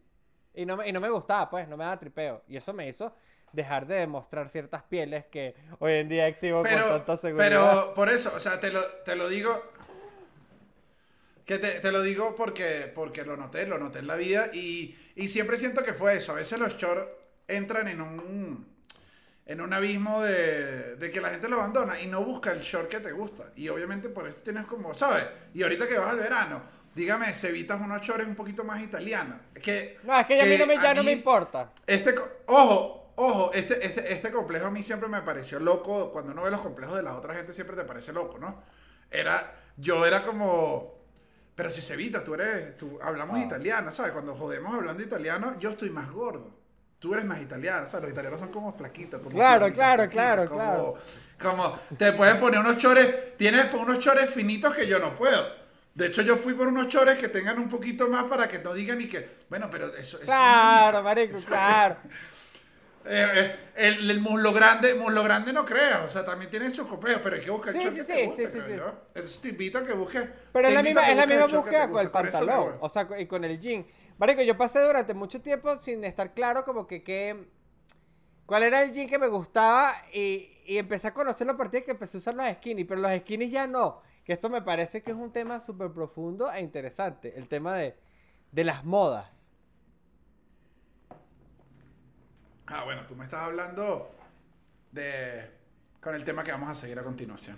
Y 0.54 0.66
no, 0.66 0.78
me, 0.78 0.88
y 0.88 0.92
no 0.92 1.00
me 1.00 1.10
gustaba, 1.10 1.50
pues, 1.50 1.68
no 1.68 1.78
me 1.78 1.84
daba 1.84 2.00
tripeo. 2.00 2.44
Y 2.48 2.58
eso 2.58 2.74
me 2.74 2.88
hizo 2.88 3.14
dejar 3.54 3.86
de 3.86 3.96
demostrar 3.96 4.50
ciertas 4.50 4.84
pieles 4.84 5.26
que 5.26 5.56
hoy 5.80 5.94
en 5.94 6.10
día 6.10 6.28
exhibo 6.28 6.62
con 6.62 6.72
tanta 6.72 7.18
seguridad. 7.18 7.50
pero 7.50 7.94
por 7.96 8.10
eso, 8.10 8.32
o 8.36 8.40
sea, 8.40 8.60
te 8.60 8.72
lo, 8.72 8.82
te 9.06 9.16
lo 9.16 9.28
digo. 9.28 9.62
Que 11.46 11.58
te, 11.58 11.80
te 11.82 11.92
lo 11.92 12.02
digo 12.02 12.36
porque, 12.38 12.90
porque 12.94 13.26
lo 13.26 13.36
noté, 13.36 13.66
lo 13.66 13.78
noté 13.78 14.00
en 14.00 14.08
la 14.08 14.16
vida 14.16 14.52
y, 14.54 14.96
y 15.16 15.28
siempre 15.28 15.58
siento 15.58 15.84
que 15.84 15.94
fue 15.94 16.16
eso. 16.16 16.32
A 16.32 16.36
veces 16.36 16.60
los 16.60 16.78
shorts 16.78 17.10
entran 17.48 17.88
en 17.90 18.00
un, 18.00 18.71
en 19.52 19.62
un 19.62 19.74
abismo 19.74 20.22
de, 20.22 20.96
de 20.96 21.12
que 21.12 21.20
la 21.22 21.30
gente 21.30 21.50
lo 21.50 21.58
abandona 21.58 22.00
y 22.00 22.08
no 22.08 22.24
busca 22.24 22.52
el 22.52 22.62
short 22.62 22.88
que 22.90 23.00
te 23.00 23.12
gusta. 23.12 23.52
Y 23.56 23.68
obviamente 23.70 24.10
por 24.10 24.28
eso 24.28 24.40
tienes 24.44 24.66
como, 24.66 24.94
¿sabes? 24.94 25.26
Y 25.54 25.62
ahorita 25.64 25.88
que 25.88 25.98
vas 25.98 26.10
al 26.10 26.20
verano, 26.20 26.62
dígame, 26.96 27.34
se 27.34 27.50
evitas 27.50 27.80
unos 27.82 28.02
shorts 28.02 28.26
un 28.28 28.36
poquito 28.36 28.64
más 28.64 28.82
italianos. 28.82 29.38
Que, 29.62 30.00
no, 30.04 30.20
es 30.20 30.26
que, 30.28 30.38
ya 30.38 30.44
a 30.44 30.46
mí 30.46 30.58
no 30.58 30.66
me, 30.66 30.76
ya 30.76 30.92
a 30.92 30.94
no 30.94 31.04
me 31.04 31.12
mí- 31.12 31.18
importa. 31.18 31.72
este, 31.86 32.16
ojo, 32.48 33.14
ojo, 33.16 33.52
este, 33.54 33.86
este, 33.86 34.14
este 34.14 34.32
complejo 34.32 34.68
a 34.68 34.72
mí 34.72 34.84
siempre 34.84 35.10
me 35.10 35.22
pareció 35.22 35.60
loco. 35.60 36.12
Cuando 36.12 36.32
uno 36.32 36.44
ve 36.44 36.52
los 36.52 36.62
complejos 36.62 36.96
de 36.96 37.04
la 37.04 37.16
otra 37.16 37.34
gente 37.34 37.52
siempre 37.54 37.76
te 37.76 37.84
parece 37.84 38.14
loco, 38.14 38.38
¿no? 38.40 38.64
Era, 39.12 39.54
yo 39.76 40.06
era 40.06 40.24
como, 40.26 40.96
pero 41.56 41.70
si 41.70 41.82
se 41.82 41.94
evita, 41.96 42.24
tú 42.24 42.36
eres, 42.36 42.78
tú, 42.78 42.98
hablamos 43.02 43.38
Ah. 43.38 43.44
italiano, 43.44 43.92
¿sabes? 43.92 44.14
Cuando 44.14 44.34
jodemos 44.36 44.74
hablando 44.74 45.04
italiano, 45.04 45.60
yo 45.60 45.72
estoy 45.72 45.90
más 45.90 46.10
gordo. 46.10 46.61
Tú 47.02 47.16
eres 47.16 47.26
más 47.26 47.42
italiano, 47.42 47.88
¿sabes? 47.88 48.04
Los 48.04 48.12
italianos 48.12 48.40
son 48.40 48.52
como 48.52 48.72
flaquitos. 48.74 49.20
Como 49.20 49.32
Claro, 49.36 49.62
flaquitos, 49.66 49.76
claro, 49.76 50.04
flaquitos, 50.04 50.14
claro, 50.14 50.50
como- 50.50 50.62
claro. 50.62 50.98
Como 51.42 51.80
te 51.98 52.12
pueden 52.14 52.40
poner 52.40 52.60
unos 52.60 52.78
chores, 52.78 53.36
tienes 53.38 53.74
unos 53.74 53.98
chores 53.98 54.30
finitos 54.30 54.76
que 54.76 54.86
yo 54.88 55.00
no 55.00 55.16
puedo. 55.16 55.48
De 55.96 56.06
hecho, 56.06 56.22
yo 56.22 56.38
fui 56.38 56.54
por 56.54 56.68
unos 56.68 56.90
chores 56.90 57.18
que 57.18 57.28
tengan 57.28 57.58
un 57.58 57.68
poquito 57.70 58.08
más 58.08 58.26
para 58.26 58.48
que 58.48 58.60
no 58.60 58.76
digan 58.76 59.00
ni 59.00 59.08
que, 59.10 59.28
bueno, 59.50 59.68
pero 59.72 59.88
eso 59.96 60.20
es. 60.20 60.26
Claro, 60.26 61.02
marico, 61.02 61.40
claro. 61.48 61.98
Eh, 63.04 63.28
eh, 63.34 63.56
el, 63.78 64.12
el 64.12 64.22
muslo 64.22 64.54
grande, 64.54 64.94
muslo 64.94 65.24
grande 65.24 65.52
no 65.52 65.66
creas, 65.66 66.06
o 66.06 66.08
sea, 66.08 66.24
también 66.24 66.52
tiene 66.52 66.70
sus 66.70 66.86
complejos, 66.86 67.22
pero 67.24 67.36
hay 67.36 67.42
que 67.42 67.50
buscar 67.50 67.76
el 67.76 67.82
Sí, 67.82 67.84
short 67.88 67.96
sí, 67.96 68.02
que 68.02 68.06
sí, 68.06 68.14
te 68.20 68.26
guste, 68.28 68.48
sí, 68.48 68.52
sí, 68.60 68.62
sí. 68.68 68.82
Entonces 69.16 69.42
te 69.42 69.50
invito 69.50 69.78
a 69.80 69.86
que 69.88 69.94
busques. 69.94 70.24
Pero 70.54 70.68
es 70.68 70.74
la 70.76 70.84
misma, 70.84 71.10
es 71.10 71.18
la 71.18 71.26
misma 71.26 71.46
el 71.46 71.52
búsqueda 71.52 71.90
con 71.90 72.02
el 72.02 72.12
pantalón. 72.12 72.76
O 72.80 72.90
sea, 72.90 73.08
y 73.18 73.26
con 73.26 73.44
el 73.44 73.60
jean. 73.60 73.86
Marico, 74.22 74.44
yo 74.44 74.56
pasé 74.56 74.80
durante 74.80 75.16
mucho 75.16 75.42
tiempo 75.42 75.76
sin 75.80 76.04
estar 76.04 76.36
claro 76.36 76.64
como 76.64 76.86
que 76.86 77.02
qué... 77.02 77.50
¿Cuál 78.46 78.62
era 78.62 78.84
el 78.84 78.92
jean 78.92 79.10
que 79.10 79.18
me 79.18 79.26
gustaba? 79.26 79.96
Y, 80.14 80.60
y 80.68 80.78
empecé 80.78 81.08
a 81.08 81.14
conocerlo 81.16 81.54
a 81.54 81.58
partir 81.58 81.80
de 81.80 81.86
que 81.86 81.92
empecé 81.92 82.18
a 82.18 82.20
usar 82.20 82.36
los 82.36 82.48
skinny. 82.54 82.84
Pero 82.84 83.02
los 83.02 83.12
skinny 83.22 83.50
ya 83.50 83.66
no. 83.66 84.04
Que 84.24 84.34
esto 84.34 84.48
me 84.48 84.62
parece 84.62 85.02
que 85.02 85.10
es 85.10 85.18
un 85.18 85.32
tema 85.32 85.60
súper 85.60 85.92
profundo 85.92 86.52
e 86.52 86.62
interesante. 86.62 87.36
El 87.36 87.48
tema 87.48 87.74
de, 87.74 87.98
de 88.52 88.64
las 88.64 88.86
modas. 88.86 89.52
Ah, 92.68 92.84
bueno, 92.84 93.08
tú 93.08 93.16
me 93.16 93.24
estás 93.24 93.42
hablando 93.42 94.12
de. 94.92 95.50
con 96.00 96.14
el 96.14 96.24
tema 96.24 96.44
que 96.44 96.52
vamos 96.52 96.70
a 96.70 96.76
seguir 96.76 97.00
a 97.00 97.04
continuación. 97.04 97.58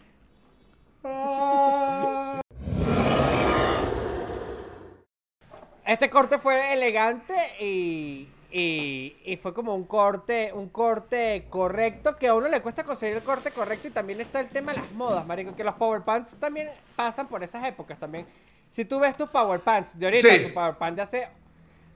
Este 5.94 6.10
corte 6.10 6.40
fue 6.40 6.74
elegante 6.74 7.34
y, 7.60 8.28
y, 8.52 9.16
y 9.26 9.38
fue 9.38 9.54
como 9.54 9.76
un 9.76 9.84
corte, 9.84 10.52
un 10.54 10.70
corte 10.70 11.46
correcto, 11.50 12.16
que 12.18 12.28
a 12.28 12.34
uno 12.34 12.48
le 12.48 12.62
cuesta 12.62 12.84
conseguir 12.84 13.18
el 13.18 13.24
corte 13.24 13.52
correcto 13.52 13.88
y 13.88 13.92
también 13.92 14.20
está 14.22 14.40
el 14.40 14.50
tema 14.50 14.74
de 14.74 14.80
las 14.80 14.92
modas, 14.94 15.26
marico, 15.26 15.56
que 15.56 15.64
los 15.64 15.76
power 15.76 16.02
pants 16.02 16.36
también 16.38 16.70
pasan 16.96 17.28
por 17.28 17.44
esas 17.44 17.64
épocas 17.66 18.00
también. 18.00 18.26
Si 18.70 18.86
tú 18.86 19.00
ves 19.00 19.16
tus 19.16 19.30
power 19.30 19.60
pants 19.60 19.98
de 20.00 20.06
ahorita, 20.08 20.28
Sí. 20.30 20.44
tu 20.48 20.54
power 20.54 20.76
pants 20.76 20.96
de 20.96 21.02
hace 21.04 21.28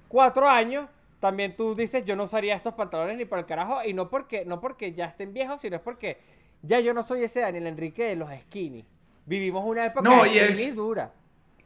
cuatro 0.08 0.48
años, 0.48 0.88
también 1.20 1.56
tú 1.56 1.74
dices, 1.74 2.06
yo 2.06 2.16
no 2.16 2.26
usaría 2.26 2.54
estos 2.56 2.76
pantalones 2.76 3.18
ni 3.18 3.26
por 3.26 3.40
el 3.40 3.46
carajo, 3.48 3.84
y 3.84 3.94
no 3.94 4.10
porque, 4.12 4.46
no 4.46 4.62
porque 4.62 4.94
ya 4.94 5.06
estén 5.06 5.34
viejos, 5.34 5.62
sino 5.62 5.76
es 5.76 5.82
porque 5.82 6.20
ya 6.62 6.80
yo 6.82 6.94
no 6.94 7.02
soy 7.02 7.24
ese 7.24 7.40
Daniel 7.40 7.66
Enrique 7.66 8.04
de 8.04 8.16
los 8.16 8.30
skinny. 8.32 8.86
Vivimos 9.26 9.66
una 9.66 9.86
época 9.86 10.08
No, 10.08 10.24
de 10.24 10.38
es- 10.40 10.58
skinny 10.60 10.72
dura. 10.72 11.12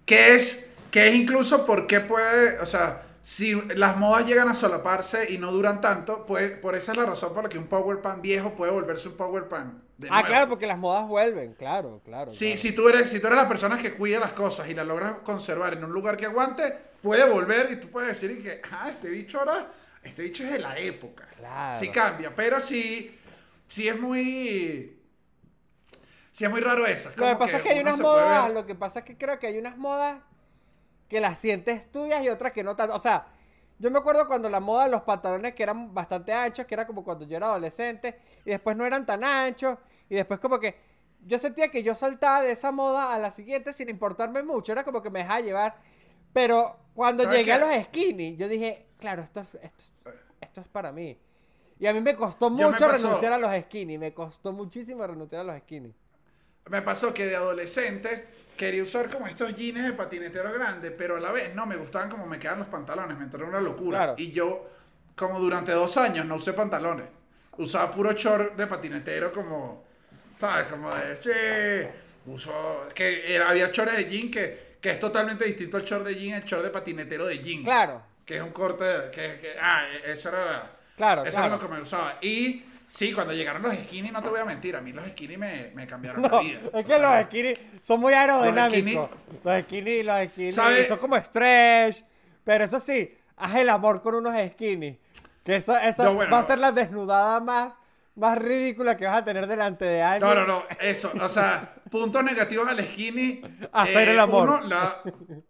Que 0.06 0.36
es, 0.36 0.66
que 0.92 1.08
es 1.08 1.16
incluso 1.16 1.66
porque 1.66 2.02
puede, 2.02 2.60
o 2.60 2.66
sea, 2.66 3.04
si 3.22 3.54
las 3.76 3.98
modas 3.98 4.26
llegan 4.26 4.50
a 4.50 4.54
solaparse 4.54 5.32
y 5.32 5.38
no 5.38 5.52
duran 5.52 5.80
tanto, 5.80 6.26
pues 6.26 6.52
por 6.52 6.76
esa 6.76 6.92
es 6.92 6.98
la 6.98 7.06
razón 7.06 7.34
por 7.34 7.44
la 7.44 7.50
que 7.50 7.58
un 7.58 7.68
power 7.68 8.02
pan 8.02 8.22
viejo 8.22 8.52
puede 8.52 8.72
volverse 8.72 9.08
un 9.10 9.16
power 9.16 9.48
pan. 9.48 9.82
De 9.98 10.08
Ah, 10.10 10.14
nuevo. 10.16 10.28
claro, 10.28 10.50
porque 10.50 10.66
las 10.66 10.80
modas 10.80 11.08
vuelven, 11.08 11.54
claro, 11.54 12.02
claro. 12.04 12.32
Si, 12.32 12.46
claro. 12.48 12.58
si, 12.62 12.72
tú 12.74 12.90
eres, 12.90 13.10
si 13.12 13.20
tú 13.20 13.28
eres 13.28 13.38
la 13.38 13.48
persona 13.48 13.78
que 13.78 13.94
cuida 13.94 14.20
las 14.20 14.34
cosas 14.34 14.68
y 14.70 14.74
las 14.74 14.86
logras 14.88 15.18
conservar 15.24 15.74
en 15.74 15.84
un 15.84 15.92
lugar 15.92 16.18
que 16.18 16.26
aguante, 16.26 16.76
puede 17.02 17.30
volver 17.30 17.72
y 17.72 17.76
tú 17.76 17.88
puedes 17.90 18.20
decir 18.20 18.42
que, 18.42 18.62
ah, 18.72 18.90
este 18.90 19.10
bicho 19.10 19.40
ahora, 19.40 19.72
este 20.04 20.24
bicho 20.24 20.44
es 20.44 20.52
de 20.54 20.60
la 20.60 20.78
época. 20.80 21.28
Claro. 21.38 21.80
Sí 21.80 21.90
cambia, 21.90 22.34
pero 22.36 22.60
sí, 22.60 23.18
sí 23.68 23.88
es 23.88 24.00
muy... 24.00 24.98
Sí 26.32 26.46
es 26.46 26.50
muy 26.50 26.62
raro 26.62 26.88
eso. 26.88 27.12
Lo 27.18 27.26
que 27.28 27.36
pasa 27.36 27.58
es 27.58 27.64
que 27.64 27.70
hay 27.70 27.80
unas 27.82 28.00
modas, 28.00 28.52
lo 28.54 28.66
que 28.66 28.74
pasa 28.74 29.00
es 29.00 29.06
que 29.06 29.18
creo 29.18 29.38
que 29.38 29.48
hay 29.48 29.58
unas 29.60 29.78
modas 29.78 30.18
que 31.12 31.20
las 31.20 31.38
sientes 31.40 31.92
tuyas 31.92 32.24
y 32.24 32.30
otras 32.30 32.54
que 32.54 32.64
no 32.64 32.74
tanto. 32.78 32.96
O 32.96 33.00
sea, 33.00 33.28
yo 33.78 33.92
me 33.92 34.00
acuerdo 34.00 34.28
cuando 34.28 34.50
la 34.50 34.62
moda 34.62 34.86
de 34.86 34.92
los 34.92 35.02
pantalones 35.02 35.54
que 35.54 35.62
eran 35.62 35.94
bastante 35.94 36.32
anchos, 36.32 36.66
que 36.66 36.74
era 36.74 36.88
como 36.88 37.04
cuando 37.04 37.26
yo 37.26 37.36
era 37.36 37.48
adolescente, 37.48 38.18
y 38.46 38.52
después 38.52 38.78
no 38.78 38.86
eran 38.86 39.06
tan 39.06 39.22
anchos, 39.26 39.78
y 40.10 40.16
después 40.16 40.40
como 40.40 40.58
que 40.58 40.74
yo 41.28 41.38
sentía 41.38 41.68
que 41.68 41.84
yo 41.84 41.96
saltaba 41.96 42.42
de 42.44 42.54
esa 42.54 42.72
moda 42.72 43.14
a 43.14 43.20
la 43.20 43.34
siguiente 43.34 43.74
sin 43.74 43.90
importarme 43.90 44.42
mucho, 44.42 44.72
era 44.72 44.86
como 44.86 45.02
que 45.02 45.10
me 45.10 45.20
dejaba 45.20 45.42
llevar. 45.42 45.76
Pero 46.32 46.78
cuando 46.94 47.24
¿Sabes 47.24 47.40
llegué 47.40 47.52
a 47.52 47.60
qué? 47.60 47.66
los 47.76 47.86
skinny, 47.88 48.38
yo 48.38 48.48
dije, 48.48 48.86
claro, 48.98 49.24
esto, 49.24 49.42
es- 49.42 49.56
esto, 49.56 49.84
es- 50.06 50.14
esto 50.40 50.62
es 50.62 50.68
para 50.70 50.94
mí. 50.94 51.20
Y 51.78 51.88
a 51.88 51.94
mí 51.94 52.00
me 52.00 52.16
costó 52.16 52.50
me 52.50 52.64
mucho 52.64 52.86
pasó- 52.88 52.92
renunciar 52.94 53.34
a 53.34 53.38
los 53.38 53.52
skinny, 53.64 53.98
me 53.98 54.14
costó 54.14 54.54
muchísimo 54.54 55.06
renunciar 55.06 55.42
a 55.42 55.44
los 55.44 55.58
skinny. 55.60 55.94
Me 56.70 56.82
pasó 56.82 57.14
que 57.14 57.26
de 57.26 57.36
adolescente 57.36 58.28
quería 58.66 58.84
usar 58.84 59.10
como 59.10 59.26
estos 59.26 59.56
jeans 59.56 59.84
de 59.84 59.94
patinetero 59.94 60.54
grande, 60.54 60.92
pero 60.92 61.18
a 61.18 61.20
la 61.20 61.32
vez 61.32 61.56
no 61.56 61.66
me 61.66 61.76
gustaban 61.78 62.10
como 62.10 62.28
me 62.28 62.38
quedaban 62.38 62.60
los 62.60 62.68
pantalones, 62.68 63.18
me 63.18 63.24
entró 63.24 63.48
una 63.48 63.60
locura. 63.60 63.98
Claro. 63.98 64.14
Y 64.18 64.32
yo, 64.32 64.70
como 65.16 65.40
durante 65.40 65.72
dos 65.72 65.98
años, 65.98 66.28
no 66.28 66.36
usé 66.36 66.54
pantalones. 66.54 67.08
Usaba 67.58 67.92
puro 67.92 68.12
short 68.14 68.56
de 68.56 68.68
patinetero 68.68 69.32
como, 69.32 69.84
¿sabes? 70.40 70.68
Como 70.68 70.94
de, 70.94 71.16
sí, 71.18 71.30
uso, 72.28 72.88
que 72.94 73.34
era- 73.36 73.50
había 73.50 73.70
shorts 73.72 73.98
de 73.98 74.06
jean 74.06 74.30
que, 74.30 74.76
que 74.80 74.92
es 74.92 75.00
totalmente 75.00 75.44
distinto 75.46 75.78
al 75.78 75.84
short 75.84 76.06
de 76.06 76.16
jean, 76.16 76.36
el 76.42 76.44
short 76.46 76.64
de 76.64 76.70
patinetero 76.70 77.26
de 77.26 77.40
jean. 77.40 77.64
Claro. 77.64 78.04
Que 78.26 78.36
que 78.36 78.38
es 78.38 78.44
un 78.44 78.52
corte, 78.52 78.86
que, 79.12 79.40
que 79.42 79.56
ah, 79.60 79.88
eso 80.06 80.30
era, 80.30 80.72
Claro, 80.96 81.24
eso 81.24 81.32
claro. 81.32 81.48
era 81.48 81.56
lo 81.56 81.60
que 81.68 81.74
me 81.76 81.82
usaba. 81.82 82.18
Y 82.22 82.64
sí, 82.92 83.14
cuando 83.14 83.34
llegaron 83.34 83.62
los 83.64 83.74
skinny, 83.74 84.12
no 84.12 84.22
te 84.22 84.30
voy 84.30 84.40
a 84.42 84.46
mentir, 84.46 84.76
a 84.76 84.82
mí 84.82 84.92
los 84.92 85.08
skinny 85.08 85.38
me, 85.38 85.72
me 85.74 85.88
cambiaron 85.88 86.22
la 86.22 86.40
vida. 86.42 86.60
es 86.64 86.70
O 86.74 86.84
que 86.84 86.88
sea, 86.88 87.00
los 87.18 87.26
skinny 87.26 87.54
son 87.82 88.00
muy 88.02 88.14
aerodinámicos. 88.14 89.10
Los 89.44 89.62
skinny, 89.64 90.04
los 90.04 90.28
skinny 90.28 90.52
son 90.52 90.98
como 91.00 91.18
stretch. 91.18 92.04
Pero 92.44 92.66
eso 92.66 92.80
sí, 92.80 93.18
haz 93.38 93.56
el 93.56 93.70
amor 93.70 94.02
con 94.02 94.16
unos 94.16 94.36
skinny. 94.52 95.00
Que 95.44 95.56
eso, 95.56 95.76
eso 95.78 96.04
No, 96.04 96.14
bueno, 96.16 96.32
va 96.32 96.40
a 96.40 96.44
ser 96.44 96.60
la 96.60 96.72
desnudada 96.72 97.40
más, 97.40 97.74
más 98.16 98.38
ridícula 98.38 98.96
que 98.98 99.06
vas 99.06 99.18
a 99.18 99.24
tener 99.24 99.48
delante 99.48 99.86
de 99.86 100.02
alguien. 100.02 100.30
No, 100.30 100.36
no, 100.36 100.46
no, 100.46 100.64
eso, 100.80 101.12
o 101.20 101.30
sea, 101.30 101.74
puntos 101.92 102.24
negativos 102.24 102.68
al 102.68 102.80
skinny. 102.84 103.42
eh, 103.44 103.70
Hacer 103.72 104.10
el 104.10 104.20
amor. 104.20 104.50
Uno 104.50 104.62
la, 104.62 105.02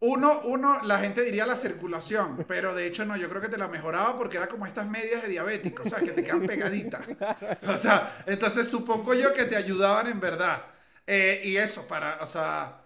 uno, 0.02 0.42
uno, 0.44 0.80
la 0.84 0.98
gente 1.00 1.22
diría 1.22 1.46
la 1.46 1.56
circulación, 1.56 2.44
pero 2.48 2.74
de 2.74 2.88
hecho 2.88 3.06
no, 3.06 3.16
yo 3.16 3.30
creo 3.30 3.42
que 3.42 3.48
te 3.48 3.58
la 3.58 3.68
mejoraba 3.70 4.18
porque 4.18 4.36
era 4.38 4.48
como 4.48 4.66
estas 4.66 4.88
medias 4.88 5.22
de 5.22 5.30
diabético, 5.30 5.84
o 5.86 5.90
sea, 5.90 6.00
que 6.00 6.12
te 6.12 6.24
quedan 6.24 6.46
pegaditas. 6.46 7.06
O 7.68 7.78
sea, 7.78 8.24
entonces 8.26 8.68
supongo 8.68 9.14
yo 9.14 9.32
que 9.34 9.46
te 9.46 9.56
ayudaban 9.56 10.08
en 10.08 10.20
verdad. 10.20 10.64
Eh, 11.08 11.42
y 11.46 11.58
eso, 11.58 11.88
para, 11.88 12.18
o 12.22 12.26
sea, 12.26 12.78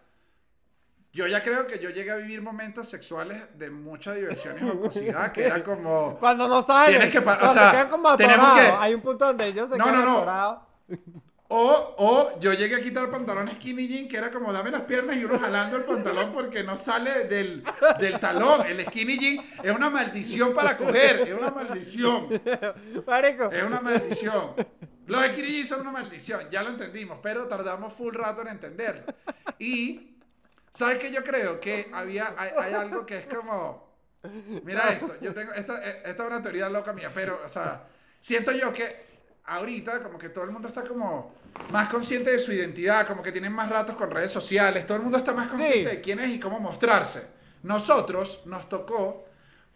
yo 1.13 1.27
ya 1.27 1.41
creo 1.41 1.65
que 1.65 1.79
yo 1.79 1.89
llegué 1.91 2.11
a 2.11 2.15
vivir 2.17 2.41
momentos 2.41 2.89
sexuales 2.89 3.41
de 3.57 3.69
mucha 3.69 4.13
diversión 4.13 4.57
y 4.57 4.61
jocosidad, 4.69 5.31
que 5.31 5.45
era 5.45 5.63
como... 5.63 6.17
Cuando 6.19 6.47
no 6.49 6.61
salen. 6.61 6.97
Tienes 6.99 7.11
que 7.11 7.19
o 7.19 7.23
sea, 7.53 7.69
se 7.69 7.71
quedan 7.71 7.89
como 7.89 8.17
tenemos 8.17 8.53
que- 8.59 8.67
Hay 8.79 8.93
un 8.93 9.01
punto 9.01 9.25
donde 9.25 9.47
ellos 9.47 9.69
se 9.71 9.77
No, 9.77 9.85
quedan 9.85 9.99
no, 10.01 10.05
no. 10.05 10.17
atorados. 10.17 10.59
O, 11.57 11.95
o 11.99 12.39
yo 12.41 12.51
llegué 12.51 12.75
a 12.75 12.81
quitar 12.81 13.09
pantalones 13.09 13.55
skinny 13.55 13.87
jean, 13.87 14.09
que 14.09 14.17
era 14.17 14.29
como 14.29 14.51
dame 14.51 14.71
las 14.71 14.81
piernas 14.81 15.15
y 15.15 15.23
uno 15.23 15.39
jalando 15.39 15.77
el 15.77 15.85
pantalón 15.85 16.33
porque 16.33 16.63
no 16.63 16.75
sale 16.75 17.23
del, 17.29 17.63
del 17.97 18.19
talón. 18.19 18.67
El 18.67 18.85
skinny 18.85 19.17
jean 19.17 19.45
es 19.63 19.73
una 19.73 19.89
maldición 19.89 20.53
para 20.53 20.75
coger, 20.75 21.21
es 21.21 21.33
una 21.33 21.51
maldición, 21.51 22.27
Marico. 23.07 23.49
es 23.49 23.63
una 23.63 23.79
maldición. 23.79 24.53
Los 25.07 25.25
skinny 25.27 25.51
jeans 25.53 25.69
son 25.69 25.79
una 25.79 25.91
maldición, 25.91 26.49
ya 26.51 26.61
lo 26.61 26.71
entendimos, 26.71 27.19
pero 27.23 27.47
tardamos 27.47 27.93
full 27.93 28.13
rato 28.13 28.41
en 28.41 28.49
entenderlo. 28.49 29.13
Y, 29.57 30.17
¿sabes 30.73 30.99
qué? 30.99 31.09
Yo 31.09 31.23
creo 31.23 31.61
que 31.61 31.89
había, 31.93 32.33
hay, 32.37 32.51
hay 32.61 32.73
algo 32.73 33.05
que 33.05 33.19
es 33.19 33.27
como, 33.27 33.95
mira 34.61 34.91
esto, 34.91 35.15
yo 35.21 35.33
tengo, 35.33 35.53
esta, 35.53 35.81
esta 35.81 36.23
es 36.23 36.29
una 36.29 36.43
teoría 36.43 36.67
loca 36.67 36.91
mía, 36.91 37.11
pero, 37.15 37.39
o 37.45 37.47
sea, 37.47 37.87
siento 38.19 38.51
yo 38.51 38.73
que 38.73 39.14
ahorita 39.47 40.01
como 40.03 40.17
que 40.17 40.29
todo 40.29 40.43
el 40.45 40.51
mundo 40.51 40.67
está 40.67 40.83
como 40.83 41.35
más 41.71 41.89
consciente 41.89 42.31
de 42.31 42.39
su 42.39 42.51
identidad, 42.51 43.07
como 43.07 43.21
que 43.23 43.31
tienen 43.31 43.53
más 43.53 43.69
ratos 43.69 43.95
con 43.95 44.11
redes 44.11 44.31
sociales, 44.31 44.85
todo 44.85 44.97
el 44.97 45.03
mundo 45.03 45.17
está 45.17 45.33
más 45.33 45.47
consciente 45.47 45.77
Sí. 45.89 45.95
de 45.95 46.01
quién 46.01 46.19
es 46.19 46.29
y 46.31 46.39
cómo 46.39 46.59
mostrarse. 46.59 47.23
Nosotros 47.63 48.41
nos 48.45 48.69
tocó, 48.69 49.25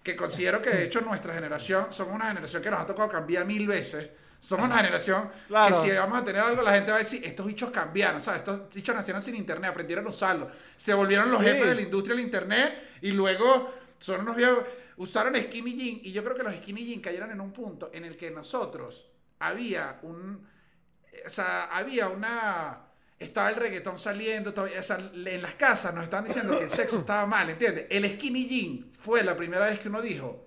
que 0.04 0.16
considero 0.16 0.62
que 0.62 0.70
de 0.70 0.84
hecho 0.86 1.02
nuestra 1.02 1.34
generación, 1.34 1.88
somos 1.92 2.16
una 2.16 2.28
generación 2.28 2.62
que 2.62 2.70
nos 2.72 2.80
ha 2.80 2.86
tocado 2.86 3.10
cambiar 3.10 3.46
mil 3.46 3.68
veces. 3.68 4.10
Somos 4.40 4.68
una 4.68 4.78
generación 4.78 5.30
Claro. 5.50 5.82
que 5.82 5.90
si 5.90 5.96
vamos 5.96 6.22
a 6.22 6.24
tener 6.24 6.42
algo, 6.42 6.62
la 6.62 6.72
gente 6.72 6.92
va 6.92 6.96
a 6.98 7.00
decir, 7.00 7.26
estos 7.26 7.46
bichos 7.46 7.72
cambiaron, 7.72 8.22
¿sabes? 8.22 8.40
Estos 8.40 8.74
bichos 8.74 8.96
nacieron 8.96 9.22
sin 9.22 9.36
internet, 9.36 9.72
aprendieron 9.72 10.06
a 10.06 10.10
usarlo. 10.10 10.50
Se 10.78 10.94
volvieron 10.94 11.30
los 11.30 11.42
Sí. 11.42 11.48
jefes 11.48 11.68
de 11.68 11.76
la 11.76 11.82
industria 11.82 12.16
del 12.16 12.24
internet 12.24 12.74
y 13.02 13.12
luego 13.12 13.74
son 14.00 14.22
unos 14.22 14.38
viejos, 14.38 14.64
usaron 14.96 15.36
skinny 15.36 15.74
jean 15.76 16.00
y 16.04 16.12
yo 16.14 16.24
creo 16.24 16.38
que 16.38 16.44
los 16.44 16.56
skinny 16.56 16.86
jean 16.86 17.02
cayeron 17.02 17.32
en 17.32 17.42
un 17.42 17.52
punto 17.52 17.90
en 17.94 18.06
el 18.06 18.16
que 18.16 18.32
nosotros 18.32 19.06
había 19.40 19.98
un, 20.04 20.48
o 21.26 21.30
sea, 21.30 21.66
había 21.66 22.08
una, 22.08 22.80
estaba 23.18 23.50
el 23.50 23.56
reggaetón 23.56 23.98
saliendo, 24.00 24.54
todavía, 24.54 24.80
o 24.82 24.84
sea, 24.84 24.98
en 24.98 25.42
las 25.42 25.54
casas 25.56 25.94
nos 25.94 26.04
estaban 26.04 26.26
diciendo 26.26 26.58
que 26.58 26.66
el 26.66 26.72
sexo 26.72 27.00
estaba 27.00 27.26
mal, 27.26 27.50
¿entiendes? 27.50 27.88
El 27.90 28.10
skinny 28.16 28.48
jean 28.48 28.92
fue 28.98 29.24
la 29.24 29.36
primera 29.36 29.66
vez 29.66 29.80
que 29.80 29.90
uno 29.90 30.02
dijo, 30.02 30.46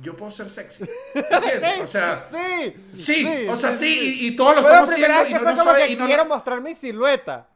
yo 0.00 0.16
puedo 0.16 0.30
ser 0.30 0.48
sexy, 0.50 0.84
¿entiendes? 1.14 1.78
O 1.82 1.86
sea, 1.86 2.24
sí. 2.30 2.74
sí, 2.96 3.46
o 3.48 3.56
sea, 3.56 3.72
sí, 3.72 4.18
y, 4.20 4.26
y 4.28 4.36
todos 4.36 4.54
lo 4.56 4.60
estamos 4.62 4.90
haciendo 4.90 5.26
y 5.26 5.32
no, 5.34 5.40
no 5.54 5.64
sabe- 5.64 5.86
que 5.86 5.92
y 5.92 5.96
no- 5.96 6.06
quiero 6.06 6.24
mostrar 6.24 6.60
mi 6.60 6.74
silueta. 6.74 7.48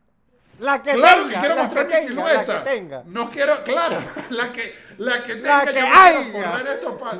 La 0.58 0.80
que 0.82 0.92
Claro 0.92 1.22
tenga. 1.24 1.34
que 1.34 1.40
quiero 1.40 1.54
la 1.56 1.62
mostrar 1.64 1.88
que 1.88 1.94
mi 1.94 2.00
tenga, 2.06 2.08
silueta. 2.08 2.52
La 2.54 2.64
que 2.64 2.70
tenga. 2.70 3.02
No 3.06 3.30
quiero, 3.30 3.64
claro, 3.64 4.00
la 4.30 4.52
que, 4.52 4.74
la 5.04 5.22
que 5.22 5.34
tenga. 5.36 5.64
La 5.64 5.72
que 5.72 5.80
yo 5.80 5.86
me 5.86 5.92
quiero 5.92 6.02
haya. 6.02 6.32
forrar 6.32 6.66
esto, 6.68 6.98
pa- 6.98 7.18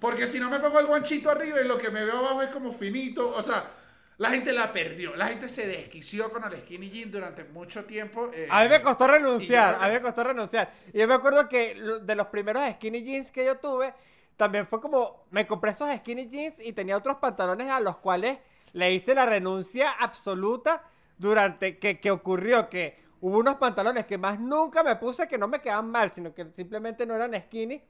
Porque 0.00 0.26
si 0.26 0.38
no 0.40 0.50
me 0.50 0.58
pongo 0.60 0.78
el 0.80 0.86
guanchito 0.86 1.30
arriba 1.30 1.60
y 1.60 1.66
lo 1.68 1.78
que 1.78 1.90
me 1.90 2.04
veo 2.04 2.18
abajo 2.18 2.42
es 2.42 2.48
como 2.50 2.72
finito. 2.72 3.28
O 3.34 3.42
sea, 3.42 3.70
la 4.18 4.30
gente 4.30 4.52
la 4.52 4.72
perdió. 4.72 5.14
La 5.16 5.28
gente 5.28 5.48
se 5.48 5.66
desquició 5.66 6.30
con 6.32 6.44
el 6.44 6.60
skinny 6.60 6.90
jean 6.90 7.10
durante 7.10 7.44
mucho 7.44 7.84
tiempo. 7.84 8.30
eh, 8.32 8.48
A 8.50 8.62
mí 8.64 8.68
me 8.68 8.82
costó 8.82 9.06
yo 9.06 9.12
renunciar, 9.12 9.76
a 9.80 9.86
mí 9.88 9.94
me 9.94 10.00
costó 10.00 10.24
renunciar. 10.24 10.72
Y 10.92 10.98
yo 10.98 11.06
me 11.06 11.14
acuerdo 11.14 11.48
que 11.48 11.74
de 12.02 12.14
los 12.14 12.26
primeros 12.28 12.62
skinny 12.74 13.02
jeans 13.04 13.30
que 13.30 13.44
yo 13.44 13.56
tuve, 13.58 13.94
también 14.36 14.66
fue 14.66 14.80
como, 14.80 15.24
me 15.30 15.46
compré 15.46 15.70
esos 15.72 15.88
skinny 15.98 16.28
jeans 16.28 16.56
y 16.60 16.72
tenía 16.72 16.96
otros 16.96 17.16
pantalones 17.18 17.70
a 17.70 17.80
los 17.80 17.96
cuales 17.98 18.38
le 18.72 18.92
hice 18.92 19.14
la 19.14 19.26
renuncia 19.26 19.90
absoluta 19.92 20.82
durante 21.16 21.78
que, 21.78 21.98
que 22.00 22.10
ocurrió 22.10 22.68
que 22.68 22.96
hubo 23.20 23.38
unos 23.38 23.56
pantalones 23.56 24.06
que 24.06 24.18
más 24.18 24.38
nunca 24.40 24.82
me 24.82 24.96
puse 24.96 25.26
que 25.28 25.38
no 25.38 25.48
me 25.48 25.60
quedaban 25.60 25.90
mal, 25.90 26.12
sino 26.12 26.34
que 26.34 26.46
simplemente 26.56 27.06
no 27.06 27.14
eran 27.14 27.34
skinny. 27.42 27.82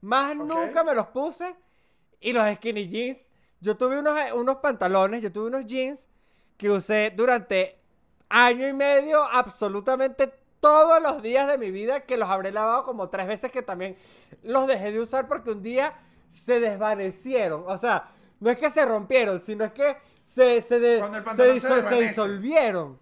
Más 0.00 0.32
Ok. 0.36 0.44
nunca 0.44 0.84
me 0.84 0.94
los 0.94 1.06
puse. 1.08 1.54
Y 2.20 2.32
los 2.32 2.46
skinny 2.56 2.88
jeans, 2.88 3.28
yo 3.60 3.76
tuve 3.76 3.98
unos, 3.98 4.14
unos 4.34 4.56
pantalones, 4.58 5.22
yo 5.22 5.32
tuve 5.32 5.48
unos 5.48 5.66
jeans 5.66 6.00
que 6.56 6.70
usé 6.70 7.12
durante 7.16 7.78
año 8.28 8.66
y 8.68 8.72
medio 8.72 9.22
absolutamente 9.22 10.32
todos 10.60 11.02
los 11.02 11.20
días 11.22 11.48
de 11.48 11.58
mi 11.58 11.70
vida 11.72 12.00
que 12.00 12.16
los 12.16 12.28
habré 12.28 12.52
lavado 12.52 12.84
como 12.84 13.08
tres 13.08 13.26
veces 13.26 13.50
que 13.50 13.62
también 13.62 13.96
los 14.44 14.66
dejé 14.68 14.92
de 14.92 15.00
usar 15.00 15.26
porque 15.26 15.50
un 15.50 15.62
día 15.62 15.92
se 16.28 16.60
desvanecieron. 16.60 17.64
O 17.66 17.76
sea, 17.76 18.08
no 18.40 18.48
es 18.50 18.58
que 18.58 18.70
se 18.70 18.84
rompieron, 18.86 19.42
sino 19.42 19.64
es 19.64 19.72
que 19.72 19.96
se, 20.24 20.62
se, 20.62 20.78
de- 20.80 21.02
se 21.36 21.52
diso- 21.54 21.98
disolvieron. 21.98 22.98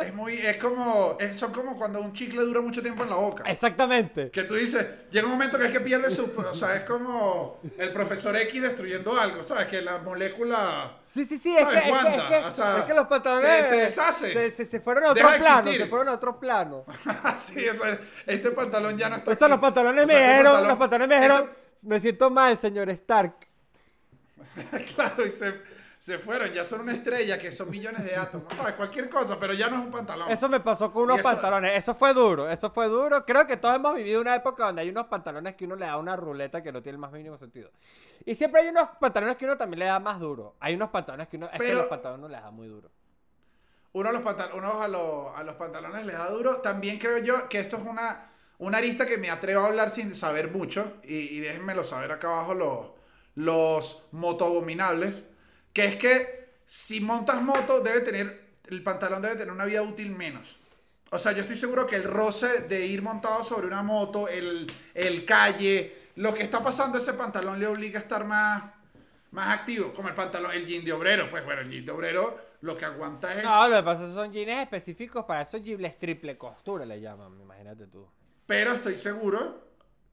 Es 0.00 0.14
muy, 0.14 0.34
es 0.34 0.56
como, 0.56 1.16
es- 1.20 1.36
son 1.38 1.52
como 1.52 1.76
cuando 1.76 2.00
un 2.00 2.12
chicle 2.14 2.40
dura 2.42 2.60
mucho 2.60 2.80
tiempo 2.82 3.02
en 3.02 3.10
la 3.10 3.16
boca. 3.16 3.44
Exactamente. 3.46 4.30
Que 4.30 4.44
tú 4.44 4.54
dices, 4.54 4.84
llega 5.10 5.26
un 5.26 5.32
momento 5.32 5.58
que 5.58 5.66
es 5.66 5.70
que 5.72 5.80
pierde 5.80 6.10
su, 6.10 6.24
o 6.36 6.54
sea, 6.54 6.74
es 6.76 6.84
como 6.84 7.60
el 7.78 7.90
profesor 7.92 8.34
X 8.36 8.62
destruyendo 8.62 9.20
algo, 9.20 9.44
¿sabes? 9.44 9.66
Que 9.66 9.82
la 9.82 9.98
molécula 9.98 10.96
Sí, 11.04 11.24
sí, 11.26 11.36
sí, 11.38 11.54
es 11.56 11.66
que, 11.68 11.74
es, 11.76 11.82
que, 11.82 11.88
es, 11.88 11.92
Wanda, 11.92 12.28
que, 12.28 12.36
o 12.36 12.50
sea, 12.52 12.78
es 12.78 12.84
que 12.84 12.94
los 12.94 13.06
pantalones 13.06 13.66
se- 13.66 13.74
se 13.74 13.80
deshace. 13.82 14.32
Se, 14.32 14.50
se- 14.50 14.64
se 14.64 14.80
fueron 14.80 15.04
a 15.04 15.10
otro 15.10 15.22
Deja 15.22 15.32
de 15.34 15.38
plano, 15.40 15.58
existir. 15.60 15.82
se 15.82 15.88
fueron 15.90 16.08
a 16.08 16.12
otro 16.12 16.40
plano. 16.40 16.84
sí, 17.40 17.68
o 17.68 17.76
sea, 17.76 17.98
este 18.26 18.50
pantalón 18.52 18.96
ya 18.96 19.08
no 19.10 19.16
está 19.16 19.30
O 19.30 19.34
sea, 19.34 19.46
aquí. 19.46 19.52
los 19.52 19.60
pantalones 19.60 20.04
O 20.04 20.06
me 20.06 20.12
sea, 20.14 20.20
este 20.22 20.30
dijeron, 20.32 20.52
pantalón- 20.54 20.68
los 20.68 20.78
pantalones 20.78 21.08
me 21.08 21.14
dijeron, 21.16 21.40
este- 21.74 21.86
me 21.86 22.00
siento 22.00 22.30
mal, 22.30 22.58
señor 22.58 22.88
Stark. 22.90 23.34
claro, 24.94 25.26
y 25.26 25.30
se, 25.30 25.52
se 26.02 26.18
fueron, 26.18 26.50
ya 26.52 26.64
son 26.64 26.80
una 26.80 26.94
estrella 26.94 27.38
que 27.38 27.52
son 27.52 27.70
millones 27.70 28.02
de 28.02 28.16
átomos, 28.16 28.52
¿sabes? 28.56 28.74
Cualquier 28.74 29.08
cosa, 29.08 29.38
pero 29.38 29.52
ya 29.54 29.68
no 29.70 29.78
es 29.78 29.84
un 29.84 29.92
pantalón. 29.92 30.28
Eso 30.32 30.48
me 30.48 30.58
pasó 30.58 30.90
con 30.90 31.04
unos 31.04 31.20
eso- 31.20 31.28
pantalones. 31.28 31.78
Eso 31.78 31.94
fue 31.94 32.12
duro, 32.12 32.50
eso 32.50 32.70
fue 32.72 32.88
duro. 32.88 33.24
Creo 33.24 33.46
que 33.46 33.56
todos 33.56 33.76
hemos 33.76 33.94
vivido 33.94 34.20
una 34.20 34.34
época 34.34 34.64
donde 34.66 34.82
hay 34.82 34.88
unos 34.88 35.06
pantalones 35.06 35.54
que 35.54 35.64
uno 35.64 35.76
le 35.76 35.86
da 35.86 35.96
una 35.98 36.16
ruleta 36.16 36.60
que 36.60 36.72
no 36.72 36.82
tiene 36.82 36.96
el 36.96 36.98
más 36.98 37.12
mínimo 37.12 37.38
sentido. 37.38 37.70
Y 38.24 38.34
siempre 38.34 38.62
hay 38.62 38.68
unos 38.70 38.88
pantalones 39.00 39.36
que 39.36 39.44
uno 39.44 39.56
también 39.56 39.78
le 39.78 39.84
da 39.84 40.00
más 40.00 40.18
duro. 40.18 40.56
Hay 40.58 40.74
unos 40.74 40.88
pantalones 40.88 41.28
que 41.28 41.36
uno, 41.36 41.48
es 41.52 41.60
que 41.60 41.72
los 41.72 41.86
pantalones 41.86 42.18
uno 42.18 42.28
les 42.34 42.42
da 42.42 42.50
muy 42.50 42.66
duro. 42.66 42.90
Uno, 43.92 44.08
a 44.08 44.12
los, 44.12 44.22
pantal- 44.22 44.50
uno 44.56 44.82
a, 44.82 44.88
los, 44.88 45.36
a 45.36 45.42
los 45.44 45.54
pantalones 45.54 46.04
les 46.04 46.18
da 46.18 46.28
duro. 46.30 46.56
También 46.56 46.98
creo 46.98 47.18
yo 47.18 47.48
que 47.48 47.60
esto 47.60 47.76
es 47.76 47.84
una, 47.84 48.28
una 48.58 48.78
arista 48.78 49.06
que 49.06 49.18
me 49.18 49.30
atrevo 49.30 49.62
a 49.62 49.68
hablar 49.68 49.90
sin 49.90 50.16
saber 50.16 50.50
mucho. 50.50 50.94
Y, 51.04 51.14
y 51.14 51.38
déjenmelo 51.38 51.84
saber 51.84 52.10
acá 52.10 52.26
abajo 52.26 52.54
los, 52.54 52.86
los 53.36 54.08
motoabominables. 54.10 55.26
Que 55.72 55.86
es 55.86 55.96
que 55.96 56.54
si 56.66 57.00
montas 57.00 57.42
moto, 57.42 57.80
debe 57.80 58.00
tener. 58.00 58.42
El 58.68 58.82
pantalón 58.82 59.20
debe 59.22 59.36
tener 59.36 59.52
una 59.52 59.64
vida 59.64 59.82
útil 59.82 60.10
menos. 60.10 60.56
O 61.10 61.18
sea, 61.18 61.32
yo 61.32 61.42
estoy 61.42 61.56
seguro 61.56 61.86
que 61.86 61.96
el 61.96 62.04
roce 62.04 62.62
de 62.62 62.86
ir 62.86 63.02
montado 63.02 63.44
sobre 63.44 63.66
una 63.66 63.82
moto, 63.82 64.28
el, 64.28 64.66
el 64.94 65.26
calle, 65.26 66.08
lo 66.16 66.32
que 66.32 66.42
está 66.42 66.62
pasando, 66.62 66.96
ese 66.96 67.12
pantalón 67.12 67.60
le 67.60 67.66
obliga 67.66 67.98
a 67.98 68.02
estar 68.02 68.24
más, 68.24 68.64
más 69.30 69.58
activo. 69.58 69.92
Como 69.92 70.08
el 70.08 70.14
pantalón, 70.14 70.52
el 70.52 70.66
jean 70.66 70.84
de 70.84 70.92
obrero. 70.92 71.30
Pues 71.30 71.44
bueno, 71.44 71.60
el 71.60 71.70
jean 71.70 71.84
de 71.84 71.92
obrero 71.92 72.38
lo 72.62 72.76
que 72.76 72.86
aguanta 72.86 73.34
es. 73.34 73.44
No, 73.44 73.68
lo 73.68 73.76
que 73.76 73.82
pasa 73.82 74.12
son 74.12 74.32
jeans 74.32 74.62
específicos 74.62 75.24
para 75.26 75.42
esos 75.42 75.62
jeans 75.62 75.98
triple 75.98 76.38
costura, 76.38 76.86
le 76.86 77.00
llaman, 77.00 77.38
imagínate 77.40 77.86
tú. 77.88 78.08
Pero 78.46 78.72
estoy 78.72 78.96
seguro 78.96 79.60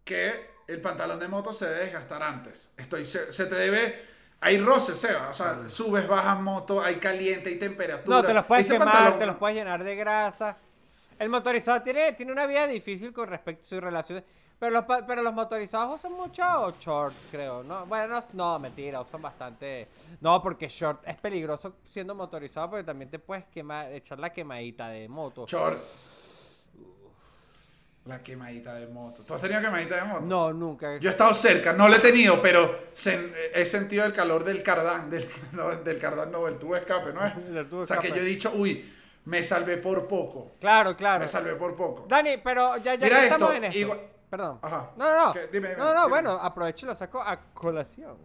que 0.04 0.50
el 0.68 0.82
pantalón 0.82 1.20
de 1.20 1.28
moto 1.28 1.54
se 1.54 1.66
debe 1.68 1.86
desgastar 1.86 2.22
antes. 2.24 2.70
Estoy 2.76 3.06
se, 3.06 3.32
se 3.32 3.46
te 3.46 3.56
debe. 3.56 4.19
Hay 4.42 4.58
roces, 4.60 4.98
Seba. 5.00 5.30
O 5.30 5.34
sea, 5.34 5.58
subes, 5.68 6.08
bajas 6.08 6.40
moto, 6.40 6.82
hay 6.82 6.96
caliente, 6.96 7.50
hay 7.50 7.60
temperatura. 7.60 8.18
No, 8.18 8.26
te 8.26 8.34
los 8.34 8.46
puedes 8.46 8.66
Ese 8.66 8.74
quemar, 8.78 8.94
pantalón- 8.96 9.20
te 9.20 9.26
los 9.26 9.36
puedes 9.38 9.58
llenar 9.58 9.84
de 9.84 9.96
grasa. 9.96 10.58
El 11.18 11.30
motorizado 11.30 11.82
tiene, 11.82 12.14
tiene 12.14 12.32
una 12.32 12.46
vida 12.46 12.66
difícil 12.66 13.12
con 13.12 13.28
respecto 13.28 13.64
a 13.64 13.66
sus 13.68 13.80
relaciones. 13.82 14.24
Pero 14.58 14.72
los, 14.72 14.86
pero 15.08 15.22
los 15.22 15.34
motorizados 15.34 16.00
usan 16.00 16.14
mucho 16.14 16.44
short, 16.82 17.14
creo. 17.32 17.64
No, 17.64 17.86
bueno, 17.86 18.08
no, 18.16 18.24
no, 18.34 18.60
mentira, 18.60 19.00
usan 19.00 19.22
bastante. 19.22 19.88
No, 20.20 20.42
porque 20.42 20.68
short 20.68 21.02
es 21.08 21.16
peligroso 21.18 21.76
siendo 21.90 22.14
motorizado 22.14 22.70
porque 22.70 22.84
también 22.84 23.10
te 23.10 23.20
puedes 23.20 23.46
quemar, 23.46 23.92
echar 23.94 24.20
la 24.20 24.32
quemadita 24.34 24.90
de 24.90 25.08
moto. 25.08 25.46
Short. 25.48 25.80
La 28.10 28.24
quemadita 28.24 28.74
de 28.74 28.88
moto. 28.88 29.24
¿Tú 29.24 29.34
has 29.36 29.42
tenido 29.42 29.62
quemadita 29.62 29.96
de 29.98 30.04
moto? 30.04 30.26
No, 30.26 30.52
nunca. 30.52 30.98
Yo 30.98 31.10
he 31.10 31.12
estado 31.12 31.34
cerca, 31.34 31.74
no 31.74 31.88
lo 31.88 31.96
he 31.96 32.00
tenido, 32.00 32.42
pero 32.42 32.90
sen- 32.96 33.32
he 33.54 33.66
sentido 33.66 34.04
el 34.06 34.14
calor 34.14 34.44
del 34.44 34.64
cardán, 34.64 35.10
del, 35.10 35.30
no, 35.52 35.70
del 35.70 35.98
cardán 36.00 36.32
no, 36.32 36.46
del 36.46 36.58
tubo 36.58 36.74
de 36.74 36.80
escape, 36.82 37.14
¿no 37.14 37.26
es? 37.26 37.34
O 37.74 37.86
sea, 37.86 37.98
que 38.00 38.10
yo 38.10 38.16
he 38.18 38.24
dicho, 38.24 38.52
uy, 38.56 38.92
me 39.26 39.44
salvé 39.44 39.78
por 39.78 40.08
poco. 40.08 40.54
Claro, 40.60 40.96
claro. 40.98 41.20
Me 41.22 41.28
salvé 41.28 41.54
por 41.56 41.76
poco. 41.76 42.06
Dani, 42.08 42.38
pero 42.44 42.78
ya, 42.78 42.96
ya 42.96 43.06
Mira 43.06 43.24
estamos 43.26 43.50
esto, 43.50 43.58
en 43.58 43.64
esto. 43.66 43.78
igual- 43.80 44.00
Perdón. 44.30 44.60
Ajá. 44.62 44.92
No, 44.96 45.26
no. 45.26 45.34
Dime, 45.34 45.48
dime, 45.70 45.76
no, 45.78 45.86
no, 45.86 46.00
dime. 46.02 46.10
bueno, 46.10 46.32
aprovecho 46.32 46.86
y 46.86 46.90
lo 46.90 46.96
saco 46.96 47.20
a 47.22 47.38
colación. 47.54 48.16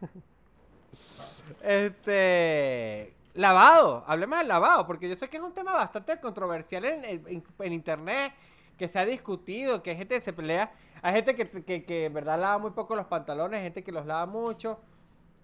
este. 1.62 3.12
Lavado, 3.34 4.02
hablemos 4.06 4.38
del 4.38 4.48
lavado, 4.48 4.86
porque 4.86 5.08
yo 5.10 5.14
sé 5.14 5.28
que 5.28 5.36
es 5.36 5.42
un 5.42 5.52
tema 5.52 5.74
bastante 5.74 6.18
controversial 6.18 6.84
en, 6.86 7.04
en- 7.04 7.44
en 7.58 7.72
internet, 7.72 8.32
que 8.76 8.88
se 8.88 8.98
ha 8.98 9.04
discutido, 9.06 9.82
que 9.82 9.90
hay 9.90 9.96
gente 9.96 10.14
que 10.16 10.20
se 10.20 10.32
pelea, 10.32 10.72
hay 11.02 11.12
gente 11.14 11.34
que, 11.34 11.48
que, 11.64 11.84
que 11.84 12.06
en 12.06 12.14
verdad 12.14 12.38
lava 12.38 12.58
muy 12.58 12.70
poco 12.72 12.94
los 12.96 13.06
pantalones, 13.06 13.58
hay 13.58 13.64
gente 13.64 13.82
que 13.84 13.92
los 13.92 14.06
lava 14.06 14.26
mucho. 14.26 14.78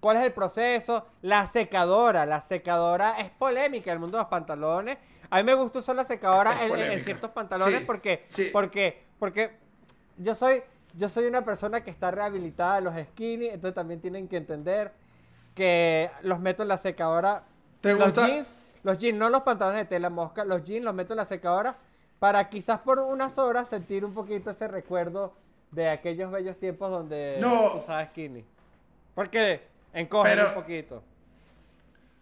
¿Cuál 0.00 0.16
es 0.16 0.24
el 0.24 0.32
proceso? 0.32 1.06
La 1.22 1.46
secadora, 1.46 2.26
la 2.26 2.40
secadora 2.40 3.18
es 3.20 3.30
polémica 3.30 3.90
en 3.90 3.94
el 3.96 4.00
mundo 4.00 4.16
de 4.18 4.22
los 4.24 4.30
pantalones. 4.30 4.98
A 5.30 5.36
mí 5.38 5.44
me 5.44 5.54
gusta 5.54 5.78
usar 5.78 5.94
la 5.96 6.04
secadora 6.04 6.64
en- 6.66 6.76
en, 6.76 7.04
ciertos 7.04 7.30
pantalones 7.30 7.78
Sí, 7.80 7.84
porque, 7.86 8.24
sí. 8.28 8.50
porque, 8.52 9.04
porque 9.18 9.56
yo 10.18 10.34
soy, 10.34 10.62
yo 10.94 11.08
soy 11.08 11.26
una 11.26 11.44
persona 11.44 11.82
que 11.82 11.90
está 11.90 12.10
rehabilitada 12.10 12.76
de 12.76 12.80
los 12.82 12.94
skinny, 13.10 13.46
entonces 13.46 13.74
también 13.74 14.00
tienen 14.00 14.28
que 14.28 14.36
entender 14.36 14.92
que 15.54 16.10
los 16.22 16.40
meto 16.40 16.62
en 16.62 16.68
la 16.68 16.76
secadora. 16.78 17.44
¿Te 17.80 17.94
los 17.94 18.04
gusta? 18.04 18.26
jeans, 18.26 18.56
los 18.82 18.98
jeans, 18.98 19.18
no 19.18 19.30
los 19.30 19.42
pantalones 19.42 19.82
de 19.82 19.86
tela 19.86 20.10
mosca, 20.10 20.44
los 20.44 20.64
jeans 20.64 20.84
los 20.84 20.94
meto 20.94 21.12
en 21.12 21.18
la 21.18 21.26
secadora 21.26 21.76
para 22.22 22.48
quizás 22.48 22.78
por 22.78 23.00
unas 23.00 23.36
horas 23.36 23.68
sentir 23.68 24.04
un 24.04 24.14
poquito 24.14 24.48
ese 24.52 24.68
recuerdo 24.68 25.34
de 25.72 25.88
aquellos 25.88 26.30
bellos 26.30 26.56
tiempos 26.56 26.88
donde 26.88 27.38
No. 27.40 27.74
usaba 27.78 28.06
skinny. 28.06 28.44
Porque 29.12 29.60
encogen 29.92 30.36
Pero- 30.36 30.48
un 30.50 30.54
poquito. 30.54 31.02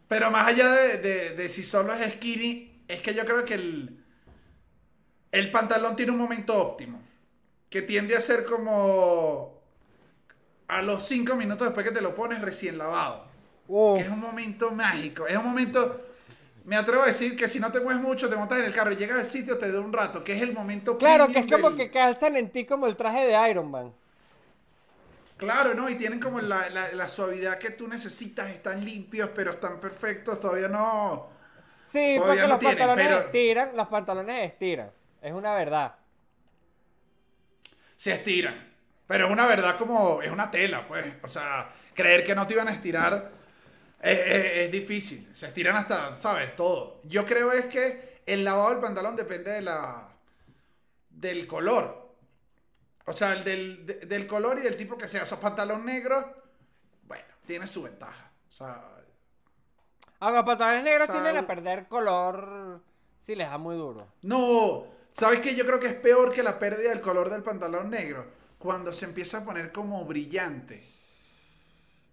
Pero 0.09 0.30
más 0.30 0.46
allá 0.46 0.70
de, 0.72 0.96
de- 0.96 1.30
de 1.36 1.48
si 1.51 1.62
solo 1.62 1.92
es 1.92 2.14
skinny, 2.14 2.82
es 2.88 3.03
que 3.03 3.12
yo 3.12 3.26
creo 3.26 3.44
que 3.44 3.53
el, 3.53 4.03
el 5.32 5.51
pantalón 5.51 5.94
tiene 5.96 6.12
un 6.12 6.18
momento 6.18 6.55
óptimo. 6.59 6.98
Que 7.68 7.82
tiende 7.82 8.16
a 8.16 8.20
ser 8.20 8.46
como 8.46 9.53
a 10.66 10.80
los 10.80 11.05
5 11.07 11.34
minutos 11.36 11.66
después 11.66 11.84
que 11.86 11.92
te 11.92 12.01
lo 12.01 12.14
pones 12.14 12.40
recién 12.40 12.78
lavado. 12.78 13.26
Que 13.68 14.01
es 14.01 14.09
un 14.09 14.18
momento 14.20 14.70
mágico. 14.70 15.26
Es 15.26 15.36
un 15.36 15.44
momento. 15.44 16.07
Me 16.64 16.76
atrevo 16.76 17.02
a 17.02 17.06
decir 17.06 17.36
que 17.36 17.48
si 17.48 17.58
no 17.58 17.72
te 17.72 17.80
mueves 17.80 18.02
mucho, 18.02 18.28
te 18.28 18.36
montas 18.36 18.58
en 18.58 18.66
el 18.66 18.72
carro 18.74 18.92
y 18.92 18.96
llegas 18.96 19.18
al 19.18 19.26
sitio, 19.26 19.58
te 19.58 19.70
da 19.72 19.80
un 19.80 19.92
rato. 19.92 20.22
Que 20.22 20.34
es 20.34 20.42
el 20.42 20.52
momento. 20.52 20.98
claro, 20.98 21.28
que 21.28 21.40
es 21.40 21.50
como 21.50 21.70
del- 21.70 21.78
que 21.78 21.90
calzan 21.90 22.36
en 22.36 22.50
ti 22.50 22.64
como 22.64 22.86
el 22.86 22.96
traje 22.96 23.26
de 23.26 23.50
Iron 23.50 23.70
Man. 23.70 23.92
Claro, 25.36 25.72
¿no? 25.74 25.88
Y 25.88 25.94
tienen 25.96 26.20
como 26.20 26.40
la, 26.40 26.68
la- 26.68 26.92
la 26.92 27.08
suavidad 27.08 27.58
que 27.58 27.70
tú 27.70 27.88
necesitas. 27.88 28.50
Están 28.50 28.84
limpios, 28.84 29.30
pero 29.34 29.52
están 29.52 29.80
perfectos. 29.80 30.38
Todavía 30.40 30.68
no. 30.68 31.28
Sí, 31.84 32.16
Todavía 32.18 32.20
porque 32.26 32.42
no 32.42 32.48
los 32.48 32.58
tienen, 32.61 32.78
pantalones 32.78 33.06
pero- 33.06 33.20
estiran, 33.20 33.70
los 33.76 33.88
pantalones 33.88 34.52
estiran. 34.52 34.90
Es 35.22 35.32
una 35.32 35.54
verdad. 35.54 35.94
se 37.96 38.12
estiran. 38.12 38.68
Pero 39.06 39.26
es 39.26 39.32
una 39.32 39.46
verdad 39.46 39.76
como, 39.76 40.22
es 40.22 40.30
una 40.30 40.50
tela, 40.50 40.86
pues. 40.86 41.04
O 41.22 41.28
sea, 41.28 41.68
creer 41.94 42.22
que 42.24 42.34
no 42.34 42.46
te 42.46 42.54
iban 42.54 42.68
a 42.68 42.72
estirar 42.72 43.30
es, 44.01 44.18
es- 44.18 44.57
es 44.66 44.72
difícil. 44.72 45.30
Se 45.34 45.46
estiran 45.48 45.76
hasta, 45.76 46.18
¿sabes? 46.18 46.55
Todo. 46.57 47.01
Yo 47.05 47.24
creo 47.26 47.53
es 47.53 47.66
que 47.66 48.20
el 48.26 48.44
lavado 48.44 48.70
del 48.70 48.80
pantalón 48.80 49.16
depende 49.16 49.51
de 49.51 49.62
la, 49.62 50.07
del 51.11 51.46
color. 51.46 52.09
O 53.07 53.12
sea, 53.12 53.32
el 53.32 53.44
del, 53.44 53.86
de- 53.86 53.94
del 54.07 54.26
color 54.26 54.59
y 54.59 54.62
del 54.62 54.76
tipo 54.76 54.96
que 54.96 55.09
sea. 55.09 55.22
O 55.24 55.26
sea, 55.26 55.38
pantalón 55.40 55.84
negro, 55.84 56.34
bueno, 57.05 57.24
tiene 57.46 57.66
su 57.66 57.82
ventaja. 57.82 58.30
O 58.48 58.53
sea, 58.53 58.84
los 60.20 60.44
pantalones 60.44 60.84
negros 60.84 61.09
tienden 61.11 61.36
a 61.38 61.46
perder 61.46 61.86
color 61.88 62.80
si 63.20 63.34
les 63.34 63.48
da 63.48 63.59
muy 63.59 63.74
duro. 63.76 64.07
No, 64.22 64.86
¿sabes 65.12 65.40
qué? 65.40 65.55
Yo 65.55 65.64
creo 65.66 65.80
que 65.80 65.86
es 65.88 65.94
peor 65.94 66.32
que 66.32 66.42
la 66.42 66.59
pérdida 66.59 66.90
del 66.90 67.01
color 67.01 67.30
del 67.30 67.42
pantalón 67.42 67.90
negro. 67.90 68.26
Cuando 68.59 68.92
se 68.92 69.07
empieza 69.07 69.38
a 69.38 69.44
poner 69.44 69.72
como 69.72 70.05
brillante. 70.05 70.84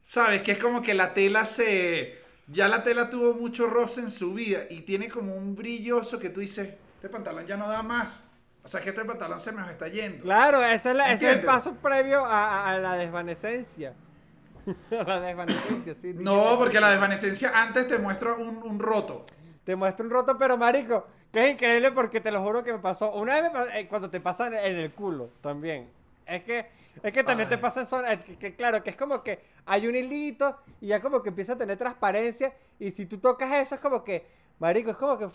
¿Sabes? 0.07 0.41
Que 0.41 0.53
es 0.53 0.57
como 0.57 0.81
que 0.81 0.93
la 0.93 1.13
tela 1.13 1.45
se... 1.45 2.17
Ya 2.47 2.69
la 2.69 2.81
tela 2.81 3.09
tuvo 3.09 3.33
mucho 3.33 3.67
roce 3.67 3.99
en 3.99 4.09
su 4.09 4.33
vida 4.33 4.61
y 4.69 4.81
tiene 4.81 5.09
como 5.09 5.35
un 5.35 5.53
brilloso 5.53 6.17
que 6.17 6.29
tú 6.29 6.39
dices, 6.39 6.69
este 6.95 7.09
pantalón 7.09 7.45
ya 7.45 7.57
no 7.57 7.67
da 7.67 7.83
más. 7.83 8.23
O 8.63 8.69
sea, 8.69 8.79
que 8.79 8.89
este 8.91 9.03
pantalón 9.03 9.41
se 9.41 9.51
me 9.51 9.69
está 9.69 9.89
yendo. 9.89 10.23
Claro, 10.23 10.63
ese 10.63 10.91
es, 10.91 10.95
la- 10.95 11.11
ese 11.11 11.29
es 11.29 11.37
el 11.37 11.43
paso 11.43 11.75
previo 11.75 12.23
a, 12.25 12.69
a- 12.69 12.71
a 12.71 12.77
la 12.79 12.93
desvanecencia. 12.95 13.93
la 14.89 15.19
desvanecencia, 15.19 15.93
sí. 16.01 16.13
No, 16.13 16.55
porque 16.57 16.79
la 16.79 16.91
desvanecencia 16.91 17.51
antes 17.53 17.89
te 17.89 17.97
muestra 17.97 18.33
un, 18.35 18.63
un 18.63 18.79
roto. 18.79 19.25
Te 19.65 19.75
muestro 19.75 20.05
un 20.05 20.11
roto, 20.11 20.37
pero 20.37 20.57
marico, 20.57 21.05
que 21.33 21.45
es 21.47 21.51
increíble 21.51 21.91
porque 21.91 22.21
te 22.21 22.31
lo 22.31 22.41
juro 22.41 22.63
que 22.63 22.71
me 22.71 22.79
pasó. 22.79 23.11
Una 23.11 23.33
vez 23.33 23.43
me 23.43 23.49
pasó, 23.49 23.69
eh, 23.73 23.87
cuando 23.89 24.09
te 24.09 24.21
pasa 24.21 24.47
en, 24.47 24.77
el 24.77 24.91
culo 24.93 25.31
también. 25.41 25.89
Es 26.25 26.43
que, 26.43 26.65
es 27.03 27.11
que 27.11 27.23
también 27.25 27.49
te 27.49 27.57
pasa 27.57 27.81
en 27.81 27.87
zona, 27.87 28.13
es 28.13 28.23
que, 28.23 28.37
que 28.37 28.55
claro, 28.55 28.81
que 28.81 28.89
es 28.91 28.95
como 28.97 29.21
que 29.21 29.56
hay 29.67 29.87
un 29.87 29.95
hilito 29.95 30.57
y 30.81 30.87
ya 30.87 30.99
como 31.01 31.21
que 31.21 31.29
empieza 31.29 31.53
a 31.53 31.57
tener 31.57 31.77
transparencia 31.77 32.53
y 32.79 32.91
si 32.91 33.05
tú 33.05 33.17
tocas 33.19 33.51
eso 33.53 33.75
es 33.75 33.81
como 33.81 34.03
que, 34.03 34.25
marico, 34.59 34.91
es 34.91 34.97
como 34.97 35.17
que... 35.17 35.27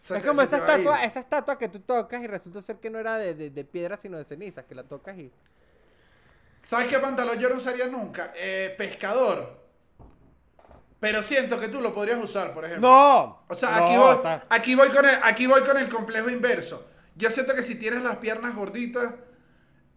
Se 0.00 0.16
es 0.18 0.24
como 0.24 0.40
esa 0.40 0.58
estatua, 0.58 1.02
esa 1.04 1.18
estatua 1.20 1.58
que 1.58 1.68
tú 1.68 1.80
tocas 1.80 2.22
y 2.22 2.26
resulta 2.28 2.62
ser 2.62 2.76
que 2.76 2.90
no 2.90 2.98
era 2.98 3.18
de, 3.18 3.34
de, 3.34 3.50
de 3.50 3.64
piedra 3.64 3.96
sino 3.96 4.16
de 4.18 4.24
cenizas, 4.24 4.64
que 4.64 4.74
la 4.74 4.84
tocas 4.84 5.18
y... 5.18 5.32
¿Sabes 6.64 6.88
qué 6.88 6.98
pantalón 6.98 7.38
yo 7.38 7.48
no 7.48 7.56
usaría 7.56 7.86
nunca? 7.86 8.32
Eh, 8.36 8.74
pescador. 8.76 9.64
Pero 10.98 11.22
siento 11.22 11.60
que 11.60 11.68
tú 11.68 11.80
lo 11.80 11.94
podrías 11.94 12.22
usar, 12.22 12.52
por 12.54 12.64
ejemplo. 12.64 12.88
¡No! 12.88 13.42
O 13.48 13.54
sea, 13.54 13.70
No, 13.70 13.84
aquí, 13.84 13.96
voy, 13.96 14.14
está- 14.16 14.46
aquí, 14.48 14.74
voy 14.74 14.88
con 14.88 15.04
el, 15.04 15.18
aquí 15.22 15.46
voy 15.46 15.60
con 15.62 15.76
el 15.76 15.88
complejo 15.88 16.30
inverso. 16.30 16.86
Yo 17.14 17.30
siento 17.30 17.54
que 17.54 17.62
si 17.62 17.76
tienes 17.76 18.02
las 18.02 18.16
piernas 18.16 18.54
gorditas, 18.54 19.12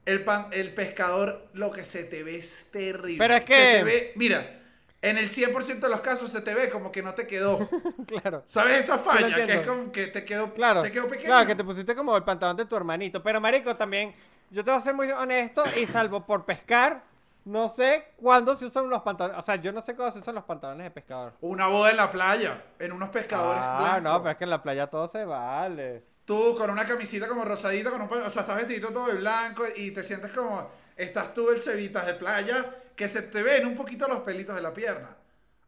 el, 0.10 0.24
pan- 0.24 0.48
el 0.52 0.74
pescador 0.74 1.48
lo 1.54 1.72
que 1.72 1.86
se 1.86 2.04
te 2.04 2.24
ve 2.24 2.38
es 2.38 2.70
terrible. 2.72 3.18
Pero 3.20 3.34
es 3.36 3.42
Se 3.42 3.46
que- 3.46 3.56
te 3.80 3.84
ve, 3.84 4.12
mira, 4.16 4.56
en 5.02 5.18
el 5.18 5.30
100% 5.30 5.80
de 5.80 5.90
los 5.90 6.02
casos 6.02 6.30
se 6.32 6.42
te 6.42 6.54
ve 6.54 6.70
como 6.70 6.92
que 6.92 7.02
no 7.02 7.14
te 7.14 7.26
quedó. 7.28 7.60
claro. 8.08 8.44
¿Sabes 8.46 8.86
esa 8.86 8.98
falla? 8.98 9.46
que 9.46 9.54
es 9.54 9.68
como 9.68 9.92
que 9.92 10.08
te 10.08 10.26
quedó, 10.26 10.54
Claro, 10.54 10.82
te 10.82 10.92
quedó 10.92 11.08
pequeño. 11.08 11.28
claro, 11.28 11.48
que 11.48 11.56
te 11.56 11.64
pusiste 11.64 11.96
como 11.96 12.16
el 12.18 12.24
pantalón 12.24 12.58
de 12.58 12.66
tu 12.66 12.76
hermanito. 12.76 13.24
Pero, 13.24 13.40
marico, 13.40 13.76
también, 13.76 14.14
yo 14.50 14.64
te 14.64 14.72
voy 14.72 14.78
a 14.80 14.84
ser 14.84 14.94
muy 14.94 15.10
honesto 15.12 15.64
y 15.80 15.86
salvo 15.86 16.26
por 16.26 16.44
pescar, 16.46 17.04
no 17.46 17.70
sé 17.70 18.04
cuándo 18.18 18.56
se 18.56 18.66
usan 18.66 18.90
los 18.90 19.02
pantalones. 19.02 19.40
O 19.40 19.44
sea, 19.44 19.56
yo 19.56 19.72
no 19.72 19.82
sé 19.82 19.96
cuándo 19.96 20.12
se 20.12 20.20
usan 20.20 20.36
los 20.36 20.44
pantalones 20.44 20.84
de 20.84 20.92
pescador. 20.92 21.34
Una 21.42 21.68
boda 21.68 21.92
en 21.92 21.98
la 21.98 22.12
playa, 22.12 22.62
en 22.78 22.92
unos 22.92 23.10
pescadores 23.10 23.62
Ah, 23.64 23.78
blancos. 23.80 24.04
no, 24.04 24.20
pero 24.22 24.32
es 24.32 24.38
que 24.38 24.44
en 24.44 24.50
la 24.50 24.62
playa 24.62 24.88
todo 24.88 25.08
se 25.08 25.24
vale. 25.24 26.04
Tú 26.30 26.56
con 26.56 26.70
una 26.70 26.86
camisita 26.86 27.28
como 27.28 27.44
rosadita, 27.44 27.90
con 27.90 28.04
un, 28.04 28.08
o 28.08 28.30
sea, 28.30 28.42
estás 28.44 28.56
vestido 28.56 28.90
todo 28.90 29.08
de 29.08 29.16
blanco 29.16 29.64
y 29.76 29.90
te 29.90 30.04
sientes 30.04 30.30
como, 30.32 30.70
estás 30.96 31.34
tú 31.34 31.50
el 31.50 31.60
cevitas 31.60 32.06
de 32.06 32.14
playa, 32.14 32.68
que 32.96 33.08
se 33.08 33.24
te 33.24 33.42
ven 33.42 33.66
un 33.66 33.76
poquito 33.76 34.08
los 34.08 34.20
pelitos 34.20 34.54
de 34.56 34.62
la 34.62 34.72
pierna. 34.72 35.10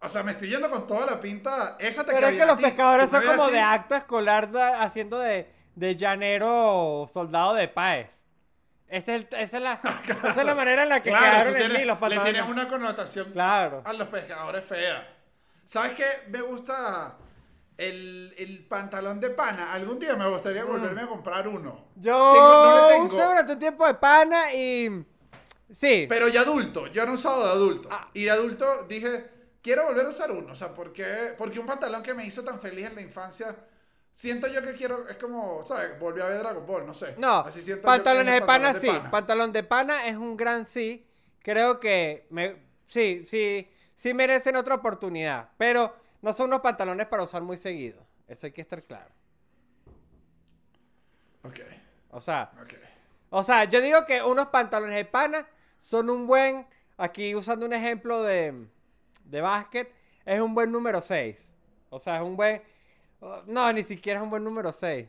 O 0.01 0.07
sea, 0.07 0.21
me 0.21 0.33
estoy 0.33 0.49
yendo 0.49 0.69
con 0.69 0.85
toda 0.85 1.07
la 1.07 1.19
pinta, 1.19 1.77
esa 1.79 2.03
te 2.03 2.13
Pero 2.13 2.27
es 2.27 2.37
que 2.37 2.45
los 2.45 2.61
pescadores 2.61 3.09
son 3.09 3.23
como 3.25 3.41
así, 3.45 3.53
de 3.53 3.59
acto 3.59 3.95
escolar 3.95 4.51
da- 4.51 4.83
haciendo 4.83 5.17
de, 5.17 5.51
de 5.73 5.95
llanero 5.95 7.09
soldado 7.11 7.55
de 7.55 7.67
Páez. 7.67 8.09
Esa 8.87 9.15
es, 9.15 9.21
el- 9.31 9.39
esa, 9.39 9.57
es 9.57 9.63
la, 9.63 9.79
esa 10.29 10.41
es 10.41 10.45
la 10.45 10.53
manera 10.53 10.83
en 10.83 10.89
la 10.89 11.01
que 11.01 11.09
Claro, 11.09 11.25
quedaron 11.25 11.53
tú 11.53 11.59
en 11.59 11.65
tienes- 11.69 11.79
mí 11.79 11.85
los 11.85 11.95
le 11.95 11.99
pantalones. 11.99 12.33
tienes 12.33 12.51
una 12.51 12.67
connotación 12.69 13.31
Claro. 13.31 13.81
a 13.83 13.93
los 13.93 14.07
pescadores 14.09 14.63
fea. 14.63 15.11
¿Sabes 15.65 15.93
qué? 15.93 16.05
Me 16.27 16.41
gusta 16.41 17.15
el, 17.81 18.33
el 18.37 18.65
pantalón 18.67 19.19
de 19.19 19.31
pana. 19.31 19.73
Algún 19.73 19.99
día 19.99 20.15
me 20.15 20.27
gustaría 20.29 20.63
volverme 20.63 21.01
a 21.01 21.07
comprar 21.07 21.47
uno. 21.47 21.87
Yo 21.95 22.33
Tengo- 22.33 22.63
no 22.65 22.87
le 22.87 22.93
tengo. 22.93 23.05
usé 23.05 23.23
durante 23.23 23.53
un 23.53 23.59
tiempo 23.59 23.87
de 23.87 23.93
pana 23.95 24.53
y... 24.53 25.05
Sí. 25.71 26.05
Pero 26.09 26.27
ya 26.27 26.41
adulto, 26.41 26.87
yo 26.87 27.05
no 27.05 27.13
he 27.13 27.15
usado 27.15 27.45
de 27.45 27.51
adulto. 27.51 27.89
Ah. 27.91 28.09
Y 28.13 28.25
de 28.25 28.31
adulto 28.31 28.85
dije, 28.89 29.25
quiero 29.61 29.85
volver 29.85 30.05
a 30.05 30.09
usar 30.09 30.29
uno. 30.31 30.51
O 30.51 30.55
sea, 30.55 30.73
¿por 30.73 30.91
qué? 30.93 31.33
Porque 31.37 31.59
un 31.59 31.65
pantalón 31.65 32.03
que 32.03 32.13
me 32.13 32.25
hizo 32.25 32.43
tan 32.43 32.59
feliz 32.59 32.85
en 32.87 32.95
la 32.95 33.01
infancia, 33.01 33.55
siento 34.11 34.47
yo 34.47 34.61
que 34.61 34.73
quiero, 34.73 35.07
es 35.07 35.15
como, 35.17 35.63
¿sabes? 35.65 35.97
Volví 35.99 36.19
a 36.21 36.25
ver 36.25 36.39
Dragon 36.39 36.65
Ball, 36.67 36.85
no 36.85 36.93
sé. 36.93 37.15
No, 37.17 37.39
Así 37.39 37.61
siento 37.61 37.83
pantalones 37.85 38.33
de 38.35 38.41
pana 38.41 38.73
sí. 38.73 38.87
pana. 38.87 39.09
Pantalón 39.09 39.51
de 39.53 39.63
pana 39.63 40.07
es 40.07 40.17
un 40.17 40.35
gran 40.35 40.65
sí. 40.65 41.07
Creo 41.41 41.79
que 41.79 42.27
me, 42.29 42.57
sí, 42.85 43.23
sí, 43.25 43.67
sí 43.95 44.13
merecen 44.13 44.57
otra 44.57 44.75
oportunidad. 44.75 45.49
Pero 45.57 45.95
no 46.21 46.33
son 46.33 46.47
unos 46.47 46.61
pantalones 46.61 47.07
para 47.07 47.23
usar 47.23 47.41
muy 47.41 47.57
seguido. 47.57 48.05
Eso 48.27 48.45
hay 48.45 48.51
que 48.51 48.61
estar 48.61 48.81
claro. 48.83 49.11
Ok, 51.43 51.59
O 52.11 52.21
sea, 52.21 52.51
o 53.29 53.43
sea, 53.43 53.63
yo 53.65 53.81
digo 53.81 54.05
que 54.05 54.21
unos 54.21 54.47
pantalones 54.49 54.95
de 54.95 55.05
pana 55.05 55.47
son 55.79 56.09
un 56.09 56.27
buen, 56.27 56.67
aquí 56.97 57.33
usando 57.33 57.65
un 57.65 57.73
ejemplo 57.73 58.21
de, 58.21 58.67
de 59.25 59.41
básquet, 59.41 59.91
es 60.25 60.39
un 60.39 60.53
buen 60.53 60.71
número 60.71 61.01
6. 61.01 61.53
O 61.89 61.99
sea, 61.99 62.17
es 62.17 62.21
un 62.21 62.35
buen, 62.37 62.61
oh, 63.21 63.41
no, 63.47 63.71
ni 63.73 63.83
siquiera 63.83 64.19
es 64.19 64.23
un 64.23 64.29
buen 64.29 64.43
número 64.43 64.71
6. 64.71 65.07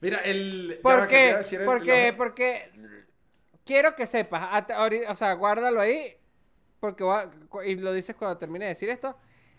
Mira, 0.00 0.18
el. 0.22 0.78
¿Por 0.82 1.06
qué? 1.08 1.30
el- 1.30 1.64
Porque, 1.64 2.14
porque 2.16 2.70
quiero 3.64 3.94
que 3.94 4.06
sepas, 4.06 4.64
o 5.08 5.14
sea, 5.14 5.32
guárdalo 5.34 5.80
ahí, 5.80 6.16
porque 6.80 7.04
voy 7.04 7.16
a- 7.18 7.30
cu- 7.48 7.62
y 7.62 7.76
lo 7.76 7.92
dices 7.92 8.16
cuando 8.16 8.38
termine 8.38 8.66
de 8.66 8.70
decir 8.74 8.88
esto. 8.90 9.16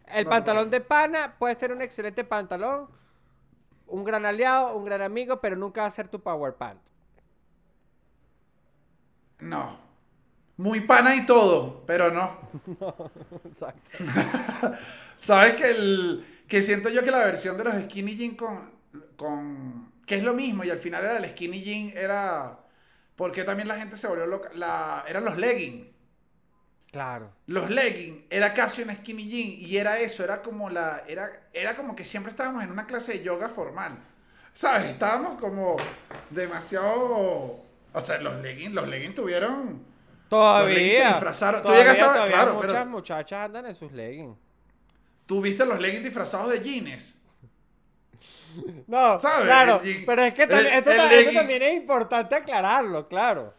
El 0.07 0.27
pantalón 0.27 0.69
de 0.69 0.81
pana 0.81 1.35
puede 1.39 1.55
ser 1.55 1.71
un 1.71 1.81
excelente 1.81 2.23
pantalón, 2.23 2.89
un 3.87 4.03
gran 4.05 4.25
aliado, 4.25 4.75
un 4.77 4.85
gran 4.85 5.01
amigo, 5.01 5.41
pero 5.41 5.55
nunca 5.57 5.81
va 5.81 5.87
a 5.87 5.91
ser 5.91 6.07
tu 6.09 6.21
power 6.21 6.55
pant. 6.55 6.81
No. 9.39 9.79
Muy 10.57 10.81
pana 10.81 11.15
y 11.15 11.25
todo, 11.25 11.85
pero 11.85 12.11
no. 12.11 12.37
Exacto. 13.45 13.91
¿Sabes 15.17 15.55
que 15.55 15.69
el. 15.69 16.25
Que 16.47 16.61
siento 16.61 16.89
yo 16.89 17.03
que 17.03 17.11
la 17.11 17.19
versión 17.19 17.57
de 17.57 17.63
los 17.63 17.73
skinny 17.83 18.15
jean 18.17 18.35
con. 18.35 18.71
con 19.15 19.91
que 20.05 20.15
es 20.15 20.23
lo 20.23 20.33
mismo 20.33 20.63
y 20.63 20.69
al 20.71 20.79
final 20.79 21.03
era 21.05 21.17
el 21.17 21.29
skinny 21.31 21.61
jean, 21.63 21.97
era. 21.97 22.59
Porque 23.15 23.43
también 23.43 23.67
la 23.67 23.77
gente 23.77 23.97
se 23.97 24.07
volvió 24.07 24.25
loca. 24.27 24.49
La, 24.53 25.03
eran 25.07 25.25
los 25.25 25.37
leggings. 25.37 25.87
Claro. 26.91 27.31
Los 27.45 27.69
leggings 27.69 28.23
era 28.31 28.53
casi 28.53 28.81
un 28.81 28.95
skinny 28.95 29.27
jean 29.29 29.69
y 29.69 29.77
era 29.77 29.99
eso, 29.99 30.23
era 30.23 30.41
como 30.41 30.69
la 30.71 31.03
era 31.07 31.29
era 31.53 31.75
como 31.75 31.95
que 31.95 32.03
siempre 32.03 32.31
estábamos 32.31 32.63
en 32.63 32.71
una 32.71 32.87
clase 32.87 33.13
de 33.13 33.23
yoga 33.23 33.47
formal. 33.49 33.97
¿Sabes? 34.53 34.85
Estábamos 34.85 35.39
como 35.39 35.77
demasiado 36.31 37.63
o 37.91 38.01
sea, 38.01 38.17
los 38.19 38.41
leggings, 38.41 38.73
los 38.73 38.87
leggings 38.87 39.15
tuvieron 39.15 39.57
leggings 39.57 39.83
se 40.23 40.29
Todavía. 40.29 41.07
disfrazaron. 41.09 41.61
Tú 41.61 41.67
Todavía, 41.67 41.91
llegaste 41.93 42.03
a- 42.09 42.13
todavía 42.13 42.35
claro, 42.35 42.59
pero- 42.59 42.73
muchas 42.73 42.87
muchachas 42.87 43.45
andan 43.45 43.65
en 43.67 43.75
sus 43.75 43.91
leggings. 43.91 44.37
¿Tú 45.25 45.41
viste 45.41 45.65
los 45.65 45.79
leggings 45.79 46.03
disfrazados 46.03 46.49
de 46.51 46.59
jeans? 46.59 47.15
No, 48.87 49.19
¿Sabes? 49.19 49.45
claro, 49.45 49.79
El 49.83 50.03
pero 50.05 50.23
es 50.23 50.33
que 50.33 50.43
el- 50.43 50.65
esto, 50.65 50.91
el 50.91 51.33
también 51.35 51.61
es 51.61 51.75
importante 51.75 52.35
aclararlo, 52.35 53.07
claro. 53.07 53.53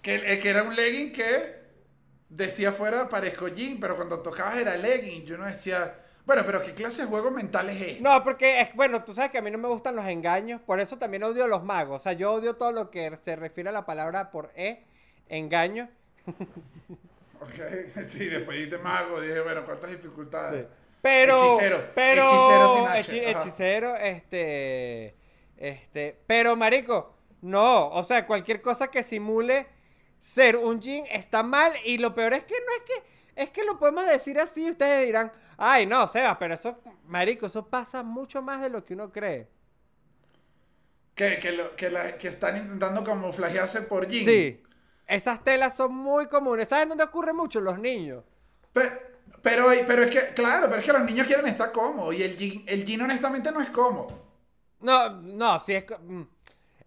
Que, 0.00 0.38
que 0.38 0.48
era 0.48 0.62
un 0.62 0.74
legging 0.76 1.12
que 1.12 1.57
decía 2.28 2.72
fuera 2.72 3.08
parezco 3.08 3.48
jean, 3.48 3.78
pero 3.80 3.96
cuando 3.96 4.20
tocabas 4.20 4.56
era 4.56 4.76
legging. 4.76 5.24
Yo 5.24 5.36
no 5.38 5.44
decía, 5.44 5.94
bueno, 6.26 6.42
pero 6.44 6.60
¿qué 6.62 6.74
clase 6.74 7.02
de 7.02 7.08
juego 7.08 7.30
mental 7.30 7.70
es 7.70 7.80
este? 7.80 8.02
No, 8.02 8.22
porque, 8.24 8.60
es, 8.60 8.74
bueno, 8.74 9.02
tú 9.04 9.14
sabes 9.14 9.30
que 9.30 9.38
a 9.38 9.42
mí 9.42 9.50
no 9.50 9.58
me 9.58 9.68
gustan 9.68 9.96
los 9.96 10.06
engaños, 10.06 10.60
por 10.60 10.80
eso 10.80 10.98
también 10.98 11.22
odio 11.24 11.44
a 11.44 11.48
los 11.48 11.64
magos. 11.64 12.00
O 12.00 12.02
sea, 12.02 12.12
yo 12.12 12.32
odio 12.32 12.56
todo 12.56 12.72
lo 12.72 12.90
que 12.90 13.18
se 13.22 13.36
refiere 13.36 13.70
a 13.70 13.72
la 13.72 13.86
palabra 13.86 14.30
por 14.30 14.50
E, 14.54 14.84
engaño. 15.28 15.88
Ok, 17.40 17.52
sí, 18.08 18.26
después 18.26 18.58
dije 18.58 18.78
mago, 18.82 19.20
dije, 19.20 19.40
bueno, 19.40 19.64
¿cuántas 19.64 19.90
dificultades? 19.90 20.66
Pero, 21.00 21.54
Hechicero, 21.54 21.84
pero, 21.94 22.22
hechicero 22.24 22.74
sin 22.74 22.86
H, 22.86 22.98
hechi- 23.00 23.28
ajá. 23.30 23.38
hechicero, 23.40 23.96
este, 23.96 25.14
este, 25.56 26.18
pero 26.26 26.56
marico, 26.56 27.14
no, 27.42 27.88
o 27.90 28.02
sea, 28.02 28.26
cualquier 28.26 28.60
cosa 28.60 28.88
que 28.88 29.04
simule 29.04 29.68
ser 30.18 30.56
un 30.56 30.80
jean 30.80 31.04
está 31.10 31.42
mal 31.42 31.72
y 31.84 31.98
lo 31.98 32.14
peor 32.14 32.34
es 32.34 32.44
que 32.44 32.54
no 32.54 32.72
es 32.76 32.82
que, 32.82 33.42
es 33.42 33.50
que 33.50 33.64
lo 33.64 33.78
podemos 33.78 34.06
decir 34.06 34.38
así 34.38 34.66
y 34.66 34.70
ustedes 34.70 35.06
dirán, 35.06 35.32
ay, 35.56 35.86
no, 35.86 36.06
Seba, 36.06 36.38
pero 36.38 36.54
eso, 36.54 36.78
marico, 37.06 37.46
eso 37.46 37.66
pasa 37.68 38.02
mucho 38.02 38.42
más 38.42 38.60
de 38.60 38.68
lo 38.70 38.84
que 38.84 38.94
uno 38.94 39.10
cree. 39.12 39.48
Que, 41.14 41.38
que, 41.40 41.52
lo- 41.52 41.74
que, 41.74 41.90
la- 41.90 42.16
que 42.16 42.28
están 42.28 42.56
intentando 42.56 43.02
camuflajearse 43.02 43.82
por 43.82 44.06
jean. 44.08 44.24
Sí, 44.24 44.62
esas 45.06 45.42
telas 45.42 45.76
son 45.76 45.94
muy 45.94 46.28
comunes. 46.28 46.68
¿Saben 46.68 46.88
dónde 46.90 47.04
ocurre 47.04 47.32
mucho? 47.32 47.60
Los 47.60 47.78
niños. 47.78 48.24
Pe- 48.72 48.92
Pero, 49.42 49.66
pero 49.86 50.02
es 50.04 50.10
que, 50.10 50.34
claro, 50.34 50.66
pero 50.68 50.80
es 50.80 50.86
que 50.86 50.92
los 50.92 51.02
niños 51.04 51.26
quieren 51.26 51.46
estar 51.46 51.72
cómodos 51.72 52.14
y 52.14 52.22
el 52.22 52.36
jean, 52.36 52.62
el 52.66 52.84
jean 52.84 53.02
honestamente 53.02 53.50
no 53.52 53.60
es 53.60 53.70
cómodo. 53.70 54.26
No, 54.80 55.10
no, 55.10 55.58
sí 55.60 55.74
es... 55.74 55.84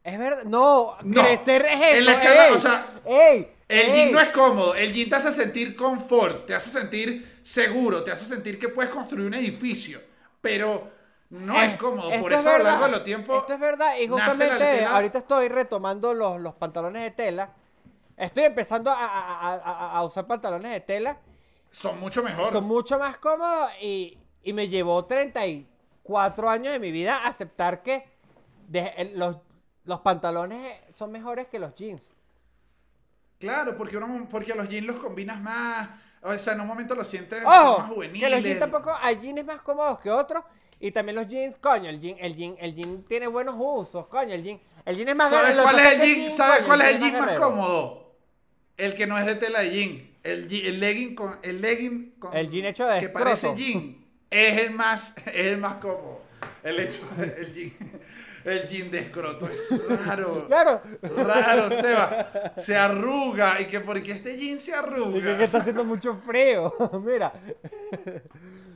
Es 0.04 0.18
verdad, 0.18 0.44
no, 0.46 0.98
No, 1.04 1.22
crecer 1.22 1.64
es 1.66 1.74
en 1.74 1.84
eso, 1.84 2.06
la 2.06 2.12
escala, 2.14 2.48
ey, 2.48 2.54
o 2.56 2.60
sea, 2.60 3.02
ey, 3.06 3.52
El 3.68 3.80
ey. 3.88 3.92
jean 3.94 4.12
no 4.14 4.20
es 4.20 4.30
cómodo, 4.30 4.74
el 4.76 4.94
jean 4.94 5.10
te 5.10 5.16
hace 5.16 5.32
sentir 5.32 5.76
confort, 5.76 6.48
te 6.48 6.56
hace 6.56 6.70
sentir 6.72 7.40
seguro, 7.44 8.04
te 8.04 8.12
hace 8.12 8.26
sentir 8.26 8.58
que 8.58 8.70
puedes 8.70 8.92
construir 8.92 9.28
un 9.28 9.34
edificio, 9.36 10.02
pero 10.42 10.90
no 11.30 11.62
Eh, 11.62 11.66
es 11.68 11.78
cómodo. 11.78 12.10
esto 12.12 12.22
Por 12.24 12.34
es 12.34 12.40
eso 12.40 12.50
a 12.50 12.58
lo 12.58 12.64
largo 12.64 12.86
de 12.86 12.92
los 12.92 13.04
tiempos 13.04 13.38
Esto 13.38 13.54
es 13.54 13.60
verdad. 13.60 13.96
Y 14.00 14.08
justamente 14.08 14.86
ahorita 14.86 15.20
estoy 15.20 15.48
retomando 15.50 16.14
los, 16.14 16.42
los 16.42 16.56
pantalones 16.56 17.04
de 17.04 17.12
tela. 17.12 17.54
Estoy 18.18 18.44
empezando 18.46 18.90
a, 18.92 19.06
a- 19.06 19.98
a- 19.98 20.04
usar 20.04 20.28
pantalones 20.28 20.72
de 20.74 20.82
tela. 20.82 21.18
son 21.70 22.00
mucho 22.00 22.22
mejor. 22.24 22.52
Son 22.52 22.64
mucho 22.66 23.00
más 23.00 23.18
cómodos 23.18 23.70
y, 23.82 24.18
y 24.44 24.52
me 24.54 24.68
llevó 24.68 25.06
34 25.06 26.50
años 26.50 26.74
de 26.74 26.80
mi 26.80 26.92
vida 26.92 27.26
aceptar 27.26 27.82
que 27.82 28.04
de- 28.68 29.12
los, 29.16 29.38
los 29.86 30.02
pantalones 30.02 30.78
son 30.96 31.12
mejores 31.12 31.48
que 31.48 31.60
los 31.60 31.74
jeans. 31.76 32.04
Claro, 33.40 33.76
porque, 33.76 33.98
uno, 33.98 34.28
porque 34.30 34.54
los 34.54 34.70
jeans 34.70 34.86
los 34.86 34.98
combinas 34.98 35.42
más, 35.42 35.90
o 36.22 36.34
sea, 36.38 36.54
en 36.54 36.62
un 36.62 36.68
momento 36.68 36.94
los 36.94 37.08
sientes 37.08 37.44
más 37.44 37.66
Ojo, 37.66 37.82
juveniles. 37.96 38.30
que 38.30 38.36
los 38.36 38.44
jeans 38.44 38.60
tampoco, 38.60 38.94
hay 39.02 39.18
jeans 39.20 39.44
más 39.46 39.62
cómodos 39.62 40.00
que 40.00 40.12
otros. 40.12 40.44
Y 40.80 40.92
también 40.92 41.16
los 41.16 41.28
jeans, 41.28 41.56
coño, 41.58 41.90
el 41.90 42.00
jean, 42.00 42.18
el 42.20 42.36
jean, 42.36 42.56
el 42.60 42.74
jean 42.74 43.04
tiene 43.04 43.28
buenos 43.28 43.56
usos, 43.58 44.08
coño, 44.08 44.34
el 44.34 44.44
jean, 44.44 44.60
el 44.86 44.96
jean 44.98 45.10
es 45.10 45.16
más 45.16 45.30
¿Sabes 45.30 45.56
lo 45.56 45.64
cuál 45.64 45.80
es 45.80 45.86
el 45.94 46.02
jean? 46.02 46.32
¿Sabes 46.32 46.56
coño, 46.58 46.68
cuál 46.68 46.82
es 46.82 46.88
el 46.88 47.00
jean 47.00 47.12
jean 47.12 47.26
más 47.26 47.40
cómodo? 47.40 48.16
El 48.78 48.96
que 48.96 49.06
no 49.08 49.18
es 49.18 49.26
de 49.26 49.36
tela 49.36 49.60
de 49.60 49.70
jean. 49.72 50.12
El, 50.24 50.48
je- 50.48 50.68
el 50.68 50.80
legging 50.80 51.16
con 51.16 51.40
el 51.42 51.62
legging 51.62 52.12
con 52.20 52.36
El 52.38 52.50
jean 52.50 52.66
hecho 52.66 52.86
de 52.88 53.00
que 53.00 53.10
parece 53.10 53.56
jean 53.56 53.98
es 54.30 54.58
el 54.60 54.72
más 54.72 55.16
es 55.26 55.34
el 55.48 55.58
más 55.58 55.76
cómodo. 55.76 56.22
El 56.64 56.80
hecho 56.80 57.02
el 57.20 57.54
jean 57.54 58.01
el 58.46 58.68
jean 58.68 58.92
de 58.92 59.00
escroto 59.00 59.48
es 59.48 60.06
raro. 60.06 60.46
Claro. 60.48 60.82
Raro, 61.02 61.70
Seba. 61.70 62.54
Se 62.58 62.76
arruga 62.76 63.60
y 63.62 63.66
que 63.66 63.80
porque 63.80 64.12
este 64.12 64.38
jean 64.38 64.60
se 64.60 64.72
Y 64.72 64.74
que, 64.74 64.80
arruga. 64.80 65.44
está 65.44 65.60
haciendo 65.60 65.84
mucho 65.86 66.16
frío. 66.26 66.74
Mira. 67.04 67.32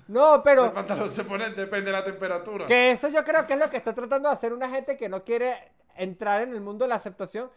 No, 0.07 0.35
El 0.35 0.41
pero 0.43 0.73
pantalón 0.73 1.09
se 1.09 1.23
pone 1.23 1.49
depende 1.49 1.87
de 1.87 1.91
la 1.91 2.03
temperatura. 2.03 2.67
que 2.67 2.91
eso 2.91 3.07
yo 3.09 3.23
creo 3.23 3.47
que 3.47 3.53
es 3.53 3.59
lo 3.59 3.69
que 3.69 3.77
está 3.77 3.93
tratando 3.93 4.29
de 4.29 4.33
hacer 4.35 4.53
una 4.53 4.69
gente 4.69 4.97
que 4.97 5.09
no 5.09 5.23
quiere 5.23 5.55
entrar 5.95 6.41
en 6.43 6.51
el 6.53 6.61
mundo 6.61 6.85
de 6.85 6.89
la 6.89 6.95
aceptación. 6.95 7.49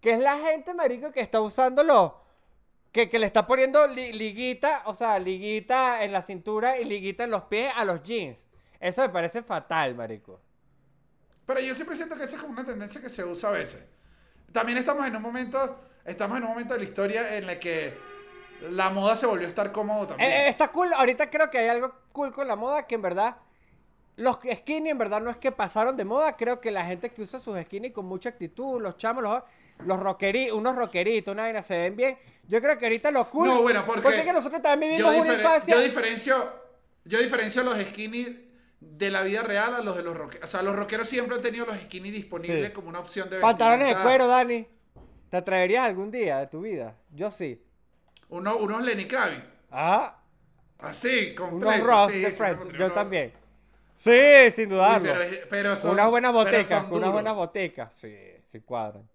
Que 0.00 0.12
es 0.12 0.20
la 0.20 0.36
gente, 0.38 0.74
marico, 0.74 1.10
que 1.12 1.20
está 1.20 1.40
usando 1.40 1.82
los. 1.82 2.12
Que, 2.92 3.08
que 3.08 3.18
le 3.18 3.26
está 3.26 3.46
poniendo 3.46 3.86
li- 3.88 4.12
liguita, 4.12 4.82
o 4.84 4.92
sea, 4.94 5.18
liguita 5.18 6.04
en 6.04 6.12
la 6.12 6.22
cintura 6.22 6.78
y 6.78 6.84
liguita 6.84 7.24
en 7.24 7.30
los 7.30 7.44
pies 7.44 7.72
a 7.74 7.84
los 7.84 8.02
jeans. 8.02 8.44
Eso 8.78 9.00
me 9.02 9.08
parece 9.08 9.42
fatal, 9.42 9.94
marico. 9.94 10.40
Pero 11.46 11.60
yo 11.60 11.74
siempre 11.74 11.96
siento 11.96 12.16
que 12.16 12.24
esa 12.24 12.36
es 12.36 12.42
como 12.42 12.54
una 12.54 12.64
tendencia 12.64 13.00
que 13.00 13.08
se 13.10 13.24
usa 13.24 13.50
a 13.50 13.52
veces. 13.52 13.80
También 14.52 14.78
estamos 14.78 15.06
en 15.06 15.14
un 15.16 15.22
momento, 15.22 15.80
estamos 16.04 16.38
en 16.38 16.44
un 16.44 16.50
momento 16.50 16.74
de 16.74 16.80
la 16.80 16.84
historia 16.86 17.36
en 17.36 17.46
la 17.46 17.58
que 17.58 17.94
la 18.70 18.88
moda 18.90 19.14
se 19.16 19.26
volvió 19.26 19.46
a 19.46 19.50
estar 19.50 19.72
cómodo 19.72 20.06
también. 20.08 20.30
Eh, 20.30 20.46
eh, 20.46 20.48
está 20.48 20.68
cool. 20.68 20.92
Ahorita 20.94 21.28
creo 21.28 21.50
que 21.50 21.58
hay 21.58 21.68
algo 21.68 21.92
cool 22.12 22.32
con 22.32 22.48
la 22.48 22.56
moda 22.56 22.86
que 22.86 22.94
en 22.94 23.02
verdad. 23.02 23.36
Los 24.16 24.38
skinny 24.58 24.90
en 24.90 24.98
verdad 24.98 25.20
no 25.20 25.28
es 25.28 25.36
que 25.36 25.50
pasaron 25.50 25.96
de 25.96 26.04
moda. 26.04 26.36
Creo 26.36 26.60
que 26.60 26.70
la 26.70 26.84
gente 26.86 27.10
que 27.10 27.20
usa 27.22 27.40
sus 27.40 27.60
skinny 27.60 27.90
con 27.90 28.06
mucha 28.06 28.28
actitud, 28.28 28.80
los 28.80 28.96
chamos, 28.96 29.24
los, 29.24 29.42
los 29.84 29.98
rockeri- 29.98 30.52
unos 30.52 30.76
rockeritos, 30.76 31.32
una 31.32 31.42
vaina 31.42 31.62
se 31.62 31.76
ven 31.76 31.96
bien. 31.96 32.18
Yo 32.46 32.60
creo 32.62 32.78
que 32.78 32.86
ahorita 32.86 33.10
los 33.10 33.26
cool. 33.26 33.48
No, 33.48 33.62
bueno, 33.62 33.84
porque 33.84 34.18
es 34.18 34.22
que 34.24 34.32
nosotros 34.32 34.62
también 34.62 34.98
yo, 34.98 35.08
vivimos 35.10 35.26
una 35.26 35.34
diferen- 35.34 35.40
infancia. 35.40 35.74
yo 35.74 35.80
diferencio, 35.82 36.52
yo 37.04 37.18
diferencio 37.18 37.62
los 37.64 37.76
skinny 37.76 38.53
de 38.90 39.10
la 39.10 39.22
vida 39.22 39.42
real 39.42 39.74
a 39.74 39.80
los 39.80 39.96
de 39.96 40.02
los 40.02 40.16
rockeros. 40.16 40.48
O 40.48 40.50
sea, 40.50 40.62
los 40.62 40.74
rockeros 40.76 41.08
siempre 41.08 41.36
han 41.36 41.42
tenido 41.42 41.66
los 41.66 41.76
skinny 41.78 42.10
disponibles 42.10 42.68
Sí. 42.68 42.72
como 42.72 42.88
una 42.88 43.00
opción 43.00 43.28
de 43.30 43.40
Pantalones 43.40 43.96
de 43.96 44.02
cuero, 44.02 44.26
Dani. 44.26 44.66
¿Te 45.30 45.36
atreverías 45.38 45.84
algún 45.84 46.10
día 46.10 46.38
de 46.38 46.46
tu 46.46 46.60
vida? 46.60 46.96
Yo 47.10 47.30
sí. 47.30 47.60
Uno- 48.28 48.56
unos 48.56 48.82
Lenny 48.82 49.06
Kravitz. 49.06 49.44
Ah, 49.70 50.18
Así, 50.78 51.34
unos 51.38 51.50
completo. 51.50 51.84
Ross 51.86 52.12
sí, 52.12 52.20
de 52.20 52.30
Friends. 52.30 52.64
Yo 52.78 52.86
uno- 52.86 52.94
también. 52.94 53.32
Sí, 53.94 54.50
sin 54.52 54.66
Uy, 54.66 54.74
dudarlo. 54.74 55.12
pero, 55.12 55.46
pero 55.48 55.76
son, 55.76 55.92
unas 55.92 56.10
buenas 56.10 56.32
botecas, 56.32 56.84
unas 56.90 57.12
buenas 57.12 57.34
botecas. 57.34 57.92
Sí, 57.94 58.14
sí 58.50 58.60
cuadran. 58.60 59.08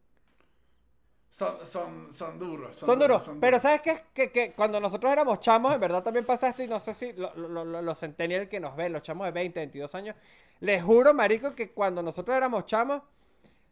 Son, 1.32 1.66
son, 1.66 2.12
son 2.12 2.40
duros. 2.40 2.76
Son 2.76 2.98
duros. 3.00 3.24
son 3.24 3.40
Pero 3.40 3.58
duros. 3.58 3.62
¿sabes 3.62 3.82
qué? 3.82 4.04
Que, 4.14 4.32
que 4.32 4.52
cuando 4.54 4.80
nosotros 4.80 5.12
éramos 5.12 5.40
chamos, 5.40 5.74
en 5.74 5.80
verdad 5.80 6.04
también 6.04 6.26
pasa 6.26 6.50
esto, 6.50 6.64
y 6.64 6.68
no 6.68 6.80
sé 6.80 6.94
si 6.94 7.14
lo- 7.14 7.34
lo- 7.36 7.64
lo- 7.66 7.82
los 7.82 8.00
centennials 8.00 8.50
que 8.50 8.60
nos 8.60 8.76
ven, 8.76 8.92
los 8.94 9.02
chamos 9.04 9.26
de 9.26 9.32
20, 9.32 9.60
22 9.60 9.94
años, 9.96 10.16
les 10.60 10.84
juro, 10.84 11.14
marico, 11.14 11.56
que 11.56 11.72
cuando 11.72 12.02
nosotros 12.02 12.36
éramos 12.36 12.66
chamos, 12.66 13.02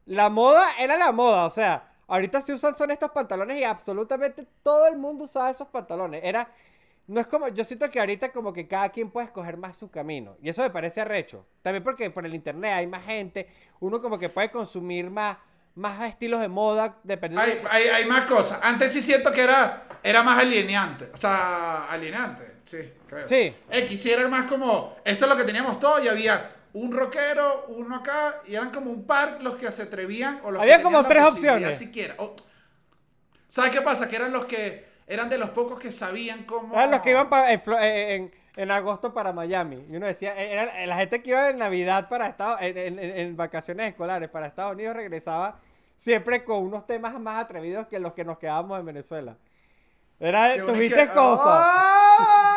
la 0.05 0.29
moda 0.29 0.77
era 0.79 0.97
la 0.97 1.11
moda. 1.11 1.45
O 1.45 1.51
sea, 1.51 1.91
ahorita 2.07 2.41
se 2.41 2.53
usan 2.53 2.75
son 2.75 2.91
estos 2.91 3.11
pantalones 3.11 3.59
y 3.59 3.63
absolutamente 3.63 4.45
todo 4.63 4.87
el 4.87 4.97
mundo 4.97 5.25
usaba 5.25 5.49
esos 5.51 5.67
pantalones. 5.67 6.21
Era... 6.23 6.49
No 7.07 7.21
es 7.21 7.27
como, 7.27 7.47
yo 7.47 7.63
siento 7.63 7.89
que 7.89 8.01
ahorita 8.01 8.33
como 8.33 8.51
que 8.51 8.67
cada 8.67 8.89
quien 8.89 9.09
puede 9.09 9.27
escoger 9.27 9.55
más 9.55 9.77
su 9.77 9.89
camino. 9.89 10.35
Y 10.41 10.49
eso 10.49 10.61
me 10.61 10.69
parece 10.69 10.99
arrecho. 10.99 11.45
También 11.61 11.81
porque 11.81 12.09
por 12.11 12.25
el 12.25 12.35
internet 12.35 12.73
hay 12.73 12.87
más 12.87 13.05
gente. 13.05 13.47
Uno 13.79 14.01
como 14.01 14.19
que 14.19 14.27
puede 14.27 14.51
consumir 14.51 15.09
más, 15.09 15.37
más 15.77 16.01
estilos 16.09 16.41
de 16.41 16.47
moda 16.47 16.97
dependiendo 17.03 17.41
Hay, 17.69 17.83
hay, 17.83 17.87
hay 17.89 18.05
más 18.05 18.25
cosas. 18.25 18.59
Antes 18.63 18.91
sí 18.91 19.01
siento 19.01 19.31
que 19.31 19.43
era, 19.43 19.83
era 20.03 20.23
más 20.23 20.39
alienante. 20.39 21.09
O 21.13 21.17
sea, 21.17 21.85
alienante. 21.85 22.55
Sí, 22.65 22.79
creo. 23.07 23.27
Sí. 23.27 23.55
X 23.69 24.01
sí 24.01 24.11
era 24.11 24.27
más 24.27 24.47
como, 24.47 24.97
esto 25.05 25.25
es 25.25 25.29
lo 25.29 25.37
que 25.37 25.43
teníamos 25.43 25.79
todo 25.79 26.03
y 26.03 26.07
había 26.07 26.51
un 26.73 26.91
rockero, 26.91 27.65
uno 27.69 27.95
acá, 27.95 28.41
y 28.45 28.55
eran 28.55 28.71
como 28.71 28.91
un 28.91 29.05
par 29.05 29.37
los 29.41 29.55
que 29.55 29.71
se 29.71 29.83
atrevían 29.83 30.41
o 30.43 30.51
los 30.51 30.61
Había 30.61 30.77
que 30.77 30.83
como 30.83 31.05
tres 31.05 31.23
opciones. 31.23 31.77
Siquiera. 31.77 32.15
O- 32.17 32.35
¿Sabes 33.47 33.71
qué 33.71 33.81
pasa? 33.81 34.09
Que 34.09 34.15
eran 34.17 34.31
los 34.33 34.45
que 34.45 34.85
eran 35.07 35.29
de 35.29 35.37
los 35.37 35.51
pocos 35.51 35.79
que 35.79 35.91
sabían 35.91 36.43
cómo. 36.43 36.73
Eran 36.75 36.91
los 36.91 37.01
que 37.01 37.11
iban 37.11 37.29
pa- 37.29 37.51
en, 37.51 37.61
Flo- 37.61 37.79
eh, 37.81 38.15
en- 38.15 38.31
en 38.57 38.71
agosto 38.71 39.13
para 39.13 39.31
Miami. 39.31 39.85
Y 39.89 39.95
uno 39.95 40.05
decía, 40.05 40.33
eh, 40.37 40.51
era 40.51 40.85
la 40.85 40.97
gente 40.97 41.21
que 41.23 41.29
iba 41.29 41.49
en 41.49 41.59
Navidad 41.59 42.09
para 42.09 42.27
Estados 42.27 42.59
en- 42.61 42.99
en 42.99 43.37
vacaciones 43.37 43.87
escolares 43.89 44.27
para 44.29 44.47
Estados 44.47 44.73
Unidos 44.73 44.95
regresaba 44.95 45.59
siempre 45.97 46.43
con 46.43 46.63
unos 46.63 46.85
temas 46.87 47.19
más 47.19 47.43
atrevidos 47.43 47.87
que 47.87 47.99
los 47.99 48.13
que 48.13 48.23
nos 48.23 48.37
quedábamos 48.37 48.79
en 48.79 48.85
Venezuela. 48.85 49.37
Era, 50.19 50.55
tuviste 50.65 51.07
cosas. 51.09 51.67
¡Ay! 51.67 52.47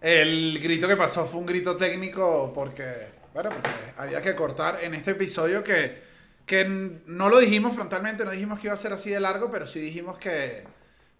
El 0.00 0.60
grito 0.62 0.86
que 0.86 0.96
pasó 0.96 1.24
fue 1.24 1.40
un 1.40 1.46
grito 1.46 1.76
técnico 1.76 2.52
porque, 2.54 3.08
bueno, 3.34 3.50
porque 3.50 3.70
había 3.96 4.22
que 4.22 4.36
cortar 4.36 4.78
en 4.82 4.94
este 4.94 5.10
episodio 5.10 5.64
que, 5.64 6.00
que 6.46 6.64
no 6.64 7.28
lo 7.28 7.40
dijimos 7.40 7.74
frontalmente, 7.74 8.24
no 8.24 8.30
dijimos 8.30 8.60
que 8.60 8.68
iba 8.68 8.74
a 8.74 8.78
ser 8.78 8.92
así 8.92 9.10
de 9.10 9.18
largo, 9.18 9.50
pero 9.50 9.66
sí 9.66 9.80
dijimos 9.80 10.16
que, 10.16 10.64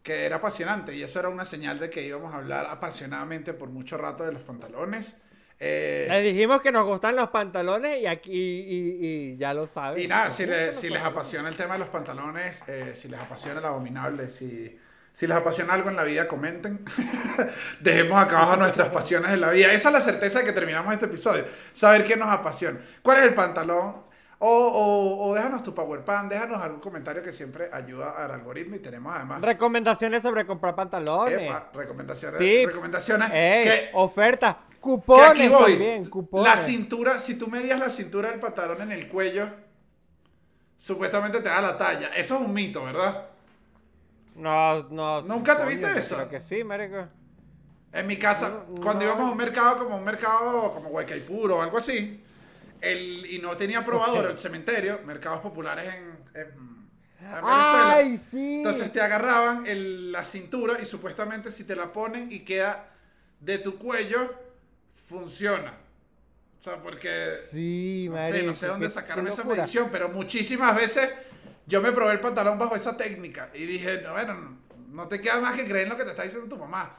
que 0.02 0.24
era 0.24 0.36
apasionante 0.36 0.94
y 0.94 1.02
eso 1.02 1.18
era 1.18 1.28
una 1.28 1.44
señal 1.44 1.80
de 1.80 1.90
que 1.90 2.06
íbamos 2.06 2.32
a 2.32 2.38
hablar 2.38 2.66
apasionadamente 2.66 3.52
por 3.52 3.68
mucho 3.68 3.98
rato 3.98 4.24
de 4.24 4.32
los 4.32 4.42
pantalones. 4.42 5.16
Eh, 5.60 6.06
Les 6.08 6.22
dijimos 6.24 6.60
que 6.62 6.70
nos 6.70 6.86
gustan 6.86 7.16
los 7.16 7.30
pantalones 7.30 8.00
y 8.00 8.06
aquí 8.06 8.30
y, 8.32 9.06
y 9.06 9.36
ya 9.36 9.52
lo 9.54 9.66
saben. 9.66 10.00
Y 10.02 10.06
nada, 10.06 10.30
si, 10.30 10.46
le- 10.46 10.72
si 10.72 10.88
les 10.88 11.02
apasiona 11.02 11.48
el 11.48 11.56
tema 11.56 11.72
de 11.74 11.80
los 11.80 11.88
pantalones, 11.88 12.62
eh, 12.68 12.92
si 12.94 13.08
les 13.08 13.18
apasiona 13.18 13.58
el 13.58 13.66
abominable, 13.66 14.28
si, 14.28 14.78
si 15.12 15.26
les 15.26 15.36
apasiona 15.36 15.74
algo 15.74 15.90
en 15.90 15.96
la 15.96 16.04
vida, 16.04 16.28
comenten. 16.28 16.84
Dejemos 17.80 18.22
acá 18.22 18.38
abajo 18.38 18.56
nuestras 18.56 18.88
pasiones 18.90 19.30
en 19.32 19.40
la 19.40 19.50
vida. 19.50 19.72
Esa 19.72 19.88
es 19.88 19.94
la 19.94 20.00
certeza 20.00 20.40
de 20.40 20.44
que 20.44 20.52
terminamos 20.52 20.92
este 20.94 21.06
episodio. 21.06 21.44
Saber 21.72 22.04
qué 22.04 22.16
nos 22.16 22.28
apasiona. 22.28 22.78
¿Cuál 23.02 23.18
es 23.18 23.24
el 23.24 23.34
pantalón? 23.34 24.06
O, 24.40 24.48
o, 24.48 25.28
o 25.28 25.34
déjanos 25.34 25.64
tu 25.64 25.74
power 25.74 26.02
pan, 26.04 26.28
déjanos 26.28 26.62
algún 26.62 26.78
comentario 26.78 27.24
que 27.24 27.32
siempre 27.32 27.68
ayuda 27.72 28.10
al 28.24 28.30
algoritmo 28.30 28.76
y 28.76 28.78
tenemos 28.78 29.12
además 29.12 29.40
Recomendaciones 29.42 30.22
sobre 30.22 30.46
comprar 30.46 30.76
pantalones. 30.76 31.42
epa, 31.42 31.68
recomendaciones, 31.74 32.38
tips, 32.38 32.66
recomendaciones 32.68 33.30
ey, 33.32 33.64
que, 33.64 33.90
ofertas, 33.94 34.54
que 34.80 34.80
cupones 34.80 35.30
aquí 35.30 35.48
voy. 35.48 35.72
también, 35.72 36.10
cupones. 36.10 36.48
La 36.48 36.56
cintura, 36.56 37.18
si 37.18 37.34
tú 37.36 37.48
medías 37.48 37.78
la 37.80 37.90
cintura 37.90 38.30
del 38.30 38.40
pantalón 38.40 38.82
en 38.82 38.92
el 38.92 39.08
cuello, 39.08 39.48
supuestamente 40.76 41.40
te 41.40 41.48
da 41.48 41.60
la 41.60 41.76
talla. 41.76 42.08
Eso 42.08 42.36
es 42.36 42.40
un 42.40 42.52
mito, 42.52 42.84
¿verdad? 42.84 43.26
No, 44.34 44.84
no. 44.90 45.22
¿Nunca 45.22 45.56
te 45.56 45.64
coño, 45.64 45.76
viste 45.76 45.98
eso? 45.98 46.14
Creo 46.16 46.28
que 46.28 46.40
sí, 46.40 46.62
marico. 46.64 47.08
En 47.92 48.06
mi 48.06 48.16
casa, 48.18 48.64
No, 48.68 48.80
cuando 48.82 49.04
no. 49.04 49.10
íbamos 49.10 49.28
a 49.28 49.32
un 49.32 49.38
mercado 49.38 49.78
como 49.84 49.96
un 49.96 50.04
mercado 50.04 50.72
como 50.74 50.90
Huaycaipuro 50.90 51.56
o 51.56 51.62
algo 51.62 51.78
así, 51.78 52.22
el, 52.80 53.26
y 53.30 53.38
no 53.40 53.56
tenía 53.56 53.84
probador 53.84 54.26
el 54.30 54.38
cementerio, 54.38 55.00
mercados 55.06 55.40
populares 55.40 55.92
en 55.94 56.18
Venezuela. 57.46 57.94
¡Ay, 57.96 58.18
sí! 58.30 58.58
Entonces 58.58 58.92
te 58.92 59.00
agarraban 59.00 59.66
el- 59.66 60.12
la 60.12 60.24
cintura 60.24 60.78
y 60.80 60.86
supuestamente 60.86 61.50
si 61.50 61.64
te 61.64 61.74
la 61.74 61.92
ponen 61.92 62.30
y 62.30 62.40
queda 62.40 62.90
de 63.40 63.58
tu 63.58 63.78
cuello, 63.78 64.34
funciona. 65.08 65.74
O 66.58 66.62
sea, 66.62 66.82
porque 66.82 67.34
Sí, 67.50 68.06
no 68.08 68.12
marico. 68.16 68.38
sé, 68.38 68.42
no 68.44 68.54
sé 68.54 68.66
dónde 68.66 68.90
sacaron 68.90 69.28
esa 69.28 69.44
medición, 69.44 69.88
pero 69.92 70.08
muchísimas 70.08 70.74
veces 70.76 71.10
yo 71.66 71.80
me 71.80 71.92
probé 71.92 72.12
el 72.14 72.20
pantalón 72.20 72.58
bajo 72.58 72.76
esa 72.76 72.96
técnica 72.96 73.50
y 73.54 73.66
dije, 73.66 74.00
no, 74.02 74.12
bueno, 74.12 74.58
no 74.90 75.08
te 75.08 75.20
queda 75.20 75.40
más 75.40 75.56
que 75.56 75.64
creer 75.66 75.84
en 75.84 75.90
lo 75.90 75.96
que 75.96 76.04
te 76.04 76.10
está 76.10 76.24
diciendo 76.24 76.48
tu 76.48 76.58
mamá. 76.60 76.96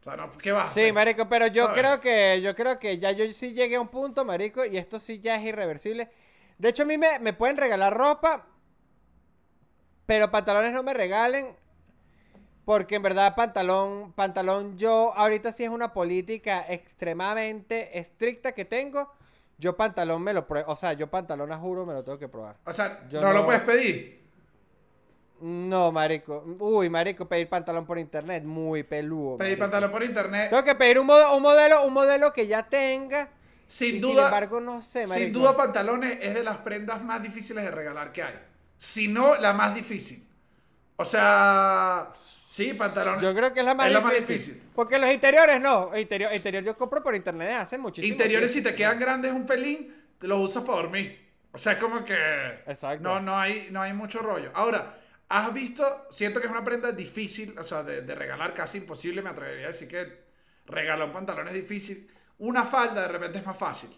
O 0.00 0.04
sea, 0.04 0.16
no, 0.16 0.36
¿qué 0.38 0.52
vas 0.52 0.70
a 0.70 0.74
Sí, 0.74 0.80
hacer? 0.80 0.92
marico, 0.92 1.28
pero 1.28 1.46
yo 1.48 1.72
creo 1.72 2.00
que 2.00 2.40
yo 2.42 2.54
creo 2.54 2.78
que 2.78 2.98
ya 2.98 3.10
yo 3.12 3.30
sí 3.32 3.52
llegué 3.54 3.76
a 3.76 3.80
un 3.80 3.88
punto, 3.88 4.24
marico, 4.24 4.64
y 4.64 4.76
esto 4.78 4.98
sí 4.98 5.20
ya 5.20 5.36
es 5.36 5.44
irreversible. 5.44 6.10
De 6.58 6.68
hecho, 6.68 6.84
a 6.84 6.86
mí 6.86 6.98
me, 6.98 7.18
me 7.20 7.32
pueden 7.32 7.56
regalar 7.56 7.94
ropa, 7.96 8.46
pero 10.06 10.30
pantalones 10.30 10.72
no 10.72 10.82
me 10.82 10.94
regalen. 10.94 11.56
Porque 12.68 12.96
en 12.96 13.02
verdad 13.02 13.34
pantalón, 13.34 14.12
pantalón 14.12 14.76
yo 14.76 15.14
ahorita 15.16 15.52
sí 15.52 15.64
es 15.64 15.70
una 15.70 15.94
política 15.94 16.66
extremadamente 16.68 17.98
estricta 17.98 18.52
que 18.52 18.66
tengo. 18.66 19.10
Yo 19.56 19.74
pantalón 19.74 20.20
me 20.22 20.34
lo 20.34 20.46
pruebo, 20.46 20.70
o 20.70 20.76
sea, 20.76 20.92
yo 20.92 21.06
pantalón 21.06 21.50
a 21.50 21.56
juro 21.56 21.86
me 21.86 21.94
lo 21.94 22.04
tengo 22.04 22.18
que 22.18 22.28
probar. 22.28 22.56
O 22.66 22.72
sea, 22.74 23.08
Yo 23.08 23.22
no, 23.22 23.32
lo 23.32 23.46
puedes 23.46 23.62
pedir. 23.62 24.22
No, 25.40 25.90
marico. 25.92 26.44
Uy, 26.58 26.90
marico, 26.90 27.26
pedir 27.26 27.48
pantalón 27.48 27.86
por 27.86 27.98
internet, 27.98 28.44
muy 28.44 28.82
peludo. 28.82 29.38
Pedir 29.38 29.52
marico. 29.52 29.62
pantalón 29.62 29.90
por 29.90 30.04
internet. 30.04 30.50
Tengo 30.50 30.62
que 30.62 30.74
pedir 30.74 30.98
un, 30.98 31.06
modelo, 31.06 31.86
un 31.86 31.92
modelo 31.94 32.34
que 32.34 32.46
ya 32.46 32.68
tenga. 32.68 33.30
Sin 33.66 33.96
y 33.96 33.98
duda, 33.98 34.12
Sin 34.12 34.24
embargo, 34.24 34.60
no 34.60 34.82
sé, 34.82 35.06
marico. 35.06 35.24
sin 35.24 35.32
duda 35.32 35.56
pantalones 35.56 36.18
es 36.20 36.34
de 36.34 36.44
las 36.44 36.58
prendas 36.58 37.02
más 37.02 37.22
difíciles 37.22 37.64
de 37.64 37.70
regalar 37.70 38.12
que 38.12 38.24
hay. 38.24 38.38
Si 38.76 39.08
no, 39.08 39.36
la 39.36 39.54
más 39.54 39.74
difícil. 39.74 40.28
O 40.96 41.04
sea, 41.06 42.12
sí, 42.64 42.74
pantalones. 42.74 43.22
Yo 43.22 43.34
creo 43.34 43.52
que 43.52 43.60
es 43.60 43.66
la 43.66 43.74
más, 43.74 43.86
Es 43.86 43.92
la 43.92 44.00
más 44.00 44.12
difícil. 44.14 44.36
difícil. 44.54 44.62
Porque 44.74 44.98
los 44.98 45.10
interiores 45.10 45.60
no. 45.60 45.96
Interior, 45.96 46.32
interior 46.34 46.62
yo 46.64 46.76
compro 46.76 47.02
por 47.02 47.14
internet 47.14 47.48
desde 47.48 47.60
hace 47.60 47.78
muchísimo 47.78 48.10
Interiores, 48.12 48.50
si 48.50 48.60
tiempo. 48.60 48.70
te 48.70 48.76
quedan 48.76 48.98
grandes 48.98 49.32
un 49.32 49.46
pelín, 49.46 49.94
te 50.18 50.26
los 50.26 50.38
usas 50.38 50.62
para 50.64 50.78
dormir. 50.78 51.26
O 51.52 51.58
sea, 51.58 51.72
es 51.72 51.78
como 51.78 52.04
que. 52.04 52.14
Exacto. 52.66 53.02
No, 53.02 53.20
no 53.20 53.38
hay, 53.38 53.68
no 53.70 53.80
hay 53.80 53.92
mucho 53.94 54.18
rollo. 54.20 54.50
Ahora, 54.54 54.98
¿has 55.28 55.52
visto? 55.54 56.06
Siento 56.10 56.40
que 56.40 56.46
es 56.46 56.52
una 56.52 56.62
prenda 56.64 56.92
difícil, 56.92 57.58
o 57.58 57.62
sea, 57.64 57.82
de, 57.82 58.02
de 58.02 58.14
regalar 58.14 58.52
casi 58.54 58.78
imposible. 58.78 59.22
Me 59.22 59.30
atrevería 59.30 59.64
a 59.64 59.68
decir 59.68 59.88
que 59.88 60.24
regalar 60.66 61.06
un 61.06 61.12
pantalón 61.14 61.48
es 61.48 61.54
difícil. 61.54 62.10
Una 62.38 62.64
falda 62.64 63.02
de 63.02 63.08
repente 63.08 63.38
es 63.38 63.46
más 63.46 63.56
fácil. 63.56 63.90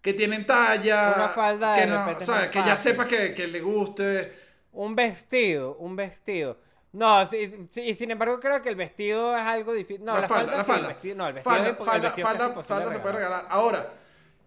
Que 0.00 0.12
tienen 0.12 0.44
talla. 0.44 1.14
Una 1.16 1.28
falda 1.30 1.74
de 1.74 1.80
que 1.80 1.86
no- 1.86 1.98
repente 2.00 2.22
es 2.24 2.26
¿sabes? 2.26 2.42
más 2.42 2.50
Que 2.50 2.58
ya 2.68 2.76
sepas 2.76 3.06
que, 3.06 3.34
que 3.34 3.46
le 3.46 3.60
guste. 3.60 4.32
Un 4.72 4.94
vestido, 4.94 5.76
un 5.76 5.96
vestido. 5.96 6.60
No, 6.94 7.26
sí, 7.26 7.68
sí, 7.72 7.80
y 7.82 7.94
sin 7.94 8.10
embargo 8.12 8.38
creo 8.38 8.62
que 8.62 8.68
el 8.68 8.76
vestido 8.76 9.36
es 9.36 9.42
algo 9.42 9.72
difícil. 9.72 10.04
No, 10.04 10.16
la, 10.18 10.28
falda, 10.28 10.52
la 10.52 10.52
sí, 10.52 10.58
el 10.60 10.64
falda. 10.76 10.88
vestido- 10.88 11.16
no, 11.16 11.26
el 11.26 11.32
vestido, 11.34 11.54
Falda, 11.56 11.68
es 11.68 11.74
impo- 11.76 11.80
el 11.80 11.86
falda, 11.86 12.06
vestido 12.08 12.28
falda- 12.28 12.62
falda 12.62 12.92
se 12.92 12.98
puede 13.00 13.14
regalar. 13.16 13.46
Ahora, 13.50 13.92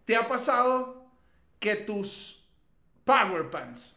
¿te 0.06 0.16
ha 0.16 0.28
pasado 0.28 1.06
que 1.60 1.76
tus 1.76 2.44
power 3.04 3.50
pants 3.50 3.96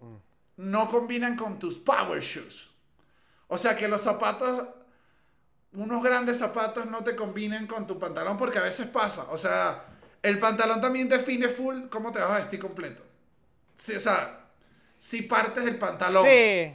Mm. 0.00 0.16
no 0.58 0.88
combinan 0.90 1.34
con 1.36 1.58
tus 1.58 1.78
power 1.78 2.20
shoes? 2.20 2.70
O 3.48 3.56
sea, 3.56 3.74
que 3.74 3.88
los 3.88 4.02
zapatos, 4.02 4.66
unos 5.72 6.02
grandes 6.02 6.38
zapatos 6.38 6.84
no 6.86 7.02
te 7.02 7.16
combinen 7.16 7.66
con 7.66 7.86
tu 7.86 7.98
pantalón 7.98 8.36
porque 8.36 8.58
a 8.58 8.62
veces 8.62 8.86
pasa. 8.86 9.24
O 9.30 9.38
sea, 9.38 9.82
el 10.22 10.38
pantalón 10.38 10.80
también 10.82 11.08
define 11.08 11.48
full 11.48 11.88
cómo 11.88 12.12
te 12.12 12.20
vas 12.20 12.32
a 12.32 12.38
vestir 12.40 12.60
completo. 12.60 13.02
Sí, 13.74 13.94
o 13.96 14.00
sea, 14.00 14.40
si 14.98 15.22
partes 15.22 15.64
del 15.64 15.78
pantalón. 15.78 16.26
Sí. 16.26 16.74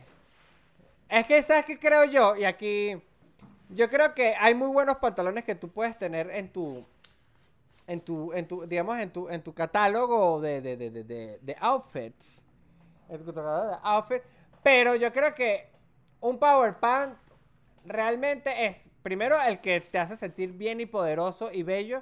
Es 1.13 1.27
que, 1.27 1.43
¿sabes 1.43 1.65
qué 1.65 1.77
creo 1.77 2.05
yo? 2.05 2.35
Y 2.35 2.43
aquí, 2.43 2.99
yo 3.69 3.87
creo 3.87 4.15
que 4.15 4.33
hay 4.39 4.55
muy 4.55 4.69
buenos 4.69 4.97
pantalones 4.97 5.43
que 5.43 5.53
tú 5.53 5.69
puedes 5.69 5.95
tener 5.99 6.31
en 6.31 6.51
tu, 6.51 6.83
en 7.85 8.01
tu, 8.01 8.33
en 8.33 8.47
tu, 8.47 8.65
digamos, 8.65 8.97
en 8.97 9.11
tu, 9.11 9.29
en 9.29 9.43
tu 9.43 9.53
catálogo 9.53 10.41
de, 10.41 10.59
de, 10.59 10.75
de, 10.75 10.89
de, 10.89 11.39
de- 11.39 11.55
outfits. 11.59 12.41
En 13.09 13.19
tu 13.19 13.25
catálogo 13.31 13.67
de 13.73 13.77
outfits. 13.83 14.25
Pero 14.63 14.95
yo 14.95 15.13
creo 15.13 15.35
que 15.35 15.67
un 16.19 16.39
power 16.39 16.79
pant 16.79 17.15
realmente 17.85 18.65
es, 18.65 18.89
primero, 19.03 19.39
el 19.39 19.61
que 19.61 19.81
te 19.81 19.99
hace 19.99 20.17
sentir 20.17 20.53
bien 20.53 20.81
y 20.81 20.87
poderoso 20.87 21.51
y 21.51 21.61
bello. 21.61 22.01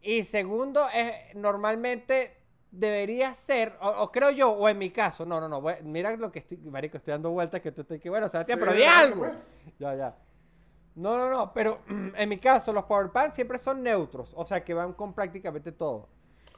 Y 0.00 0.24
segundo, 0.24 0.88
es 0.92 1.36
normalmente 1.36 2.36
debería 2.72 3.32
ser, 3.34 3.76
o, 3.80 3.88
o 3.88 4.10
creo 4.10 4.30
yo, 4.30 4.50
o 4.50 4.68
en 4.68 4.78
mi 4.78 4.90
caso, 4.90 5.24
no, 5.24 5.40
no, 5.40 5.48
no, 5.48 5.60
voy- 5.60 5.76
mira 5.82 6.16
lo 6.16 6.32
que 6.32 6.40
estoy, 6.40 6.56
marico, 6.58 6.96
estoy 6.96 7.12
dando 7.12 7.30
vueltas 7.30 7.60
que 7.60 7.70
tú 7.70 7.82
estás 7.82 8.00
que 8.00 8.10
bueno, 8.10 8.28
Sebastián, 8.28 8.58
Sí, 8.58 8.64
pero 8.64 8.76
di 8.76 8.82
algo. 8.84 9.20
pues. 9.20 9.32
Ya, 9.78 9.94
ya. 9.94 10.16
No, 10.94 11.16
no, 11.16 11.30
no, 11.30 11.52
pero 11.52 11.80
en 12.16 12.28
mi 12.28 12.38
caso, 12.38 12.72
los 12.72 12.84
power 12.84 13.10
pants 13.10 13.36
siempre 13.36 13.58
son 13.58 13.82
neutros, 13.82 14.32
o 14.36 14.44
sea 14.44 14.64
que 14.64 14.74
van 14.74 14.94
con 14.94 15.12
prácticamente 15.12 15.70
todo. 15.72 16.08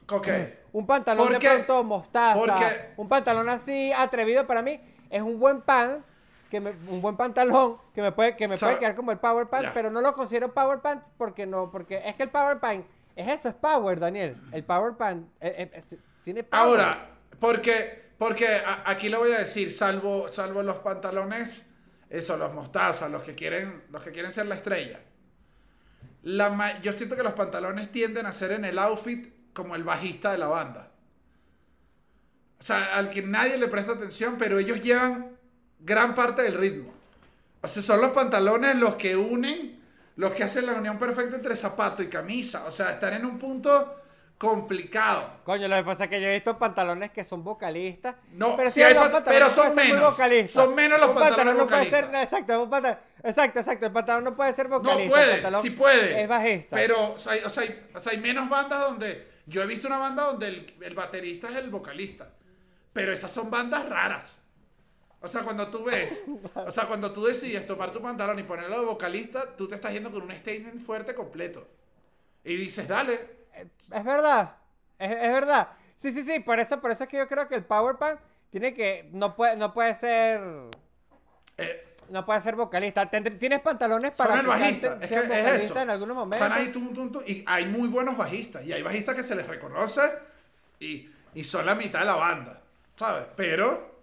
Ok. 0.09 0.27
Un 0.73 0.85
pantalón 0.87 1.27
¿Por 1.27 1.39
de 1.39 1.47
pronto 1.49 1.83
mostaza, 1.83 2.39
Porque- 2.39 2.93
un 2.97 3.07
pantalón 3.09 3.49
así 3.49 3.91
atrevido 3.91 4.47
para 4.47 4.61
mí 4.61 4.79
es 5.09 5.21
un 5.21 5.39
buen 5.39 5.61
pan, 5.61 6.03
que 6.49 6.59
me- 6.61 6.75
un 6.87 7.01
buen 7.01 7.17
pantalón 7.17 7.77
que 7.93 8.01
me 8.01 8.11
puede 8.11 8.35
que 8.35 8.47
me 8.47 8.55
puede 8.55 8.77
quedar 8.79 8.95
como 8.95 9.11
el 9.11 9.17
power 9.17 9.47
pant, 9.49 9.69
pero 9.73 9.89
no 9.89 9.99
lo 9.99 10.13
considero 10.13 10.53
power 10.53 10.79
pant 10.79 11.03
porque 11.17 11.45
no, 11.45 11.71
porque 11.71 12.01
es 12.05 12.15
que 12.15 12.23
el 12.23 12.29
power 12.29 12.59
pant 12.59 12.85
es 13.15 13.27
eso, 13.27 13.49
es 13.49 13.55
power, 13.55 13.99
Daniel. 13.99 14.35
El 14.51 14.63
power 14.63 14.95
pant 14.95 15.27
eh, 15.39 15.71
eh, 15.73 15.97
tiene 16.23 16.43
power. 16.43 16.63
Ahora, 16.63 17.09
porque, 17.39 18.11
porque 18.17 18.61
aquí 18.85 19.09
lo 19.09 19.19
voy 19.19 19.31
a 19.31 19.39
decir, 19.39 19.71
salvo, 19.71 20.27
salvo 20.31 20.63
los 20.63 20.77
pantalones, 20.77 21.65
eso, 22.09 22.37
los 22.37 22.53
mostazas, 22.53 23.09
los 23.11 23.23
que 23.23 23.35
quieren, 23.35 23.83
los 23.91 24.03
que 24.03 24.11
quieren 24.11 24.31
ser 24.31 24.45
la 24.45 24.55
estrella. 24.55 24.99
La 26.23 26.79
yo 26.81 26.91
siento 26.91 27.15
que 27.15 27.23
los 27.23 27.33
pantalones 27.33 27.91
tienden 27.91 28.25
a 28.25 28.33
ser 28.33 28.51
en 28.51 28.65
el 28.65 28.79
outfit 28.79 29.53
como 29.53 29.75
el 29.75 29.83
bajista 29.83 30.31
de 30.31 30.37
la 30.39 30.47
banda. 30.47 30.91
O 32.59 32.63
sea, 32.63 32.95
al 32.97 33.09
que 33.09 33.21
nadie 33.21 33.57
le 33.57 33.67
presta 33.67 33.93
atención, 33.93 34.35
pero 34.37 34.57
ellos 34.57 34.81
llevan 34.81 35.37
gran 35.79 36.15
parte 36.15 36.41
del 36.41 36.55
ritmo. 36.55 36.93
O 37.61 37.67
sea, 37.67 37.83
son 37.83 38.01
los 38.01 38.11
pantalones 38.11 38.75
los 38.75 38.95
que 38.95 39.15
unen, 39.15 39.79
los 40.17 40.31
que 40.33 40.43
hacen 40.43 40.65
la 40.65 40.73
unión 40.73 40.97
perfecta 40.97 41.35
entre 41.35 41.55
zapato 41.55 42.01
y 42.03 42.07
camisa. 42.09 42.65
O 42.65 42.71
sea, 42.71 42.91
están 42.91 43.13
en 43.13 43.25
un 43.25 43.37
punto 43.37 44.01
complicado. 44.37 45.39
Coño, 45.43 45.67
lo 45.67 45.75
que 45.77 45.83
pasa 45.83 46.03
es 46.05 46.09
que 46.09 46.21
yo 46.21 46.27
he 46.27 46.33
visto 46.33 46.57
pantalones 46.57 47.11
que 47.11 47.23
son 47.23 47.43
vocalistas. 47.43 48.15
No, 48.33 48.55
pero 48.57 48.69
sí 48.69 48.81
hay 48.83 48.93
pantalones 48.93 49.23
pero 49.27 49.49
son 49.49 49.75
menos. 49.75 50.11
vocalistas. 50.11 50.51
Son 50.63 50.75
menos 50.75 50.99
los 50.99 51.09
Un 51.09 51.15
pantalones 51.15 51.55
no 51.55 51.67
puede 51.67 51.89
ser, 51.89 52.05
vocalistas. 52.05 52.23
exacto, 52.41 52.63
un 52.63 52.69
pantalón- 52.69 52.97
exacto, 53.23 53.59
exacto, 53.59 53.85
el 53.85 53.91
pantalón 53.91 54.23
no 54.25 54.35
puede 54.35 54.53
ser 54.53 54.69
No 54.69 54.79
vocalista. 54.79 55.03
el 55.03 55.09
puede, 55.09 55.31
pantalón 55.33 55.61
sí 55.61 55.69
puede. 55.71 56.21
Es 56.23 56.27
bajista. 56.27 56.75
Pero, 56.75 57.13
o 57.13 57.19
sea, 57.19 57.33
hay, 57.33 57.39
o 57.45 57.49
sea, 57.49 57.63
hay- 57.63 57.85
o 57.93 57.99
sea, 57.99 58.11
hay 58.11 58.19
menos 58.19 58.49
bandas 58.49 58.79
donde. 58.81 59.35
Yo 59.47 59.61
he 59.61 59.65
visto 59.67 59.87
una 59.87 59.99
banda 59.99 60.23
donde 60.23 60.47
el, 60.47 60.73
el 60.81 60.95
baterista 60.95 61.49
es 61.49 61.55
el 61.57 61.69
vocalista. 61.69 62.27
Pero 62.93 63.13
esas 63.13 63.31
son 63.31 63.49
bandas 63.51 63.87
raras. 63.87 64.39
O 65.25 65.27
sea, 65.27 65.41
cuando 65.41 65.67
tú 65.69 65.83
ves, 65.83 66.23
o 66.53 66.69
sea, 66.69 66.85
cuando 66.85 67.11
tú 67.11 67.25
decides 67.25 67.65
tomar 67.65 67.91
tu 67.91 67.99
pantalón 67.99 68.37
y 68.37 68.43
ponerlo 68.43 68.79
de 68.79 68.85
vocalista, 68.85 69.55
tú 69.57 69.67
te 69.67 69.73
estás 69.73 69.91
yendo 69.91 70.11
con 70.11 70.21
un 70.21 70.31
statement 70.31 70.79
fuerte 70.79 71.15
completo. 71.15 71.67
Y 72.43 72.55
dices, 72.55 72.87
dale. 72.87 73.45
Es 73.51 74.03
verdad, 74.03 74.55
es, 74.99 75.11
es 75.11 75.33
verdad. 75.33 75.69
Sí, 75.95 76.11
sí, 76.11 76.21
sí, 76.21 76.41
por 76.41 76.59
eso, 76.59 76.79
por 76.79 76.91
eso 76.91 77.05
es 77.05 77.09
que 77.09 77.17
yo 77.17 77.27
creo 77.27 77.47
que 77.47 77.55
el 77.55 77.63
power 77.63 77.95
punk 77.95 78.19
tiene 78.51 78.75
que, 78.75 79.09
no 79.13 79.35
puede, 79.35 79.55
no 79.55 79.73
puede 79.73 79.95
ser, 79.95 80.41
eh, 81.57 81.83
no 82.09 82.23
puede 82.23 82.39
ser 82.41 82.55
vocalista. 82.55 83.09
Tienes 83.09 83.61
pantalones 83.61 84.11
para 84.11 84.29
son 84.29 84.39
el 84.41 84.45
bajista. 84.45 84.99
Es 85.01 85.09
que 85.09 85.15
es 85.15 85.63
eso. 85.63 85.79
en 85.79 85.89
algunos 85.89 86.15
momentos. 86.15 86.47
Están 86.47 86.61
ahí, 86.61 86.71
tum, 86.71 86.93
tum, 86.93 87.11
tum, 87.11 87.23
y 87.25 87.43
hay 87.47 87.65
muy 87.65 87.87
buenos 87.87 88.15
bajistas. 88.15 88.63
Y 88.63 88.73
hay 88.73 88.83
bajistas 88.83 89.15
que 89.15 89.23
se 89.23 89.35
les 89.35 89.47
reconoce 89.47 90.01
y, 90.79 91.09
y 91.33 91.43
son 91.43 91.65
la 91.65 91.73
mitad 91.73 92.01
de 92.01 92.05
la 92.05 92.15
banda. 92.15 92.61
¿Sabes? 92.95 93.25
Pero. 93.35 93.94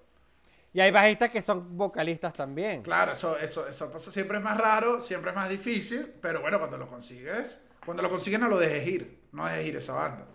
Y 0.75 0.81
hay 0.81 0.91
bajistas 0.91 1.31
que 1.31 1.43
son 1.43 1.77
vocalistas 1.77 2.33
también. 2.33 2.83
Claro, 2.83 3.13
eso, 3.13 3.37
eso, 3.39 3.67
eso 3.67 3.91
pasa. 3.91 4.11
Siempre 4.11 4.39
es 4.39 4.43
más 4.45 4.57
raro, 4.57 5.01
siempre 5.01 5.31
es 5.31 5.37
más 5.37 5.49
difícil, 5.49 6.15
pero 6.21 6.41
bueno, 6.41 6.59
cuando 6.59 6.79
lo 6.79 6.89
consigues, 6.89 7.61
cuando 7.85 8.03
lo 8.03 8.09
consigues 8.09 8.41
no 8.41 8.49
lo 8.49 8.59
dejes 8.59 8.87
ir, 8.89 9.21
no 9.33 9.45
dejes 9.47 9.67
ir 9.67 9.77
esa 9.77 9.93
banda. 9.95 10.27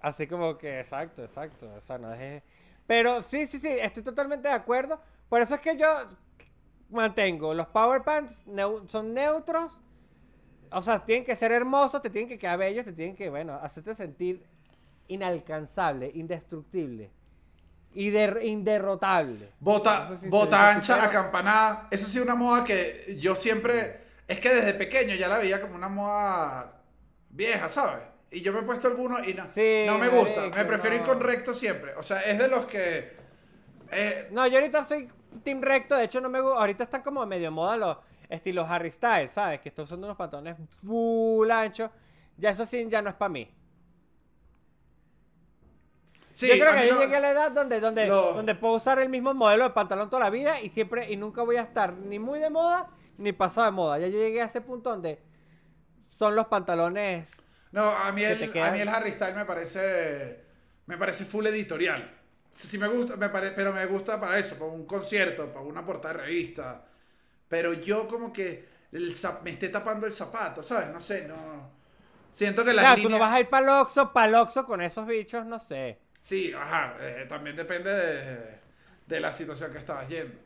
Así 0.00 0.26
como 0.26 0.56
que, 0.56 0.80
exacto, 0.80 1.22
exacto. 1.22 1.70
O 1.76 1.80
sea, 1.82 1.98
no 1.98 2.12
es... 2.14 2.42
Pero 2.86 3.22
sí, 3.22 3.46
sí, 3.46 3.60
sí, 3.60 3.68
estoy 3.68 4.02
totalmente 4.02 4.48
de 4.48 4.54
acuerdo. 4.54 5.00
Por 5.28 5.42
eso 5.42 5.54
es 5.54 5.60
que 5.60 5.76
yo 5.76 5.86
mantengo, 6.90 7.54
los 7.54 7.66
power 7.68 8.02
pants 8.02 8.46
neu- 8.46 8.88
son 8.88 9.12
neutros. 9.14 9.78
O 10.70 10.80
sea, 10.80 11.04
tienen 11.04 11.24
que 11.24 11.36
ser 11.36 11.52
hermosos, 11.52 12.00
te 12.00 12.08
tienen 12.10 12.28
que 12.28 12.38
quedar 12.38 12.58
bellos, 12.58 12.84
te 12.86 12.92
tienen 12.92 13.14
que, 13.14 13.28
bueno, 13.28 13.54
hacerte 13.62 13.94
sentir 13.94 14.42
inalcanzable, 15.06 16.10
indestructible 16.14 17.10
y 17.94 18.10
der- 18.10 18.40
inderrotable. 18.42 19.50
Bota, 19.60 20.08
bota 20.28 20.56
sí, 20.74 20.82
sí, 20.84 20.92
ancha, 20.92 21.04
acampanada. 21.04 21.88
Eso 21.90 22.06
sí 22.06 22.18
una 22.20 22.34
moda 22.34 22.64
que 22.64 23.16
yo 23.20 23.34
siempre. 23.36 24.00
Es 24.28 24.40
que 24.40 24.54
desde 24.54 24.74
pequeño 24.74 25.14
ya 25.14 25.28
la 25.28 25.38
veía 25.38 25.60
como 25.60 25.74
una 25.74 25.88
moda 25.88 26.80
vieja, 27.30 27.68
¿sabes? 27.68 27.98
Y 28.30 28.40
yo 28.40 28.52
me 28.52 28.60
he 28.60 28.62
puesto 28.62 28.88
algunos 28.88 29.26
y 29.26 29.34
no, 29.34 29.46
Sí, 29.46 29.84
no 29.86 29.98
me 29.98 30.08
gusta. 30.08 30.48
me 30.48 30.64
prefiero 30.64 30.96
ir 30.96 31.02
no. 31.02 31.08
con 31.08 31.20
recto 31.20 31.52
siempre. 31.54 31.94
O 31.96 32.02
sea, 32.02 32.20
es 32.22 32.38
de 32.38 32.48
los 32.48 32.64
que. 32.66 33.12
eh, 33.90 34.28
No, 34.30 34.46
yo 34.46 34.58
ahorita 34.58 34.84
soy 34.84 35.10
team 35.42 35.60
recto, 35.60 35.96
de 35.96 36.04
hecho 36.04 36.20
no 36.20 36.30
me 36.30 36.40
gusta, 36.40 36.58
ahorita 36.60 36.84
están 36.84 37.02
como 37.02 37.24
medio 37.26 37.50
moda 37.50 37.76
los 37.76 37.96
estilos 38.30 38.66
Harry 38.70 38.90
Styles, 38.90 39.32
¿sabes? 39.32 39.60
Que 39.60 39.68
estos 39.68 39.88
son 39.88 40.02
unos 40.02 40.16
pantalones 40.16 40.56
full 40.80 41.50
ancho. 41.50 41.90
Ya 42.38 42.50
eso 42.50 42.64
sí, 42.64 42.86
ya 42.88 43.02
no 43.02 43.10
es 43.10 43.14
para 43.16 43.28
mí. 43.28 43.50
Sí, 46.42 46.58
yo 46.58 46.64
creo 46.64 46.74
que 46.80 46.88
yo 46.88 46.94
no- 46.94 47.00
llegué 47.00 47.16
a 47.16 47.20
la 47.20 47.30
edad 47.30 47.52
donde, 47.52 47.80
donde, 47.80 48.06
Lo- 48.06 48.34
donde 48.34 48.54
puedo 48.54 48.74
usar 48.74 48.98
el 48.98 49.08
mismo 49.08 49.34
modelo 49.34 49.64
de 49.64 49.70
pantalón 49.70 50.10
toda 50.10 50.22
la 50.24 50.30
vida 50.30 50.60
y 50.60 50.68
siempre 50.68 51.10
y 51.10 51.16
nunca 51.16 51.42
voy 51.42 51.56
a 51.56 51.62
estar 51.62 51.94
ni 51.94 52.18
muy 52.18 52.38
de 52.40 52.50
moda 52.50 52.88
ni 53.18 53.32
pasado 53.32 53.66
de 53.66 53.72
moda. 53.72 53.98
Ya 53.98 54.08
yo 54.08 54.18
llegué 54.18 54.42
a 54.42 54.46
ese 54.46 54.60
punto 54.60 54.90
donde 54.90 55.20
son 56.08 56.34
los 56.36 56.46
pantalones. 56.46 57.28
No, 57.72 57.88
a 57.88 58.12
mí, 58.12 58.22
el, 58.22 58.42
a 58.60 58.70
mí 58.70 58.80
el 58.80 58.88
Harry 58.88 59.12
Styles 59.12 59.34
me 59.36 59.44
parece. 59.44 60.44
Me 60.86 60.98
parece 60.98 61.24
full 61.24 61.46
editorial. 61.46 62.18
Sí, 62.54 62.68
sí 62.68 62.78
me 62.78 62.86
gusta, 62.88 63.16
me 63.16 63.30
pare- 63.30 63.52
pero 63.52 63.72
me 63.72 63.86
gusta 63.86 64.20
para 64.20 64.38
eso, 64.38 64.56
para 64.56 64.70
un 64.70 64.84
concierto, 64.84 65.46
para 65.52 65.64
una 65.64 65.84
portada 65.86 66.14
de 66.14 66.20
revista. 66.20 66.84
Pero 67.48 67.72
yo 67.72 68.06
como 68.08 68.32
que 68.32 68.68
el 68.92 69.16
me 69.42 69.50
esté 69.52 69.70
tapando 69.70 70.06
el 70.06 70.12
zapato, 70.12 70.62
¿sabes? 70.62 70.88
No 70.90 71.00
sé, 71.00 71.26
no. 71.26 71.70
Siento 72.30 72.64
que 72.64 72.72
la 72.74 72.82
Claro, 72.82 73.02
tú 73.02 73.08
no 73.08 73.18
vas 73.18 73.32
a 73.32 73.40
ir 73.40 73.48
para 73.48 73.64
el 73.64 73.68
Oxxo, 73.82 74.12
para 74.12 74.26
el 74.26 74.34
Oxxo 74.34 74.66
con 74.66 74.80
esos 74.82 75.06
bichos, 75.06 75.46
no 75.46 75.58
sé. 75.58 75.98
Sí, 76.22 76.52
ajá. 76.52 76.96
eh, 77.00 77.26
también 77.28 77.56
depende 77.56 77.90
de, 77.90 78.58
de 79.06 79.20
la 79.20 79.32
situación 79.32 79.72
que 79.72 79.78
estabas 79.78 80.08
yendo. 80.08 80.38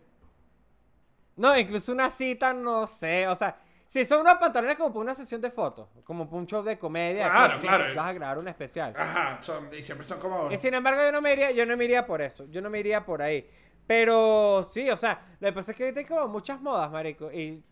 No, 1.37 1.57
incluso 1.59 1.93
una 1.93 2.09
cita, 2.11 2.55
no 2.55 2.87
sé. 2.87 3.29
O 3.29 3.37
sea, 3.37 3.59
si 3.87 4.05
son 4.05 4.23
unos 4.23 4.35
pantalones 4.35 4.77
como 4.77 4.89
para 4.91 5.01
una 5.01 5.15
sesión 5.15 5.41
de 5.41 5.51
fotos, 5.51 5.89
como 6.05 6.27
para 6.27 6.39
un 6.39 6.47
show 6.47 6.63
de 6.63 6.79
comedia, 6.79 7.31
Claro, 7.31 7.61
que 7.61 7.67
claro. 7.67 7.95
Vas 7.95 8.07
a 8.07 8.13
grabar 8.15 8.39
un 8.39 8.49
especial. 8.49 8.95
Ajá, 8.97 9.39
son, 9.43 9.69
y 9.73 9.83
siempre 9.83 10.07
son 10.07 10.19
como. 10.19 10.51
Y 10.51 10.57
sin 10.57 10.73
embargo, 10.75 11.03
yo 11.03 11.13
no 11.13 11.21
me 11.21 11.33
iría, 11.35 11.51
yo 11.51 11.67
no 11.67 11.77
me 11.77 11.85
iría 11.85 12.07
por 12.07 12.23
eso. 12.23 12.47
Yo 12.51 12.61
no 12.63 12.71
me 12.71 12.81
iría 12.81 13.05
por 13.05 13.21
ahí. 13.23 13.49
Pero 13.87 14.63
sí, 14.69 14.91
o 14.91 14.97
sea, 14.97 15.37
lo 15.39 15.49
que 15.49 15.53
pasa 15.53 15.71
es 15.71 15.77
que 15.77 15.85
ahorita 15.85 16.01
hay 16.01 16.07
como 16.07 16.27
muchas 16.29 16.61
modas, 16.61 16.91
marico. 16.91 17.31
Y 17.31 17.63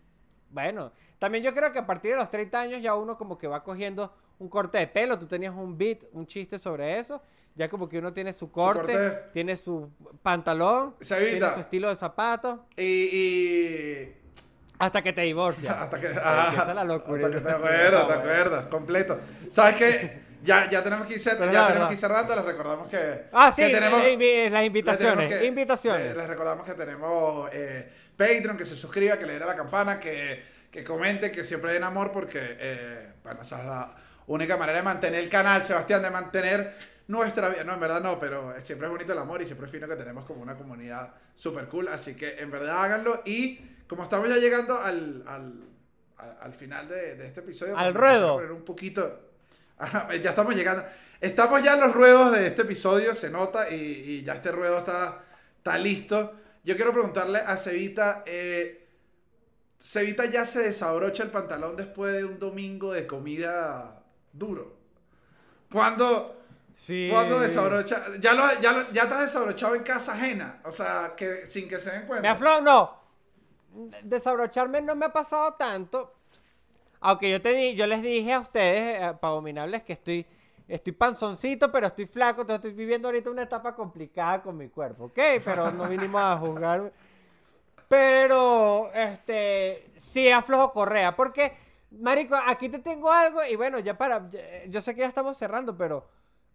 bueno, 0.49 0.91
también 1.19 1.43
yo 1.43 1.53
creo 1.53 1.71
que 1.73 1.79
a 1.79 1.85
partir 1.85 2.11
de 2.11 2.17
los 2.17 2.29
30 2.29 2.61
años 2.61 2.81
ya 2.81 2.95
uno 2.95 3.17
como 3.17 3.37
que 3.37 3.47
va 3.47 3.63
cogiendo 3.63 4.13
un 4.39 4.47
corte 4.47 4.77
de 4.77 4.87
pelo. 4.87 5.17
Tú 5.19 5.25
tenías 5.25 5.53
un 5.53 5.77
beat, 5.77 6.03
un 6.13 6.25
chiste 6.27 6.57
sobre 6.59 6.99
eso. 6.99 7.21
Ya 7.55 7.69
como 7.69 7.87
que 7.87 7.97
uno 7.99 8.11
tiene 8.11 8.33
su 8.33 8.51
corte, 8.51 8.91
corte. 8.93 9.19
tiene 9.31 9.55
su 9.55 9.89
pantalón, 10.21 10.95
tiene 10.99 11.39
su 11.53 11.59
estilo 11.61 11.89
de 11.89 11.95
zapato. 11.95 12.65
Y. 12.75 12.83
y... 12.83 14.15
Hasta 14.77 15.01
que 15.01 15.13
te 15.13 15.21
divorcias. 15.21 15.73
Hasta 15.79 15.99
que. 15.99 16.07
Empieza 16.07 16.73
la 16.73 16.83
locura. 16.83 17.27
Hasta 17.27 17.37
que 17.39 17.43
te 17.45 17.51
acuerdas, 17.55 18.07
te 18.07 18.13
acuerdas, 18.13 18.65
completo. 18.65 19.19
¿Sabes 19.49 19.75
qué? 19.75 20.25
Ya, 20.43 20.69
ya 20.69 20.83
tenemos 20.83 21.07
que 21.07 21.13
ir, 21.13 21.19
ya 21.21 21.37
tenemos 21.67 21.87
que 21.87 21.93
ir 21.93 21.99
cerrando, 21.99 22.35
les 22.35 22.45
recordamos 22.45 22.89
que. 22.89 23.23
Ah, 23.31 23.51
sí, 23.55 23.61
que 23.63 23.69
tenemos, 23.73 24.01
eh, 24.03 24.13
invi- 24.17 24.49
las 24.51 24.61
les 24.61 24.67
invitaciones. 24.67 25.15
tenemos 25.15 25.39
que- 25.39 25.45
invitaciones. 25.47 26.05
Les, 26.07 26.17
les 26.17 26.27
recordamos 26.27 26.65
que 26.65 26.73
tenemos 26.73 27.49
eh, 27.53 27.89
Patreon, 28.17 28.57
que 28.57 28.65
se 28.65 28.75
suscriba, 28.75 29.17
que 29.17 29.25
le 29.25 29.37
dé 29.39 29.43
a 29.43 29.47
la 29.47 29.55
campana, 29.55 29.99
que, 29.99 30.43
que 30.69 30.83
comente, 30.83 31.31
que 31.31 31.43
siempre 31.43 31.71
den 31.73 31.83
amor, 31.83 32.11
porque, 32.11 32.39
eh, 32.59 33.13
bueno, 33.23 33.41
esa 33.41 33.59
es 33.61 33.65
la 33.65 33.95
única 34.27 34.55
manera 34.57 34.79
de 34.79 34.83
mantener 34.83 35.23
el 35.23 35.29
canal, 35.29 35.65
Sebastián, 35.65 36.03
de 36.03 36.09
mantener 36.11 36.75
nuestra 37.07 37.49
vida. 37.49 37.63
No, 37.63 37.73
en 37.73 37.79
verdad 37.79 38.01
no, 38.01 38.19
pero 38.19 38.53
siempre 38.61 38.87
es 38.87 38.91
bonito 38.91 39.13
el 39.13 39.19
amor 39.19 39.41
y 39.41 39.45
siempre 39.45 39.65
es 39.67 39.71
fino 39.71 39.87
que 39.87 39.95
tenemos 39.95 40.25
como 40.25 40.41
una 40.41 40.55
comunidad 40.55 41.13
súper 41.33 41.67
cool. 41.67 41.87
Así 41.87 42.15
que 42.15 42.39
en 42.39 42.49
verdad 42.51 42.83
háganlo. 42.83 43.21
Y 43.25 43.59
como 43.87 44.03
estamos 44.03 44.27
ya 44.29 44.37
llegando 44.37 44.77
al, 44.79 45.23
al, 45.27 45.63
al- 46.17 46.37
al 46.41 46.53
final 46.53 46.87
de, 46.87 47.15
de 47.15 47.27
este 47.27 47.41
episodio, 47.41 47.77
Al 47.77 47.93
ruedo. 47.93 48.35
poner 48.35 48.51
un 48.51 48.63
poquito. 48.65 49.21
Ya 50.23 50.29
estamos 50.31 50.55
llegando. 50.55 50.83
Estamos 51.19 51.61
ya 51.63 51.73
en 51.73 51.81
los 51.81 51.93
ruedos 51.93 52.31
de 52.31 52.47
este 52.47 52.61
episodio, 52.63 53.13
se 53.13 53.29
nota, 53.29 53.69
y, 53.69 53.75
y 53.75 54.23
ya 54.23 54.33
este 54.33 54.51
ruedo 54.51 54.77
está, 54.79 55.21
está 55.57 55.77
listo. 55.77 56.33
Yo 56.63 56.75
quiero 56.75 56.91
preguntarle 56.93 57.39
a 57.39 57.57
Cevita, 57.57 58.23
eh, 58.25 58.87
Cevita 59.81 60.25
ya 60.25 60.45
se 60.45 60.59
desabrocha 60.63 61.23
el 61.23 61.29
pantalón 61.31 61.75
después 61.75 62.13
de 62.13 62.25
un 62.25 62.39
domingo 62.39 62.93
de 62.93 63.05
comida 63.05 64.01
duro. 64.33 64.77
¿Cuándo, 65.71 66.44
Sí. 66.75 67.07
¿cuándo 67.11 67.39
desabrocha? 67.39 68.03
Ya, 68.19 68.33
lo, 68.33 68.43
ya, 68.59 68.73
lo- 68.73 68.91
ya 68.91 69.03
has 69.03 69.19
desabrochado 69.21 69.75
en 69.75 69.83
casa 69.83 70.13
ajena, 70.13 70.59
o 70.65 70.71
sea, 70.71 71.13
que 71.15 71.47
sin 71.47 71.69
que 71.69 71.79
se 71.79 71.89
den 71.89 72.01
Me 72.01 72.07
cuenta. 72.07 72.31
aflo, 72.31 72.61
no. 72.61 72.99
Desabrocharme 74.03 74.81
no 74.81 74.95
me 74.95 75.05
ha 75.05 75.13
pasado 75.13 75.53
tanto. 75.53 76.13
Aunque 76.99 77.29
yo 77.31 77.41
te 77.41 77.53
di, 77.53 77.75
yo 77.75 77.87
les 77.87 78.01
dije 78.01 78.33
a 78.33 78.39
ustedes, 78.41 79.01
eh, 79.01 79.15
abominables, 79.21 79.83
que 79.83 79.93
estoy, 79.93 80.25
estoy 80.67 80.93
panzoncito, 80.93 81.71
pero 81.71 81.87
estoy 81.87 82.07
flaco. 82.07 82.41
Entonces 82.41 82.65
estoy 82.65 82.77
viviendo 82.77 83.07
ahorita 83.07 83.29
una 83.29 83.43
etapa 83.43 83.73
complicada 83.75 84.41
con 84.41 84.57
mi 84.57 84.67
cuerpo, 84.69 85.05
¿ok? 85.05 85.19
Pero 85.43 85.71
no 85.71 85.83
vinimos 85.89 86.21
a 86.21 86.37
juzgar. 86.37 86.91
Pero, 87.87 88.91
este, 88.93 89.91
sí 89.97 90.29
aflojo 90.29 90.71
correa. 90.73 91.15
Porque, 91.15 91.55
marico, 91.91 92.35
aquí 92.35 92.69
te 92.69 92.79
tengo 92.79 93.11
algo 93.11 93.43
y 93.45 93.55
bueno, 93.55 93.79
ya 93.79 93.97
para, 93.97 94.29
yo 94.67 94.81
sé 94.81 94.95
que 94.95 95.01
ya 95.01 95.07
estamos 95.07 95.37
cerrando, 95.37 95.77
pero 95.77 96.07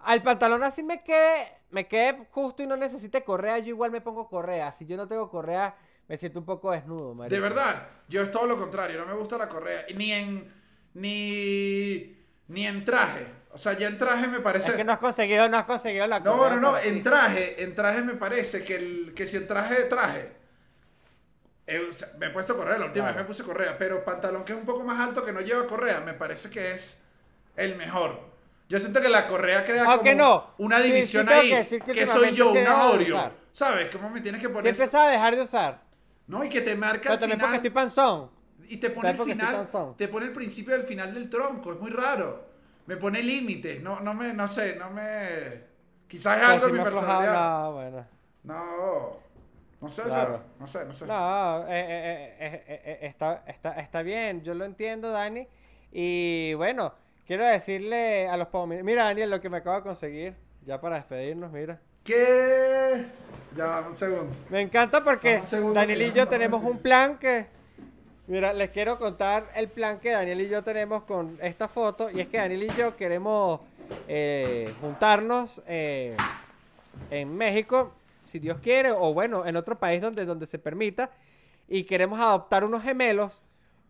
al 0.04 0.22
pantalón 0.22 0.62
así 0.64 0.82
me 0.82 1.02
quede, 1.02 1.52
me 1.70 1.86
quede 1.88 2.26
justo 2.30 2.62
y 2.62 2.66
no 2.66 2.76
necesite 2.76 3.22
correa, 3.24 3.58
yo 3.58 3.68
igual 3.68 3.90
me 3.90 4.00
pongo 4.00 4.28
correa. 4.28 4.72
Si 4.72 4.86
yo 4.86 4.96
no 4.96 5.08
tengo 5.08 5.30
correa, 5.30 5.76
me 6.08 6.16
siento 6.16 6.38
un 6.40 6.46
poco 6.46 6.70
desnudo, 6.72 7.14
marico. 7.14 7.34
De 7.34 7.40
verdad, 7.40 7.88
yo 8.08 8.22
es 8.22 8.30
todo 8.30 8.46
lo 8.46 8.58
contrario, 8.58 8.98
no 9.00 9.06
me 9.06 9.14
gusta 9.14 9.38
la 9.38 9.48
correa, 9.48 9.84
ni 9.94 10.12
en, 10.12 10.52
ni, 10.94 12.16
ni 12.48 12.66
en 12.66 12.84
traje. 12.84 13.26
O 13.52 13.58
sea, 13.58 13.72
ya 13.72 13.88
en 13.88 13.98
traje 13.98 14.28
me 14.28 14.40
parece... 14.40 14.70
Es 14.70 14.76
que 14.76 14.84
no 14.84 14.92
has 14.92 14.98
conseguido, 14.98 15.48
no 15.48 15.56
has 15.58 15.64
conseguido 15.66 16.06
la 16.06 16.20
No, 16.20 16.36
correa. 16.36 16.54
no, 16.56 16.60
no, 16.60 16.72
para 16.72 16.84
en 16.84 17.02
traje, 17.02 17.62
en 17.62 17.74
traje 17.74 18.02
me 18.02 18.14
parece 18.14 18.64
que, 18.64 18.76
el, 18.76 19.12
que 19.14 19.26
si 19.26 19.36
en 19.38 19.46
traje 19.48 19.74
de 19.74 19.84
traje, 19.84 20.32
eh, 21.66 21.86
o 21.88 21.92
sea, 21.92 22.08
me 22.18 22.26
he 22.26 22.30
puesto 22.30 22.56
correa, 22.56 22.78
la 22.78 22.86
última 22.86 23.06
Claro. 23.06 23.18
vez 23.18 23.24
me 23.24 23.24
puse 23.28 23.44
correa, 23.44 23.76
pero 23.78 24.04
pantalón 24.04 24.44
que 24.44 24.52
es 24.52 24.58
un 24.58 24.64
poco 24.66 24.84
más 24.84 25.00
alto 25.00 25.24
que 25.24 25.32
no 25.32 25.40
lleva 25.40 25.66
correa, 25.66 26.00
me 26.00 26.14
parece 26.14 26.50
que 26.50 26.72
es 26.72 26.98
el 27.56 27.76
mejor. 27.76 28.29
Yo 28.70 28.78
siento 28.78 29.02
que 29.02 29.08
la 29.10 29.26
correa 29.26 29.64
crea 29.64 29.84
Aunque 29.84 30.12
como 30.16 30.24
no. 30.24 30.46
una 30.58 30.78
Sí, 30.78 30.84
sí 30.84 30.92
división 30.92 31.26
tengo 31.26 31.40
ahí, 31.40 31.50
que 31.68 31.80
que 31.80 31.92
que 31.92 32.06
soy 32.06 32.34
yo, 32.34 32.52
sí 32.52 32.58
una 32.58 32.84
Oreo. 32.86 33.32
¿Sabes? 33.52 33.88
¿Cómo 33.94 34.08
me 34.08 34.20
tienes 34.22 34.40
que 34.40 34.46
Sí 34.46 34.52
poner? 34.54 34.68
empezaba 34.68 35.08
a 35.08 35.10
dejar 35.10 35.36
de 35.36 35.42
usar. 35.42 35.82
No, 36.28 36.42
y 36.44 36.48
que 36.48 36.60
te 36.62 36.76
marca 36.76 37.00
Pero 37.02 37.14
el 37.14 37.20
también 37.20 37.38
porque 37.40 37.46
final. 37.50 37.56
estoy 37.66 37.70
panzón. 37.70 38.30
Y 38.68 38.76
te 38.76 38.90
pone 38.90 39.10
el 39.10 39.16
¿Sabes 39.16 39.32
final, 39.32 39.96
te 39.96 40.06
pone 40.08 40.26
el 40.26 40.32
principio 40.32 40.74
del 40.74 40.84
final 40.84 41.12
del 41.12 41.28
tronco, 41.28 41.72
es 41.72 41.80
muy 41.80 41.90
raro. 41.90 42.48
Me 42.86 42.96
pone 42.96 43.20
límites, 43.22 43.82
no, 43.82 43.98
no 44.00 44.14
me, 44.14 44.32
no 44.32 44.46
sé, 44.48 44.76
no 44.76 44.88
me... 44.90 45.68
Quizás 46.06 46.38
es 46.38 46.42
algo 46.44 46.66
si 46.66 46.72
de 46.72 46.78
mi 46.78 46.84
me 46.84 46.88
aflojaba- 46.88 47.18
personalidad. 47.18 47.62
No, 47.64 47.72
bueno. 47.72 48.06
No, 48.44 49.16
no 49.80 49.88
sé, 49.88 50.02
Claro. 50.02 50.42
no 50.60 50.66
sé, 50.68 50.84
no 50.84 50.94
sé. 50.94 51.06
No, 51.06 51.64
eh, 51.66 51.70
eh, 51.70 52.36
eh, 52.38 52.64
eh, 52.68 52.82
eh, 52.84 52.98
está, 53.02 53.42
está, 53.48 53.72
está 53.80 54.02
bien, 54.02 54.42
yo 54.44 54.54
lo 54.54 54.64
entiendo, 54.64 55.10
Dani. 55.10 55.46
Y 55.92 56.54
bueno, 56.54 56.94
quiero 57.30 57.46
decirle 57.46 58.26
a 58.26 58.36
los 58.36 58.48
pomos, 58.48 58.82
mira 58.82 59.04
Daniel, 59.04 59.30
lo 59.30 59.40
que 59.40 59.48
me 59.48 59.58
acabo 59.58 59.76
de 59.76 59.82
conseguir, 59.84 60.34
ya 60.66 60.80
para 60.80 60.96
despedirnos, 60.96 61.52
mira. 61.52 61.78
¿Qué? 62.02 63.06
Ya, 63.56 63.84
un 63.88 63.94
segundo. 63.94 64.34
Me 64.48 64.60
encanta 64.60 65.04
porque 65.04 65.40
segundo 65.44 65.74
Daniel 65.74 66.02
y 66.02 66.12
yo 66.12 66.26
tenemos 66.26 66.64
un 66.64 66.78
plan 66.78 67.18
que... 67.20 67.46
Mira, 68.26 68.52
les 68.52 68.70
quiero 68.70 68.98
contar 68.98 69.48
el 69.54 69.68
plan 69.68 70.00
que 70.00 70.10
Daniel 70.10 70.40
y 70.40 70.48
yo 70.48 70.64
tenemos 70.64 71.04
con 71.04 71.38
esta 71.40 71.68
foto. 71.68 72.10
Y 72.10 72.18
es 72.18 72.26
que 72.26 72.38
Daniel 72.38 72.64
y 72.64 72.76
yo 72.76 72.96
queremos 72.96 73.60
eh, 74.08 74.74
juntarnos 74.80 75.62
eh, 75.68 76.16
en 77.12 77.32
México, 77.36 77.92
si 78.24 78.40
Dios 78.40 78.58
quiere, 78.60 78.90
o 78.90 79.14
bueno, 79.14 79.46
en 79.46 79.54
otro 79.54 79.78
país 79.78 80.00
donde, 80.00 80.24
donde 80.24 80.46
se 80.46 80.58
permita. 80.58 81.12
Y 81.68 81.84
queremos 81.84 82.18
adoptar 82.18 82.64
unos 82.64 82.82
gemelos 82.82 83.40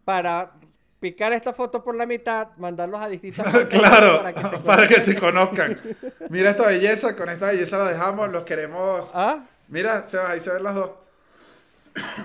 para 0.05 0.53
picar 1.01 1.32
esta 1.32 1.52
foto 1.52 1.82
por 1.82 1.97
la 1.97 2.06
mitad, 2.06 2.48
mandarlos 2.59 3.01
a 3.01 3.09
distintas 3.09 3.47
claro, 3.68 4.22
para 4.22 4.32
que 4.35 4.48
se 4.48 4.59
para 4.64 4.89
que 4.89 4.94
conozcan. 4.94 5.05
se 5.05 5.20
conozcan. 5.20 5.81
Mira 6.28 6.51
esta 6.51 6.66
belleza, 6.66 7.16
con 7.16 7.28
esta 7.31 7.47
belleza 7.47 7.78
la 7.78 7.90
dejamos, 7.90 8.31
los 8.31 8.44
queremos. 8.44 9.10
¿Ah? 9.14 9.40
Mira, 9.68 10.06
se 10.06 10.18
ahí 10.20 10.40
se 10.40 10.51
ven 10.51 10.62
las 10.62 10.74
dos. 10.74 10.90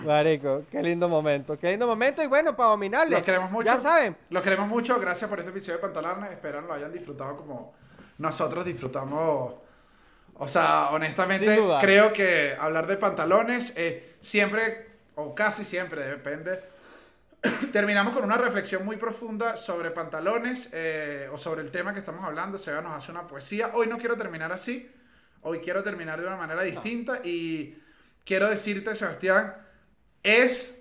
Marico, 0.05 0.63
qué 0.69 0.83
lindo 0.83 1.09
momento, 1.09 1.57
qué 1.57 1.71
lindo 1.71 1.87
momento. 1.87 2.21
Y 2.21 2.27
bueno, 2.27 2.55
para 2.55 2.69
dominarles. 2.69 3.17
Los 3.17 3.23
queremos 3.23 3.49
mucho. 3.49 3.65
Ya 3.65 3.79
saben, 3.79 4.15
Los 4.29 4.43
queremos 4.43 4.67
mucho. 4.67 4.99
Gracias 4.99 5.29
por 5.29 5.39
este 5.39 5.51
episodio 5.51 5.75
de 5.75 5.81
Pantalones. 5.81 6.31
Espero 6.31 6.61
lo 6.61 6.73
hayan 6.73 6.91
disfrutado 6.91 7.37
como 7.37 7.73
nosotros 8.17 8.65
disfrutamos. 8.65 9.53
O 10.37 10.47
sea, 10.47 10.89
honestamente, 10.91 11.57
creo 11.79 12.11
que 12.11 12.55
hablar 12.59 12.87
de 12.87 12.97
pantalones 12.97 13.71
eh, 13.77 14.15
siempre, 14.19 14.89
o 15.15 15.33
casi 15.33 15.63
siempre, 15.63 16.05
depende. 16.05 16.74
Terminamos 17.71 18.13
con 18.13 18.23
una 18.23 18.37
reflexión 18.37 18.85
muy 18.85 18.97
profunda 18.97 19.57
sobre 19.57 19.91
pantalones 19.91 20.69
eh, 20.71 21.29
o 21.31 21.37
sobre 21.37 21.61
el 21.61 21.71
tema 21.71 21.93
que 21.93 21.99
estamos 21.99 22.23
hablando. 22.23 22.57
Seba 22.57 22.81
nos 22.81 22.93
hace 22.93 23.11
una 23.11 23.27
poesía. 23.27 23.71
Hoy 23.73 23.87
no 23.87 23.97
quiero 23.97 24.17
terminar 24.17 24.51
así. 24.51 24.89
Hoy 25.41 25.59
quiero 25.59 25.83
terminar 25.83 26.19
de 26.19 26.27
una 26.27 26.37
manera 26.37 26.61
distinta. 26.63 27.21
Y 27.23 27.77
quiero 28.23 28.49
decirte, 28.49 28.95
Sebastián, 28.95 29.55
es 30.23 30.75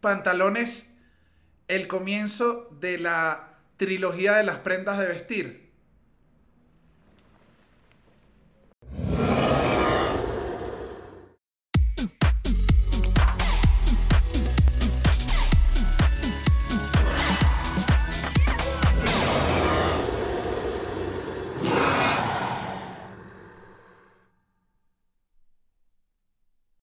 pantalones 0.00 0.86
el 1.66 1.88
comienzo 1.88 2.68
de 2.80 2.98
la 2.98 3.58
trilogía 3.76 4.34
de 4.34 4.44
las 4.44 4.56
prendas 4.56 4.98
de 4.98 5.06
vestir. 5.06 5.67